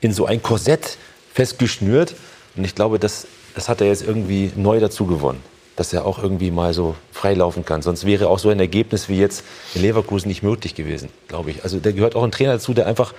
in 0.01 0.15
so 0.15 0.25
ein 0.25 0.43
Korsett 0.43 0.97
festgeschnürt. 1.35 2.15
Und 2.57 2.65
ich 2.65 2.75
glaube, 2.75 2.99
das, 2.99 3.27
das 3.55 3.69
hat 3.69 3.83
er 3.83 3.89
jetzt 3.89 4.03
irgendwie 4.07 4.51
neu 4.57 4.81
dazu 4.81 5.05
gewonnen 5.05 5.43
dass 5.81 5.95
er 5.95 6.05
auch 6.05 6.23
irgendwie 6.23 6.51
mal 6.51 6.75
so 6.75 6.95
freilaufen 7.11 7.65
kann. 7.65 7.81
Sonst 7.81 8.05
wäre 8.05 8.29
auch 8.29 8.39
so 8.39 8.51
ein 8.51 8.61
Ergebnis 8.61 9.09
wie 9.09 9.19
jetzt 9.19 9.43
in 9.75 9.81
Leverkusen 9.81 10.29
nicht 10.29 10.43
möglich 10.43 10.75
gewesen, 10.75 11.09
glaube 11.27 11.53
ich. 11.53 11.65
Also 11.65 11.79
da 11.79 11.91
gehört 11.91 12.15
auch 12.17 12.23
ein 12.23 12.31
Trainer 12.31 12.53
dazu, 12.53 12.75
der 12.75 12.87
einfach 12.87 13.15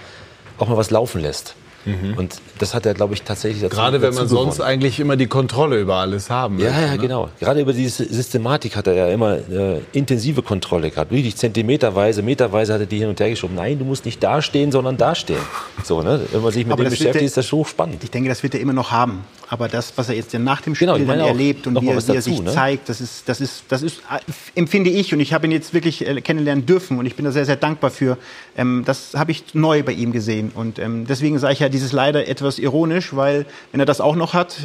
auch 0.60 0.68
mal 0.68 0.78
was 0.78 0.92
laufen 0.92 1.22
lässt. 1.22 1.56
Mhm. 1.86 2.14
Und 2.20 2.36
das 2.60 2.76
hat 2.76 2.86
er, 2.86 2.94
glaube 2.94 3.16
ich, 3.16 3.24
tatsächlich 3.24 3.64
dazu 3.64 3.76
Gerade 3.76 4.04
wenn 4.04 4.14
man 4.14 4.28
sonst 4.28 4.58
gewonnen. 4.58 4.70
eigentlich 4.70 5.00
immer 5.00 5.16
die 5.16 5.26
Kontrolle 5.26 5.80
über 5.80 5.96
alles 5.96 6.30
haben 6.30 6.60
Ja, 6.60 6.66
möchte, 6.66 6.82
ja, 6.82 6.92
ne? 6.92 6.98
genau. 7.00 7.30
Gerade 7.40 7.62
über 7.62 7.74
diese 7.74 8.06
Systematik 8.06 8.76
hat 8.76 8.86
er 8.86 8.94
ja 8.94 9.08
immer 9.08 9.38
äh, 9.38 9.82
intensive 9.92 10.44
Kontrolle 10.44 10.92
gehabt. 10.92 11.10
Wirklich 11.10 11.36
zentimeterweise, 11.38 12.22
meterweise 12.22 12.76
hat 12.76 12.82
er 12.82 12.86
die 12.86 13.00
hin 13.00 13.10
und 13.10 13.20
her 13.20 13.32
geschoben. 13.32 13.56
Nein, 13.56 13.80
du 13.80 13.86
musst 13.86 14.06
nicht 14.06 14.22
dastehen, 14.22 14.72
sondern 14.72 14.98
dastehen. 14.98 15.42
So, 15.84 16.04
ne? 16.04 16.22
Wenn 16.32 16.44
man 16.44 16.52
sich 16.52 16.64
mit 16.64 16.74
Aber 16.74 16.84
dem 16.84 16.92
beschäftigt, 16.92 17.26
ist 17.26 17.38
das 17.38 17.52
hochspannend. 17.52 18.04
Ich 18.04 18.12
denke, 18.12 18.30
das 18.30 18.44
wird 18.44 18.54
er 18.54 18.60
immer 18.60 18.74
noch 18.74 18.92
haben. 18.92 19.24
Aber 19.52 19.68
das, 19.68 19.92
was 19.98 20.08
er 20.08 20.16
jetzt 20.16 20.34
nach 20.34 20.62
dem 20.62 20.76
Spiel 20.76 20.88
genau, 20.88 20.98
dann 20.98 21.20
erlebt 21.20 21.68
und 21.68 21.74
wie 21.82 21.90
er, 21.90 22.08
wie 22.08 22.16
er 22.16 22.22
sich 22.22 22.42
ne? 22.42 22.54
zeigt, 22.54 22.88
das 22.88 23.02
ist, 23.02 23.28
das 23.28 23.42
ist, 23.42 23.66
das 23.68 23.82
ist, 23.82 24.00
äh, 24.10 24.20
empfinde 24.56 24.90
ich, 24.90 25.14
und 25.14 25.20
ich 25.20 25.34
habe 25.34 25.46
ihn 25.46 25.52
jetzt 25.52 25.74
wirklich 25.74 26.08
äh, 26.08 26.22
kennenlernen 26.22 26.66
dürfen 26.66 26.98
und 26.98 27.06
ich 27.06 27.18
bin 27.18 27.26
da 27.26 27.34
sehr, 27.34 27.46
sehr 27.46 27.58
dankbar 27.58 27.92
für. 27.92 28.18
Ähm, 28.56 28.84
das 28.86 29.14
habe 29.14 29.32
ich 29.32 29.54
neu 29.54 29.84
bei 29.84 29.92
ihm 29.92 30.14
gesehen. 30.14 30.54
Und 30.56 30.80
ähm, 30.80 31.06
deswegen 31.06 31.38
sage 31.38 31.52
ich 31.52 31.60
ja 31.60 31.68
dieses 31.68 31.92
leider 31.92 32.30
etwas 32.30 32.60
ironisch, 32.60 33.14
weil 33.14 33.46
wenn 33.74 33.82
er 33.82 33.86
das 33.86 34.00
auch 34.00 34.16
noch 34.16 34.34
hat, 34.34 34.56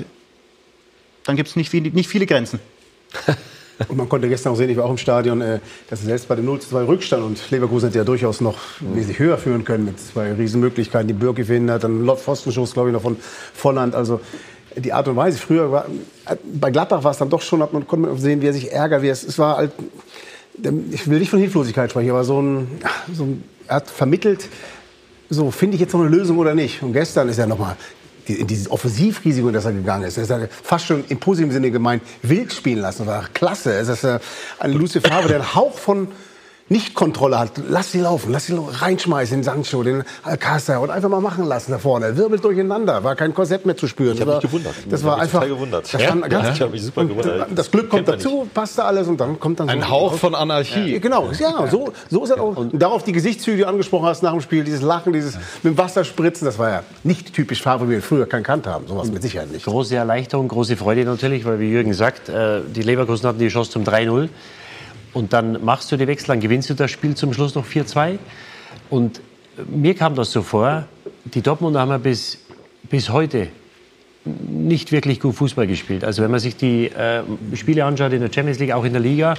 dann 1.25 1.35
gibt 1.35 1.49
es 1.49 1.57
nicht, 1.57 1.69
viel, 1.69 1.83
nicht 1.83 2.09
viele 2.09 2.27
Grenzen. 2.27 2.61
Und 3.89 3.97
man 3.97 4.09
konnte 4.09 4.29
gestern 4.29 4.53
auch 4.53 4.57
sehen, 4.57 4.71
ich 4.71 4.77
war 4.77 4.85
auch 4.85 4.91
im 4.91 4.99
Stadion, 4.99 5.41
äh, 5.41 5.59
dass 5.91 6.01
selbst 6.01 6.29
bei 6.29 6.37
dem 6.37 6.45
0 6.45 6.61
2 6.61 6.85
Rückstand 6.85 7.23
und 7.25 7.51
Leverkusen 7.51 7.89
hätte 7.89 7.99
ja 7.99 8.05
durchaus 8.05 8.41
noch 8.41 8.57
wesentlich 8.81 9.19
höher 9.19 9.37
führen 9.37 9.65
können 9.65 9.85
mit 9.85 10.01
zwei 10.01 10.33
Riesenmöglichkeiten. 10.33 11.09
Die 11.09 11.13
Birke 11.13 11.45
verhindert, 11.45 11.85
dann 11.85 12.07
Pfostenschuss, 12.17 12.73
glaube 12.73 12.89
ich, 12.89 12.95
noch 12.95 13.03
von 13.03 13.17
Volland. 13.53 13.95
Also 13.95 14.21
die 14.77 14.93
Art 14.93 15.09
und 15.09 15.17
Weise. 15.17 15.39
Früher 15.39 15.73
war, 15.73 15.87
bei 16.45 16.71
Gladbach 16.71 17.03
war 17.03 17.11
es 17.11 17.19
dann 17.19 17.31
doch 17.31 17.43
schon, 17.43 17.59
man, 17.59 17.87
konnte 17.87 18.09
man 18.09 18.19
sehen, 18.19 18.43
wie 18.43 18.47
er 18.47 18.53
sich 18.53 18.73
ärgert, 18.73 19.03
wie 19.03 19.09
es, 19.09 19.23
es 19.23 19.39
war 19.39 19.57
halt, 19.57 19.73
ich 20.91 21.09
will 21.09 21.19
nicht 21.19 21.31
von 21.31 21.39
Hilflosigkeit 21.39 21.91
sprechen, 21.91 22.11
aber 22.11 22.25
so 22.25 22.41
ein, 22.41 22.69
so 23.13 23.25
ein 23.25 23.45
er 23.69 23.77
hat 23.77 23.91
vermittelt, 23.91 24.49
so 25.29 25.51
finde 25.51 25.75
ich 25.75 25.81
jetzt 25.81 25.93
noch 25.93 26.01
eine 26.01 26.09
Lösung 26.09 26.39
oder 26.39 26.55
nicht. 26.55 26.83
Und 26.83 26.93
gestern 26.93 27.29
ist 27.29 27.39
er 27.39 27.47
nochmal 27.47 27.77
in 28.27 28.47
dieses 28.47 28.71
Offensivrisiko, 28.71 29.51
das 29.51 29.65
er 29.65 29.73
gegangen 29.73 30.05
ist. 30.05 30.19
Er 30.19 30.25
ist 30.25 30.53
fast 30.63 30.87
schon 30.87 31.05
im 31.09 31.19
positiven 31.19 31.53
Sinne 31.53 31.71
gemeint, 31.71 32.03
wild 32.23 32.53
spielen 32.53 32.81
lassen. 32.81 33.07
Das 33.07 33.07
war 33.07 33.29
klasse. 33.33 33.75
Es 33.75 33.89
ist 33.89 34.05
ein 34.05 34.73
Lucifer 34.73 35.09
Favre, 35.09 35.29
der 35.29 35.37
einen 35.39 35.55
Hauch 35.55 35.79
von 35.79 36.09
nicht 36.69 36.95
Kontrolle 36.95 37.39
hat, 37.39 37.53
lass 37.69 37.93
sie 37.93 38.01
laufen, 38.01 38.33
lass 38.33 38.47
sie 38.47 38.59
reinschmeißen, 38.59 39.39
den 39.39 39.45
Sancho, 39.45 39.85
den 39.85 40.03
Alcázar 40.25 40.81
und 40.81 40.91
einfach 40.91 41.09
mal 41.09 41.21
machen 41.21 41.45
lassen 41.45 41.71
da 41.71 41.79
vorne. 41.79 42.07
Er 42.07 42.17
wirbelt 42.17 42.45
durcheinander, 42.45 43.05
war 43.05 43.15
kein 43.15 43.35
Korsett 43.35 43.67
mehr 43.67 43.77
zu 43.77 43.87
spüren. 43.87 44.15
Ich 44.15 44.21
habe 44.21 44.35
mich 44.35 44.43
gewundert. 44.43 44.75
Das 44.89 45.05
war 45.05 45.21
einfach. 45.21 45.47
Gewundert. 45.47 45.93
Das, 45.93 46.01
ja? 46.01 46.15
ja? 46.15 46.53
ich 46.53 46.71
mich 46.71 46.83
super 46.83 47.05
gewundert. 47.05 47.49
Das 47.55 47.71
Glück 47.71 47.89
kommt 47.89 48.09
dazu, 48.09 48.49
passt 48.53 48.79
da 48.79 48.85
alles 48.85 49.07
und 49.07 49.21
dann 49.21 49.39
kommt 49.39 49.61
dann 49.61 49.69
so 49.69 49.73
ein 49.73 49.89
Hauch 49.89 50.15
von 50.15 50.35
Anarchie. 50.35 50.95
Ja, 50.95 50.99
genau, 50.99 51.31
ja, 51.39 51.69
so, 51.71 51.93
so 52.11 52.25
ist 52.25 52.31
er 52.31 52.41
auch. 52.41 52.57
Und 52.57 52.81
darauf 52.81 53.05
die 53.05 53.13
Gesichtszüge, 53.13 53.59
die 53.59 53.63
du 53.63 53.69
angesprochen 53.69 54.07
hast 54.07 54.23
nach 54.23 54.33
dem 54.33 54.41
Spiel, 54.41 54.65
dieses 54.65 54.83
Lachen, 54.83 55.13
dieses 55.13 55.37
mit 55.63 55.75
dem 55.75 55.79
Wasser 55.79 56.05
spritzen, 56.05 56.47
das 56.47 56.59
war 56.59 56.71
ja 56.71 56.83
nicht 57.05 57.33
typisch 57.33 57.63
Farbe, 57.63 57.87
wie 57.89 57.93
wir 57.93 58.03
früher 58.03 58.27
gekannt 58.27 58.67
haben. 58.67 58.89
Sowas 58.89 59.11
mit 59.11 59.23
Sicherheit 59.23 59.53
nicht. 59.53 59.67
Große 59.67 59.95
Erleichterung, 59.95 60.49
große 60.49 60.77
Freude 60.77 61.05
natürlich, 61.05 61.45
weil 61.45 61.61
wie 61.61 61.71
Jürgen 61.71 61.95
sagt, 61.95 62.29
äh, 62.29 62.61
die 62.67 62.83
Leverkusen 62.83 63.29
hatten 63.29 63.39
die 63.39 63.49
Chance 63.49 63.71
zum 63.71 63.85
3-0. 63.85 64.29
Und 65.17 65.33
dann 65.33 65.65
machst 65.65 65.91
du 65.91 65.97
die 65.97 66.07
Wechsel, 66.07 66.27
dann 66.27 66.41
gewinnst 66.41 66.69
du 66.69 66.75
das 66.75 66.91
Spiel 66.91 67.15
zum 67.15 67.33
Schluss 67.33 67.55
noch 67.55 67.65
4-2. 67.65 68.19
Und 68.91 69.23
mir 69.67 69.95
kam 69.95 70.15
das 70.15 70.31
so 70.31 70.43
vor, 70.43 70.85
die 71.25 71.41
Dortmunder 71.41 71.81
haben 71.81 71.89
ja 71.89 71.97
bis, 71.97 72.39
bis 72.91 73.09
heute 73.09 73.49
nicht 74.27 74.93
wirklich 74.93 75.19
gut 75.19 75.35
Fußball 75.35 75.67
gespielt. 75.67 76.05
Also 76.05 76.23
wenn 76.23 76.31
man 76.31 76.39
sich 76.39 76.57
die 76.59 76.89
äh, 76.89 77.23
Spiele 77.55 77.87
anschaut 77.87 78.13
in 78.13 78.21
der 78.21 78.31
Champions 78.31 78.59
League, 78.59 78.73
auch 78.73 78.85
in 78.85 78.93
der 78.93 79.01
Liga. 79.01 79.37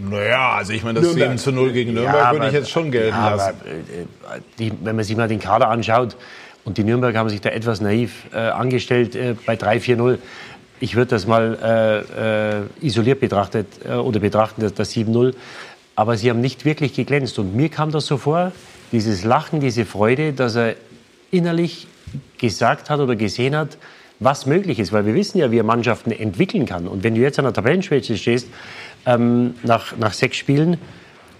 Naja, 0.00 0.52
also 0.52 0.72
ich 0.72 0.82
meine, 0.82 1.02
das 1.02 1.12
7 1.12 1.36
zu 1.36 1.52
0 1.52 1.72
gegen 1.72 1.92
Nürnberg 1.92 2.16
ja, 2.16 2.32
würde 2.32 2.46
ich 2.46 2.54
jetzt 2.54 2.70
schon 2.70 2.90
gelten 2.90 3.14
ja, 3.14 3.28
lassen. 3.28 3.56
Aber, 3.60 4.34
äh, 4.34 4.40
die, 4.58 4.72
wenn 4.82 4.96
man 4.96 5.04
sich 5.04 5.14
mal 5.14 5.28
den 5.28 5.40
Kader 5.40 5.68
anschaut, 5.68 6.16
und 6.64 6.76
die 6.76 6.84
Nürnberger 6.84 7.18
haben 7.18 7.28
sich 7.28 7.40
da 7.40 7.50
etwas 7.50 7.80
naiv 7.80 8.26
äh, 8.32 8.38
angestellt 8.38 9.14
äh, 9.14 9.34
bei 9.46 9.54
3-4-0 9.54 10.18
ich 10.80 10.96
würde 10.96 11.10
das 11.10 11.26
mal 11.26 11.58
äh, 11.62 12.58
äh, 12.58 12.86
isoliert 12.86 13.20
betrachtet 13.20 13.66
äh, 13.84 13.94
oder 13.94 14.20
betrachten, 14.20 14.62
das, 14.62 14.74
das 14.74 14.94
7-0. 14.94 15.34
Aber 15.96 16.16
sie 16.16 16.30
haben 16.30 16.40
nicht 16.40 16.64
wirklich 16.64 16.94
geglänzt. 16.94 17.38
Und 17.38 17.56
mir 17.56 17.68
kam 17.68 17.90
das 17.90 18.06
so 18.06 18.18
vor, 18.18 18.52
dieses 18.92 19.24
Lachen, 19.24 19.60
diese 19.60 19.84
Freude, 19.84 20.32
dass 20.32 20.54
er 20.54 20.76
innerlich 21.30 21.86
gesagt 22.38 22.88
hat 22.90 23.00
oder 23.00 23.16
gesehen 23.16 23.56
hat, 23.56 23.78
was 24.20 24.46
möglich 24.46 24.78
ist. 24.78 24.92
Weil 24.92 25.06
wir 25.06 25.14
wissen 25.14 25.38
ja, 25.38 25.50
wie 25.50 25.58
er 25.58 25.64
Mannschaften 25.64 26.12
entwickeln 26.12 26.66
kann. 26.66 26.86
Und 26.86 27.02
wenn 27.02 27.14
du 27.14 27.20
jetzt 27.20 27.38
an 27.38 27.44
der 27.44 27.54
Tabellenspitze 27.54 28.16
stehst, 28.16 28.48
ähm, 29.06 29.54
nach, 29.62 29.96
nach 29.96 30.12
sechs 30.12 30.36
Spielen, 30.36 30.78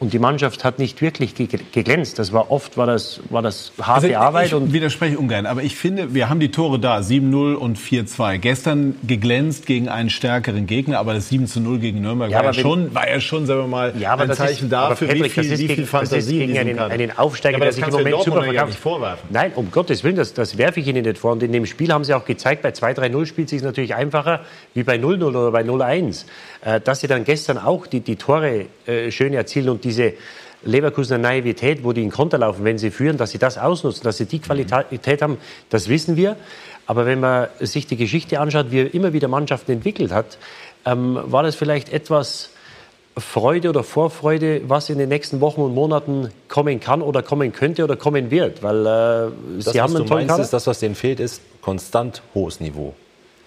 und 0.00 0.12
die 0.12 0.18
Mannschaft 0.18 0.64
hat 0.64 0.78
nicht 0.78 1.02
wirklich 1.02 1.34
geglänzt. 1.34 2.18
Das 2.18 2.32
war 2.32 2.50
oft 2.50 2.76
war 2.76 2.86
das, 2.86 3.20
war 3.30 3.42
das 3.42 3.72
harte 3.80 4.06
also, 4.08 4.18
Arbeit. 4.18 4.52
Ich 4.52 4.72
widerspreche 4.72 5.18
ungern, 5.18 5.46
aber 5.46 5.62
ich 5.62 5.76
finde, 5.76 6.14
wir 6.14 6.28
haben 6.28 6.38
die 6.38 6.50
Tore 6.50 6.78
da, 6.78 6.98
7-0 6.98 7.54
und 7.54 7.78
4-2. 7.78 8.38
Gestern 8.38 8.96
geglänzt 9.06 9.66
gegen 9.66 9.88
einen 9.88 10.10
stärkeren 10.10 10.66
Gegner, 10.66 10.98
aber 11.00 11.14
das 11.14 11.30
7-0 11.32 11.78
gegen 11.78 12.00
Nürnberg 12.00 12.30
ja, 12.30 12.38
war, 12.38 12.44
ja 12.44 12.52
schon, 12.54 12.94
war 12.94 13.08
ja 13.08 13.20
schon, 13.20 13.46
sagen 13.46 13.62
wir 13.62 13.66
mal, 13.66 13.92
ja, 13.98 14.14
ein 14.14 14.32
Zeichen 14.32 14.66
ist, 14.66 14.72
dafür, 14.72 15.08
Patrick, 15.08 15.36
wie 15.36 15.44
viel, 15.44 15.58
wie 15.58 15.74
viel 15.74 15.86
Fantasie 15.86 16.38
gegen 16.38 16.58
einen, 16.58 16.78
einen 16.78 17.18
Aufsteiger, 17.18 17.58
ja, 17.58 17.64
der 17.64 17.72
sich 17.72 17.84
im 17.84 17.90
Moment 17.90 18.22
super 18.22 18.42
verkauft. 18.42 18.68
Nicht 18.68 18.80
vorwerfen. 18.80 19.28
Nein, 19.30 19.52
um 19.56 19.70
Gottes 19.70 20.04
Willen, 20.04 20.16
das, 20.16 20.32
das 20.32 20.58
werfe 20.58 20.78
ich 20.78 20.86
Ihnen 20.86 21.04
nicht 21.04 21.18
vor. 21.18 21.32
Und 21.32 21.42
in 21.42 21.52
dem 21.52 21.66
Spiel 21.66 21.92
haben 21.92 22.04
Sie 22.04 22.14
auch 22.14 22.24
gezeigt, 22.24 22.62
bei 22.62 22.70
2-3-0 22.70 23.26
spielt 23.26 23.46
es 23.46 23.50
sich 23.50 23.62
natürlich 23.62 23.94
einfacher 23.94 24.40
wie 24.74 24.84
bei 24.84 24.96
0-0 24.96 25.24
oder 25.24 25.50
bei 25.50 25.62
0-1. 25.62 26.24
Äh, 26.60 26.80
dass 26.80 27.00
Sie 27.00 27.06
dann 27.06 27.24
gestern 27.24 27.58
auch 27.58 27.86
die, 27.86 28.00
die 28.00 28.16
Tore 28.16 28.66
äh, 28.86 29.10
schön 29.10 29.32
erzielen 29.32 29.68
und 29.68 29.84
diese 29.88 30.12
Leverkusener 30.64 31.18
Naivität, 31.18 31.84
wo 31.84 31.92
die 31.92 32.02
in 32.02 32.10
Konter 32.10 32.38
laufen, 32.38 32.64
wenn 32.64 32.78
sie 32.78 32.90
führen, 32.90 33.16
dass 33.16 33.30
sie 33.30 33.38
das 33.38 33.58
ausnutzen, 33.58 34.04
dass 34.04 34.18
sie 34.18 34.26
die 34.26 34.40
Qualität 34.40 35.22
haben, 35.22 35.38
das 35.70 35.88
wissen 35.88 36.16
wir. 36.16 36.36
Aber 36.86 37.06
wenn 37.06 37.20
man 37.20 37.48
sich 37.60 37.86
die 37.86 37.96
Geschichte 37.96 38.40
anschaut, 38.40 38.70
wie 38.70 38.80
er 38.80 38.94
immer 38.94 39.12
wieder 39.12 39.28
Mannschaften 39.28 39.72
entwickelt 39.72 40.10
hat, 40.10 40.38
ähm, 40.84 41.18
war 41.22 41.42
das 41.42 41.54
vielleicht 41.54 41.92
etwas 41.92 42.50
Freude 43.16 43.70
oder 43.70 43.82
Vorfreude, 43.82 44.62
was 44.68 44.90
in 44.90 44.98
den 44.98 45.08
nächsten 45.08 45.40
Wochen 45.40 45.60
und 45.60 45.74
Monaten 45.74 46.30
kommen 46.48 46.80
kann 46.80 47.02
oder 47.02 47.22
kommen 47.22 47.52
könnte 47.52 47.84
oder 47.84 47.96
kommen 47.96 48.30
wird? 48.30 48.62
Weil 48.62 48.80
äh, 48.80 49.62
das, 49.62 49.72
sie 49.72 49.80
haben 49.80 49.96
einen 49.96 50.06
du 50.06 50.14
meinst, 50.14 50.28
Kader. 50.30 50.42
ist 50.42 50.52
das, 50.52 50.66
was 50.66 50.80
denen 50.80 50.94
fehlt, 50.94 51.20
ist 51.20 51.42
konstant 51.62 52.22
hohes 52.34 52.60
Niveau. 52.60 52.94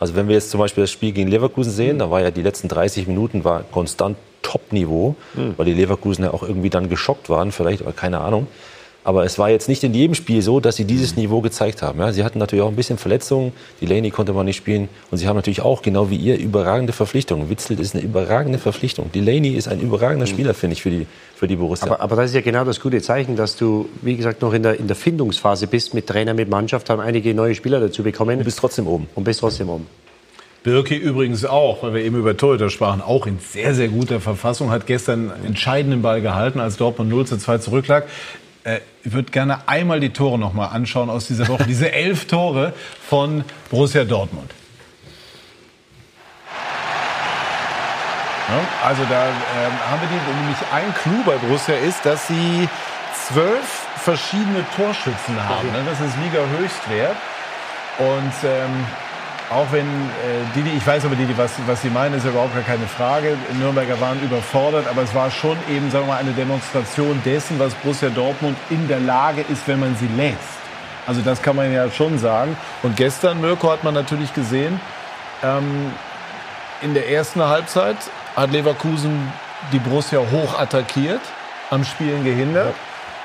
Also 0.02 0.16
wenn 0.16 0.28
wir 0.28 0.34
jetzt 0.34 0.50
zum 0.50 0.60
Beispiel 0.60 0.82
das 0.82 0.90
Spiel 0.90 1.12
gegen 1.12 1.30
Leverkusen 1.30 1.72
sehen, 1.72 1.98
mhm. 1.98 2.00
da 2.00 2.10
war 2.10 2.22
ja 2.22 2.32
die 2.32 2.42
letzten 2.42 2.68
30 2.68 3.08
Minuten 3.08 3.44
war 3.44 3.62
konstant 3.72 4.18
Top-Niveau, 4.42 5.16
mhm. 5.36 5.54
weil 5.58 5.68
die 5.68 5.76
Leverkusen 5.76 6.24
ja 6.24 6.34
auch 6.34 6.42
irgendwie 6.42 6.72
dann 6.72 6.90
geschockt 6.90 7.30
waren, 7.30 7.52
vielleicht, 7.52 7.84
aber 7.84 7.92
keine 7.92 8.20
Ahnung. 8.20 8.48
Aber 9.04 9.24
es 9.26 9.40
war 9.40 9.50
jetzt 9.50 9.68
nicht 9.68 9.84
in 9.84 9.94
jedem 9.94 10.14
Spiel 10.14 10.42
so, 10.42 10.60
dass 10.60 10.76
sie 10.76 10.86
dieses 10.86 11.16
mhm. 11.16 11.24
Niveau 11.24 11.42
gezeigt 11.42 11.82
haben. 11.82 12.00
Ja, 12.00 12.12
sie 12.12 12.24
hatten 12.24 12.38
natürlich 12.38 12.64
auch 12.64 12.70
ein 12.70 12.76
bisschen 12.76 12.98
Verletzungen. 12.98 13.52
Die 13.80 13.88
Laney 13.88 14.12
konnte 14.12 14.34
man 14.34 14.46
nicht 14.46 14.58
spielen. 14.58 14.90
Und 15.10 15.18
sie 15.18 15.28
haben 15.28 15.36
natürlich 15.36 15.62
auch, 15.62 15.82
genau 15.82 16.10
wie 16.10 16.18
ihr, 16.18 16.38
überragende 16.38 16.94
Verpflichtungen. 16.94 17.50
Witzel 17.50 17.80
ist 17.80 17.96
eine 17.96 18.04
überragende 18.04 18.60
Verpflichtung. 18.60 19.12
Die 19.12 19.22
Laney 19.22 19.50
ist 19.50 19.68
ein 19.68 19.80
überragender 19.80 20.28
mhm. 20.28 20.32
Spieler, 20.32 20.54
finde 20.54 20.76
ich, 20.76 20.84
für 20.84 20.92
die, 20.92 21.08
für 21.36 21.48
die 21.48 21.56
Borussia. 21.56 21.88
Aber, 21.88 22.00
aber, 22.00 22.16
das 22.16 22.26
ist 22.30 22.36
ja 22.36 22.42
genau 22.42 22.64
das 22.64 22.80
gute 22.80 23.02
Zeichen, 23.02 23.36
dass 23.36 23.56
du, 23.56 23.90
wie 24.02 24.16
gesagt, 24.16 24.42
noch 24.42 24.54
in 24.54 24.62
der, 24.64 24.80
in 24.80 24.88
der 24.88 24.96
Findungsphase 24.96 25.66
bist 25.66 25.94
mit 25.94 26.06
Trainer, 26.06 26.34
mit 26.36 26.50
Mannschaft, 26.50 26.90
haben 26.90 27.02
einige 27.02 27.34
neue 27.34 27.56
Spieler 27.56 27.80
dazu 27.80 28.04
bekommen. 28.04 28.38
Du 28.38 28.46
bist 28.46 28.60
trotzdem 28.60 28.88
oben. 28.88 29.08
Und 29.16 29.24
bist 29.24 29.40
trotzdem 29.40 29.70
oben. 29.70 29.88
Birki 30.64 30.96
übrigens 30.96 31.44
auch, 31.44 31.82
weil 31.82 31.96
wir 31.96 32.04
eben 32.04 32.18
über 32.18 32.38
Torhüter 32.38 32.70
sprachen, 32.70 33.02
auch 33.02 33.26
in 33.26 33.40
sehr, 33.40 33.74
sehr 33.74 33.88
guter 33.88 34.20
Verfassung, 34.20 34.70
hat 34.70 34.86
gestern 34.86 35.32
einen 35.32 35.46
entscheidenden 35.48 36.04
Ball 36.04 36.22
gehalten, 36.22 36.60
als 36.60 36.78
Dortmund 36.78 37.10
0 37.10 37.26
zu 37.26 37.38
2 37.38 37.58
zurücklag. 37.58 38.08
Äh, 38.64 38.80
ich 39.04 39.12
würde 39.12 39.32
gerne 39.32 39.68
einmal 39.68 40.00
die 40.00 40.12
Tore 40.12 40.38
noch 40.38 40.54
mal 40.54 40.68
anschauen 40.68 41.10
aus 41.10 41.28
dieser 41.28 41.48
Woche. 41.48 41.66
Diese 41.66 41.92
elf 41.94 42.28
Tore 42.28 42.74
von 43.08 43.44
Borussia 43.70 44.04
Dortmund. 44.04 44.52
Ja, 48.50 48.88
also 48.88 49.04
da 49.10 49.28
ähm, 49.28 49.72
haben 49.90 50.02
wir 50.02 50.10
die, 50.10 50.40
nämlich 50.40 50.58
ein 50.74 50.94
Clou 51.02 51.24
bei 51.26 51.38
Borussia 51.38 51.76
ist, 51.76 52.06
dass 52.06 52.28
sie 52.28 52.68
zwölf 53.28 53.88
verschiedene 54.04 54.66
Torschützen 54.76 55.42
haben. 55.48 55.72
Ne? 55.72 55.84
Das 55.86 56.02
ist 56.02 56.18
Liga 56.18 56.44
Höchstwert. 56.58 57.16
Und 57.98 58.34
ähm, 58.44 58.86
auch 59.52 59.72
wenn 59.72 59.86
äh, 59.86 60.56
Didi, 60.56 60.70
ich 60.78 60.86
weiß 60.86 61.06
aber 61.06 61.16
Didi, 61.16 61.38
was, 61.38 61.52
was 61.68 61.82
Sie 61.82 61.90
meinen, 61.90 62.16
ist 62.16 62.24
ja 62.24 62.30
überhaupt 62.32 62.54
gar 62.54 62.64
keine 62.64 62.88
Frage. 62.88 63.38
Nürnberger 63.60 64.00
waren 64.00 64.22
überfordert, 64.22 64.88
aber 64.90 65.02
es 65.04 65.14
war 65.14 65.30
schon 65.30 65.58
eben, 65.70 65.92
sagen 65.92 66.06
wir 66.06 66.14
mal, 66.14 66.20
eine 66.20 66.32
Demonstration 66.32 67.22
dessen, 67.26 67.60
was 67.60 67.74
Borussia 67.76 68.10
Dortmund 68.10 68.58
in 68.70 68.88
der 68.88 69.00
Lage 69.02 69.42
ist, 69.50 69.68
wenn 69.68 69.80
man 69.80 69.96
sie 69.98 70.08
lässt. 70.16 70.38
Also 71.06 71.22
das 71.22 71.42
kann 71.42 71.56
man 71.56 71.72
ja 71.74 71.90
schon 71.92 72.18
sagen. 72.18 72.56
Und 72.82 72.96
gestern, 72.96 73.42
Mirko, 73.42 73.72
hat 73.72 73.84
man 73.84 73.94
natürlich 73.94 74.34
gesehen, 74.34 74.80
ähm, 75.44 75.92
in 76.82 76.94
der 76.94 77.10
ersten 77.10 77.44
Halbzeit 77.44 77.98
hat 78.36 78.52
Leverkusen 78.52 79.32
die 79.74 79.80
Borussia 79.80 80.20
hoch 80.20 80.58
attackiert, 80.58 81.22
am 81.70 81.84
Spielen 81.84 82.24
gehindert. 82.24 82.74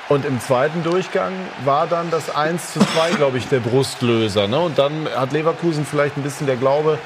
Und 0.09 0.23
im 0.25 0.39
zweiten 0.39 0.83
Durchgang 0.83 1.33
war 1.65 1.85
dann 1.85 2.09
das 2.11 2.33
1 2.33 2.73
zu 2.73 2.79
2, 2.79 3.15
glaube 3.17 3.37
ich, 3.37 3.47
der 3.47 3.59
Brustlöser. 3.59 4.47
Ne? 4.47 4.57
Und 4.59 4.77
dann 4.77 5.07
hat 5.13 5.33
Leverkusen 5.33 5.85
vielleicht 5.85 6.15
ein 6.15 6.23
bisschen 6.23 6.47
der 6.47 6.55
Glaube 6.55 6.97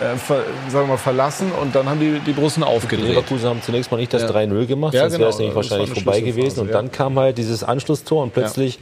äh, 0.00 0.16
ver, 0.16 0.42
sagen 0.68 0.84
wir 0.84 0.94
mal, 0.94 0.96
verlassen 0.98 1.52
und 1.52 1.74
dann 1.74 1.88
haben 1.88 2.00
die, 2.00 2.18
die 2.18 2.32
Brussen 2.32 2.62
aufgedreht. 2.62 3.06
Die 3.06 3.10
Leverkusen 3.12 3.48
haben 3.48 3.62
zunächst 3.62 3.90
mal 3.90 3.96
nicht 3.96 4.12
das 4.12 4.22
ja. 4.22 4.30
3-0 4.30 4.66
gemacht, 4.66 4.92
ja, 4.92 5.02
sonst 5.02 5.12
genau. 5.12 5.20
wäre 5.20 5.30
es 5.30 5.38
nämlich 5.38 5.56
wahrscheinlich 5.56 5.90
vorbei 5.90 6.20
gewesen. 6.20 6.60
Und 6.60 6.72
dann 6.72 6.90
kam 6.92 7.18
halt 7.18 7.38
dieses 7.38 7.64
Anschlusstor 7.64 8.22
und 8.22 8.34
plötzlich 8.34 8.74
ja. 8.74 8.80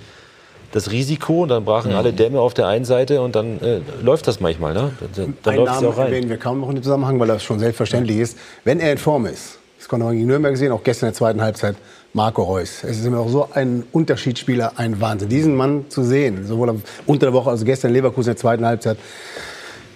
das 0.72 0.90
Risiko 0.90 1.42
und 1.42 1.50
dann 1.50 1.64
brachen 1.64 1.92
mhm. 1.92 1.98
alle 1.98 2.12
Dämme 2.12 2.40
auf 2.40 2.54
der 2.54 2.66
einen 2.66 2.84
Seite 2.84 3.20
und 3.20 3.36
dann 3.36 3.60
äh, 3.60 3.80
läuft 4.02 4.26
das 4.26 4.40
manchmal. 4.40 4.74
Ne? 4.74 4.92
Dann, 5.14 5.36
dann 5.42 5.54
läuft 5.54 5.76
es 5.76 5.84
auch 5.84 5.98
rein. 5.98 6.06
erwähnen 6.06 6.30
wir 6.30 6.38
kaum 6.38 6.60
noch 6.60 6.68
in 6.70 6.76
dem 6.76 6.82
Zusammenhang, 6.82 7.20
weil 7.20 7.28
das 7.28 7.44
schon 7.44 7.58
selbstverständlich 7.58 8.18
ist. 8.18 8.38
Wenn 8.64 8.80
er 8.80 8.90
in 8.90 8.98
Form 8.98 9.26
ist, 9.26 9.58
das 9.78 9.88
konnte 9.88 10.06
man 10.06 10.14
gegen 10.14 10.26
Nürnberg 10.26 10.56
sehen, 10.56 10.72
auch 10.72 10.82
gestern 10.82 11.08
in 11.08 11.12
der 11.12 11.18
zweiten 11.18 11.42
Halbzeit, 11.42 11.76
Marco 12.14 12.42
Reus. 12.42 12.84
Es 12.84 12.98
ist 12.98 13.06
immer 13.06 13.20
auch 13.20 13.28
so 13.28 13.48
ein 13.54 13.84
Unterschiedsspieler, 13.90 14.72
ein 14.76 15.00
Wahnsinn. 15.00 15.28
Diesen 15.28 15.56
Mann 15.56 15.86
zu 15.88 16.02
sehen, 16.02 16.46
sowohl 16.46 16.80
unter 17.06 17.26
der 17.26 17.32
Woche, 17.32 17.50
also 17.50 17.64
gestern 17.64 17.88
in 17.88 17.94
Leverkusen 17.94 18.30
in 18.30 18.34
der 18.34 18.40
zweiten 18.40 18.66
Halbzeit, 18.66 18.98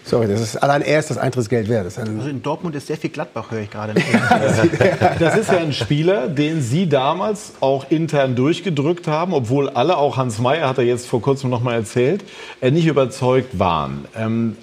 Sorry, 0.08 0.28
das 0.28 0.40
ist 0.40 0.56
allein 0.58 0.82
erst 0.82 1.10
das 1.10 1.18
Eintrittsgeld 1.18 1.68
wert. 1.68 1.86
also 1.98 2.28
in 2.28 2.40
Dortmund 2.40 2.76
ist 2.76 2.86
sehr 2.86 2.96
viel 2.96 3.10
Gladbach, 3.10 3.50
höre 3.50 3.62
ich 3.62 3.70
gerade. 3.72 3.92
das 5.18 5.36
ist 5.36 5.50
ja 5.50 5.58
ein 5.58 5.72
Spieler, 5.72 6.28
den 6.28 6.62
Sie 6.62 6.88
damals 6.88 7.54
auch 7.58 7.90
intern 7.90 8.36
durchgedrückt 8.36 9.08
haben, 9.08 9.34
obwohl 9.34 9.68
alle, 9.68 9.96
auch 9.96 10.16
Hans 10.16 10.38
Meyer 10.38 10.68
hat 10.68 10.78
er 10.78 10.84
jetzt 10.84 11.08
vor 11.08 11.20
kurzem 11.20 11.50
noch 11.50 11.60
mal 11.60 11.74
erzählt, 11.74 12.22
äh, 12.60 12.70
nicht 12.70 12.86
überzeugt 12.86 13.58
waren. 13.58 14.04
Ähm, 14.16 14.56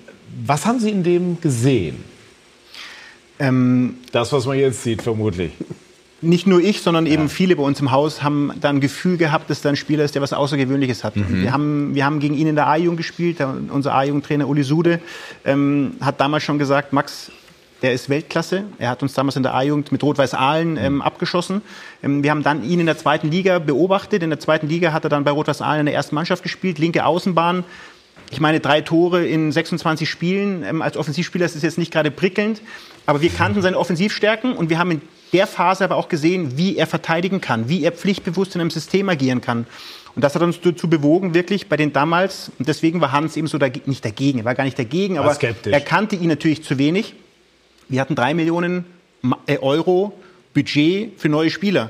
was 0.45 0.65
haben 0.65 0.79
Sie 0.79 0.91
in 0.91 1.03
dem 1.03 1.41
gesehen? 1.41 2.05
Ähm, 3.37 3.97
das, 4.13 4.31
was 4.31 4.45
man 4.45 4.57
jetzt 4.57 4.81
sieht, 4.81 5.01
vermutlich 5.01 5.51
nicht 6.23 6.47
nur 6.47 6.59
ich, 6.59 6.81
sondern 6.81 7.05
eben 7.05 7.23
ja. 7.23 7.27
viele 7.27 7.55
bei 7.55 7.63
uns 7.63 7.79
im 7.79 7.91
Haus 7.91 8.23
haben 8.23 8.51
da 8.59 8.69
ein 8.69 8.79
Gefühl 8.79 9.17
gehabt, 9.17 9.49
dass 9.49 9.61
da 9.61 9.69
ein 9.69 9.75
Spieler 9.75 10.03
ist, 10.03 10.15
der 10.15 10.21
was 10.21 10.33
Außergewöhnliches 10.33 11.03
hat. 11.03 11.15
Mhm. 11.15 11.43
Wir, 11.43 11.51
haben, 11.51 11.95
wir 11.95 12.05
haben 12.05 12.19
gegen 12.19 12.35
ihn 12.35 12.47
in 12.47 12.55
der 12.55 12.67
A-Jugend 12.67 12.97
gespielt. 12.97 13.37
Unser 13.69 13.93
A-Jugendtrainer 13.93 14.47
Uli 14.47 14.63
Sude 14.63 14.99
ähm, 15.45 15.95
hat 16.01 16.19
damals 16.19 16.43
schon 16.43 16.57
gesagt, 16.57 16.93
Max, 16.93 17.31
der 17.83 17.93
ist 17.93 18.09
Weltklasse. 18.09 18.63
Er 18.79 18.89
hat 18.89 19.03
uns 19.03 19.13
damals 19.13 19.35
in 19.35 19.43
der 19.43 19.53
A-Jugend 19.53 19.91
mit 19.91 20.01
Rot-Weiß 20.01 20.33
Aalen 20.33 20.77
ähm, 20.77 21.01
abgeschossen. 21.01 21.61
Ähm, 22.01 22.23
wir 22.23 22.31
haben 22.31 22.41
dann 22.41 22.63
ihn 22.63 22.79
in 22.79 22.85
der 22.85 22.97
zweiten 22.97 23.29
Liga 23.29 23.59
beobachtet. 23.59 24.23
In 24.23 24.29
der 24.29 24.39
zweiten 24.39 24.67
Liga 24.67 24.93
hat 24.93 25.03
er 25.03 25.09
dann 25.09 25.25
bei 25.25 25.31
Rot-Weiß 25.31 25.61
Aalen 25.61 25.81
in 25.81 25.85
der 25.87 25.95
ersten 25.95 26.15
Mannschaft 26.15 26.43
gespielt, 26.43 26.79
linke 26.79 27.05
Außenbahn. 27.05 27.65
Ich 28.31 28.39
meine, 28.39 28.61
drei 28.61 28.81
Tore 28.81 29.25
in 29.25 29.51
26 29.51 30.09
Spielen. 30.09 30.63
Ähm, 30.63 30.81
als 30.81 30.95
Offensivspieler 30.95 31.45
ist 31.45 31.55
es 31.55 31.61
jetzt 31.61 31.77
nicht 31.77 31.91
gerade 31.91 32.09
prickelnd. 32.09 32.61
Aber 33.05 33.21
wir 33.21 33.29
kannten 33.29 33.61
seine 33.61 33.77
Offensivstärken 33.77 34.53
und 34.55 34.69
wir 34.69 34.79
haben 34.79 34.91
in 34.91 35.01
der 35.33 35.47
Phase 35.47 35.83
aber 35.83 35.95
auch 35.95 36.09
gesehen, 36.09 36.57
wie 36.57 36.77
er 36.77 36.87
verteidigen 36.87 37.41
kann, 37.41 37.67
wie 37.67 37.83
er 37.83 37.91
pflichtbewusst 37.91 38.55
in 38.55 38.61
einem 38.61 38.69
System 38.69 39.09
agieren 39.09 39.41
kann. 39.41 39.65
Und 40.15 40.23
das 40.23 40.35
hat 40.35 40.43
uns 40.43 40.61
dazu 40.61 40.87
bewogen, 40.87 41.33
wirklich 41.33 41.67
bei 41.67 41.75
den 41.75 41.91
damals, 41.91 42.51
und 42.59 42.67
deswegen 42.67 43.01
war 43.01 43.11
Hans 43.11 43.35
eben 43.35 43.47
so 43.47 43.57
da, 43.57 43.67
nicht 43.85 44.05
dagegen, 44.05 44.39
er 44.39 44.45
war 44.45 44.55
gar 44.55 44.63
nicht 44.63 44.77
dagegen, 44.77 45.17
aber 45.17 45.35
er 45.65 45.81
kannte 45.81 46.15
ihn 46.15 46.27
natürlich 46.27 46.63
zu 46.63 46.77
wenig. 46.77 47.15
Wir 47.89 47.99
hatten 47.99 48.15
drei 48.15 48.33
Millionen 48.33 48.85
äh, 49.47 49.57
Euro 49.57 50.13
Budget 50.53 51.19
für 51.19 51.29
neue 51.29 51.49
Spieler. 51.49 51.89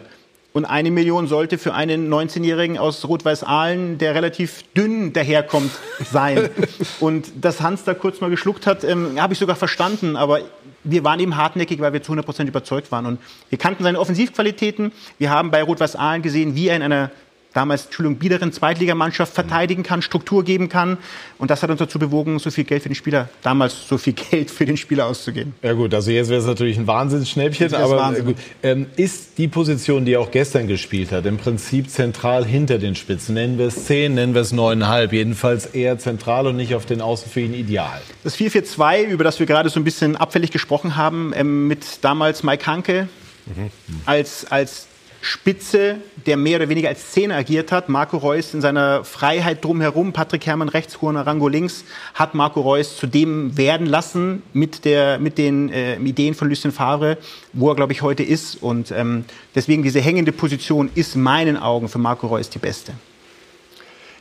Und 0.53 0.65
eine 0.65 0.91
Million 0.91 1.27
sollte 1.27 1.57
für 1.57 1.73
einen 1.73 2.13
19-Jährigen 2.13 2.77
aus 2.77 3.07
Rot-Weiß-Aalen, 3.07 3.97
der 3.97 4.13
relativ 4.13 4.63
dünn 4.75 5.11
daherkommt, 5.11 5.71
sein. 6.11 6.49
Und 6.99 7.31
dass 7.41 7.61
Hans 7.61 7.83
da 7.85 7.95
kurz 7.95 8.21
mal 8.21 8.29
geschluckt 8.29 8.67
hat, 8.67 8.83
ähm, 8.83 9.19
habe 9.19 9.33
ich 9.33 9.39
sogar 9.39 9.55
verstanden. 9.55 10.15
Aber 10.15 10.41
wir 10.83 11.03
waren 11.03 11.19
eben 11.19 11.37
hartnäckig, 11.37 11.79
weil 11.79 11.93
wir 11.93 12.01
zu 12.01 12.11
100 12.11 12.25
Prozent 12.25 12.49
überzeugt 12.49 12.91
waren. 12.91 13.05
Und 13.05 13.19
wir 13.49 13.57
kannten 13.57 13.83
seine 13.83 13.99
Offensivqualitäten. 13.99 14.91
Wir 15.17 15.29
haben 15.29 15.51
bei 15.51 15.63
Rot-Weiß-Aalen 15.63 16.21
gesehen, 16.21 16.55
wie 16.55 16.67
er 16.67 16.75
in 16.75 16.81
einer 16.81 17.11
damals, 17.53 17.85
Entschuldigung, 17.85 18.17
biederen 18.17 18.51
Zweitligamannschaft 18.51 19.33
verteidigen 19.33 19.83
kann, 19.83 20.01
Struktur 20.01 20.43
geben 20.43 20.69
kann. 20.69 20.97
Und 21.37 21.51
das 21.51 21.63
hat 21.63 21.69
uns 21.69 21.79
dazu 21.79 21.99
bewogen, 21.99 22.39
so 22.39 22.51
viel 22.51 22.63
Geld 22.63 22.83
für 22.83 22.89
den 22.89 22.95
Spieler, 22.95 23.29
damals 23.41 23.87
so 23.87 23.97
viel 23.97 24.13
Geld 24.31 24.51
für 24.51 24.65
den 24.65 24.77
Spieler 24.77 25.05
auszugeben. 25.05 25.53
Ja 25.61 25.73
gut, 25.73 25.93
also 25.93 26.11
jetzt 26.11 26.29
wäre 26.29 26.39
es 26.39 26.45
natürlich 26.45 26.77
ein 26.77 26.87
Wahnsinnsschnäppchen, 26.87 27.73
aber 27.73 27.97
Wahnsinn. 27.97 28.25
gut, 28.25 28.35
ähm, 28.61 28.87
ist 28.95 29.37
die 29.37 29.47
Position, 29.47 30.05
die 30.05 30.13
er 30.13 30.21
auch 30.21 30.31
gestern 30.31 30.67
gespielt 30.67 31.11
hat, 31.11 31.25
im 31.25 31.37
Prinzip 31.37 31.89
zentral 31.89 32.45
hinter 32.45 32.79
den 32.79 32.95
Spitzen? 32.95 33.35
Nennen 33.35 33.57
wir 33.57 33.67
es 33.67 33.85
10, 33.85 34.15
nennen 34.15 34.33
wir 34.33 34.41
es 34.41 34.53
9,5, 34.53 35.11
jedenfalls 35.11 35.65
eher 35.67 35.99
zentral 35.99 36.47
und 36.47 36.55
nicht 36.55 36.75
auf 36.75 36.85
den 36.85 37.01
Außen 37.01 37.29
für 37.29 37.41
ihn 37.41 37.53
ideal. 37.53 38.01
Das 38.23 38.37
4-4-2, 38.37 39.05
über 39.05 39.23
das 39.23 39.39
wir 39.39 39.45
gerade 39.45 39.69
so 39.69 39.79
ein 39.79 39.83
bisschen 39.83 40.15
abfällig 40.15 40.51
gesprochen 40.51 40.95
haben, 40.95 41.33
ähm, 41.35 41.67
mit 41.67 41.83
damals 42.01 42.43
Mike 42.43 42.65
Hanke 42.65 43.07
mhm. 43.45 43.69
als, 44.05 44.45
als 44.49 44.87
Spitze, 45.25 45.95
der 46.25 46.35
mehr 46.35 46.57
oder 46.57 46.67
weniger 46.67 46.89
als 46.89 47.11
Zehner 47.11 47.35
agiert 47.35 47.71
hat. 47.71 47.87
Marco 47.87 48.17
Reus 48.17 48.53
in 48.53 48.59
seiner 48.59 49.05
Freiheit 49.05 49.63
drumherum, 49.63 50.11
Patrick 50.11 50.45
Herrmann 50.45 50.67
rechts, 50.67 50.97
Juan 51.01 51.15
Arango 51.15 51.47
links, 51.47 51.85
hat 52.13 52.35
Marco 52.35 52.59
Reus 52.59 52.97
zu 52.97 53.07
dem 53.07 53.57
werden 53.57 53.87
lassen 53.87 54.43
mit, 54.51 54.83
der, 54.83 55.19
mit 55.19 55.37
den 55.37 55.69
äh, 55.69 55.95
Ideen 55.95 56.33
von 56.33 56.49
Lucien 56.49 56.73
Favre, 56.73 57.17
wo 57.53 57.69
er, 57.69 57.75
glaube 57.75 57.93
ich, 57.93 58.01
heute 58.01 58.21
ist. 58.21 58.61
Und 58.61 58.91
ähm, 58.91 59.23
deswegen 59.55 59.81
diese 59.81 60.01
hängende 60.01 60.33
Position 60.33 60.89
ist 60.93 61.15
meinen 61.15 61.55
Augen 61.55 61.87
für 61.87 61.99
Marco 61.99 62.27
Reus 62.27 62.49
die 62.49 62.59
beste. 62.59 62.91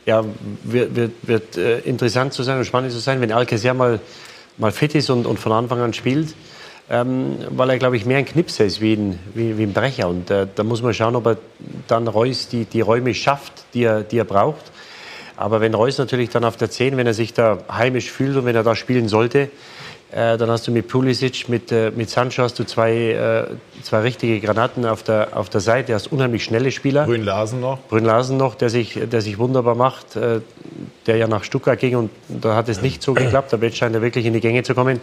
Ja, 0.05 0.23
wird, 0.63 0.95
wird, 0.95 1.11
wird 1.23 1.57
äh, 1.57 1.79
interessant 1.79 2.31
zu 2.31 2.43
sein 2.43 2.59
und 2.59 2.63
spannend 2.63 2.93
zu 2.93 2.99
sein, 2.99 3.19
wenn 3.19 3.33
Alcacer 3.33 3.73
mal, 3.73 3.99
mal 4.57 4.71
fit 4.71 4.95
ist 4.95 5.09
und, 5.09 5.25
und 5.25 5.37
von 5.37 5.51
Anfang 5.51 5.81
an 5.81 5.93
spielt 5.93 6.33
ähm, 6.89 7.37
weil 7.49 7.69
er, 7.69 7.77
glaube 7.77 7.95
ich, 7.95 8.05
mehr 8.05 8.17
ein 8.17 8.25
Knipser 8.25 8.65
ist 8.65 8.81
wie 8.81 8.93
ein, 8.93 9.19
wie, 9.33 9.57
wie 9.57 9.63
ein 9.63 9.73
Brecher. 9.73 10.09
Und 10.09 10.29
äh, 10.29 10.47
da 10.53 10.63
muss 10.63 10.81
man 10.81 10.93
schauen, 10.93 11.15
ob 11.15 11.25
er 11.25 11.37
dann 11.87 12.07
Reus 12.07 12.47
die, 12.47 12.65
die 12.65 12.81
Räume 12.81 13.13
schafft, 13.13 13.65
die 13.73 13.83
er, 13.83 14.01
die 14.03 14.17
er 14.17 14.25
braucht. 14.25 14.71
Aber 15.35 15.61
wenn 15.61 15.73
Reus 15.73 15.97
natürlich 15.97 16.29
dann 16.29 16.43
auf 16.43 16.57
der 16.57 16.69
10, 16.69 16.97
wenn 16.97 17.07
er 17.07 17.13
sich 17.13 17.33
da 17.33 17.59
heimisch 17.71 18.11
fühlt 18.11 18.35
und 18.37 18.45
wenn 18.45 18.55
er 18.55 18.63
da 18.63 18.75
spielen 18.75 19.07
sollte, 19.07 19.49
äh, 20.13 20.37
dann 20.37 20.51
hast 20.51 20.67
du 20.67 20.71
mit 20.71 20.87
Pulisic, 20.87 21.49
mit, 21.49 21.71
äh, 21.71 21.89
mit 21.89 22.07
Sancho 22.07 22.43
hast 22.43 22.59
du 22.59 22.65
zwei, 22.65 22.91
äh, 22.93 23.45
zwei 23.81 24.01
richtige 24.01 24.39
Granaten 24.39 24.85
auf 24.85 25.01
der, 25.01 25.29
auf 25.35 25.49
der 25.49 25.59
Seite. 25.59 25.87
Du 25.87 25.93
hast 25.95 26.11
unheimlich 26.11 26.43
schnelle 26.43 26.71
Spieler. 26.71 27.05
Brünn 27.05 27.23
Larsen 27.23 27.59
noch. 27.61 27.79
Brünn 27.87 28.05
Larsen 28.05 28.37
noch, 28.37 28.53
der 28.53 28.69
sich, 28.69 28.99
der 29.11 29.21
sich 29.21 29.39
wunderbar 29.39 29.73
macht, 29.73 30.15
äh, 30.15 30.41
der 31.07 31.17
ja 31.17 31.27
nach 31.27 31.43
Stuttgart 31.43 31.79
ging 31.79 31.95
und 31.95 32.11
da 32.27 32.55
hat 32.55 32.69
es 32.69 32.83
nicht 32.83 33.01
so 33.01 33.13
geklappt. 33.15 33.55
Aber 33.55 33.65
jetzt 33.65 33.77
scheint 33.77 33.95
er 33.95 34.03
wirklich 34.03 34.27
in 34.27 34.33
die 34.33 34.39
Gänge 34.39 34.61
zu 34.61 34.75
kommen. 34.75 35.01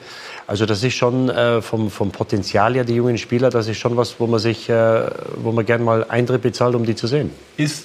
Also 0.51 0.67
das 0.67 0.83
ist 0.83 0.95
schon 0.95 1.29
äh, 1.29 1.63
vom, 1.63 1.93
vom 1.93 2.11
Potenzial 2.11 2.75
her, 2.75 2.83
die 2.83 2.97
jungen 2.97 3.19
Spieler, 3.19 3.51
das 3.51 3.69
ist 3.69 3.79
schon 3.79 3.97
was, 3.97 4.19
wo 4.19 4.27
man 4.27 4.41
sich, 4.41 4.69
äh, 4.69 5.09
wo 5.37 5.53
man 5.53 5.65
gerne 5.65 5.85
mal 5.85 6.05
Eintritt 6.09 6.43
bezahlt, 6.43 6.75
um 6.75 6.85
die 6.85 6.97
zu 6.97 7.07
sehen. 7.07 7.31
Ist 7.57 7.85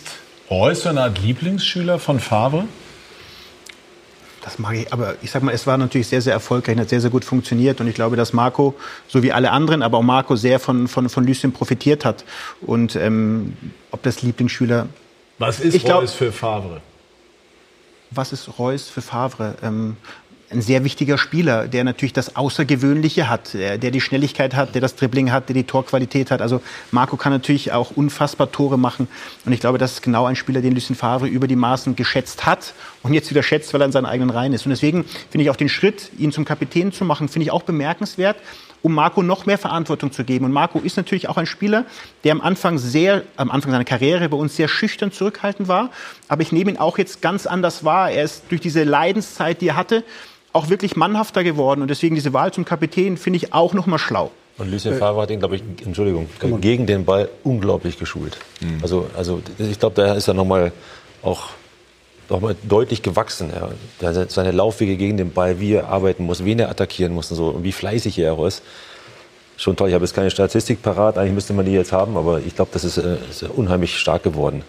Reus 0.49 0.81
so 0.81 0.89
eine 0.89 1.01
Art 1.01 1.21
Lieblingsschüler 1.21 1.99
von 1.99 2.19
Favre? 2.19 2.65
Das 4.43 4.57
mag 4.57 4.77
ich, 4.77 4.91
aber 4.91 5.13
ich 5.21 5.29
sag 5.29 5.43
mal, 5.43 5.53
es 5.53 5.67
war 5.67 5.77
natürlich 5.77 6.07
sehr, 6.07 6.23
sehr 6.23 6.33
erfolgreich, 6.33 6.75
hat 6.79 6.89
sehr, 6.89 7.01
sehr 7.01 7.11
gut 7.11 7.23
funktioniert 7.23 7.81
und 7.81 7.87
ich 7.87 7.93
glaube, 7.93 8.15
dass 8.15 8.33
Marco, 8.33 8.73
so 9.07 9.21
wie 9.21 9.31
alle 9.31 9.51
anderen, 9.51 9.83
aber 9.83 9.99
auch 9.99 10.03
Marco 10.03 10.35
sehr 10.35 10.59
von, 10.59 10.87
von, 10.87 11.07
von 11.07 11.23
Lucien 11.23 11.51
profitiert 11.51 12.03
hat. 12.03 12.25
Und 12.61 12.95
ähm, 12.95 13.53
ob 13.91 14.01
das 14.01 14.23
Lieblingsschüler. 14.23 14.87
Was 15.37 15.59
ist 15.59 15.75
ich 15.75 15.83
glaub, 15.83 16.01
Reus 16.01 16.13
für 16.13 16.31
Favre? 16.31 16.81
Was 18.09 18.31
ist 18.31 18.57
Reus 18.57 18.87
für 18.87 19.01
Favre? 19.01 19.53
Ähm, 19.61 19.97
ein 20.51 20.61
sehr 20.61 20.83
wichtiger 20.83 21.17
Spieler, 21.17 21.67
der 21.67 21.83
natürlich 21.83 22.13
das 22.13 22.35
Außergewöhnliche 22.35 23.29
hat, 23.29 23.53
der 23.53 23.77
die 23.77 24.01
Schnelligkeit 24.01 24.55
hat, 24.55 24.75
der 24.75 24.81
das 24.81 24.95
Dribbling 24.95 25.31
hat, 25.31 25.49
der 25.49 25.53
die 25.53 25.63
Torqualität 25.63 26.31
hat. 26.31 26.41
Also 26.41 26.61
Marco 26.91 27.17
kann 27.17 27.31
natürlich 27.31 27.71
auch 27.71 27.91
unfassbar 27.91 28.51
Tore 28.51 28.77
machen. 28.77 29.07
Und 29.45 29.53
ich 29.53 29.59
glaube, 29.59 29.77
das 29.77 29.93
ist 29.93 30.01
genau 30.01 30.25
ein 30.25 30.35
Spieler, 30.35 30.61
den 30.61 30.73
Lucien 30.73 30.95
Favre 30.95 31.27
über 31.27 31.47
die 31.47 31.55
Maßen 31.55 31.95
geschätzt 31.95 32.45
hat 32.45 32.73
und 33.01 33.13
jetzt 33.13 33.29
wieder 33.29 33.43
schätzt, 33.43 33.73
weil 33.73 33.81
er 33.81 33.85
in 33.85 33.91
seinen 33.91 34.05
eigenen 34.05 34.29
Reihen 34.29 34.53
ist. 34.53 34.65
Und 34.65 34.69
deswegen 34.69 35.03
finde 35.29 35.43
ich 35.43 35.49
auch 35.49 35.55
den 35.55 35.69
Schritt, 35.69 36.11
ihn 36.17 36.31
zum 36.31 36.45
Kapitän 36.45 36.91
zu 36.91 37.05
machen, 37.05 37.27
finde 37.27 37.45
ich 37.45 37.51
auch 37.51 37.63
bemerkenswert 37.63 38.37
um 38.85 38.93
Marco 38.93 39.23
noch 39.23 39.47
mehr 39.47 39.57
Verantwortung 39.57 40.11
zu 40.11 40.23
geben. 40.23 40.45
Und 40.45 40.51
Marco 40.51 40.77
ist 40.77 40.95
natürlich 40.95 41.27
auch 41.27 41.37
ein 41.37 41.47
Spieler, 41.47 41.85
der 42.23 42.33
am 42.33 42.41
Anfang 42.41 42.77
sehr, 42.77 43.23
am 43.35 43.49
Anfang 43.49 43.71
seiner 43.71 43.83
Karriere 43.83 44.29
bei 44.29 44.37
uns 44.37 44.55
sehr 44.55 44.67
schüchtern 44.67 45.11
zurückhaltend 45.11 45.67
war. 45.67 45.89
Aber 46.27 46.43
ich 46.43 46.51
nehme 46.51 46.69
ihn 46.69 46.77
auch 46.77 46.99
jetzt 46.99 47.23
ganz 47.23 47.47
anders 47.47 47.83
wahr. 47.83 48.11
Er 48.11 48.23
ist 48.23 48.43
durch 48.49 48.61
diese 48.61 48.83
Leidenszeit, 48.83 49.61
die 49.61 49.69
er 49.69 49.75
hatte, 49.75 50.03
auch 50.55 50.69
wirklich 50.69 50.95
mannhafter 50.95 51.43
geworden. 51.43 51.81
Und 51.81 51.89
deswegen 51.89 52.15
diese 52.15 52.33
Wahl 52.33 52.51
zum 52.53 52.65
Kapitän 52.65 53.17
finde 53.17 53.37
ich 53.37 53.53
auch 53.53 53.73
noch 53.73 53.85
mal 53.85 53.99
schlau. 53.99 54.31
Und 54.57 54.71
Lucien 54.71 54.93
äh, 54.93 54.97
Favre 54.97 55.21
hat 55.21 55.31
ihn, 55.31 55.39
glaube 55.39 55.57
ich, 55.57 55.63
Entschuldigung, 55.85 56.27
gegen 56.61 56.85
den 56.85 57.03
Ball 57.03 57.29
unglaublich 57.43 57.99
geschult. 57.99 58.37
Mhm. 58.61 58.79
Also, 58.81 59.07
also 59.17 59.41
ich 59.57 59.79
glaube, 59.79 59.95
da 60.01 60.13
ist 60.13 60.27
er 60.27 60.33
noch 60.33 60.45
mal 60.45 60.71
auch 61.21 61.49
noch 62.29 62.39
mal 62.39 62.55
deutlich 62.63 63.01
gewachsen. 63.01 63.51
Ja. 64.01 64.25
Seine 64.27 64.51
Laufwege 64.51 64.95
gegen 64.95 65.17
den 65.17 65.31
Ball, 65.31 65.59
wie 65.59 65.73
er 65.73 65.89
arbeiten 65.89 66.25
muss, 66.25 66.43
wen 66.43 66.57
er 66.59 66.69
attackieren 66.69 67.13
muss 67.13 67.29
und 67.31 67.37
so 67.37 67.49
und 67.49 67.63
wie 67.63 67.71
fleißig 67.71 68.17
er 68.17 68.33
auch 68.33 68.45
ist. 68.45 68.63
Schon 69.57 69.75
toll. 69.75 69.89
Ich 69.89 69.93
habe 69.93 70.03
jetzt 70.03 70.15
keine 70.15 70.31
Statistik 70.31 70.81
parat. 70.81 71.17
Eigentlich 71.17 71.33
müsste 71.33 71.53
man 71.53 71.65
die 71.65 71.71
jetzt 71.71 71.91
haben, 71.91 72.17
aber 72.17 72.39
ich 72.39 72.55
glaube, 72.55 72.71
das 72.73 72.83
ist, 72.83 72.97
äh, 72.97 73.17
ist 73.29 73.43
unheimlich 73.43 73.97
stark 73.97 74.23
geworden 74.23 74.63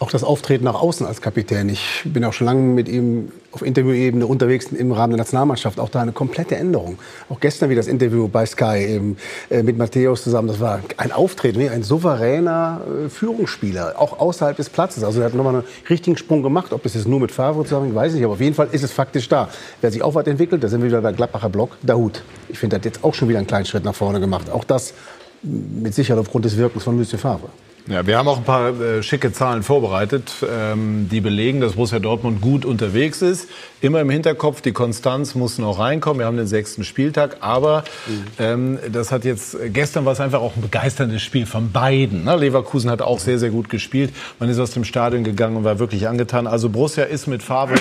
auch 0.00 0.10
das 0.10 0.24
Auftreten 0.24 0.64
nach 0.64 0.80
außen 0.80 1.06
als 1.06 1.20
Kapitän. 1.20 1.68
Ich 1.68 2.02
bin 2.06 2.24
auch 2.24 2.32
schon 2.32 2.46
lange 2.46 2.62
mit 2.62 2.88
ihm 2.88 3.32
auf 3.52 3.60
Interviewebene 3.60 4.26
unterwegs 4.26 4.72
im 4.72 4.92
Rahmen 4.92 5.10
der 5.10 5.18
Nationalmannschaft. 5.18 5.78
Auch 5.78 5.90
da 5.90 6.00
eine 6.00 6.12
komplette 6.12 6.56
Änderung. 6.56 6.98
Auch 7.28 7.38
gestern 7.38 7.68
wieder 7.68 7.80
das 7.80 7.86
Interview 7.86 8.26
bei 8.26 8.46
Sky 8.46 8.86
eben, 8.88 9.18
äh, 9.50 9.62
mit 9.62 9.76
Matthäus 9.76 10.24
zusammen. 10.24 10.48
Das 10.48 10.58
war 10.58 10.80
ein 10.96 11.12
Auftreten, 11.12 11.68
ein 11.68 11.82
souveräner 11.82 12.80
äh, 12.80 13.08
Führungsspieler, 13.10 13.96
auch 13.98 14.18
außerhalb 14.18 14.56
des 14.56 14.70
Platzes. 14.70 15.04
Also 15.04 15.20
er 15.20 15.26
hat 15.26 15.34
nochmal 15.34 15.56
einen 15.56 15.64
richtigen 15.90 16.16
Sprung 16.16 16.42
gemacht. 16.42 16.72
Ob 16.72 16.82
das 16.82 16.94
jetzt 16.94 17.06
nur 17.06 17.20
mit 17.20 17.30
Favre 17.30 17.62
zusammen, 17.64 17.94
weiß 17.94 18.12
ich 18.12 18.16
nicht. 18.16 18.24
Aber 18.24 18.34
auf 18.34 18.40
jeden 18.40 18.54
Fall 18.54 18.68
ist 18.72 18.82
es 18.82 18.92
faktisch 18.92 19.28
da. 19.28 19.50
Wer 19.82 19.92
sich 19.92 20.02
auch 20.02 20.14
weiterentwickelt, 20.14 20.64
da 20.64 20.68
sind 20.68 20.80
wir 20.80 20.88
wieder 20.88 21.02
bei 21.02 21.12
Gladbacher 21.12 21.50
Block, 21.50 21.76
Dahut. 21.82 22.22
Ich 22.48 22.58
finde, 22.58 22.76
er 22.76 22.78
hat 22.78 22.86
jetzt 22.86 23.04
auch 23.04 23.12
schon 23.12 23.28
wieder 23.28 23.38
einen 23.38 23.46
kleinen 23.46 23.66
Schritt 23.66 23.84
nach 23.84 23.94
vorne 23.94 24.18
gemacht. 24.18 24.48
Auch 24.50 24.64
das 24.64 24.94
mit 25.42 25.94
Sicherheit 25.94 26.18
aufgrund 26.18 26.46
des 26.46 26.56
Wirkens 26.56 26.84
von 26.84 26.96
Lucien 26.96 27.18
Favre. 27.18 27.50
Ja, 27.90 28.06
wir 28.06 28.18
haben 28.18 28.28
auch 28.28 28.36
ein 28.36 28.44
paar 28.44 28.80
äh, 28.80 29.02
schicke 29.02 29.32
Zahlen 29.32 29.64
vorbereitet, 29.64 30.32
ähm, 30.48 31.08
die 31.10 31.20
belegen, 31.20 31.60
dass 31.60 31.72
Borussia 31.72 31.98
Dortmund 31.98 32.40
gut 32.40 32.64
unterwegs 32.64 33.20
ist. 33.20 33.48
Immer 33.80 34.00
im 34.02 34.10
Hinterkopf, 34.10 34.60
die 34.60 34.70
Konstanz 34.70 35.34
muss 35.34 35.58
noch 35.58 35.80
reinkommen. 35.80 36.20
Wir 36.20 36.26
haben 36.26 36.36
den 36.36 36.46
sechsten 36.46 36.84
Spieltag, 36.84 37.38
aber 37.40 37.82
ähm, 38.38 38.78
das 38.92 39.10
hat 39.10 39.24
jetzt 39.24 39.56
gestern 39.72 40.04
war 40.04 40.12
es 40.12 40.20
einfach 40.20 40.40
auch 40.40 40.54
ein 40.54 40.62
begeisterndes 40.62 41.20
Spiel 41.20 41.46
von 41.46 41.72
beiden. 41.72 42.24
Ne? 42.24 42.36
Leverkusen 42.36 42.90
hat 42.90 43.02
auch 43.02 43.18
sehr 43.18 43.40
sehr 43.40 43.50
gut 43.50 43.68
gespielt. 43.68 44.12
Man 44.38 44.48
ist 44.48 44.60
aus 44.60 44.70
dem 44.70 44.84
Stadion 44.84 45.24
gegangen 45.24 45.56
und 45.56 45.64
war 45.64 45.80
wirklich 45.80 46.06
angetan. 46.06 46.46
Also 46.46 46.68
Borussia 46.68 47.04
ist 47.04 47.26
mit 47.26 47.42
Favre 47.42 47.74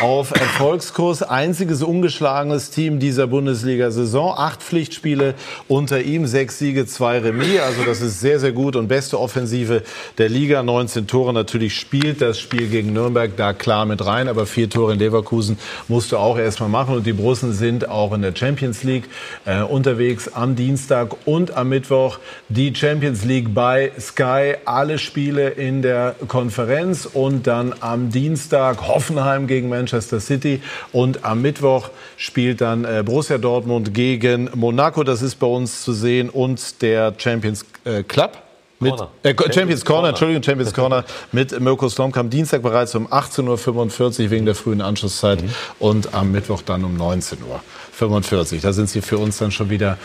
auf 0.00 0.30
Erfolgskurs. 0.30 1.22
Einziges 1.22 1.82
ungeschlagenes 1.82 2.70
Team 2.70 2.98
dieser 2.98 3.26
Bundesliga-Saison. 3.26 4.32
Acht 4.38 4.62
Pflichtspiele 4.62 5.34
unter 5.68 6.00
ihm, 6.00 6.26
sechs 6.26 6.58
Siege, 6.58 6.86
zwei 6.86 7.18
Remis. 7.18 7.60
Also 7.60 7.82
das 7.84 8.00
ist 8.00 8.20
sehr 8.20 8.40
sehr 8.40 8.52
gut 8.52 8.74
und 8.74 8.88
beste 8.88 9.20
Offensive 9.20 9.49
Offensive 9.50 9.82
der 10.18 10.28
Liga. 10.28 10.62
19 10.62 11.06
Tore. 11.06 11.32
Natürlich 11.32 11.74
spielt 11.74 12.20
das 12.20 12.38
Spiel 12.38 12.68
gegen 12.68 12.92
Nürnberg 12.92 13.36
da 13.36 13.52
klar 13.52 13.84
mit 13.84 14.04
rein. 14.04 14.28
Aber 14.28 14.46
vier 14.46 14.70
Tore 14.70 14.92
in 14.92 14.98
Leverkusen 14.98 15.58
musst 15.88 16.12
du 16.12 16.18
auch 16.18 16.38
erstmal 16.38 16.68
machen. 16.68 16.94
Und 16.94 17.06
die 17.06 17.12
Brussen 17.12 17.52
sind 17.52 17.88
auch 17.88 18.12
in 18.12 18.22
der 18.22 18.34
Champions 18.34 18.84
League 18.84 19.04
äh, 19.46 19.62
unterwegs 19.62 20.28
am 20.28 20.54
Dienstag 20.54 21.16
und 21.24 21.56
am 21.56 21.68
Mittwoch. 21.68 22.18
Die 22.48 22.74
Champions 22.74 23.24
League 23.24 23.52
bei 23.52 23.90
Sky. 23.98 24.54
Alle 24.64 24.98
Spiele 24.98 25.50
in 25.50 25.82
der 25.82 26.14
Konferenz. 26.28 27.06
Und 27.06 27.48
dann 27.48 27.74
am 27.80 28.10
Dienstag 28.10 28.86
Hoffenheim 28.86 29.48
gegen 29.48 29.68
Manchester 29.68 30.20
City. 30.20 30.60
Und 30.92 31.24
am 31.24 31.42
Mittwoch 31.42 31.90
spielt 32.16 32.60
dann 32.60 32.84
äh, 32.84 33.02
Borussia 33.04 33.38
Dortmund 33.38 33.94
gegen 33.94 34.48
Monaco. 34.54 35.02
Das 35.02 35.22
ist 35.22 35.36
bei 35.36 35.46
uns 35.48 35.82
zu 35.82 35.92
sehen. 35.92 36.30
Und 36.30 36.82
der 36.82 37.14
Champions 37.18 37.64
äh, 37.84 38.04
Club 38.04 38.49
mit, 38.80 38.94
äh, 39.22 39.34
Champions 39.52 39.84
Corner, 39.84 40.08
Entschuldigung, 40.08 40.42
Champions 40.42 40.74
Corner 40.74 41.04
mit 41.32 41.58
Mirko 41.60 41.88
Slomka 41.88 42.20
am 42.20 42.30
Dienstag 42.30 42.62
bereits 42.62 42.94
um 42.94 43.06
18.45 43.06 44.24
Uhr 44.24 44.30
wegen 44.30 44.46
der 44.46 44.54
frühen 44.54 44.80
Anschlusszeit 44.80 45.42
mhm. 45.42 45.50
und 45.78 46.14
am 46.14 46.32
Mittwoch 46.32 46.62
dann 46.62 46.84
um 46.84 46.96
19.45 46.96 48.54
Uhr. 48.54 48.60
Da 48.62 48.72
sind 48.72 48.88
sie 48.88 49.02
für 49.02 49.18
uns 49.18 49.38
dann 49.38 49.52
schon 49.52 49.70
wieder 49.70 49.98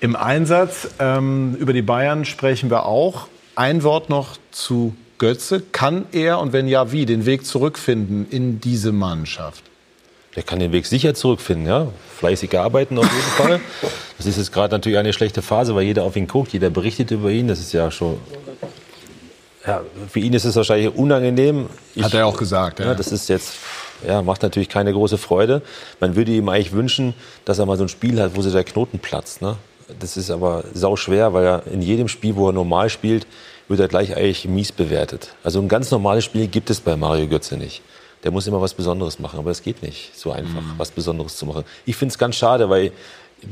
im 0.00 0.16
Einsatz. 0.16 0.88
Ähm, 0.98 1.56
über 1.58 1.72
die 1.72 1.82
Bayern 1.82 2.24
sprechen 2.24 2.70
wir 2.70 2.86
auch. 2.86 3.26
Ein 3.56 3.82
Wort 3.82 4.08
noch 4.08 4.38
zu 4.50 4.94
Götze. 5.18 5.60
Kann 5.60 6.06
er 6.12 6.38
und 6.40 6.52
wenn 6.52 6.66
ja, 6.66 6.92
wie 6.92 7.06
den 7.06 7.26
Weg 7.26 7.44
zurückfinden 7.44 8.26
in 8.30 8.60
diese 8.60 8.92
Mannschaft? 8.92 9.69
Der 10.36 10.44
kann 10.44 10.60
den 10.60 10.70
Weg 10.72 10.86
sicher 10.86 11.14
zurückfinden, 11.14 11.66
ja. 11.66 11.88
Fleißig 12.16 12.56
arbeiten 12.56 12.98
auf 12.98 13.10
jeden 13.10 13.48
Fall. 13.48 13.60
Das 14.16 14.26
ist 14.26 14.36
jetzt 14.36 14.52
gerade 14.52 14.74
natürlich 14.74 14.98
eine 14.98 15.12
schlechte 15.12 15.42
Phase, 15.42 15.74
weil 15.74 15.84
jeder 15.84 16.04
auf 16.04 16.14
ihn 16.14 16.28
guckt, 16.28 16.52
jeder 16.52 16.70
berichtet 16.70 17.10
über 17.10 17.30
ihn. 17.30 17.48
Das 17.48 17.58
ist 17.58 17.72
ja 17.72 17.90
schon. 17.90 18.18
Ja, 19.66 19.82
für 20.08 20.20
ihn 20.20 20.32
ist 20.32 20.44
es 20.44 20.54
wahrscheinlich 20.54 20.94
unangenehm. 20.94 21.66
Ich, 21.94 22.04
Hat 22.04 22.14
er 22.14 22.26
auch 22.26 22.36
gesagt, 22.36 22.78
ja. 22.78 22.86
ja. 22.86 22.94
Das 22.94 23.10
ist 23.10 23.28
jetzt, 23.28 23.54
ja, 24.06 24.22
macht 24.22 24.42
natürlich 24.42 24.68
keine 24.68 24.92
große 24.92 25.18
Freude. 25.18 25.62
Man 25.98 26.14
würde 26.14 26.32
ihm 26.32 26.48
eigentlich 26.48 26.72
wünschen, 26.72 27.14
dass 27.44 27.58
er 27.58 27.66
mal 27.66 27.76
so 27.76 27.84
ein 27.84 27.88
Spiel 27.88 28.20
hat, 28.20 28.36
wo 28.36 28.42
sich 28.42 28.52
der 28.52 28.64
Knoten 28.64 29.00
platzt. 29.00 29.42
Ne? 29.42 29.56
Das 29.98 30.16
ist 30.16 30.30
aber 30.30 30.64
sau 30.72 30.94
schwer, 30.96 31.34
weil 31.34 31.44
er 31.44 31.62
in 31.66 31.82
jedem 31.82 32.06
Spiel, 32.06 32.36
wo 32.36 32.48
er 32.48 32.52
normal 32.52 32.88
spielt, 32.88 33.26
wird 33.68 33.80
er 33.80 33.88
gleich 33.88 34.16
eigentlich 34.16 34.46
mies 34.46 34.70
bewertet. 34.70 35.34
Also 35.42 35.60
ein 35.60 35.68
ganz 35.68 35.90
normales 35.90 36.24
Spiel 36.24 36.46
gibt 36.46 36.70
es 36.70 36.80
bei 36.80 36.96
Mario 36.96 37.26
Götze 37.26 37.56
nicht 37.56 37.82
der 38.24 38.30
muss 38.30 38.46
immer 38.46 38.60
was 38.60 38.74
Besonderes 38.74 39.18
machen. 39.18 39.38
Aber 39.38 39.50
es 39.50 39.62
geht 39.62 39.82
nicht 39.82 40.16
so 40.16 40.32
einfach, 40.32 40.60
mhm. 40.60 40.74
was 40.76 40.90
Besonderes 40.90 41.36
zu 41.36 41.46
machen. 41.46 41.64
Ich 41.86 41.96
finde 41.96 42.12
es 42.12 42.18
ganz 42.18 42.36
schade, 42.36 42.68
weil 42.68 42.92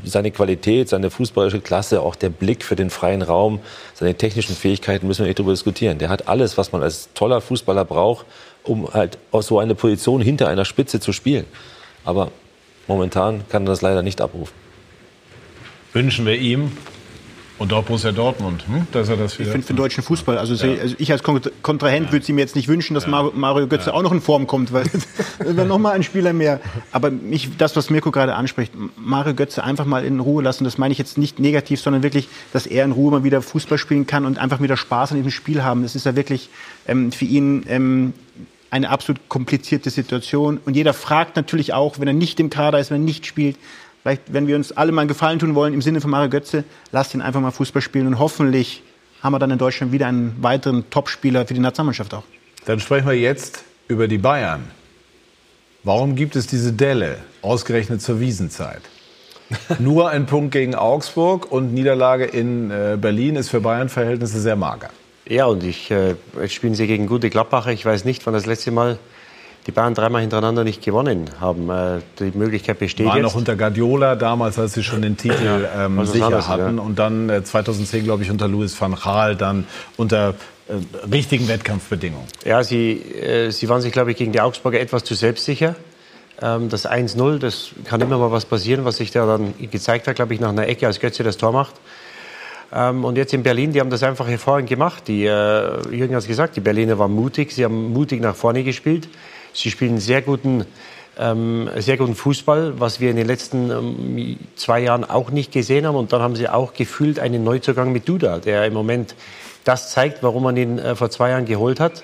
seine 0.03 0.31
Qualität, 0.31 0.89
seine 0.89 1.09
fußballische 1.09 1.61
Klasse, 1.61 2.01
auch 2.01 2.15
der 2.15 2.29
Blick 2.29 2.63
für 2.63 2.75
den 2.75 2.89
freien 2.89 3.21
Raum, 3.21 3.59
seine 3.93 4.15
technischen 4.15 4.55
Fähigkeiten 4.55 5.07
müssen 5.07 5.21
wir 5.21 5.27
nicht 5.27 5.39
darüber 5.39 5.53
diskutieren. 5.53 5.97
Der 5.97 6.09
hat 6.09 6.27
alles, 6.27 6.57
was 6.57 6.71
man 6.71 6.83
als 6.83 7.09
toller 7.13 7.41
Fußballer 7.41 7.85
braucht, 7.85 8.25
um 8.63 8.93
halt 8.93 9.17
aus 9.31 9.47
so 9.47 9.59
einer 9.59 9.73
Position 9.73 10.21
hinter 10.21 10.47
einer 10.47 10.65
Spitze 10.65 10.99
zu 10.99 11.11
spielen. 11.11 11.45
Aber 12.05 12.31
momentan 12.87 13.47
kann 13.49 13.63
er 13.63 13.69
das 13.69 13.81
leider 13.81 14.03
nicht 14.03 14.21
abrufen. 14.21 14.53
Wünschen 15.93 16.25
wir 16.25 16.35
ihm 16.35 16.71
Und 17.59 17.73
auch 17.73 17.83
Borussia 17.83 18.13
Dortmund, 18.13 18.63
hm? 18.67 18.87
dass 18.93 19.09
er 19.09 19.17
das 19.17 19.37
Ich 19.37 19.47
finde 19.47 19.67
für 19.67 19.73
den 19.73 19.77
deutschen 19.77 20.01
Fußball, 20.01 20.37
also, 20.37 20.55
ja. 20.65 20.81
also 20.81 20.95
ich 20.97 21.11
als 21.11 21.21
Kontrahent 21.23 22.07
ja. 22.07 22.11
würde 22.13 22.25
sie 22.25 22.31
mir 22.31 22.39
jetzt 22.39 22.55
nicht 22.55 22.69
wünschen, 22.69 22.93
dass 22.93 23.05
ja. 23.05 23.29
Mario 23.33 23.67
Götze 23.67 23.93
auch 23.93 24.01
noch 24.01 24.13
in 24.13 24.21
Form 24.21 24.47
kommt, 24.47 24.71
weil 24.71 24.85
wäre 25.39 25.67
nochmal 25.67 25.93
ein 25.93 26.03
Spieler 26.03 26.31
mehr. 26.31 26.61
Aber 26.93 27.11
mich, 27.11 27.57
das, 27.57 27.75
was 27.75 27.89
Mirko 27.89 28.11
gerade 28.11 28.35
anspricht, 28.35 28.71
Mario 28.95 29.33
Götze 29.33 29.61
einfach 29.61 29.85
mal 29.85 30.05
in 30.05 30.21
Ruhe 30.21 30.41
lassen, 30.41 30.63
das 30.63 30.77
meine 30.77 30.93
ich 30.93 30.97
jetzt 30.97 31.17
nicht 31.17 31.39
negativ, 31.39 31.81
sondern 31.81 32.01
wirklich, 32.01 32.29
dass 32.53 32.65
er 32.65 32.85
in 32.85 32.93
Ruhe 32.93 33.11
mal 33.11 33.23
wieder 33.25 33.41
Fußball 33.41 33.77
spielen 33.77 34.07
kann 34.07 34.25
und 34.25 34.37
einfach 34.37 34.61
wieder 34.61 34.77
Spaß 34.77 35.11
an 35.11 35.17
diesem 35.17 35.31
Spiel 35.31 35.61
haben. 35.61 35.83
Das 35.83 35.95
ist 35.95 36.05
ja 36.05 36.15
wirklich 36.15 36.49
ähm, 36.87 37.11
für 37.11 37.25
ihn 37.25 37.65
ähm, 37.67 38.13
eine 38.71 38.89
absolut 38.89 39.27
komplizierte 39.29 39.89
Situation. 39.89 40.59
Und 40.63 40.75
jeder 40.75 40.93
fragt 40.93 41.35
natürlich 41.35 41.73
auch, 41.73 41.99
wenn 41.99 42.07
er 42.07 42.13
nicht 42.13 42.39
im 42.39 42.49
Kader 42.49 42.79
ist, 42.79 42.91
wenn 42.91 43.01
er 43.01 43.05
nicht 43.05 43.25
spielt, 43.25 43.57
Vielleicht, 44.01 44.33
wenn 44.33 44.47
wir 44.47 44.55
uns 44.55 44.71
alle 44.71 44.91
mal 44.91 45.01
einen 45.01 45.07
Gefallen 45.07 45.39
tun 45.39 45.55
wollen, 45.55 45.73
im 45.73 45.81
Sinne 45.81 46.01
von 46.01 46.09
Mario 46.09 46.29
Götze, 46.29 46.63
lasst 46.91 47.13
ihn 47.13 47.21
einfach 47.21 47.41
mal 47.41 47.51
Fußball 47.51 47.81
spielen 47.81 48.07
und 48.07 48.19
hoffentlich 48.19 48.81
haben 49.21 49.33
wir 49.33 49.39
dann 49.39 49.51
in 49.51 49.57
Deutschland 49.57 49.91
wieder 49.91 50.07
einen 50.07 50.37
weiteren 50.41 50.89
Topspieler 50.89 51.45
für 51.45 51.53
die 51.53 51.59
Nationalmannschaft 51.59 52.13
auch. 52.13 52.23
Dann 52.65 52.79
sprechen 52.79 53.07
wir 53.07 53.17
jetzt 53.17 53.63
über 53.87 54.07
die 54.07 54.17
Bayern. 54.17 54.63
Warum 55.83 56.15
gibt 56.15 56.35
es 56.35 56.47
diese 56.47 56.73
Delle, 56.73 57.17
ausgerechnet 57.41 58.01
zur 58.01 58.19
Wiesenzeit? 58.19 58.81
Nur 59.79 60.09
ein 60.09 60.25
Punkt 60.25 60.51
gegen 60.51 60.75
Augsburg 60.75 61.51
und 61.51 61.73
Niederlage 61.73 62.25
in 62.25 62.69
äh, 62.69 62.97
Berlin 62.99 63.35
ist 63.35 63.49
für 63.49 63.61
Bayern-Verhältnisse 63.61 64.39
sehr 64.39 64.55
mager. 64.55 64.89
Ja, 65.27 65.45
und 65.45 65.63
ich, 65.63 65.91
äh, 65.91 66.15
jetzt 66.41 66.53
spielen 66.53 66.75
sie 66.75 66.87
gegen 66.87 67.07
gute 67.07 67.29
Gladbacher. 67.29 67.71
Ich 67.71 67.85
weiß 67.85 68.05
nicht, 68.05 68.25
wann 68.25 68.33
das 68.33 68.45
letzte 68.45 68.71
Mal 68.71 68.99
die 69.67 69.71
Bayern 69.71 69.93
dreimal 69.93 70.21
hintereinander 70.21 70.63
nicht 70.63 70.83
gewonnen 70.83 71.29
haben. 71.39 71.69
Äh, 71.69 71.99
die 72.19 72.37
Möglichkeit 72.37 72.79
besteht 72.79 73.05
War 73.05 73.17
jetzt. 73.17 73.23
noch 73.23 73.35
unter 73.35 73.55
Guardiola 73.55 74.15
damals, 74.15 74.57
als 74.57 74.73
sie 74.73 74.83
schon 74.83 75.01
den 75.01 75.17
Titel 75.17 75.67
ähm, 75.77 76.05
sicher 76.05 76.25
anderes, 76.25 76.47
hatten. 76.47 76.77
Ja. 76.77 76.83
Und 76.83 76.97
dann 76.97 77.29
äh, 77.29 77.43
2010, 77.43 78.03
glaube 78.03 78.23
ich, 78.23 78.31
unter 78.31 78.47
Louis 78.47 78.79
van 78.79 78.95
Gaal 78.95 79.35
dann 79.35 79.65
unter 79.97 80.35
äh, 80.67 80.73
richtigen 81.11 81.47
Wettkampfbedingungen. 81.47 82.27
Ja, 82.45 82.63
sie, 82.63 82.93
äh, 82.93 83.51
sie 83.51 83.69
waren 83.69 83.81
sich, 83.81 83.91
glaube 83.91 84.11
ich, 84.11 84.17
gegen 84.17 84.31
die 84.31 84.41
Augsburger 84.41 84.79
etwas 84.79 85.03
zu 85.03 85.13
selbstsicher. 85.13 85.75
Ähm, 86.41 86.69
das 86.69 86.87
1-0, 86.87 87.39
das 87.39 87.71
kann 87.85 88.01
immer 88.01 88.17
mal 88.17 88.31
was 88.31 88.45
passieren, 88.45 88.85
was 88.85 88.97
sich 88.97 89.11
da 89.11 89.25
dann 89.25 89.53
gezeigt 89.71 90.07
hat, 90.07 90.15
glaube 90.15 90.33
ich, 90.33 90.39
nach 90.39 90.49
einer 90.49 90.67
Ecke, 90.67 90.87
als 90.87 90.99
Götze 90.99 91.23
das 91.23 91.37
Tor 91.37 91.51
macht. 91.51 91.75
Ähm, 92.71 93.03
und 93.03 93.17
jetzt 93.17 93.33
in 93.33 93.43
Berlin, 93.43 93.73
die 93.73 93.79
haben 93.79 93.89
das 93.89 94.03
einfach 94.03 94.27
hervorragend 94.27 94.69
gemacht. 94.69 95.07
Die, 95.07 95.25
äh, 95.25 95.81
Jürgen 95.91 96.15
hat 96.15 96.21
es 96.21 96.27
gesagt, 96.27 96.55
die 96.55 96.61
Berliner 96.61 96.99
waren 96.99 97.11
mutig, 97.11 97.51
sie 97.51 97.65
haben 97.65 97.91
mutig 97.91 98.21
nach 98.21 98.35
vorne 98.35 98.63
gespielt. 98.63 99.09
Sie 99.53 99.71
spielen 99.71 99.99
sehr 99.99 100.21
guten, 100.21 100.65
ähm, 101.17 101.69
sehr 101.77 101.97
guten 101.97 102.15
Fußball, 102.15 102.79
was 102.79 102.99
wir 102.99 103.09
in 103.09 103.15
den 103.15 103.27
letzten 103.27 103.71
ähm, 103.71 104.37
zwei 104.55 104.81
Jahren 104.81 105.03
auch 105.03 105.31
nicht 105.31 105.51
gesehen 105.51 105.85
haben. 105.85 105.95
Und 105.95 106.13
dann 106.13 106.21
haben 106.21 106.35
sie 106.35 106.49
auch 106.49 106.73
gefühlt 106.73 107.19
einen 107.19 107.43
Neuzugang 107.43 107.91
mit 107.91 108.07
Duda, 108.07 108.39
der 108.39 108.65
im 108.65 108.73
Moment 108.73 109.15
das 109.63 109.91
zeigt, 109.91 110.23
warum 110.23 110.43
man 110.43 110.57
ihn 110.57 110.79
äh, 110.79 110.95
vor 110.95 111.09
zwei 111.09 111.31
Jahren 111.31 111.45
geholt 111.45 111.79
hat. 111.79 112.03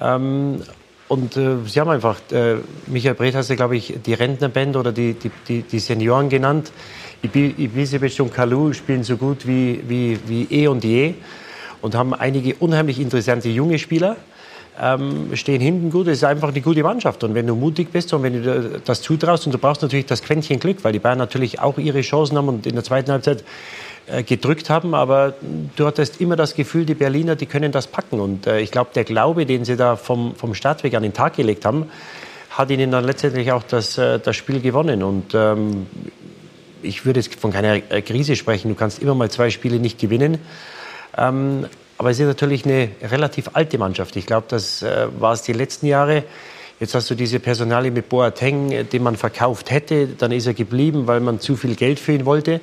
Ähm, 0.00 0.62
und 1.08 1.36
äh, 1.36 1.56
sie 1.66 1.80
haben 1.80 1.90
einfach, 1.90 2.16
äh, 2.32 2.56
Michael 2.86 3.14
Breth 3.14 3.34
hat 3.34 3.44
sie, 3.44 3.56
glaube 3.56 3.76
ich, 3.76 3.94
die 4.04 4.14
Rentnerband 4.14 4.76
oder 4.76 4.92
die, 4.92 5.14
die, 5.14 5.30
die, 5.46 5.62
die 5.62 5.78
Senioren 5.78 6.28
genannt. 6.28 6.72
Ibisevic 7.22 8.20
und 8.20 8.32
Kalu 8.32 8.72
spielen 8.72 9.02
so 9.02 9.16
gut 9.16 9.46
wie, 9.46 9.82
wie, 9.88 10.18
wie 10.26 10.46
eh 10.50 10.68
und 10.68 10.84
je 10.84 11.14
und 11.80 11.94
haben 11.94 12.14
einige 12.14 12.54
unheimlich 12.56 13.00
interessante 13.00 13.48
junge 13.48 13.78
Spieler 13.78 14.16
ähm, 14.80 15.34
stehen 15.34 15.60
hinten 15.60 15.90
gut. 15.90 16.06
Es 16.08 16.18
ist 16.18 16.24
einfach 16.24 16.48
eine 16.48 16.60
gute 16.60 16.82
Mannschaft. 16.82 17.24
Und 17.24 17.34
wenn 17.34 17.46
du 17.46 17.54
mutig 17.54 17.92
bist 17.92 18.12
und 18.12 18.22
wenn 18.22 18.42
du 18.42 18.80
das 18.84 19.02
zutraust, 19.02 19.46
und 19.46 19.52
du 19.52 19.58
brauchst 19.58 19.82
natürlich 19.82 20.06
das 20.06 20.22
Quäntchen 20.22 20.60
Glück, 20.60 20.78
weil 20.82 20.92
die 20.92 20.98
Bayern 20.98 21.18
natürlich 21.18 21.60
auch 21.60 21.78
ihre 21.78 22.00
Chancen 22.02 22.36
haben 22.36 22.48
und 22.48 22.66
in 22.66 22.74
der 22.74 22.84
zweiten 22.84 23.10
Halbzeit 23.10 23.44
äh, 24.06 24.22
gedrückt 24.22 24.70
haben, 24.70 24.94
aber 24.94 25.34
du 25.74 25.86
hattest 25.86 26.20
immer 26.20 26.36
das 26.36 26.54
Gefühl, 26.54 26.84
die 26.84 26.94
Berliner, 26.94 27.34
die 27.36 27.46
können 27.46 27.72
das 27.72 27.86
packen. 27.86 28.20
Und 28.20 28.46
äh, 28.46 28.60
ich 28.60 28.70
glaube, 28.70 28.90
der 28.94 29.04
Glaube, 29.04 29.46
den 29.46 29.64
sie 29.64 29.76
da 29.76 29.96
vom, 29.96 30.34
vom 30.36 30.54
Startweg 30.54 30.94
an 30.94 31.02
den 31.02 31.12
Tag 31.12 31.36
gelegt 31.36 31.64
haben, 31.64 31.90
hat 32.50 32.70
ihnen 32.70 32.90
dann 32.90 33.04
letztendlich 33.04 33.52
auch 33.52 33.62
das, 33.62 33.98
äh, 33.98 34.18
das 34.18 34.36
Spiel 34.36 34.60
gewonnen. 34.60 35.02
Und 35.02 35.34
ähm, 35.34 35.86
ich 36.82 37.04
würde 37.04 37.20
jetzt 37.20 37.34
von 37.34 37.52
keiner 37.52 37.80
Krise 37.80 38.36
sprechen. 38.36 38.68
Du 38.68 38.74
kannst 38.74 39.00
immer 39.00 39.14
mal 39.14 39.30
zwei 39.30 39.50
Spiele 39.50 39.78
nicht 39.78 39.98
gewinnen. 39.98 40.38
Ähm, 41.16 41.66
aber 41.98 42.10
es 42.10 42.18
ist 42.18 42.26
natürlich 42.26 42.64
eine 42.64 42.90
relativ 43.02 43.50
alte 43.54 43.78
Mannschaft. 43.78 44.16
Ich 44.16 44.26
glaube, 44.26 44.46
das 44.48 44.82
äh, 44.82 45.06
war 45.18 45.32
es 45.32 45.42
die 45.42 45.52
letzten 45.52 45.86
Jahre. 45.86 46.24
Jetzt 46.78 46.94
hast 46.94 47.08
du 47.08 47.14
diese 47.14 47.40
Personalie 47.40 47.90
mit 47.90 48.08
Boateng, 48.08 48.70
äh, 48.70 48.84
den 48.84 49.02
man 49.02 49.16
verkauft 49.16 49.70
hätte. 49.70 50.06
Dann 50.06 50.32
ist 50.32 50.46
er 50.46 50.54
geblieben, 50.54 51.06
weil 51.06 51.20
man 51.20 51.40
zu 51.40 51.56
viel 51.56 51.74
Geld 51.74 51.98
für 51.98 52.12
ihn 52.12 52.26
wollte. 52.26 52.60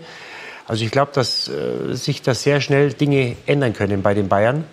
Also 0.67 0.85
ich 0.85 0.91
glaube, 0.91 1.11
dass 1.13 1.47
äh, 1.47 1.93
sich 1.95 2.21
da 2.21 2.33
sehr 2.33 2.61
schnell 2.61 2.93
Dinge 2.93 3.35
ändern 3.45 3.73
können 3.73 4.01
bei 4.01 4.13
den 4.13 4.29
Bayern. 4.29 4.65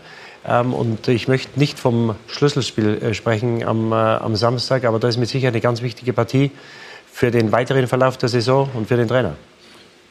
Ähm, 0.47 0.73
und 0.75 1.09
ich 1.09 1.27
möchte 1.29 1.59
nicht 1.59 1.79
vom 1.79 2.17
Schlüsselspiel 2.27 3.03
äh, 3.03 3.15
sprechen 3.15 3.65
am, 3.65 3.93
äh, 3.93 3.95
am 3.95 4.37
Samstag, 4.37 4.85
aber 4.85 4.99
das 4.99 5.15
ist 5.15 5.19
mit 5.19 5.29
Sicherheit 5.29 5.55
eine 5.55 5.61
ganz 5.61 5.83
wichtige 5.83 6.13
Partie 6.13 6.51
für 7.11 7.31
den 7.31 7.53
weiteren 7.53 7.87
Verlauf 7.87 8.19
der 8.19 8.29
Saison 8.29 8.71
und 8.75 8.89
für 8.89 8.97
den 8.97 9.09
Trainer. 9.09 9.37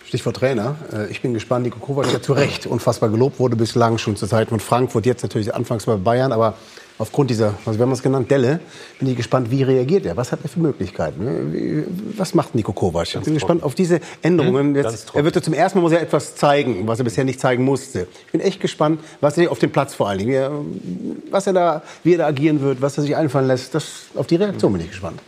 Stichwort 0.09 0.37
Trainer. 0.37 0.75
Äh, 0.91 1.11
ich 1.11 1.21
bin 1.21 1.35
gespannt. 1.35 1.65
Nico 1.65 1.77
Kovac, 1.77 2.09
der 2.09 2.19
zu 2.19 2.33
Recht 2.33 2.65
unfassbar 2.65 3.09
gelobt 3.09 3.39
wurde 3.39 3.55
bislang, 3.55 3.99
schon 3.99 4.15
zur 4.15 4.27
Zeit 4.27 4.49
von 4.49 4.59
Frankfurt, 4.59 5.05
jetzt 5.05 5.21
natürlich 5.21 5.53
anfangs 5.53 5.85
bei 5.85 5.97
Bayern, 5.97 6.31
aber 6.31 6.55
aufgrund 6.97 7.29
dieser, 7.29 7.53
was 7.63 7.77
wir 7.77 7.83
haben 7.83 7.91
es 7.91 8.01
genannt, 8.01 8.31
Delle, 8.31 8.59
bin 8.97 9.07
ich 9.07 9.15
gespannt, 9.15 9.51
wie 9.51 9.61
reagiert 9.61 10.07
er? 10.07 10.17
Was 10.17 10.31
hat 10.31 10.39
er 10.41 10.49
für 10.49 10.61
Möglichkeiten? 10.61 11.93
Was 12.17 12.33
macht 12.33 12.55
Nico 12.55 12.73
Kovac? 12.73 13.13
Ich 13.13 13.21
bin 13.21 13.35
gespannt 13.35 13.61
auf 13.61 13.75
diese 13.75 13.99
Änderungen. 14.23 14.69
Hm? 14.69 14.77
Jetzt, 14.77 15.11
er 15.13 15.23
wird 15.23 15.35
ja 15.35 15.43
zum 15.43 15.53
ersten 15.53 15.77
Mal 15.77 15.83
muss 15.83 15.91
er 15.91 16.01
etwas 16.01 16.35
zeigen, 16.35 16.87
was 16.87 16.97
er 16.97 17.03
bisher 17.03 17.23
nicht 17.23 17.39
zeigen 17.39 17.63
musste. 17.63 18.07
Ich 18.25 18.31
bin 18.31 18.41
echt 18.41 18.59
gespannt, 18.59 19.01
was 19.21 19.37
er 19.37 19.51
auf 19.51 19.59
dem 19.59 19.71
Platz 19.71 19.93
vor 19.93 20.09
allen 20.09 20.17
Dingen, 20.17 20.31
wie 20.31 20.35
er, 20.37 20.51
was 21.29 21.45
er 21.45 21.53
da, 21.53 21.83
wie 22.03 22.13
er 22.13 22.17
da 22.17 22.25
agieren 22.25 22.61
wird, 22.61 22.81
was 22.81 22.97
er 22.97 23.03
sich 23.03 23.15
einfallen 23.15 23.47
lässt. 23.47 23.75
Das, 23.75 24.07
auf 24.15 24.25
die 24.25 24.37
Reaktion 24.37 24.73
bin 24.73 24.81
ich 24.81 24.89
gespannt. 24.89 25.19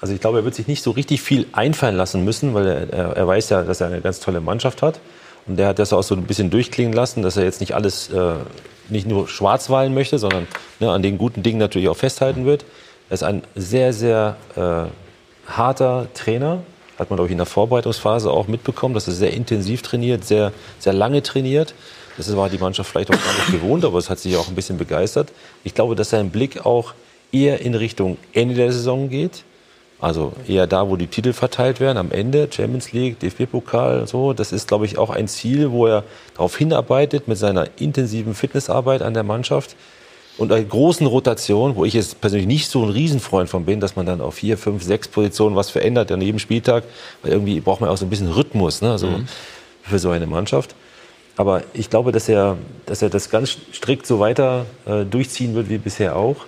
Also 0.00 0.14
ich 0.14 0.20
glaube, 0.20 0.38
er 0.38 0.44
wird 0.44 0.54
sich 0.54 0.68
nicht 0.68 0.82
so 0.82 0.92
richtig 0.92 1.22
viel 1.22 1.46
einfallen 1.52 1.96
lassen 1.96 2.24
müssen, 2.24 2.54
weil 2.54 2.88
er, 2.90 3.16
er, 3.16 3.26
weiß 3.26 3.50
ja, 3.50 3.62
dass 3.62 3.80
er 3.80 3.88
eine 3.88 4.00
ganz 4.00 4.20
tolle 4.20 4.40
Mannschaft 4.40 4.82
hat. 4.82 5.00
Und 5.46 5.56
der 5.56 5.68
hat 5.68 5.78
das 5.78 5.92
auch 5.92 6.02
so 6.02 6.14
ein 6.14 6.24
bisschen 6.24 6.50
durchklingen 6.50 6.92
lassen, 6.92 7.22
dass 7.22 7.36
er 7.36 7.44
jetzt 7.44 7.60
nicht 7.60 7.74
alles, 7.74 8.10
äh, 8.10 8.34
nicht 8.88 9.06
nur 9.06 9.28
schwarz 9.28 9.70
wahlen 9.70 9.94
möchte, 9.94 10.18
sondern 10.18 10.46
ne, 10.78 10.90
an 10.90 11.02
den 11.02 11.18
guten 11.18 11.42
Dingen 11.42 11.58
natürlich 11.58 11.88
auch 11.88 11.96
festhalten 11.96 12.44
wird. 12.44 12.64
Er 13.08 13.14
ist 13.14 13.22
ein 13.22 13.42
sehr, 13.54 13.92
sehr 13.92 14.36
äh, 14.56 15.50
harter 15.50 16.06
Trainer. 16.14 16.62
Hat 16.98 17.10
man, 17.10 17.16
glaube 17.16 17.26
ich, 17.26 17.32
in 17.32 17.38
der 17.38 17.46
Vorbereitungsphase 17.46 18.30
auch 18.30 18.46
mitbekommen, 18.46 18.94
dass 18.94 19.08
er 19.08 19.14
sehr 19.14 19.32
intensiv 19.32 19.82
trainiert, 19.82 20.24
sehr, 20.24 20.52
sehr 20.78 20.92
lange 20.92 21.22
trainiert. 21.22 21.74
Das 22.16 22.34
war 22.36 22.48
die 22.48 22.58
Mannschaft 22.58 22.90
vielleicht 22.90 23.10
auch 23.10 23.24
gar 23.24 23.34
nicht 23.34 23.52
gewohnt, 23.52 23.84
aber 23.84 23.98
es 23.98 24.10
hat 24.10 24.18
sich 24.18 24.36
auch 24.36 24.48
ein 24.48 24.54
bisschen 24.54 24.76
begeistert. 24.76 25.32
Ich 25.64 25.74
glaube, 25.74 25.94
dass 25.94 26.10
sein 26.10 26.30
Blick 26.30 26.66
auch 26.66 26.92
eher 27.30 27.60
in 27.60 27.74
Richtung 27.74 28.18
Ende 28.32 28.54
der 28.54 28.72
Saison 28.72 29.08
geht 29.08 29.44
also 30.00 30.32
eher 30.46 30.66
da, 30.66 30.88
wo 30.88 30.96
die 30.96 31.08
Titel 31.08 31.32
verteilt 31.32 31.80
werden, 31.80 31.98
am 31.98 32.12
Ende, 32.12 32.48
Champions 32.50 32.92
League, 32.92 33.18
DFB-Pokal, 33.18 34.06
so. 34.06 34.32
Das 34.32 34.52
ist, 34.52 34.68
glaube 34.68 34.84
ich, 34.84 34.96
auch 34.96 35.10
ein 35.10 35.26
Ziel, 35.26 35.72
wo 35.72 35.86
er 35.86 36.04
darauf 36.34 36.56
hinarbeitet 36.56 37.26
mit 37.26 37.36
seiner 37.36 37.68
intensiven 37.78 38.34
Fitnessarbeit 38.34 39.02
an 39.02 39.14
der 39.14 39.24
Mannschaft 39.24 39.74
und 40.38 40.52
einer 40.52 40.62
großen 40.62 41.06
Rotation, 41.06 41.74
wo 41.74 41.84
ich 41.84 41.94
jetzt 41.94 42.20
persönlich 42.20 42.46
nicht 42.46 42.70
so 42.70 42.84
ein 42.84 42.90
Riesenfreund 42.90 43.50
von 43.50 43.64
bin, 43.64 43.80
dass 43.80 43.96
man 43.96 44.06
dann 44.06 44.20
auf 44.20 44.36
vier, 44.36 44.56
fünf, 44.56 44.84
sechs 44.84 45.08
Positionen 45.08 45.56
was 45.56 45.68
verändert 45.68 46.12
an 46.12 46.20
jedem 46.20 46.38
Spieltag, 46.38 46.84
weil 47.22 47.32
irgendwie 47.32 47.60
braucht 47.60 47.80
man 47.80 47.90
auch 47.90 47.96
so 47.96 48.06
ein 48.06 48.10
bisschen 48.10 48.30
Rhythmus, 48.30 48.80
ne, 48.80 48.92
also 48.92 49.08
mhm. 49.08 49.26
für 49.82 49.98
so 49.98 50.10
eine 50.10 50.28
Mannschaft. 50.28 50.76
Aber 51.36 51.62
ich 51.72 51.90
glaube, 51.90 52.12
dass 52.12 52.28
er, 52.28 52.56
dass 52.86 53.02
er 53.02 53.10
das 53.10 53.30
ganz 53.30 53.56
strikt 53.72 54.06
so 54.06 54.20
weiter 54.20 54.66
äh, 54.86 55.04
durchziehen 55.04 55.54
wird 55.54 55.68
wie 55.68 55.78
bisher 55.78 56.16
auch. 56.16 56.46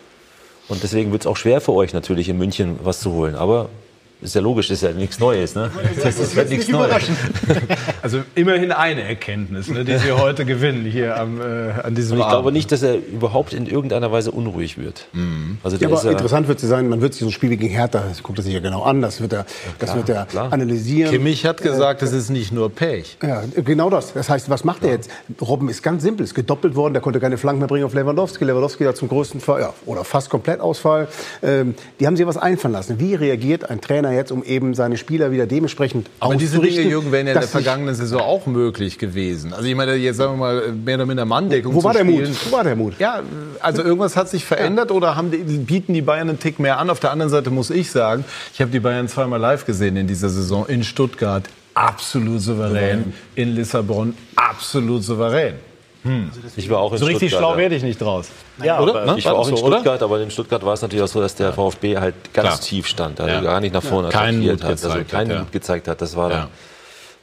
Und 0.71 0.85
deswegen 0.85 1.11
wird 1.11 1.23
es 1.23 1.27
auch 1.27 1.37
schwer 1.37 1.61
für 1.61 1.73
euch 1.73 1.93
natürlich 1.93 2.29
in 2.29 2.39
München 2.39 2.79
was 2.85 3.01
zu 3.01 3.13
holen. 3.13 3.35
Aber 3.35 3.69
ist 4.23 4.35
ja 4.35 4.41
logisch, 4.41 4.71
ist 4.71 4.83
ja 4.83 4.93
nichts 4.93 5.19
Neues. 5.19 5.55
Ne? 5.55 5.71
Das 6.03 6.19
ist 6.19 6.35
ja 6.35 6.45
nichts 6.45 6.69
Neues. 6.69 7.05
Also 8.03 8.21
immerhin 8.35 8.73
eine 8.73 9.03
Erkenntnis, 9.03 9.69
ne, 9.69 9.85
die 9.85 9.99
Sie 9.99 10.13
heute 10.13 10.47
gewinnen 10.47 10.85
hier 10.87 11.19
am, 11.19 11.39
äh, 11.41 11.71
an 11.83 11.95
diesem 11.95 12.13
Und 12.15 12.19
ich 12.21 12.25
Abend. 12.25 12.35
glaube 12.35 12.53
nicht, 12.53 12.73
dass 12.73 12.83
er 12.83 12.97
überhaupt 12.97 13.53
in 13.53 13.67
irgendeiner 13.67 14.11
Weise 14.11 14.31
unruhig 14.31 14.79
wird. 14.79 15.07
Mhm. 15.13 15.59
Also 15.63 15.77
ja, 15.77 15.89
aber 15.89 16.11
interessant 16.11 16.49
wird 16.49 16.63
es 16.63 16.69
sein, 16.69 16.89
man 16.89 17.03
wird 17.03 17.13
sich 17.13 17.21
so 17.21 17.27
ein 17.27 17.33
Spiel 17.33 17.51
wie 17.51 17.57
gegen 17.59 17.75
Hertha, 17.75 18.03
das 18.09 18.23
guckt 18.23 18.39
er 18.39 18.43
sich 18.43 18.55
ja 18.55 18.61
genau 18.61 18.83
an, 18.85 19.03
das 19.03 19.21
wird 19.21 19.35
er, 19.35 19.41
ja, 19.41 19.45
das 19.79 19.95
wird 19.95 20.09
er 20.09 20.27
analysieren. 20.51 21.13
Kimmich 21.13 21.45
hat 21.45 21.63
gesagt, 21.63 22.03
es 22.03 22.13
ist 22.13 22.31
nicht 22.31 22.53
nur 22.53 22.71
Pech. 22.71 23.19
Ja, 23.23 23.43
genau 23.57 23.91
das. 23.91 24.15
Das 24.15 24.31
heißt, 24.31 24.49
was 24.49 24.65
macht 24.65 24.83
er 24.83 24.91
jetzt? 24.93 25.11
Robben 25.41 25.69
ist 25.69 25.83
ganz 25.83 26.03
simpel, 26.03 26.25
ist 26.25 26.35
gedoppelt 26.35 26.75
worden, 26.75 26.95
der 26.95 27.03
konnte 27.03 27.21
keine 27.21 27.37
Flanken 27.37 27.61
mehr 27.61 27.69
bringen 27.69 27.85
auf 27.85 27.95
Lewandowski. 27.95 28.45
Lewandowski 28.45 28.85
hat 28.85 28.97
zum 28.97 29.09
größten 29.09 29.41
Fall, 29.41 29.61
ja, 29.61 29.75
oder 29.87 30.05
fast 30.05 30.31
komplett 30.31 30.61
Ausfall. 30.61 31.09
Ähm, 31.43 31.75
die 31.99 32.07
haben 32.07 32.17
sich 32.17 32.27
was 32.27 32.37
einfallen 32.37 32.73
lassen. 32.73 32.99
Wie 32.99 33.15
reagiert 33.15 33.69
ein 33.69 33.81
Trainer 33.81 34.10
jetzt, 34.13 34.33
um 34.33 34.43
eben 34.45 34.75
seine 34.75 34.97
Spieler 34.97 35.31
wieder 35.33 35.47
dementsprechend 35.47 36.09
Aber 36.21 36.37
diese 36.37 36.59
Dinge, 36.59 36.83
Jürgen, 36.83 37.13
wären 37.13 37.27
ja 37.27 37.35
in 37.35 37.41
der 37.41 37.49
vergangenen 37.49 37.95
Saison 37.95 38.21
auch 38.21 38.47
möglich 38.47 38.99
gewesen. 38.99 39.53
Also 39.53 39.67
ich 39.67 39.75
meine, 39.75 39.95
jetzt 39.95 40.17
sagen 40.17 40.33
wir 40.33 40.39
mal, 40.39 40.73
mehr 40.73 40.97
oder 40.97 41.07
minder 41.07 41.25
Manndeckung 41.25 41.75
Wo 41.75 41.83
war 41.83 41.93
der 41.93 42.01
spielen. 42.05 42.29
Mut? 42.29 42.47
Wo 42.47 42.53
war 42.57 42.65
der 42.65 42.77
Mut? 42.77 42.95
Ja, 42.99 43.23
also 43.61 43.83
irgendwas 43.83 44.17
hat 44.17 44.29
sich 44.29 44.45
verändert 44.45 44.91
ja. 44.91 44.97
oder 44.97 45.17
haben 45.17 45.31
die, 45.31 45.39
bieten 45.39 45.95
die 45.95 46.03
Bayern 46.03 46.29
einen 46.29 46.39
Tick 46.39 46.59
mehr 46.59 46.79
an? 46.79 46.91
Auf 46.91 47.01
der 47.01 47.11
anderen 47.11 47.31
Seite 47.31 47.51
muss 47.51 47.71
ich 47.71 47.91
sagen, 47.91 48.25
ich 48.53 48.61
habe 48.61 48.71
die 48.71 48.81
Bayern 48.81 49.09
zweimal 49.09 49.41
live 49.41 49.65
gesehen 49.67 49.97
in 49.97 50.07
dieser 50.07 50.29
Saison 50.29 50.67
in 50.67 50.85
Stuttgart 50.85 51.45
absolut 51.75 52.41
souverän, 52.41 53.13
in 53.35 53.55
Lissabon 53.55 54.15
absolut 54.37 55.03
souverän. 55.05 55.55
Hm. 56.03 56.31
Ich 56.57 56.71
war 56.71 56.79
auch 56.81 56.93
in 56.93 56.99
so 56.99 57.05
richtig 57.05 57.29
Stuttgart, 57.31 57.41
schlau 57.41 57.53
ja. 57.53 57.59
werde 57.59 57.75
ich 57.75 57.83
nicht 57.83 58.01
draus. 58.01 58.29
Ja, 58.63 58.81
oder? 58.81 59.03
aber 59.03 59.19
ich 59.19 59.25
war 59.27 59.35
War 59.35 59.41
auch 59.41 59.49
in 59.49 59.57
so, 59.57 59.65
oder? 59.65 59.77
Stuttgart, 59.77 60.03
aber 60.03 60.21
in 60.21 60.31
Stuttgart 60.31 60.65
war 60.65 60.73
es 60.73 60.83
natürlich 60.83 61.03
auch 61.05 61.09
so, 61.09 61.21
dass 61.21 61.35
der 61.35 61.53
VfB 61.53 61.99
halt 61.99 62.15
ganz 62.33 62.49
Klar. 62.49 62.61
tief 62.61 62.87
stand, 62.87 63.21
also 63.21 63.35
Ja. 63.35 63.41
gar 63.43 63.61
nicht 63.61 63.75
nach 63.75 63.83
vorne 63.83 64.09
Ja. 64.09 64.13
Keinen 64.13 64.37
attackiert 64.39 64.55
Mut 64.61 64.65
hat, 64.65 64.71
also 64.71 64.89
gezeigt 64.89 65.11
keinen 65.11 65.29
hat, 65.29 65.35
ja. 65.37 65.41
Mut 65.43 65.53
gezeigt 65.53 65.89
hat. 65.89 66.01
Das 66.01 66.17
war 66.17 66.31
Ja. 66.31 66.37
dann 66.39 66.49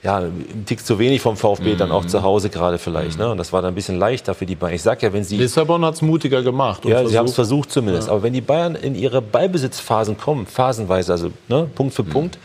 ja, 0.04 0.18
ein 0.20 0.64
Tick 0.68 0.86
zu 0.86 1.00
wenig 1.00 1.22
vom 1.22 1.36
VfB, 1.36 1.76
dann 1.76 1.90
Mhm. 1.90 1.96
auch 1.96 2.06
zu 2.06 2.22
Hause 2.22 2.50
gerade 2.50 2.78
vielleicht. 2.78 3.18
Ne? 3.18 3.30
Und 3.32 3.38
das 3.38 3.52
war 3.52 3.62
dann 3.64 3.72
ein 3.72 3.76
bisschen 3.76 3.98
leichter 3.98 4.36
für 4.36 4.46
die 4.46 4.56
Bayern. 4.56 4.76
Ich 4.76 4.84
sag 4.84 5.02
ja, 5.02 5.12
wenn 5.12 5.24
sie 5.24 5.38
Lissabon 5.38 5.84
hat 5.84 5.96
es 5.96 6.02
mutiger 6.04 6.44
gemacht. 6.44 6.86
und 6.86 6.92
ja, 6.92 7.06
sie 7.08 7.18
haben 7.18 7.26
es 7.26 7.34
versucht- 7.34 7.36
versucht 7.36 7.72
zumindest. 7.72 8.08
Ja. 8.08 8.14
Aber 8.14 8.22
wenn 8.24 8.34
die 8.34 8.42
Bayern 8.42 8.76
in 8.76 8.94
ihre 8.96 9.22
Ballbesitzphasen 9.22 10.18
kommen, 10.18 10.46
phasenweise, 10.46 11.12
also 11.14 11.32
ne, 11.48 11.68
Punkt 11.74 11.94
für 11.96 12.04
Punkt, 12.04 12.38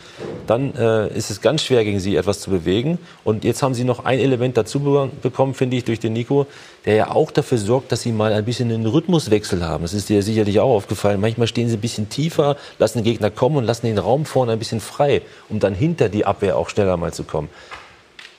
dann 0.47 0.73
äh, 0.75 1.07
ist 1.15 1.29
es 1.29 1.41
ganz 1.41 1.61
schwer, 1.63 1.83
gegen 1.83 1.99
sie 1.99 2.15
etwas 2.15 2.39
zu 2.39 2.49
bewegen. 2.49 2.97
Und 3.23 3.43
jetzt 3.43 3.61
haben 3.61 3.73
sie 3.75 3.83
noch 3.83 4.03
ein 4.05 4.19
Element 4.19 4.57
dazu 4.57 4.79
be 4.79 5.09
bekommen, 5.21 5.53
finde 5.53 5.77
ich, 5.77 5.83
durch 5.83 5.99
den 5.99 6.13
Nico, 6.13 6.47
der 6.85 6.95
ja 6.95 7.11
auch 7.11 7.31
dafür 7.31 7.57
sorgt, 7.57 7.91
dass 7.91 8.01
sie 8.01 8.11
mal 8.11 8.33
ein 8.33 8.45
bisschen 8.45 8.71
einen 8.71 8.85
Rhythmuswechsel 8.85 9.65
haben. 9.65 9.83
Das 9.83 9.93
ist 9.93 10.09
dir 10.09 10.21
sicherlich 10.21 10.59
auch 10.59 10.75
aufgefallen. 10.75 11.21
Manchmal 11.21 11.47
stehen 11.47 11.69
sie 11.69 11.77
ein 11.77 11.81
bisschen 11.81 12.09
tiefer, 12.09 12.57
lassen 12.79 12.99
den 12.99 13.05
Gegner 13.05 13.31
kommen 13.31 13.57
und 13.57 13.63
lassen 13.63 13.85
den 13.85 13.97
Raum 13.97 14.25
vorne 14.25 14.53
ein 14.53 14.59
bisschen 14.59 14.81
frei, 14.81 15.21
um 15.49 15.59
dann 15.59 15.73
hinter 15.73 16.09
die 16.09 16.25
Abwehr 16.25 16.57
auch 16.57 16.69
schneller 16.69 16.97
mal 16.97 17.13
zu 17.13 17.23
kommen 17.23 17.49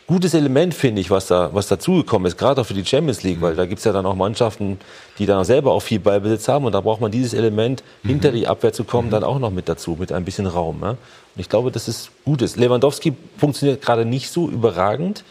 gutes 0.06 0.34
Element, 0.34 0.74
finde 0.74 1.00
ich, 1.00 1.10
was 1.10 1.28
da 1.28 1.50
was 1.52 1.68
dazugekommen 1.68 2.26
ist, 2.26 2.36
gerade 2.36 2.60
auch 2.60 2.66
für 2.66 2.74
die 2.74 2.84
Champions 2.84 3.22
League, 3.22 3.40
weil 3.40 3.54
da 3.54 3.64
gibt's 3.66 3.84
ja 3.84 3.92
dann 3.92 4.04
auch 4.04 4.14
Mannschaften, 4.14 4.78
die 5.18 5.26
dann 5.26 5.44
selber 5.44 5.72
auch 5.72 5.80
viel 5.80 5.98
Ballbesitz 5.98 6.48
haben 6.48 6.64
und 6.66 6.72
da 6.72 6.80
braucht 6.80 7.00
man 7.00 7.10
dieses 7.10 7.32
Element, 7.32 7.82
hinter 8.04 8.32
die 8.32 8.46
Abwehr 8.46 8.72
zu 8.72 8.84
kommen, 8.84 9.10
dann 9.10 9.24
auch 9.24 9.38
noch 9.38 9.50
mit 9.50 9.68
dazu, 9.68 9.96
mit 9.98 10.12
ein 10.12 10.24
bisschen 10.24 10.46
Raum. 10.46 10.80
Ja? 10.82 10.90
Und 10.90 10.98
ich 11.36 11.48
glaube, 11.48 11.70
das 11.70 11.88
ist 11.88 12.10
Gutes. 12.24 12.56
Lewandowski 12.56 13.14
funktioniert 13.38 13.82
gerade 13.82 14.04
nicht 14.04 14.30
so 14.30 14.48
überragend. 14.48 15.24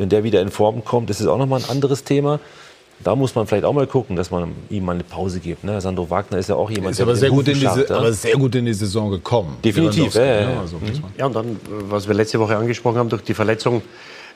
Wenn 0.00 0.08
der 0.08 0.24
wieder 0.24 0.40
in 0.40 0.50
Form 0.50 0.84
kommt, 0.84 1.10
ist 1.10 1.20
es 1.20 1.26
auch 1.26 1.36
nochmal 1.36 1.60
ein 1.62 1.68
anderes 1.68 2.04
Thema. 2.04 2.40
Da 3.04 3.14
muss 3.16 3.34
man 3.34 3.46
vielleicht 3.46 3.64
auch 3.64 3.72
mal 3.72 3.86
gucken, 3.86 4.16
dass 4.16 4.30
man 4.30 4.52
ihm 4.70 4.84
mal 4.84 4.94
eine 4.94 5.04
Pause 5.04 5.40
gibt. 5.40 5.62
Ne? 5.62 5.78
Sandro 5.80 6.08
Wagner 6.08 6.38
ist 6.38 6.48
ja 6.48 6.54
auch 6.54 6.70
jemand, 6.70 6.92
Ist 6.92 7.00
aber 7.00 7.12
mit 7.12 7.20
sehr, 7.20 7.30
gut 7.30 7.48
in 7.48 7.54
diese, 7.54 7.66
scharrt, 7.66 7.90
ja? 7.90 7.96
aber 7.96 8.12
sehr 8.12 8.36
gut 8.36 8.54
in 8.54 8.64
die 8.64 8.72
Saison 8.74 9.10
gekommen. 9.10 9.58
Definitiv, 9.62 10.14
Lewandowski, 10.14 10.20
ja, 10.20 10.54
ne? 10.54 10.60
Also, 10.60 10.76
Mhm. 10.76 11.04
Ja, 11.18 11.26
und 11.26 11.36
dann, 11.36 11.46
äh, 11.52 11.56
was 11.88 12.08
wir 12.08 12.14
letzte 12.14 12.40
Woche 12.40 12.56
angesprochen 12.56 12.98
haben, 12.98 13.08
durch 13.10 13.22
die 13.22 13.34
Verletzung 13.34 13.82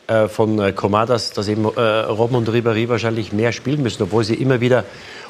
äh, 0.06 0.28
von 0.28 0.58
äh, 0.58 0.72
dass 0.72 1.48
eben 1.48 1.64
äh, 1.64 1.80
Robben 1.80 2.36
und 2.36 2.48
Ribéry 2.48 2.88
wahrscheinlich 2.88 3.32
mehr 3.32 3.52
spielen 3.52 3.82
müssen, 3.82 4.02
obwohl 4.02 4.24
sie 4.24 4.34
immer 4.34 4.60
wieder 4.60 4.84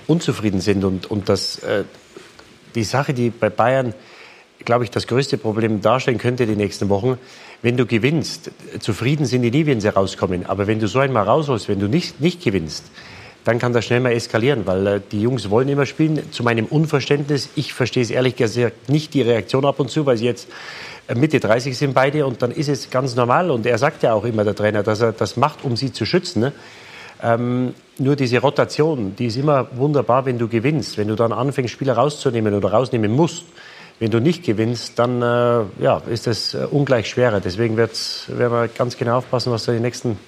unzufrieden 0.08 0.60
sind. 0.60 0.84
Und, 0.84 1.10
und 1.10 1.28
das, 1.28 1.58
äh, 1.60 1.84
die 2.74 2.84
Sache, 2.84 3.14
die 3.14 3.30
bei 3.30 3.50
Bayern, 3.50 3.94
glaube 4.64 4.82
ich, 4.82 4.90
das 4.90 5.06
größte 5.06 5.38
Problem 5.38 5.80
darstellen 5.80 6.18
könnte 6.18 6.46
die 6.46 6.56
nächsten 6.56 6.88
Wochen, 6.88 7.18
wenn 7.64 7.78
du 7.78 7.86
gewinnst, 7.86 8.50
zufrieden 8.80 9.24
sind 9.24 9.40
die 9.40 9.50
nie, 9.50 9.64
wenn 9.64 9.80
sie 9.80 9.88
rauskommen. 9.88 10.44
Aber 10.44 10.66
wenn 10.66 10.80
du 10.80 10.86
so 10.86 10.98
einmal 10.98 11.24
rausholst, 11.24 11.66
wenn 11.66 11.80
du 11.80 11.88
nicht, 11.88 12.20
nicht 12.20 12.44
gewinnst, 12.44 12.84
dann 13.44 13.58
kann 13.58 13.72
das 13.72 13.86
schnell 13.86 14.00
mal 14.00 14.12
eskalieren, 14.12 14.66
weil 14.66 14.86
äh, 14.86 15.00
die 15.10 15.22
Jungs 15.22 15.48
wollen 15.48 15.70
immer 15.70 15.86
spielen. 15.86 16.30
Zu 16.30 16.42
meinem 16.42 16.66
Unverständnis, 16.66 17.48
ich 17.56 17.72
verstehe 17.72 18.02
es 18.02 18.10
ehrlich 18.10 18.36
gesagt 18.36 18.90
nicht, 18.90 19.14
die 19.14 19.22
Reaktion 19.22 19.64
ab 19.64 19.80
und 19.80 19.90
zu, 19.90 20.04
weil 20.04 20.18
sie 20.18 20.26
jetzt 20.26 20.46
äh, 21.08 21.14
Mitte 21.14 21.40
30 21.40 21.76
sind 21.78 21.94
beide 21.94 22.26
und 22.26 22.42
dann 22.42 22.50
ist 22.50 22.68
es 22.68 22.90
ganz 22.90 23.16
normal. 23.16 23.50
Und 23.50 23.64
er 23.64 23.78
sagt 23.78 24.02
ja 24.02 24.12
auch 24.12 24.24
immer, 24.24 24.44
der 24.44 24.54
Trainer, 24.54 24.82
dass 24.82 25.00
er 25.00 25.12
das 25.12 25.38
macht, 25.38 25.64
um 25.64 25.74
sie 25.74 25.90
zu 25.90 26.04
schützen. 26.04 26.40
Ne? 26.40 26.52
Ähm, 27.22 27.74
nur 27.96 28.14
diese 28.14 28.40
Rotation, 28.40 29.16
die 29.16 29.24
ist 29.26 29.38
immer 29.38 29.68
wunderbar, 29.74 30.26
wenn 30.26 30.38
du 30.38 30.48
gewinnst. 30.48 30.98
Wenn 30.98 31.08
du 31.08 31.14
dann 31.14 31.32
anfängst, 31.32 31.72
Spieler 31.72 31.94
rauszunehmen 31.94 32.52
oder 32.52 32.72
rausnehmen 32.72 33.10
musst, 33.10 33.44
wenn 34.00 34.10
du 34.10 34.20
nicht 34.20 34.44
gewinnst, 34.44 34.98
dann 34.98 35.22
äh, 35.22 35.82
ja, 35.82 36.02
ist 36.10 36.26
das 36.26 36.54
äh, 36.54 36.66
ungleich 36.70 37.08
schwerer. 37.08 37.40
Deswegen 37.40 37.76
werden 37.76 37.92
wir 38.28 38.68
ganz 38.68 38.96
genau 38.96 39.18
aufpassen, 39.18 39.52
was 39.52 39.64
da 39.64 39.72
die 39.72 39.80
nächsten 39.80 40.18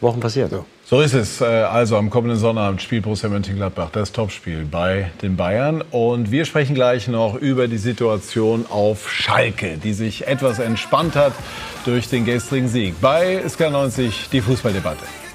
Wochen 0.00 0.20
passiert. 0.20 0.52
So 0.84 1.00
ist 1.00 1.14
es. 1.14 1.40
Äh, 1.40 1.44
Also 1.44 1.96
am 1.96 2.10
kommenden 2.10 2.38
Sonnabend 2.38 2.82
spielt 2.82 3.04
Borussia 3.04 3.28
Mönchengladbach 3.28 3.90
das 3.90 4.12
Topspiel 4.12 4.64
bei 4.64 5.10
den 5.22 5.36
Bayern. 5.36 5.82
Und 5.90 6.30
wir 6.30 6.44
sprechen 6.44 6.74
gleich 6.74 7.08
noch 7.08 7.34
über 7.34 7.68
die 7.68 7.78
Situation 7.78 8.66
auf 8.68 9.10
Schalke, 9.10 9.78
die 9.78 9.92
sich 9.92 10.26
etwas 10.26 10.58
entspannt 10.58 11.16
hat 11.16 11.32
durch 11.84 12.08
den 12.08 12.24
gestrigen 12.24 12.68
Sieg. 12.68 13.00
Bei 13.00 13.42
SK90 13.44 14.30
die 14.30 14.40
Fußballdebatte. 14.40 15.25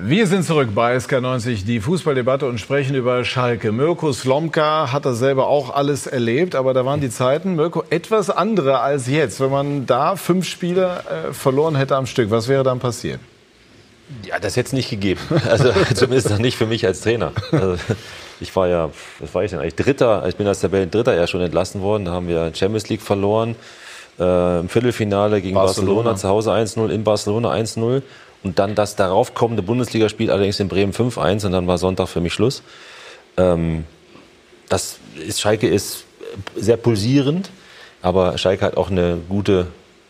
Wir 0.00 0.26
sind 0.26 0.44
zurück 0.44 0.70
bei 0.74 0.96
SK90, 0.96 1.64
die 1.64 1.80
Fußballdebatte 1.80 2.46
und 2.46 2.58
sprechen 2.58 2.94
über 2.94 3.24
Schalke. 3.24 3.72
Mirko 3.72 4.12
Slomka 4.12 4.92
hat 4.92 5.04
das 5.04 5.18
selber 5.18 5.48
auch 5.48 5.74
alles 5.74 6.06
erlebt, 6.06 6.54
aber 6.54 6.74
da 6.74 6.84
waren 6.84 7.00
die 7.00 7.10
Zeiten, 7.10 7.56
Mirko, 7.56 7.82
etwas 7.90 8.30
andere 8.30 8.80
als 8.80 9.08
jetzt. 9.08 9.40
Wenn 9.40 9.50
man 9.50 9.86
da 9.86 10.16
fünf 10.16 10.46
Spiele 10.46 11.02
äh, 11.08 11.32
verloren 11.32 11.74
hätte 11.74 11.96
am 11.96 12.06
Stück, 12.06 12.30
was 12.30 12.48
wäre 12.48 12.62
dann 12.62 12.78
passiert? 12.78 13.18
Ja, 14.24 14.38
das 14.38 14.56
hätte 14.56 14.68
es 14.68 14.72
nicht 14.72 14.90
gegeben. 14.90 15.20
Also 15.48 15.72
zumindest 15.94 16.30
noch 16.30 16.38
nicht 16.38 16.56
für 16.56 16.66
mich 16.66 16.86
als 16.86 17.00
Trainer. 17.00 17.32
Also, 17.50 17.76
ich 18.40 18.54
war 18.54 18.68
ja, 18.68 18.90
was 19.18 19.34
war 19.34 19.42
ich 19.42 19.50
denn 19.50 19.60
eigentlich? 19.60 19.74
Dritter, 19.74 20.24
ich 20.28 20.36
bin 20.36 20.46
als 20.46 20.60
Tabellendritter 20.60 21.14
ja 21.14 21.26
schon 21.26 21.40
entlassen 21.40 21.80
worden. 21.80 22.04
Da 22.04 22.12
haben 22.12 22.28
wir 22.28 22.52
Champions 22.54 22.88
League 22.88 23.02
verloren. 23.02 23.56
Äh, 24.18 24.60
Im 24.60 24.68
Viertelfinale 24.68 25.40
gegen 25.40 25.54
Barcelona. 25.54 26.12
Barcelona. 26.12 26.16
zu 26.16 26.28
Hause 26.28 26.52
1-0, 26.52 26.88
in 26.90 27.04
Barcelona 27.04 27.52
1-0. 27.52 28.02
Und 28.44 28.58
dann 28.58 28.74
das 28.74 28.94
darauf 28.96 29.34
kommende 29.34 29.62
Bundesligaspiel 29.62 30.30
allerdings 30.30 30.60
in 30.60 30.68
Bremen 30.68 30.92
5-1 30.92 31.44
und 31.46 31.52
dann 31.52 31.66
war 31.66 31.76
Sonntag 31.78 32.08
für 32.08 32.20
mich 32.20 32.32
Schluss. 32.32 32.62
Ähm, 33.36 33.84
das 34.68 34.98
ist, 35.26 35.40
Schalke 35.40 35.66
ist 35.68 36.04
sehr 36.56 36.76
pulsierend, 36.76 37.50
aber 38.02 38.38
Schalke 38.38 38.64
hat 38.64 38.76
auch 38.76 38.90
eine 38.90 39.18
gute 39.28 39.66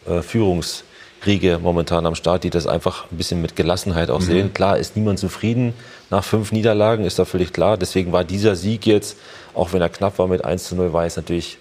äh, 0.06 0.20
Führungsriege 0.20 1.59
momentan 1.62 2.05
am 2.06 2.14
Start, 2.14 2.44
die 2.44 2.50
das 2.50 2.66
einfach 2.66 3.10
ein 3.10 3.16
bisschen 3.16 3.40
mit 3.40 3.56
Gelassenheit 3.56 4.10
auch 4.10 4.20
Mhm. 4.20 4.24
sehen. 4.24 4.55
Klar 4.55 4.78
ist 4.78 4.96
niemand 4.96 5.18
zufrieden 5.18 5.72
nach 6.10 6.24
fünf 6.24 6.52
Niederlagen, 6.52 7.05
ist 7.05 7.18
da 7.18 7.24
völlig 7.24 7.52
klar. 7.52 7.76
Deswegen 7.78 8.12
war 8.12 8.24
dieser 8.24 8.56
Sieg 8.56 8.86
jetzt, 8.86 9.16
auch 9.55 9.72
wenn 9.72 9.80
er 9.80 9.88
knapp 9.88 10.18
war 10.18 10.26
mit 10.26 10.44
1 10.44 10.64
zu 10.68 10.76
0, 10.76 10.92
war 10.92 11.06
es 11.06 11.16
natürlich 11.16 11.59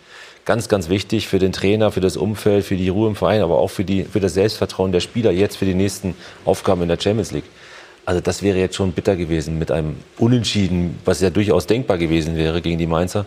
ganz, 0.47 0.69
ganz 0.69 0.89
wichtig 0.89 1.27
für 1.27 1.37
den 1.37 1.51
Trainer, 1.51 1.91
für 1.91 1.99
das 1.99 2.17
Umfeld, 2.17 2.65
für 2.65 2.77
die 2.77 2.89
Ruhe 2.89 3.09
im 3.09 3.15
Verein, 3.15 3.41
aber 3.41 3.59
auch 3.59 3.67
für, 3.67 3.83
die, 3.83 4.05
für 4.05 4.21
das 4.21 4.33
Selbstvertrauen 4.33 4.91
der 4.91 5.01
Spieler 5.01 5.29
jetzt 5.29 5.57
für 5.57 5.65
die 5.65 5.75
nächsten 5.75 6.15
Aufgaben 6.45 6.81
in 6.81 6.87
der 6.87 6.99
Champions 6.99 7.31
League. 7.31 7.43
Also 8.05 8.21
das 8.21 8.41
wäre 8.41 8.57
jetzt 8.57 8.75
schon 8.75 8.93
bitter 8.93 9.17
gewesen 9.17 9.59
mit 9.59 9.69
einem 9.69 9.97
Unentschieden, 10.17 10.97
was 11.03 11.19
ja 11.19 11.29
durchaus 11.29 11.67
denkbar 11.67 11.97
gewesen 11.97 12.37
wäre 12.37 12.61
gegen 12.61 12.77
die 12.77 12.87
Mainzer 12.87 13.25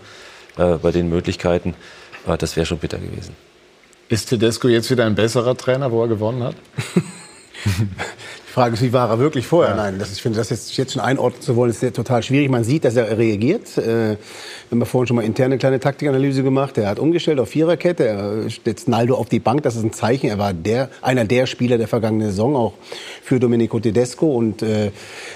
äh, 0.57 0.77
bei 0.77 0.91
den 0.91 1.11
Möglichkeiten. 1.11 1.75
Äh, 2.27 2.39
das 2.39 2.57
wäre 2.57 2.65
schon 2.65 2.79
bitter 2.79 2.99
gewesen. 2.99 3.37
Ist 4.09 4.31
Tedesco 4.31 4.69
jetzt 4.69 4.91
wieder 4.91 5.05
ein 5.05 5.15
besserer 5.15 5.55
Trainer, 5.55 5.93
wo 5.93 6.03
er 6.03 6.09
gewonnen 6.09 6.43
hat? 6.43 6.57
Die 8.51 8.55
Frage 8.55 8.75
ist, 8.75 8.83
wie 8.83 8.93
war 8.93 9.09
er 9.09 9.21
wirklich 9.21 9.47
vorher? 9.47 9.77
Nein, 9.77 10.01
das, 10.01 10.11
ich 10.11 10.21
finde, 10.21 10.37
das 10.37 10.51
jetzt, 10.51 10.77
jetzt 10.77 10.95
schon 10.95 11.01
einordnen 11.01 11.41
zu 11.41 11.55
wollen, 11.55 11.71
ist 11.71 11.85
ja 11.85 11.93
total 11.93 12.21
schwierig. 12.25 12.51
Man 12.51 12.65
sieht, 12.65 12.85
dass 12.85 12.97
er 12.97 13.17
reagiert. 13.17 13.79
Äh, 13.79 14.17
wir 14.17 14.19
haben 14.73 14.85
vorhin 14.87 15.07
schon 15.07 15.15
mal 15.15 15.25
interne 15.25 15.57
kleine 15.57 15.79
Taktikanalyse 15.79 16.43
gemacht. 16.43 16.77
Er 16.77 16.89
hat 16.89 16.99
umgestellt 16.99 17.39
auf 17.39 17.51
Viererkette. 17.51 18.09
Er 18.09 18.51
setzt 18.51 18.89
Naldo 18.89 19.15
auf 19.15 19.29
die 19.29 19.39
Bank. 19.39 19.63
Das 19.63 19.77
ist 19.77 19.85
ein 19.85 19.93
Zeichen. 19.93 20.29
Er 20.29 20.39
war 20.39 20.53
der, 20.53 20.91
einer 21.01 21.25
der 21.25 21.47
Spieler 21.47 21.79
der 21.79 21.87
vergangenen 21.87 22.31
Saison, 22.31 22.57
auch 22.57 22.73
für 23.23 23.39
Domenico 23.39 23.79
Tedesco. 23.79 24.35
Und 24.35 24.63
äh, 24.63 24.91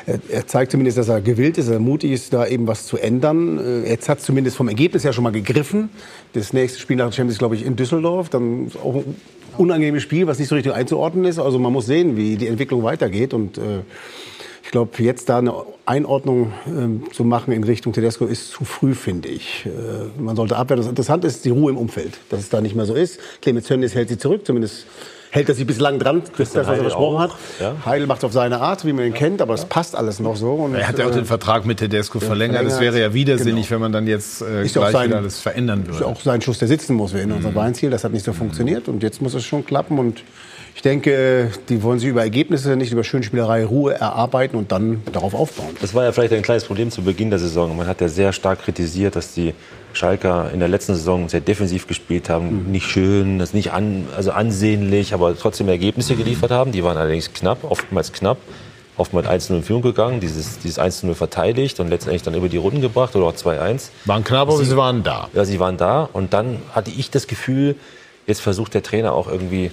er, 0.07 0.49
zeigt 0.49 0.73
zumindest, 0.73 0.99
dass 0.99 1.09
er 1.09 1.21
gewillt 1.21 1.57
ist, 1.57 1.69
dass 1.69 1.75
er 1.75 1.81
mutig 1.81 2.11
ist, 2.11 2.33
da 2.33 2.45
eben 2.49 2.67
was 2.67 2.85
zu 2.85 2.99
ändern. 2.99 3.61
Äh, 3.85 3.91
jetzt 3.91 4.09
hat 4.09 4.23
zumindest 4.23 4.57
vom 4.57 4.67
Ergebnis 4.67 5.05
her 5.05 5.13
schon 5.13 5.23
mal 5.23 5.31
gegriffen. 5.31 5.89
Das 6.33 6.53
nächste 6.53 6.81
Spiel 6.81 6.97
nach 6.97 7.11
der 7.11 7.13
Champions, 7.13 7.39
glaube 7.39 7.55
ich, 7.55 7.65
in 7.65 7.77
Düsseldorf. 7.77 8.29
Dann 8.29 8.67
ist 8.67 8.77
auch 8.77 9.05
unangenehmes 9.59 10.03
Spiel, 10.03 10.27
was 10.27 10.39
nicht 10.39 10.49
so 10.49 10.55
richtig 10.55 10.73
einzuordnen 10.73 11.25
ist. 11.25 11.39
Also 11.39 11.59
man 11.59 11.73
muss 11.73 11.87
sehen, 11.87 12.17
wie 12.17 12.37
die 12.37 12.49
Entwicklung 12.49 12.83
weitergeht. 12.83 13.35
Und 13.35 13.59
äh, 13.59 13.81
ich 14.63 14.71
glaube, 14.71 14.91
jetzt 15.03 15.29
da 15.29 15.39
eine 15.39 15.55
Einordnung 15.87 16.53
ähm, 16.67 17.05
zu 17.13 17.25
machen 17.25 17.53
in 17.53 17.65
Richtung 17.65 17.93
Tedesco 17.93 18.27
ist 18.27 18.51
zu 18.51 18.65
früh, 18.65 18.95
finde 18.95 19.29
ich. 19.29 19.67
Äh, 19.67 20.21
man 20.21 20.37
sollte 20.37 20.57
abwehren. 20.57 20.81
Das 20.81 20.89
Interessante 20.89 21.27
ist 21.27 21.45
die 21.45 21.51
Ruhe 21.51 21.71
im 21.71 21.77
Umfeld, 21.77 22.19
dass 22.31 22.41
es 22.41 22.49
da 22.49 22.61
nicht 22.61 22.75
mehr 22.75 22.87
so 22.87 22.95
ist. 22.95 23.21
Clemens 23.43 23.67
Tönnies 23.67 23.95
hält 23.95 24.09
sie 24.09 24.19
zurück, 24.19 24.47
zumindest 24.47 24.87
hält 25.35 25.49
er 25.49 25.55
sie 25.57 25.65
bislang 25.65 25.99
dran, 25.99 26.23
das, 26.39 26.55
was 26.55 26.55
er 26.55 26.67
Heidel 26.69 26.83
versprochen 26.83 27.19
hat. 27.19 27.31
ja. 27.61 27.75
Heidel 27.85 28.07
macht 28.07 28.19
es 28.19 28.25
auf 28.25 28.33
seine 28.33 28.61
Art, 28.61 28.85
wie 28.85 28.93
man 28.93 29.05
ihn 29.05 29.15
kennt, 29.15 29.43
aber 29.43 29.55
es 29.55 29.65
passt 29.65 29.97
alles 29.97 30.21
noch 30.21 30.37
so. 30.37 30.53
Und, 30.53 30.77
Er 30.77 30.87
hat 30.87 30.97
ja 30.99 31.07
auch 31.07 31.11
äh, 31.11 31.15
den 31.15 31.25
Vertrag 31.25 31.67
mit 31.67 31.79
Tedesco 31.81 32.21
verlängert. 32.21 32.65
Es 32.65 32.79
wäre 32.79 33.01
ja 33.01 33.13
widersinnig, 33.13 33.67
Genau. 33.67 33.75
wenn 33.75 33.81
man 33.81 33.93
dann 33.93 34.07
jetzt 34.07 34.43
äh, 34.43 34.65
Ist 34.65 34.77
ja 34.77 34.83
gleich 34.83 34.93
sein- 34.93 35.09
wieder 35.09 35.19
alles 35.19 35.41
verändern 35.41 35.81
ist 35.81 35.87
ja 35.89 35.93
würde. 35.95 36.07
auch 36.07 36.21
sein 36.21 36.41
Schuss, 36.41 36.59
der 36.61 36.69
sitzen 36.69 36.95
muss. 36.95 37.13
Wir 37.13 37.19
erinnern 37.19 37.39
uns 37.39 37.47
an 37.47 37.55
Weinziel, 37.57 37.91
das 37.91 38.05
hat 38.05 38.13
nicht 38.13 38.25
so 38.25 38.33
funktioniert 38.33 38.87
und 38.89 39.03
jetzt 39.03 39.21
muss 39.21 39.35
es 39.35 39.45
schon 39.45 39.67
klappen 39.67 39.99
und 39.99 40.23
ich 40.77 40.83
denke, 40.83 41.51
die 41.69 41.83
wollen 41.83 41.99
sich 41.99 42.09
über 42.09 42.23
Ergebnisse, 42.23 42.77
nicht 42.77 42.93
über 42.93 43.03
Schönspielerei, 43.05 43.65
Ruhe 43.65 43.95
erarbeiten 43.95 44.57
und 44.57 44.71
dann 44.73 45.03
darauf 45.13 45.35
aufbauen. 45.35 45.71
Das 45.81 45.95
war 45.95 46.05
ja 46.05 46.13
vielleicht 46.13 46.33
ein 46.33 46.43
kleines 46.43 46.65
Problem 46.65 46.91
zu 46.93 47.03
Beginn 47.03 47.31
der 47.31 47.39
Saison. 47.41 47.77
Man 47.77 47.87
hat 47.89 48.01
ja 48.01 48.09
sehr 48.09 48.33
stark 48.33 48.63
kritisiert, 48.63 49.15
dass 49.17 49.35
die 49.35 49.53
Schalker 49.95 50.51
in 50.53 50.61
der 50.61 50.69
letzten 50.69 50.95
Saison 50.95 51.29
sehr 51.29 51.41
defensiv 51.41 51.87
gespielt 51.87 52.29
haben. 52.29 52.71
Nicht 52.71 52.87
schön, 52.87 53.39
das 53.39 53.55
nicht 53.55 53.73
an, 53.73 54.07
also 54.17 54.33
ansehnlich, 54.33 55.15
aber 55.15 55.37
trotzdem 55.37 55.69
Ergebnisse 55.69 56.17
geliefert 56.17 56.51
haben. 56.51 56.73
Die 56.73 56.85
waren 56.85 56.97
allerdings 56.97 57.33
knapp, 57.33 57.65
oftmals 57.65 58.13
knapp. 58.13 58.39
Oftmals 58.97 59.27
1-0 59.27 59.57
in 59.57 59.63
Führung 59.65 59.83
gegangen, 59.83 60.21
dieses, 60.21 60.61
dieses 60.61 60.79
1-0 60.79 61.15
verteidigt 61.15 61.81
und 61.81 61.89
letztendlich 61.89 62.23
dann 62.23 62.35
über 62.35 62.49
die 62.49 62.59
Runden 62.59 62.81
gebracht 62.81 63.17
oder 63.17 63.27
auch 63.27 63.35
2-1. 63.35 63.89
Waren 64.05 64.23
knapp, 64.23 64.49
aber 64.49 64.65
sie 64.65 64.77
waren 64.77 65.03
da. 65.03 65.29
Ja, 65.33 65.45
sie 65.45 65.59
waren 65.59 65.77
da 65.77 66.09
und 66.13 66.33
dann 66.33 66.59
hatte 66.73 66.93
ich 66.97 67.11
das 67.11 67.27
Gefühl, 67.27 67.75
Jetzt 68.27 68.41
versucht 68.41 68.75
der 68.75 68.83
Trainer 68.83 69.13
auch 69.13 69.29
irgendwie 69.29 69.71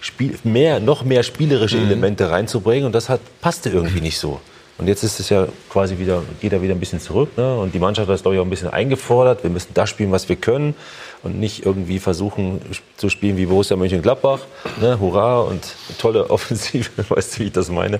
Spiel, 0.00 0.36
mehr, 0.42 0.80
noch 0.80 1.04
mehr 1.04 1.22
spielerische 1.22 1.76
Mhm. 1.76 1.84
Elemente 1.84 2.30
reinzubringen 2.30 2.86
und 2.86 2.92
das 2.92 3.08
hat, 3.08 3.20
passte 3.40 3.70
irgendwie 3.70 4.00
nicht 4.00 4.18
so. 4.18 4.40
Und 4.78 4.88
jetzt 4.88 5.04
ist 5.04 5.20
es 5.20 5.28
ja 5.28 5.46
quasi 5.68 5.98
wieder, 5.98 6.22
geht 6.40 6.52
er 6.52 6.62
wieder 6.62 6.74
ein 6.74 6.80
bisschen 6.80 7.00
zurück. 7.00 7.36
Ne? 7.36 7.56
Und 7.56 7.74
die 7.74 7.78
Mannschaft 7.78 8.08
hat 8.08 8.14
das, 8.14 8.22
glaube 8.22 8.36
ich, 8.36 8.40
auch 8.40 8.44
ein 8.44 8.50
bisschen 8.50 8.70
eingefordert. 8.70 9.42
Wir 9.42 9.50
müssen 9.50 9.74
das 9.74 9.90
spielen, 9.90 10.10
was 10.12 10.28
wir 10.28 10.36
können. 10.36 10.74
Und 11.22 11.38
nicht 11.38 11.64
irgendwie 11.64 11.98
versuchen 11.98 12.60
zu 12.96 13.08
spielen 13.08 13.36
wie 13.36 13.46
Borussia 13.46 13.76
Mönchengladbach. 13.76 14.40
Ne? 14.80 14.98
Hurra 14.98 15.40
und 15.40 15.62
tolle 15.98 16.30
Offensive, 16.30 16.90
weißt 17.08 17.36
du, 17.36 17.40
wie 17.40 17.44
ich 17.44 17.52
das 17.52 17.70
meine. 17.70 17.98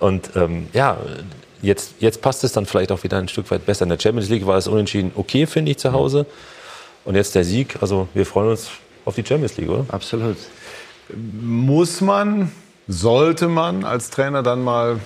Und 0.00 0.30
ähm, 0.34 0.66
ja, 0.72 0.98
jetzt, 1.62 1.94
jetzt 2.00 2.20
passt 2.20 2.44
es 2.44 2.52
dann 2.52 2.66
vielleicht 2.66 2.92
auch 2.92 3.02
wieder 3.04 3.18
ein 3.18 3.28
Stück 3.28 3.50
weit 3.50 3.64
besser. 3.64 3.84
In 3.84 3.88
der 3.88 3.98
Champions 3.98 4.28
League 4.28 4.46
war 4.46 4.58
es 4.58 4.66
unentschieden 4.66 5.12
okay, 5.14 5.46
finde 5.46 5.70
ich, 5.70 5.78
zu 5.78 5.92
Hause. 5.92 6.26
Und 7.04 7.14
jetzt 7.14 7.34
der 7.34 7.44
Sieg. 7.44 7.76
Also 7.80 8.08
wir 8.12 8.26
freuen 8.26 8.50
uns 8.50 8.68
auf 9.04 9.14
die 9.14 9.24
Champions 9.24 9.56
League, 9.56 9.70
oder? 9.70 9.86
Absolut. 9.88 10.36
Muss 11.40 12.00
man, 12.00 12.52
sollte 12.86 13.48
man 13.48 13.84
als 13.84 14.10
Trainer 14.10 14.42
dann 14.42 14.62
mal 14.62 15.00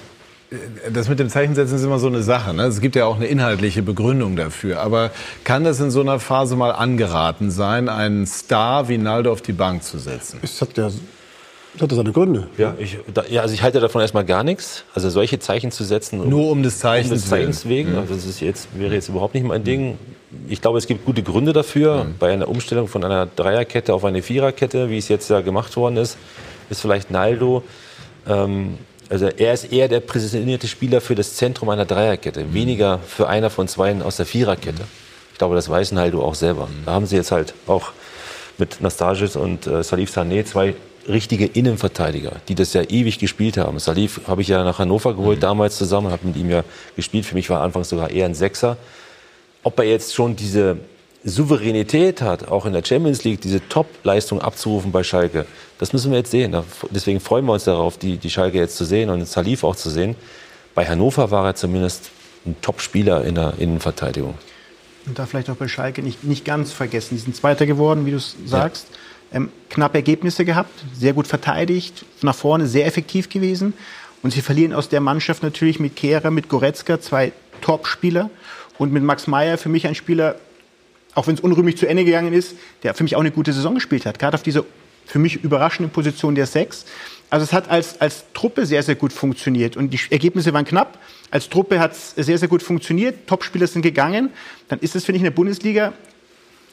das 0.93 1.09
mit 1.09 1.18
dem 1.18 1.28
Zeichensetzen 1.28 1.77
ist 1.77 1.85
immer 1.85 1.98
so 1.98 2.06
eine 2.06 2.23
Sache. 2.23 2.55
Ne? 2.55 2.64
Es 2.64 2.81
gibt 2.81 2.94
ja 2.94 3.06
auch 3.06 3.16
eine 3.16 3.27
inhaltliche 3.27 3.82
Begründung 3.82 4.36
dafür. 4.36 4.81
Aber 4.81 5.10
kann 5.44 5.64
das 5.64 5.81
in 5.81 5.90
so 5.90 6.01
einer 6.01 6.20
Phase 6.20 6.56
mal 6.56 6.70
angeraten 6.70 7.51
sein, 7.51 7.89
einen 7.89 8.27
Star 8.27 8.89
wie 8.89 8.98
Naldo 8.98 9.32
auf 9.32 9.43
die 9.43 9.52
Bank 9.52 9.82
zu 9.82 9.98
setzen? 9.98 10.39
Es 10.43 10.60
hat 10.60 10.77
ja, 10.77 10.85
das 10.85 11.82
hat 11.82 11.90
ja 11.90 11.97
seine 11.97 12.12
Gründe. 12.12 12.48
Ja, 12.59 12.74
ich, 12.78 12.98
da, 13.12 13.24
ja, 13.28 13.43
also 13.43 13.55
ich 13.55 13.62
halte 13.62 13.81
davon 13.81 14.01
erstmal 14.01 14.24
gar 14.24 14.44
nichts. 14.44 14.85
Also 14.94 15.10
solche 15.10 15.40
Zeichen 15.40 15.73
zu 15.73 15.82
setzen. 15.82 16.28
Nur 16.28 16.51
um 16.51 16.62
des 16.62 16.78
Zeichens 16.78 17.10
um 17.10 17.16
des 17.16 17.28
Zeichens 17.28 17.68
wegen. 17.68 17.90
willen. 17.90 18.01
Also 18.01 18.14
das 18.14 18.24
ist 18.24 18.40
jetzt, 18.40 18.68
wäre 18.78 18.94
jetzt 18.94 19.09
überhaupt 19.09 19.35
nicht 19.35 19.44
mein 19.44 19.64
Ding. 19.64 19.98
Ich 20.48 20.60
glaube, 20.60 20.78
es 20.78 20.86
gibt 20.86 21.05
gute 21.05 21.23
Gründe 21.23 21.52
dafür. 21.55 22.06
Bei 22.20 22.32
einer 22.32 22.48
Umstellung 22.48 22.86
von 22.86 23.02
einer 23.02 23.27
Dreierkette 23.27 23.93
auf 23.93 24.05
eine 24.05 24.23
Viererkette, 24.23 24.90
wie 24.90 24.98
es 24.98 25.09
jetzt 25.09 25.28
ja 25.28 25.40
gemacht 25.40 25.77
worden 25.77 25.97
ist, 25.97 26.18
ist 26.70 26.81
vielleicht 26.81 27.10
Naldo. 27.10 27.64
Ähm, 28.28 28.78
also 29.09 29.27
er 29.27 29.53
ist 29.53 29.73
eher 29.73 29.89
der 29.89 30.01
präsentierte 30.01 30.69
Spieler 30.69 31.01
für 31.01 31.15
das 31.15 31.37
Zentrum 31.37 31.69
einer 31.69 31.85
Dreierkette, 31.85 32.53
weniger 32.53 32.99
für 32.99 33.28
einer 33.28 33.51
von 33.51 33.69
zweien 33.69 34.03
aus 34.03 34.16
der 34.16 34.27
Viererkette. 34.27 34.83
Ich 35.33 35.39
glaube, 35.39 35.55
das 35.55 35.69
weiß 35.69 35.93
Naldo 35.93 36.24
auch 36.24 36.35
selber. 36.35 36.69
Da 36.85 36.93
haben 36.93 37.07
sie 37.07 37.16
jetzt 37.16 37.31
halt 37.31 37.55
auch 37.66 37.93
mit 38.59 38.81
Nastasic 38.81 39.37
und 39.37 39.66
äh, 39.66 39.83
Salif 39.83 40.16
Sané 40.16 40.45
zwei 40.45 40.74
richtige 41.09 41.47
Innenverteidiger, 41.47 42.33
die 42.49 42.55
das 42.55 42.73
ja 42.73 42.83
ewig 42.83 43.19
gespielt 43.19 43.59
haben. 43.59 43.78
Salif 43.78 44.23
habe 44.27 44.43
ich 44.43 44.49
ja 44.49 44.65
nach 44.65 44.78
Hannover 44.78 45.15
geholt 45.15 45.43
damals 45.43 45.77
zusammen, 45.77 46.11
habe 46.11 46.27
mit 46.27 46.37
ihm 46.37 46.51
ja 46.51 46.65
gespielt. 46.97 47.27
Für 47.27 47.35
mich 47.35 47.49
war 47.51 47.61
er 47.61 47.65
anfangs 47.65 47.91
sogar 47.91 48.11
eher 48.11 48.27
ein 48.27 48.35
Sechser. 48.35 48.77
Ob 49.62 49.78
er 49.78 49.85
jetzt 49.85 50.15
schon 50.15 50.37
diese 50.37 50.78
Souveränität 51.28 52.23
hat, 52.23 52.48
auch 52.48 52.66
in 52.66 52.73
der 52.73 52.85
Champions 52.85 53.24
League, 53.24 53.40
diese 53.40 53.66
Top-Leistung 53.69 54.40
abzurufen 54.40 54.93
bei 54.93 55.03
Schalke, 55.03 55.47
das 55.78 55.93
müssen 55.93 56.12
wir 56.12 56.19
jetzt 56.19 56.31
sehen. 56.31 56.57
Deswegen 56.90 57.20
freuen 57.20 57.44
wir 57.44 57.53
uns 57.53 57.65
darauf, 57.65 57.98
die, 57.98 58.16
die 58.16 58.31
Schalke 58.31 58.59
jetzt 58.59 58.77
zu 58.77 58.85
sehen 58.85 59.11
und 59.11 59.27
Salif 59.27 59.65
auch 59.65 59.77
zu 59.77 59.90
sehen. 59.90 60.15
Bei 60.74 60.86
Hannover 60.86 61.31
war 61.31 61.47
er 61.47 61.55
zumindest 61.57 62.11
ein 62.47 62.55
Top-Spieler 62.62 63.24
in 63.24 63.35
der 63.35 63.55
Innenverteidigung. 63.59 64.35
Und 65.07 65.19
da 65.19 65.27
vielleicht 65.27 65.51
auch 65.51 65.57
bei 65.57 65.69
Schalke 65.69 66.03
nicht, 66.03 66.24
nicht 66.24 66.44
ganz 66.44 66.73
vergessen. 66.73 67.16
Die 67.16 67.20
sind 67.20 67.35
Zweiter 67.35 67.66
geworden, 67.66 68.07
wie 68.07 68.12
du 68.12 68.16
es 68.16 68.36
sagst. 68.44 68.86
Ähm, 69.32 69.51
knappe 69.69 69.98
Ergebnisse 69.98 70.44
gehabt, 70.44 70.70
sehr 70.97 71.12
gut 71.12 71.27
verteidigt, 71.27 72.05
nach 72.23 72.35
vorne 72.35 72.66
sehr 72.66 72.86
effektiv 72.86 73.28
gewesen. 73.28 73.74
Und 74.23 74.32
sie 74.32 74.43
verlieren 74.43 74.73
aus 74.73 74.89
der 74.89 75.01
Mannschaft 75.01 75.43
natürlich 75.43 75.81
mit 75.81 75.97
Kehrer, 75.97 76.31
mit 76.31 76.48
Goretzka, 76.48 77.01
zwei 77.01 77.32
Top-Spieler. 77.61 78.31
Und 78.78 78.93
mit 78.93 79.03
Max 79.03 79.27
Meyer, 79.27 79.59
für 79.59 79.69
mich 79.69 79.86
ein 79.86 79.94
Spieler, 79.94 80.36
auch 81.17 81.27
wenn 81.27 81.35
es 81.35 81.41
unrühmlich 81.41 81.77
zu 81.77 81.87
Ende 81.87 82.05
gegangen 82.05 82.33
ist, 82.33 82.55
der 82.83 82.95
für 82.95 83.03
mich 83.03 83.17
auch 83.17 83.21
eine 83.21 83.33
gute 83.33 83.53
Saison 83.53 83.75
gespielt 83.75 84.07
hat. 84.07 84.19
Gerade 84.19 84.35
auf 84.35 84.43
dieser 84.43 84.65
für 85.07 85.19
mich 85.19 85.43
überraschenden 85.43 85.91
Position 85.91 86.35
der 86.35 86.47
Sechs. 86.47 86.85
Also 87.31 87.45
es 87.45 87.53
hat 87.53 87.71
als, 87.71 88.01
als 88.01 88.25
Truppe 88.35 88.67
sehr, 88.67 88.83
sehr 88.83 88.97
gut 88.97 89.13
funktioniert. 89.13 89.77
Und 89.77 89.91
die 89.91 90.01
Ergebnisse 90.11 90.53
waren 90.53 90.65
knapp. 90.65 90.99
Als 91.31 91.49
Truppe 91.49 91.81
hat 91.81 91.93
es 91.93 92.15
sehr, 92.17 92.39
sehr 92.39 92.49
gut 92.49 92.63
funktioniert. 92.63 93.27
Topspieler 93.27 93.67
sind 93.67 93.83
gegangen. 93.83 94.31
Dann 94.69 94.79
ist 94.81 94.95
es, 94.95 95.05
finde 95.05 95.17
ich, 95.17 95.21
in 95.23 95.25
der 95.25 95.31
Bundesliga, 95.31 95.93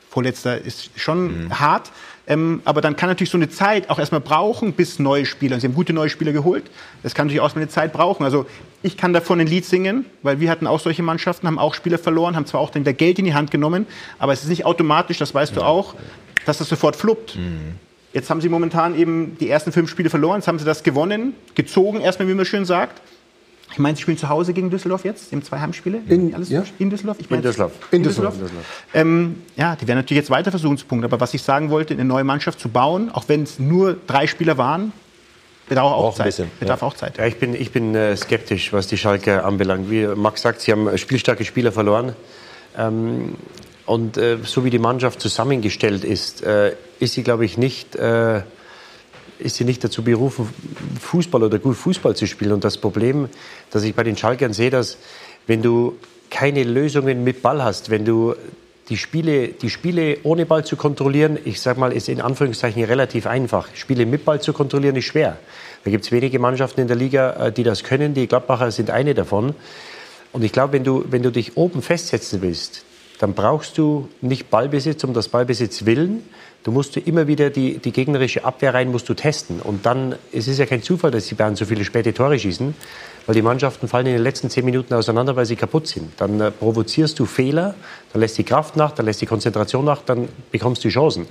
vorletzter 0.09 0.59
ist 0.59 0.91
schon 0.95 1.47
hart, 1.57 1.91
ähm, 2.25 2.61
aber 2.63 2.81
dann 2.81 2.95
kann 2.95 3.09
natürlich 3.09 3.29
so 3.29 3.37
eine 3.37 3.49
Zeit 3.49 3.89
auch 3.89 3.99
erstmal 3.99 4.21
brauchen, 4.21 4.73
bis 4.73 4.99
neue 4.99 5.25
Spieler, 5.25 5.59
sie 5.59 5.67
haben 5.67 5.73
gute 5.73 5.93
neue 5.93 6.09
Spieler 6.09 6.31
geholt, 6.31 6.63
das 7.03 7.13
kann 7.13 7.27
natürlich 7.27 7.41
auch 7.41 7.45
erstmal 7.45 7.63
eine 7.63 7.71
Zeit 7.71 7.91
brauchen. 7.91 8.23
Also 8.23 8.45
ich 8.81 8.95
kann 8.95 9.13
davon 9.13 9.39
ein 9.39 9.47
Lied 9.47 9.65
singen, 9.65 10.05
weil 10.21 10.39
wir 10.39 10.49
hatten 10.49 10.67
auch 10.67 10.79
solche 10.79 11.03
Mannschaften, 11.03 11.47
haben 11.47 11.59
auch 11.59 11.73
Spieler 11.73 11.97
verloren, 11.97 12.35
haben 12.35 12.45
zwar 12.45 12.61
auch 12.61 12.69
dann 12.69 12.83
wieder 12.83 12.93
Geld 12.93 13.19
in 13.19 13.25
die 13.25 13.33
Hand 13.33 13.51
genommen, 13.51 13.85
aber 14.19 14.33
es 14.33 14.43
ist 14.43 14.49
nicht 14.49 14.65
automatisch, 14.65 15.17
das 15.17 15.33
weißt 15.33 15.55
du 15.55 15.61
auch, 15.61 15.95
dass 16.45 16.59
das 16.59 16.69
sofort 16.69 16.95
fluppt. 16.95 17.37
Jetzt 18.13 18.29
haben 18.29 18.41
sie 18.41 18.49
momentan 18.49 18.97
eben 18.97 19.37
die 19.39 19.49
ersten 19.49 19.71
fünf 19.71 19.89
Spiele 19.89 20.09
verloren, 20.09 20.37
jetzt 20.37 20.47
haben 20.47 20.59
sie 20.59 20.65
das 20.65 20.83
gewonnen, 20.83 21.33
gezogen 21.55 21.99
erstmal, 21.99 22.27
wie 22.27 22.33
man 22.35 22.45
schön 22.45 22.63
sagt. 22.63 23.01
Ich 23.73 23.79
meine, 23.79 23.95
sie 23.95 24.03
spielen 24.03 24.17
zu 24.17 24.29
Hause 24.29 24.53
gegen 24.53 24.69
Düsseldorf 24.69 25.03
jetzt, 25.03 25.29
sie 25.29 25.35
haben 25.35 25.43
zwei 25.43 25.59
Heimspiele. 25.59 25.99
In- 26.07 26.33
Alles 26.33 26.49
ja? 26.49 26.63
in 26.79 26.89
Düsseldorf? 26.89 27.17
Ich 27.19 27.29
meine, 27.29 27.41
Düsseldorf. 27.41 27.71
In 27.91 28.03
Düsseldorf. 28.03 28.35
Ähm, 28.93 29.41
ja, 29.57 29.75
die 29.75 29.87
werden 29.87 29.97
natürlich 29.97 30.21
jetzt 30.21 30.29
weiter 30.29 30.51
Versuchspunkte. 30.51 31.05
Aber 31.05 31.19
was 31.19 31.33
ich 31.33 31.41
sagen 31.41 31.69
wollte, 31.71 31.93
eine 31.95 32.05
neue 32.05 32.23
Mannschaft 32.23 32.59
zu 32.59 32.69
bauen, 32.69 33.09
auch 33.11 33.25
wenn 33.27 33.43
es 33.43 33.57
nur 33.59 33.97
drei 34.07 34.27
Spieler 34.27 34.57
waren, 34.59 34.93
bedarf 35.67 35.85
auch 35.91 36.11
ein 36.11 36.15
Zeit. 36.17 36.25
bisschen, 36.27 36.51
bedarf 36.59 36.83
auch 36.83 36.93
Zeit. 36.93 37.17
Ja, 37.17 37.25
ich 37.25 37.37
bin, 37.37 37.55
ich 37.55 37.71
bin 37.71 37.95
äh, 37.95 38.15
skeptisch, 38.15 38.71
was 38.73 38.85
die 38.87 38.97
Schalke 38.97 39.43
anbelangt. 39.43 39.89
Wie 39.89 40.05
Max 40.05 40.43
sagt, 40.43 40.61
sie 40.61 40.71
haben 40.71 40.95
spielstarke 40.97 41.43
Spieler 41.43 41.71
verloren. 41.71 42.13
Ähm, 42.77 43.35
und 43.85 44.17
äh, 44.17 44.37
so 44.43 44.63
wie 44.65 44.69
die 44.69 44.79
Mannschaft 44.79 45.19
zusammengestellt 45.19 46.03
ist, 46.03 46.43
äh, 46.43 46.75
ist 46.99 47.15
sie, 47.15 47.23
glaube 47.23 47.43
ich, 47.45 47.57
nicht, 47.57 47.95
äh, 47.95 48.41
ist 49.39 49.55
sie 49.55 49.65
nicht 49.65 49.83
dazu 49.83 50.03
berufen, 50.03 50.49
Fußball 50.99 51.43
oder 51.43 51.59
gut 51.59 51.75
Fußball 51.75 52.15
zu 52.15 52.27
spielen. 52.27 52.53
Und 52.53 52.63
das 52.63 52.77
Problem, 52.77 53.29
das 53.71 53.83
ich 53.83 53.95
bei 53.95 54.03
den 54.03 54.17
Schalkern 54.17 54.53
sehe, 54.53 54.69
dass 54.69 54.97
wenn 55.47 55.61
du 55.61 55.97
keine 56.29 56.63
Lösungen 56.63 57.23
mit 57.23 57.41
Ball 57.41 57.63
hast, 57.63 57.89
wenn 57.89 58.05
du 58.05 58.35
die 58.89 58.97
Spiele, 58.97 59.49
die 59.49 59.69
Spiele 59.69 60.17
ohne 60.23 60.45
Ball 60.45 60.65
zu 60.65 60.75
kontrollieren, 60.75 61.37
ich 61.45 61.61
sage 61.61 61.79
mal, 61.79 61.93
ist 61.93 62.09
in 62.09 62.19
Anführungszeichen 62.19 62.83
relativ 62.83 63.27
einfach. 63.27 63.69
Spiele 63.75 64.05
mit 64.05 64.25
Ball 64.25 64.41
zu 64.41 64.51
kontrollieren 64.51 64.95
ist 64.95 65.05
schwer. 65.05 65.37
Da 65.83 65.91
gibt 65.91 66.05
es 66.05 66.11
wenige 66.11 66.39
Mannschaften 66.39 66.81
in 66.81 66.87
der 66.87 66.97
Liga, 66.97 67.47
äh, 67.47 67.51
die 67.51 67.63
das 67.63 67.83
können. 67.83 68.13
Die 68.13 68.27
Gladbacher 68.27 68.71
sind 68.71 68.89
eine 68.89 69.13
davon. 69.13 69.55
Und 70.33 70.43
ich 70.43 70.51
glaube, 70.51 70.73
wenn 70.73 70.83
du, 70.83 71.05
wenn 71.09 71.23
du 71.23 71.31
dich 71.31 71.55
oben 71.55 71.81
festsetzen 71.81 72.41
willst, 72.41 72.83
dann 73.19 73.33
brauchst 73.33 73.77
du 73.77 74.09
nicht 74.21 74.49
Ballbesitz 74.49 75.03
um 75.03 75.13
das 75.13 75.29
Ballbesitz 75.29 75.85
willen. 75.85 76.23
Du 76.63 76.71
musst 76.71 76.95
immer 76.95 77.27
wieder 77.27 77.49
die, 77.49 77.77
die 77.77 77.91
gegnerische 77.91 78.45
Abwehr 78.45 78.73
rein 78.73 78.89
musst 78.89 79.09
du 79.09 79.13
testen. 79.13 79.59
Und 79.59 79.85
dann, 79.85 80.15
es 80.31 80.47
ist 80.47 80.59
ja 80.59 80.65
kein 80.65 80.81
Zufall, 80.81 81.11
dass 81.11 81.27
die 81.27 81.35
Bayern 81.35 81.57
so 81.57 81.65
viele 81.65 81.83
späte 81.83 82.13
Tore 82.13 82.39
schießen, 82.39 82.73
weil 83.25 83.35
die 83.35 83.41
Mannschaften 83.41 83.89
fallen 83.89 84.05
in 84.05 84.13
den 84.13 84.23
letzten 84.23 84.49
zehn 84.49 84.63
Minuten 84.63 84.93
auseinander, 84.93 85.35
weil 85.35 85.45
sie 85.45 85.57
kaputt 85.57 85.87
sind. 85.87 86.13
Dann 86.17 86.39
äh, 86.39 86.51
provozierst 86.51 87.19
du 87.19 87.25
Fehler, 87.25 87.75
dann 88.13 88.21
lässt 88.21 88.37
die 88.37 88.45
Kraft 88.45 88.77
nach, 88.77 88.91
dann 88.93 89.05
lässt 89.05 89.21
die 89.21 89.25
Konzentration 89.25 89.83
nach, 89.83 90.01
dann 90.03 90.29
bekommst 90.51 90.85
du 90.85 90.89
Chancen. 90.89 91.27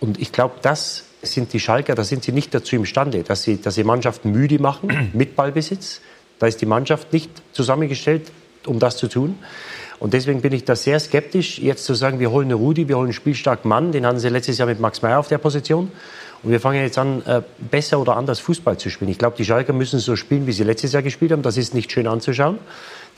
Und 0.00 0.18
ich 0.18 0.32
glaube, 0.32 0.54
das 0.62 1.04
sind 1.20 1.52
die 1.52 1.60
Schalker, 1.60 1.94
da 1.94 2.04
sind 2.04 2.24
sie 2.24 2.32
nicht 2.32 2.54
dazu 2.54 2.76
imstande, 2.76 3.22
dass 3.22 3.42
sie, 3.42 3.60
dass 3.60 3.74
sie 3.74 3.84
Mannschaften 3.84 4.32
müde 4.32 4.58
machen 4.58 5.10
mit 5.12 5.36
Ballbesitz. 5.36 6.00
Da 6.38 6.46
ist 6.46 6.62
die 6.62 6.66
Mannschaft 6.66 7.12
nicht 7.12 7.30
zusammengestellt, 7.52 8.32
um 8.66 8.78
das 8.78 8.96
zu 8.96 9.08
tun. 9.08 9.38
Und 10.04 10.12
deswegen 10.12 10.42
bin 10.42 10.52
ich 10.52 10.66
da 10.66 10.76
sehr 10.76 11.00
skeptisch, 11.00 11.58
jetzt 11.58 11.86
zu 11.86 11.94
sagen, 11.94 12.20
wir 12.20 12.30
holen 12.30 12.48
einen 12.48 12.58
Rudi, 12.58 12.88
wir 12.88 12.96
holen 12.96 13.06
einen 13.06 13.14
spielstarken 13.14 13.70
Mann. 13.70 13.90
Den 13.90 14.04
hatten 14.04 14.18
sie 14.18 14.28
letztes 14.28 14.58
Jahr 14.58 14.68
mit 14.68 14.78
Max 14.78 15.00
Meyer 15.00 15.18
auf 15.18 15.28
der 15.28 15.38
Position. 15.38 15.90
Und 16.42 16.50
wir 16.50 16.60
fangen 16.60 16.82
jetzt 16.82 16.98
an, 16.98 17.22
äh, 17.24 17.40
besser 17.70 17.98
oder 17.98 18.14
anders 18.14 18.38
Fußball 18.40 18.76
zu 18.76 18.90
spielen. 18.90 19.10
Ich 19.10 19.16
glaube, 19.16 19.38
die 19.38 19.46
Schalker 19.46 19.72
müssen 19.72 19.98
so 20.00 20.14
spielen, 20.14 20.46
wie 20.46 20.52
sie 20.52 20.62
letztes 20.62 20.92
Jahr 20.92 21.00
gespielt 21.02 21.32
haben. 21.32 21.40
Das 21.40 21.56
ist 21.56 21.72
nicht 21.72 21.90
schön 21.90 22.06
anzuschauen. 22.06 22.58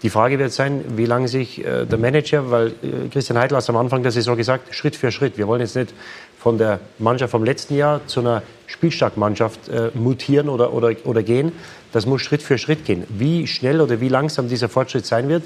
Die 0.05 0.11
Frage 0.11 0.39
wird 0.39 0.53
sein, 0.53 0.85
wie 0.97 1.07
lange 1.07 1.27
sich 1.27 1.65
äh, 1.65 1.87
der 1.87 1.99
Manager, 1.99 2.53
weil 2.53 2.69
äh, 2.69 3.09
Christian 3.11 3.37
Heidel 3.37 3.57
hat 3.57 3.69
am 3.69 3.79
Anfang 3.79 4.05
der 4.05 4.13
Saison 4.13 4.37
gesagt, 4.37 4.73
Schritt 4.73 4.95
für 4.95 5.11
Schritt. 5.11 5.39
Wir 5.39 5.49
wollen 5.49 5.63
jetzt 5.63 5.75
nicht 5.75 5.93
von 6.39 6.57
der 6.57 6.79
Mannschaft 7.01 7.33
vom 7.33 7.43
letzten 7.43 7.75
Jahr 7.75 8.07
zu 8.07 8.21
einer 8.21 8.45
spielstarken 8.69 9.19
Mannschaft 9.19 9.59
mutieren 9.95 10.49
oder, 10.49 10.73
oder, 10.73 10.93
oder 11.05 11.25
gehen. 11.25 11.51
Das 11.93 12.07
muss 12.07 12.23
Schritt 12.23 12.43
für 12.43 12.59
Schritt 12.59 12.85
gehen. 12.85 13.05
Wie 13.09 13.49
schnell 13.49 13.81
oder 13.81 14.01
wie 14.01 14.09
langsam 14.09 14.49
dieser 14.49 14.69
Fortschritt 14.69 15.07
sein 15.07 15.29
wird, 15.29 15.43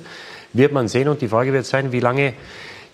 wird 0.52 0.72
man 0.72 0.88
sehen. 0.88 1.08
Und 1.08 1.20
die 1.22 1.28
Frage 1.28 1.52
wird 1.52 1.66
sein, 1.66 1.92
wie 1.92 2.00
lange 2.00 2.34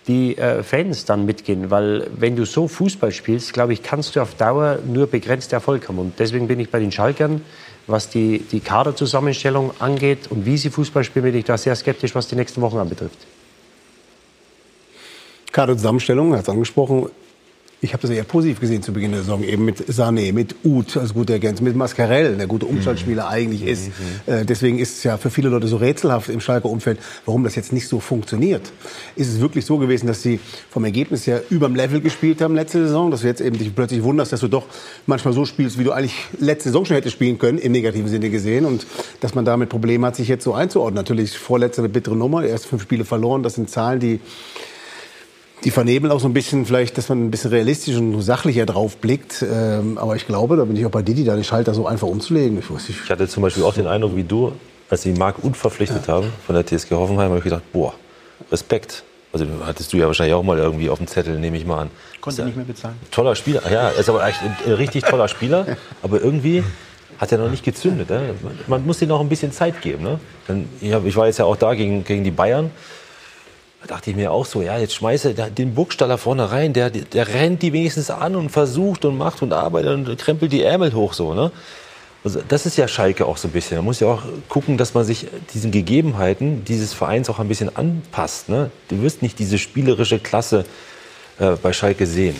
die 0.07 0.37
äh, 0.37 0.63
Fans 0.63 1.05
dann 1.05 1.25
mitgehen. 1.25 1.69
Weil 1.69 2.07
wenn 2.17 2.35
du 2.35 2.45
so 2.45 2.67
Fußball 2.67 3.11
spielst, 3.11 3.53
glaube 3.53 3.73
ich, 3.73 3.83
kannst 3.83 4.15
du 4.15 4.21
auf 4.21 4.35
Dauer 4.35 4.79
nur 4.85 5.07
begrenzt 5.07 5.53
Erfolg 5.53 5.87
haben. 5.87 5.99
Und 5.99 6.19
deswegen 6.19 6.47
bin 6.47 6.59
ich 6.59 6.69
bei 6.69 6.79
den 6.79 6.91
Schalkern, 6.91 7.41
was 7.87 8.09
die, 8.09 8.39
die 8.39 8.59
Kaderzusammenstellung 8.59 9.71
angeht 9.79 10.29
und 10.29 10.45
wie 10.45 10.57
sie 10.57 10.69
Fußball 10.69 11.03
spielen, 11.03 11.25
bin 11.25 11.35
ich 11.35 11.45
da 11.45 11.57
sehr 11.57 11.75
skeptisch, 11.75 12.15
was 12.15 12.27
die 12.27 12.35
nächsten 12.35 12.61
Wochen 12.61 12.77
anbetrifft. 12.77 13.19
Kaderzusammenstellung, 15.51 16.31
er 16.31 16.39
hat 16.39 16.43
es 16.43 16.49
angesprochen. 16.49 17.09
Ich 17.79 17.93
habe 17.93 18.01
das 18.01 18.09
eher 18.09 18.23
positiv 18.23 18.59
gesehen 18.59 18.81
zu 18.81 18.91
Beginn 18.91 19.11
der 19.11 19.21
Saison, 19.21 19.43
eben 19.43 19.63
mit 19.63 19.77
Sané, 19.87 20.33
mit 20.33 20.55
Uth 20.63 20.97
als 20.97 21.13
guter 21.13 21.33
Ergänzung, 21.33 21.65
mit 21.65 21.75
Mascarell, 21.75 22.35
der 22.35 22.47
gute 22.47 22.65
Umschaltspieler 22.65 23.25
mhm. 23.25 23.29
eigentlich 23.29 23.67
ist. 23.67 23.89
Mhm. 23.89 24.33
Äh, 24.33 24.45
deswegen 24.45 24.79
ist 24.79 24.97
es 24.97 25.03
ja 25.03 25.17
für 25.17 25.29
viele 25.29 25.49
Leute 25.49 25.67
so 25.67 25.77
rätselhaft 25.77 26.29
im 26.29 26.39
Schalker 26.39 26.69
Umfeld, 26.69 26.99
warum 27.25 27.43
das 27.43 27.53
jetzt 27.53 27.71
nicht 27.71 27.87
so 27.87 27.99
funktioniert. 27.99 28.71
Ist 29.15 29.29
es 29.29 29.39
wirklich 29.41 29.63
so 29.65 29.77
gewesen, 29.77 30.07
dass 30.07 30.23
sie 30.23 30.39
vom 30.71 30.85
Ergebnis 30.85 31.27
her 31.27 31.43
überm 31.51 31.75
Level 31.75 32.01
gespielt 32.01 32.41
haben 32.41 32.55
letzte 32.55 32.83
Saison, 32.83 33.11
dass 33.11 33.21
du 33.21 33.27
jetzt 33.27 33.41
eben 33.41 33.59
dich 33.59 33.75
plötzlich 33.75 34.01
wunderst, 34.01 34.33
dass 34.33 34.39
du 34.39 34.47
doch 34.47 34.65
manchmal 35.05 35.35
so 35.35 35.45
spielst, 35.45 35.77
wie 35.77 35.83
du 35.83 35.91
eigentlich 35.91 36.15
letzte 36.39 36.69
Saison 36.69 36.83
schon 36.83 36.95
hättest 36.95 37.13
spielen 37.13 37.37
können, 37.37 37.59
im 37.59 37.73
negativen 37.73 38.07
Sinne 38.07 38.31
gesehen 38.31 38.65
und 38.65 38.87
dass 39.19 39.35
man 39.35 39.45
damit 39.45 39.69
Probleme 39.69 40.07
hat, 40.07 40.15
sich 40.15 40.27
jetzt 40.27 40.43
so 40.43 40.55
einzuordnen. 40.55 40.95
Natürlich 40.95 41.37
vorletzte 41.37 41.83
eine 41.83 41.89
bittere 41.89 42.15
Nummer, 42.15 42.43
erst 42.43 42.65
fünf 42.65 42.81
Spiele 42.81 43.05
verloren, 43.05 43.43
das 43.43 43.53
sind 43.53 43.69
Zahlen, 43.69 43.99
die 43.99 44.19
die 45.63 45.71
vernebeln 45.71 46.11
auch 46.11 46.19
so 46.19 46.27
ein 46.27 46.33
bisschen 46.33 46.65
vielleicht, 46.65 46.97
dass 46.97 47.09
man 47.09 47.25
ein 47.25 47.31
bisschen 47.31 47.51
realistisch 47.51 47.95
und 47.95 48.21
sachlicher 48.21 48.65
drauf 48.65 48.97
blickt. 48.97 49.41
Ähm, 49.41 49.97
aber 49.97 50.15
ich 50.15 50.27
glaube, 50.27 50.55
da 50.55 50.65
bin 50.65 50.75
ich 50.75 50.85
auch 50.85 50.91
bei 50.91 51.01
Didi, 51.01 51.23
da 51.23 51.35
den 51.35 51.43
Schalter 51.43 51.73
so 51.73 51.87
einfach 51.87 52.07
umzulegen. 52.07 52.59
Ich, 52.59 52.69
weiß 52.69 52.89
nicht. 52.89 53.01
ich 53.03 53.09
hatte 53.09 53.27
zum 53.27 53.43
Beispiel 53.43 53.63
auch 53.63 53.73
den 53.73 53.87
Eindruck, 53.87 54.15
wie 54.15 54.23
du, 54.23 54.53
als 54.89 55.01
sie 55.01 55.13
Marc 55.13 55.43
Uth 55.43 55.57
verpflichtet 55.57 56.07
ja. 56.07 56.15
haben 56.15 56.31
von 56.45 56.55
der 56.55 56.65
TSG 56.65 56.91
Hoffenheim, 56.91 57.29
habe 57.29 57.39
ich 57.39 57.43
gedacht, 57.43 57.63
boah, 57.73 57.93
Respekt. 58.51 59.03
Also 59.33 59.45
hattest 59.65 59.91
du 59.91 59.97
ja 59.97 60.07
wahrscheinlich 60.07 60.35
auch 60.35 60.43
mal 60.43 60.57
irgendwie 60.57 60.89
auf 60.89 60.99
dem 60.99 61.07
Zettel, 61.07 61.37
nehme 61.37 61.57
ich 61.57 61.65
mal 61.65 61.81
an. 61.81 61.89
Konnte 62.21 62.45
nicht 62.45 62.55
mehr 62.55 62.65
bezahlen. 62.65 62.95
Toller 63.11 63.35
Spieler, 63.35 63.61
ja, 63.69 63.89
ist 63.89 64.09
aber 64.09 64.25
echt 64.25 64.39
ein 64.65 64.73
richtig 64.73 65.03
toller 65.03 65.27
Spieler. 65.27 65.65
aber 66.01 66.21
irgendwie 66.21 66.63
hat 67.19 67.31
er 67.31 67.39
noch 67.39 67.49
nicht 67.49 67.63
gezündet. 67.63 68.09
Ne? 68.09 68.35
Man 68.67 68.85
muss 68.85 69.01
ihm 69.01 69.09
noch 69.09 69.19
ein 69.19 69.29
bisschen 69.29 69.51
Zeit 69.51 69.81
geben. 69.81 70.03
Ne? 70.03 70.19
ich 70.81 71.15
war 71.15 71.27
jetzt 71.27 71.39
ja 71.39 71.45
auch 71.45 71.55
da 71.55 71.73
gegen, 71.73 72.03
gegen 72.03 72.23
die 72.23 72.31
Bayern. 72.31 72.71
Da 73.87 73.95
dachte 73.95 74.09
ich 74.09 74.15
mir 74.15 74.31
auch 74.31 74.45
so, 74.45 74.61
ja, 74.61 74.77
jetzt 74.77 74.95
schmeiße 74.95 75.33
den 75.33 75.73
Burgstaller 75.73 76.17
vorne 76.17 76.51
rein, 76.51 76.73
der, 76.73 76.89
der 76.89 77.27
rennt 77.29 77.61
die 77.61 77.71
wenigstens 77.71 78.09
an 78.09 78.35
und 78.35 78.49
versucht 78.49 79.05
und 79.05 79.17
macht 79.17 79.41
und 79.41 79.53
arbeitet 79.53 79.93
und 79.93 80.17
krempelt 80.17 80.51
die 80.51 80.63
Ärmel 80.63 80.93
hoch 80.93 81.13
so, 81.13 81.33
ne? 81.33 81.51
Also 82.23 82.41
das 82.45 82.65
ist 82.65 82.77
ja 82.77 82.89
Schalke 82.89 83.25
auch 83.25 83.37
so 83.37 83.47
ein 83.47 83.51
bisschen. 83.51 83.77
Man 83.77 83.85
muss 83.85 84.01
ja 84.01 84.07
auch 84.07 84.23
gucken, 84.49 84.77
dass 84.77 84.93
man 84.93 85.05
sich 85.05 85.27
diesen 85.53 85.71
Gegebenheiten 85.71 86.65
dieses 86.65 86.93
Vereins 86.93 87.29
auch 87.29 87.39
ein 87.39 87.47
bisschen 87.47 87.73
anpasst. 87.73 88.49
Ne? 88.49 88.69
Du 88.89 89.01
wirst 89.01 89.21
nicht 89.21 89.39
diese 89.39 89.57
spielerische 89.57 90.19
Klasse 90.19 90.65
äh, 91.39 91.51
bei 91.51 91.71
Schalke 91.71 92.05
sehen. 92.05 92.35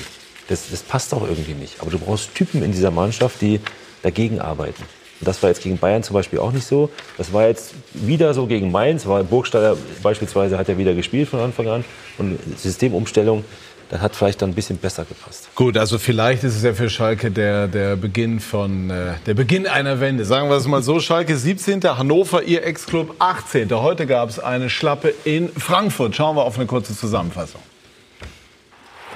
Das, 0.49 0.72
das 0.72 0.82
passt 0.82 1.14
auch 1.14 1.22
irgendwie 1.22 1.53
nicht. 1.53 1.80
Aber 1.80 1.91
du 1.91 1.99
brauchst 1.99 2.36
Typen 2.36 2.64
in 2.64 2.74
dieser 2.74 2.91
Mannschaft, 2.91 3.40
die 3.40 3.61
dagegen 4.02 4.41
arbeiten. 4.41 4.84
Das 5.22 5.41
war 5.41 5.49
jetzt 5.49 5.64
gegen 5.64 5.77
Bayern 5.77 6.03
zum 6.03 6.14
Beispiel 6.14 6.39
auch 6.39 6.52
nicht 6.52 6.65
so. 6.65 6.89
Das 7.18 7.34
war 7.34 7.48
jetzt 7.48 7.73
wieder 7.94 8.34
so 8.34 8.45
gegen 8.45 8.72
Mainz, 8.72 9.07
weil 9.07 9.23
Burgstaller 9.23 9.76
beispielsweise 10.03 10.57
hat 10.57 10.68
ja 10.68 10.77
wieder 10.77 10.94
gespielt 10.94 11.30
von 11.30 11.39
Anfang 11.39 11.68
an. 11.68 11.85
Und 12.18 12.39
Systemumstellung, 12.57 13.44
das 13.89 14.02
hat 14.02 14.15
vielleicht 14.15 14.41
dann 14.41 14.49
ein 14.52 14.53
bisschen 14.53 14.77
besser 14.77 15.06
gepasst. 15.06 15.49
Gut, 15.56 15.77
also 15.77 15.98
vielleicht 15.98 16.44
ist 16.44 16.56
es 16.56 16.64
ja 16.64 16.73
für 16.73 16.89
Schalke 16.89 17.31
der, 17.31 17.68
der, 17.68 17.95
Beginn, 17.95 18.39
von, 18.39 18.89
äh, 18.89 19.14
der 19.26 19.34
Beginn 19.34 19.65
einer 19.65 19.99
Wende. 19.99 20.26
Sagen 20.26 20.49
wir 20.49 20.57
es 20.57 20.68
mal 20.68 20.84
so, 20.84 20.99
Schalke 20.99 21.38
17., 21.38 21.84
Hannover, 21.84 22.44
ihr 22.44 22.65
Ex-Club 22.65 23.15
18. 23.19 23.72
Heute 23.72 24.06
gab 24.06 24.30
es 24.30 24.39
eine 24.39 24.69
Schlappe 24.69 25.14
in 25.23 25.49
Frankfurt. 25.49 26.15
Schauen 26.15 26.35
wir 26.35 26.44
auf 26.44 26.57
eine 26.57 26.68
kurze 26.68 26.95
Zusammenfassung. 26.95 27.61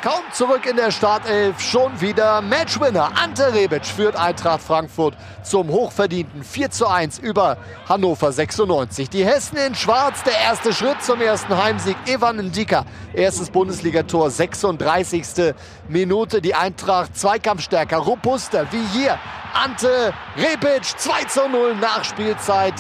Kaum 0.01 0.23
zurück 0.33 0.65
in 0.65 0.77
der 0.77 0.89
Startelf, 0.89 1.59
schon 1.59 2.01
wieder 2.01 2.41
Matchwinner. 2.41 3.11
Ante 3.21 3.53
Rebic 3.53 3.85
führt 3.85 4.15
Eintracht 4.15 4.63
Frankfurt 4.63 5.15
zum 5.43 5.69
hochverdienten 5.69 6.43
4 6.43 6.71
zu 6.71 6.87
1 6.87 7.19
über 7.19 7.57
Hannover 7.87 8.31
96. 8.31 9.11
Die 9.11 9.23
Hessen 9.23 9.57
in 9.57 9.75
Schwarz, 9.75 10.23
der 10.23 10.39
erste 10.39 10.73
Schritt 10.73 11.03
zum 11.03 11.21
ersten 11.21 11.55
Heimsieg. 11.55 11.95
Evan 12.07 12.37
Ndika, 12.37 12.83
erstes 13.13 13.51
Bundesligator, 13.51 14.31
36. 14.31 15.53
Minute. 15.87 16.41
Die 16.41 16.55
Eintracht 16.55 17.15
zweikampfstärker, 17.15 17.97
robuster 17.97 18.65
wie 18.71 18.99
hier. 18.99 19.19
Ante 19.53 20.15
Rebic, 20.35 20.83
2 20.83 21.25
zu 21.25 21.47
0 21.47 21.75
Nachspielzeit 21.75 22.73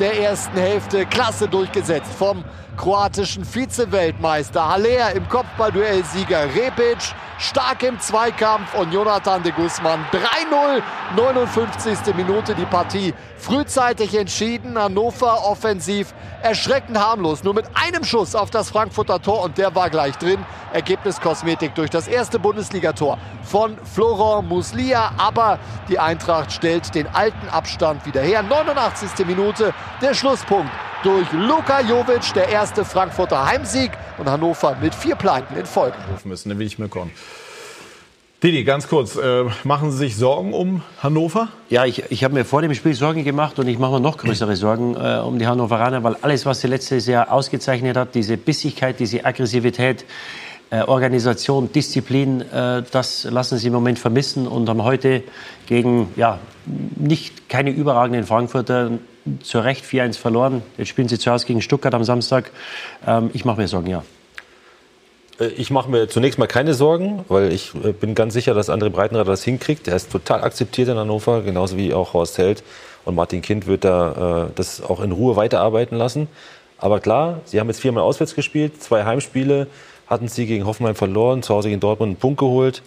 der 0.00 0.18
ersten 0.18 0.58
Hälfte. 0.58 1.06
Klasse 1.06 1.46
durchgesetzt 1.46 2.12
vom 2.18 2.42
kroatischen 2.76 3.44
Vize-Weltmeister. 3.44 4.68
Haller 4.68 5.12
im 5.12 5.28
Kopfballduell-Sieger 5.28 6.54
Rebic, 6.54 6.98
stark 7.38 7.82
im 7.82 7.98
Zweikampf 8.00 8.74
und 8.74 8.92
Jonathan 8.92 9.42
de 9.42 9.52
Guzman 9.52 10.04
3-0, 10.12 10.82
59. 11.16 12.14
Minute 12.14 12.54
die 12.54 12.64
Partie. 12.64 13.14
Frühzeitig 13.36 14.16
entschieden, 14.16 14.78
Hannover 14.78 15.44
offensiv 15.44 16.14
erschreckend 16.42 16.98
harmlos. 16.98 17.44
Nur 17.44 17.54
mit 17.54 17.66
einem 17.74 18.04
Schuss 18.04 18.34
auf 18.34 18.50
das 18.50 18.70
Frankfurter 18.70 19.20
Tor 19.20 19.42
und 19.42 19.58
der 19.58 19.74
war 19.74 19.90
gleich 19.90 20.16
drin. 20.16 20.44
Ergebniskosmetik 20.72 21.74
durch 21.74 21.90
das 21.90 22.08
erste 22.08 22.38
Bundesligator 22.38 23.18
von 23.42 23.76
Florent 23.84 24.48
Muslia. 24.48 25.12
Aber 25.18 25.58
die 25.88 25.98
Eintracht 25.98 26.52
stellt 26.52 26.94
den 26.94 27.06
alten 27.08 27.48
Abstand 27.48 28.06
wieder 28.06 28.22
her. 28.22 28.42
89. 28.42 29.26
Minute, 29.26 29.74
der 30.00 30.14
Schlusspunkt 30.14 30.70
durch 31.04 31.30
Luka 31.32 31.80
Jovic, 31.80 32.32
der 32.34 32.48
erste 32.48 32.84
Frankfurter 32.84 33.44
Heimsieg 33.46 33.92
und 34.16 34.28
Hannover 34.28 34.76
mit 34.80 34.94
vier 34.94 35.16
Pleiten 35.16 35.54
in 35.54 35.66
Folge. 35.66 35.96
Müssen, 36.24 36.48
dann 36.48 36.58
will 36.58 36.66
ich 36.66 36.78
mir 36.78 36.88
kommen. 36.88 37.10
Didi, 38.44 38.62
ganz 38.62 38.88
kurz, 38.88 39.16
äh, 39.16 39.44
machen 39.64 39.90
Sie 39.90 39.96
sich 39.96 40.16
Sorgen 40.16 40.52
um 40.52 40.82
Hannover? 41.02 41.48
Ja, 41.70 41.86
ich, 41.86 42.02
ich 42.10 42.24
habe 42.24 42.34
mir 42.34 42.44
vor 42.44 42.60
dem 42.60 42.74
Spiel 42.74 42.92
Sorgen 42.92 43.24
gemacht 43.24 43.58
und 43.58 43.66
ich 43.68 43.78
mache 43.78 43.92
mir 43.92 44.00
noch 44.00 44.18
größere 44.18 44.54
Sorgen 44.54 44.96
äh, 44.96 45.22
um 45.24 45.38
die 45.38 45.46
Hannoveraner, 45.46 46.04
weil 46.04 46.18
alles, 46.20 46.44
was 46.44 46.60
sie 46.60 46.66
letztes 46.66 47.06
Jahr 47.06 47.32
ausgezeichnet 47.32 47.96
hat, 47.96 48.14
diese 48.14 48.36
Bissigkeit, 48.36 49.00
diese 49.00 49.24
Aggressivität, 49.24 50.04
äh, 50.68 50.82
Organisation, 50.82 51.72
Disziplin, 51.72 52.42
äh, 52.42 52.82
das 52.90 53.24
lassen 53.24 53.56
sie 53.56 53.68
im 53.68 53.72
Moment 53.72 53.98
vermissen 53.98 54.46
und 54.46 54.68
haben 54.68 54.84
heute 54.84 55.22
gegen 55.64 56.12
ja, 56.14 56.38
nicht 56.96 57.48
keine 57.48 57.70
überragenden 57.70 58.24
Frankfurter 58.24 58.90
zu 59.42 59.60
Recht 59.60 59.86
4-1 59.86 60.18
verloren. 60.18 60.60
Jetzt 60.76 60.88
spielen 60.88 61.08
sie 61.08 61.18
zu 61.18 61.30
Hause 61.30 61.46
gegen 61.46 61.62
Stuttgart 61.62 61.94
am 61.94 62.04
Samstag. 62.04 62.50
Ähm, 63.06 63.30
ich 63.32 63.46
mache 63.46 63.62
mir 63.62 63.68
Sorgen, 63.68 63.88
ja. 63.88 64.04
Äh, 65.40 65.46
ich 65.46 65.70
mache 65.70 65.90
mir 65.90 66.08
zunächst 66.08 66.38
mal 66.38 66.46
keine 66.46 66.74
Sorgen, 66.74 67.24
weil 67.28 67.52
ich 67.52 67.72
äh, 67.84 67.92
bin 67.92 68.14
ganz 68.14 68.34
sicher, 68.34 68.54
dass 68.54 68.70
André 68.70 68.90
Breitenreiter 68.90 69.30
das 69.30 69.44
hinkriegt. 69.44 69.88
Er 69.88 69.96
ist 69.96 70.10
total 70.10 70.42
akzeptiert 70.42 70.88
in 70.88 70.96
Hannover, 70.96 71.42
genauso 71.42 71.76
wie 71.76 71.94
auch 71.94 72.12
Horst 72.12 72.38
Held. 72.38 72.62
Und 73.04 73.14
Martin 73.14 73.42
Kind 73.42 73.66
wird 73.66 73.84
da 73.84 74.46
äh, 74.46 74.52
das 74.54 74.82
auch 74.82 75.00
in 75.00 75.12
Ruhe 75.12 75.36
weiterarbeiten 75.36 75.96
lassen. 75.96 76.28
Aber 76.78 77.00
klar, 77.00 77.40
sie 77.44 77.60
haben 77.60 77.68
jetzt 77.68 77.80
viermal 77.80 78.02
auswärts 78.02 78.34
gespielt, 78.34 78.82
zwei 78.82 79.04
Heimspiele 79.04 79.68
hatten 80.06 80.28
sie 80.28 80.46
gegen 80.46 80.66
Hoffenheim 80.66 80.94
verloren, 80.94 81.42
zu 81.42 81.54
Hause 81.54 81.68
gegen 81.68 81.80
Dortmund 81.80 82.10
einen 82.10 82.16
Punkt 82.18 82.38
geholt. 82.38 82.82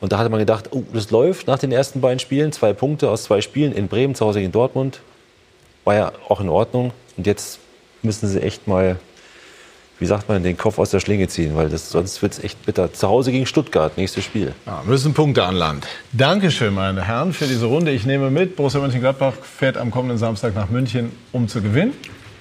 Und 0.00 0.12
da 0.12 0.18
hatte 0.18 0.30
man 0.30 0.40
gedacht, 0.40 0.70
oh, 0.72 0.82
das 0.92 1.10
läuft 1.10 1.46
nach 1.46 1.58
den 1.58 1.70
ersten 1.70 2.00
beiden 2.00 2.18
Spielen. 2.18 2.50
Zwei 2.50 2.72
Punkte 2.72 3.08
aus 3.08 3.24
zwei 3.24 3.40
Spielen 3.40 3.72
in 3.72 3.86
Bremen, 3.86 4.14
zu 4.14 4.26
Hause 4.26 4.40
gegen 4.40 4.52
Dortmund 4.52 5.00
war 5.84 5.94
ja 5.94 6.12
auch 6.28 6.40
in 6.40 6.48
Ordnung. 6.48 6.92
Und 7.16 7.26
jetzt 7.26 7.60
müssen 8.02 8.26
sie 8.26 8.40
echt 8.42 8.66
mal, 8.66 8.96
wie 9.98 10.06
sagt 10.06 10.28
man, 10.28 10.42
den 10.42 10.56
Kopf 10.56 10.78
aus 10.78 10.90
der 10.90 11.00
Schlinge 11.00 11.28
ziehen, 11.28 11.54
weil 11.54 11.68
das, 11.68 11.90
sonst 11.90 12.20
wird 12.22 12.32
es 12.32 12.44
echt 12.44 12.64
bitter. 12.66 12.92
Zu 12.92 13.08
Hause 13.08 13.32
gegen 13.32 13.46
Stuttgart, 13.46 13.96
nächstes 13.96 14.24
Spiel. 14.24 14.52
Ja, 14.66 14.82
müssen 14.86 15.14
Punkte 15.14 15.44
an 15.44 15.54
Land. 15.54 15.86
Dankeschön, 16.12 16.74
meine 16.74 17.06
Herren, 17.06 17.32
für 17.32 17.46
diese 17.46 17.66
Runde. 17.66 17.92
Ich 17.92 18.04
nehme 18.04 18.30
mit, 18.30 18.56
Borussia 18.56 18.80
Mönchengladbach 18.80 19.34
fährt 19.34 19.76
am 19.76 19.90
kommenden 19.90 20.18
Samstag 20.18 20.54
nach 20.54 20.68
München, 20.68 21.12
um 21.32 21.48
zu 21.48 21.62
gewinnen. 21.62 21.92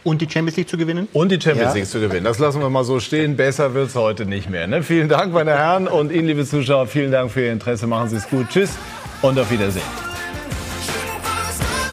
Und 0.04 0.22
die 0.22 0.30
Champions 0.30 0.58
League 0.58 0.68
zu 0.68 0.78
gewinnen? 0.78 1.08
Und 1.14 1.32
die 1.32 1.40
Champions 1.40 1.70
ja. 1.70 1.76
League 1.76 1.88
zu 1.88 2.00
gewinnen. 2.00 2.26
Das 2.26 2.38
lassen 2.38 2.60
wir 2.60 2.70
mal 2.70 2.84
so 2.84 3.00
stehen. 3.00 3.38
Besser 3.38 3.74
wird 3.74 3.88
es 3.88 3.96
heute 3.96 4.26
nicht 4.26 4.50
mehr. 4.50 4.68
Ne? 4.68 4.84
Vielen 4.84 5.08
Dank, 5.08 5.32
meine 5.32 5.52
Herren. 5.52 5.88
Und 5.88 6.12
Ihnen, 6.12 6.28
liebe 6.28 6.46
Zuschauer, 6.46 6.88
vielen 6.88 7.12
Dank 7.12 7.32
für 7.32 7.46
Ihr 7.46 7.54
Interesse. 7.54 7.88
Machen 7.88 8.10
Sie 8.10 8.18
es 8.18 8.28
gut. 8.30 8.50
Tschüss 8.50 8.72
und 9.22 9.40
auf 9.40 9.50
Wiedersehen. 9.50 10.13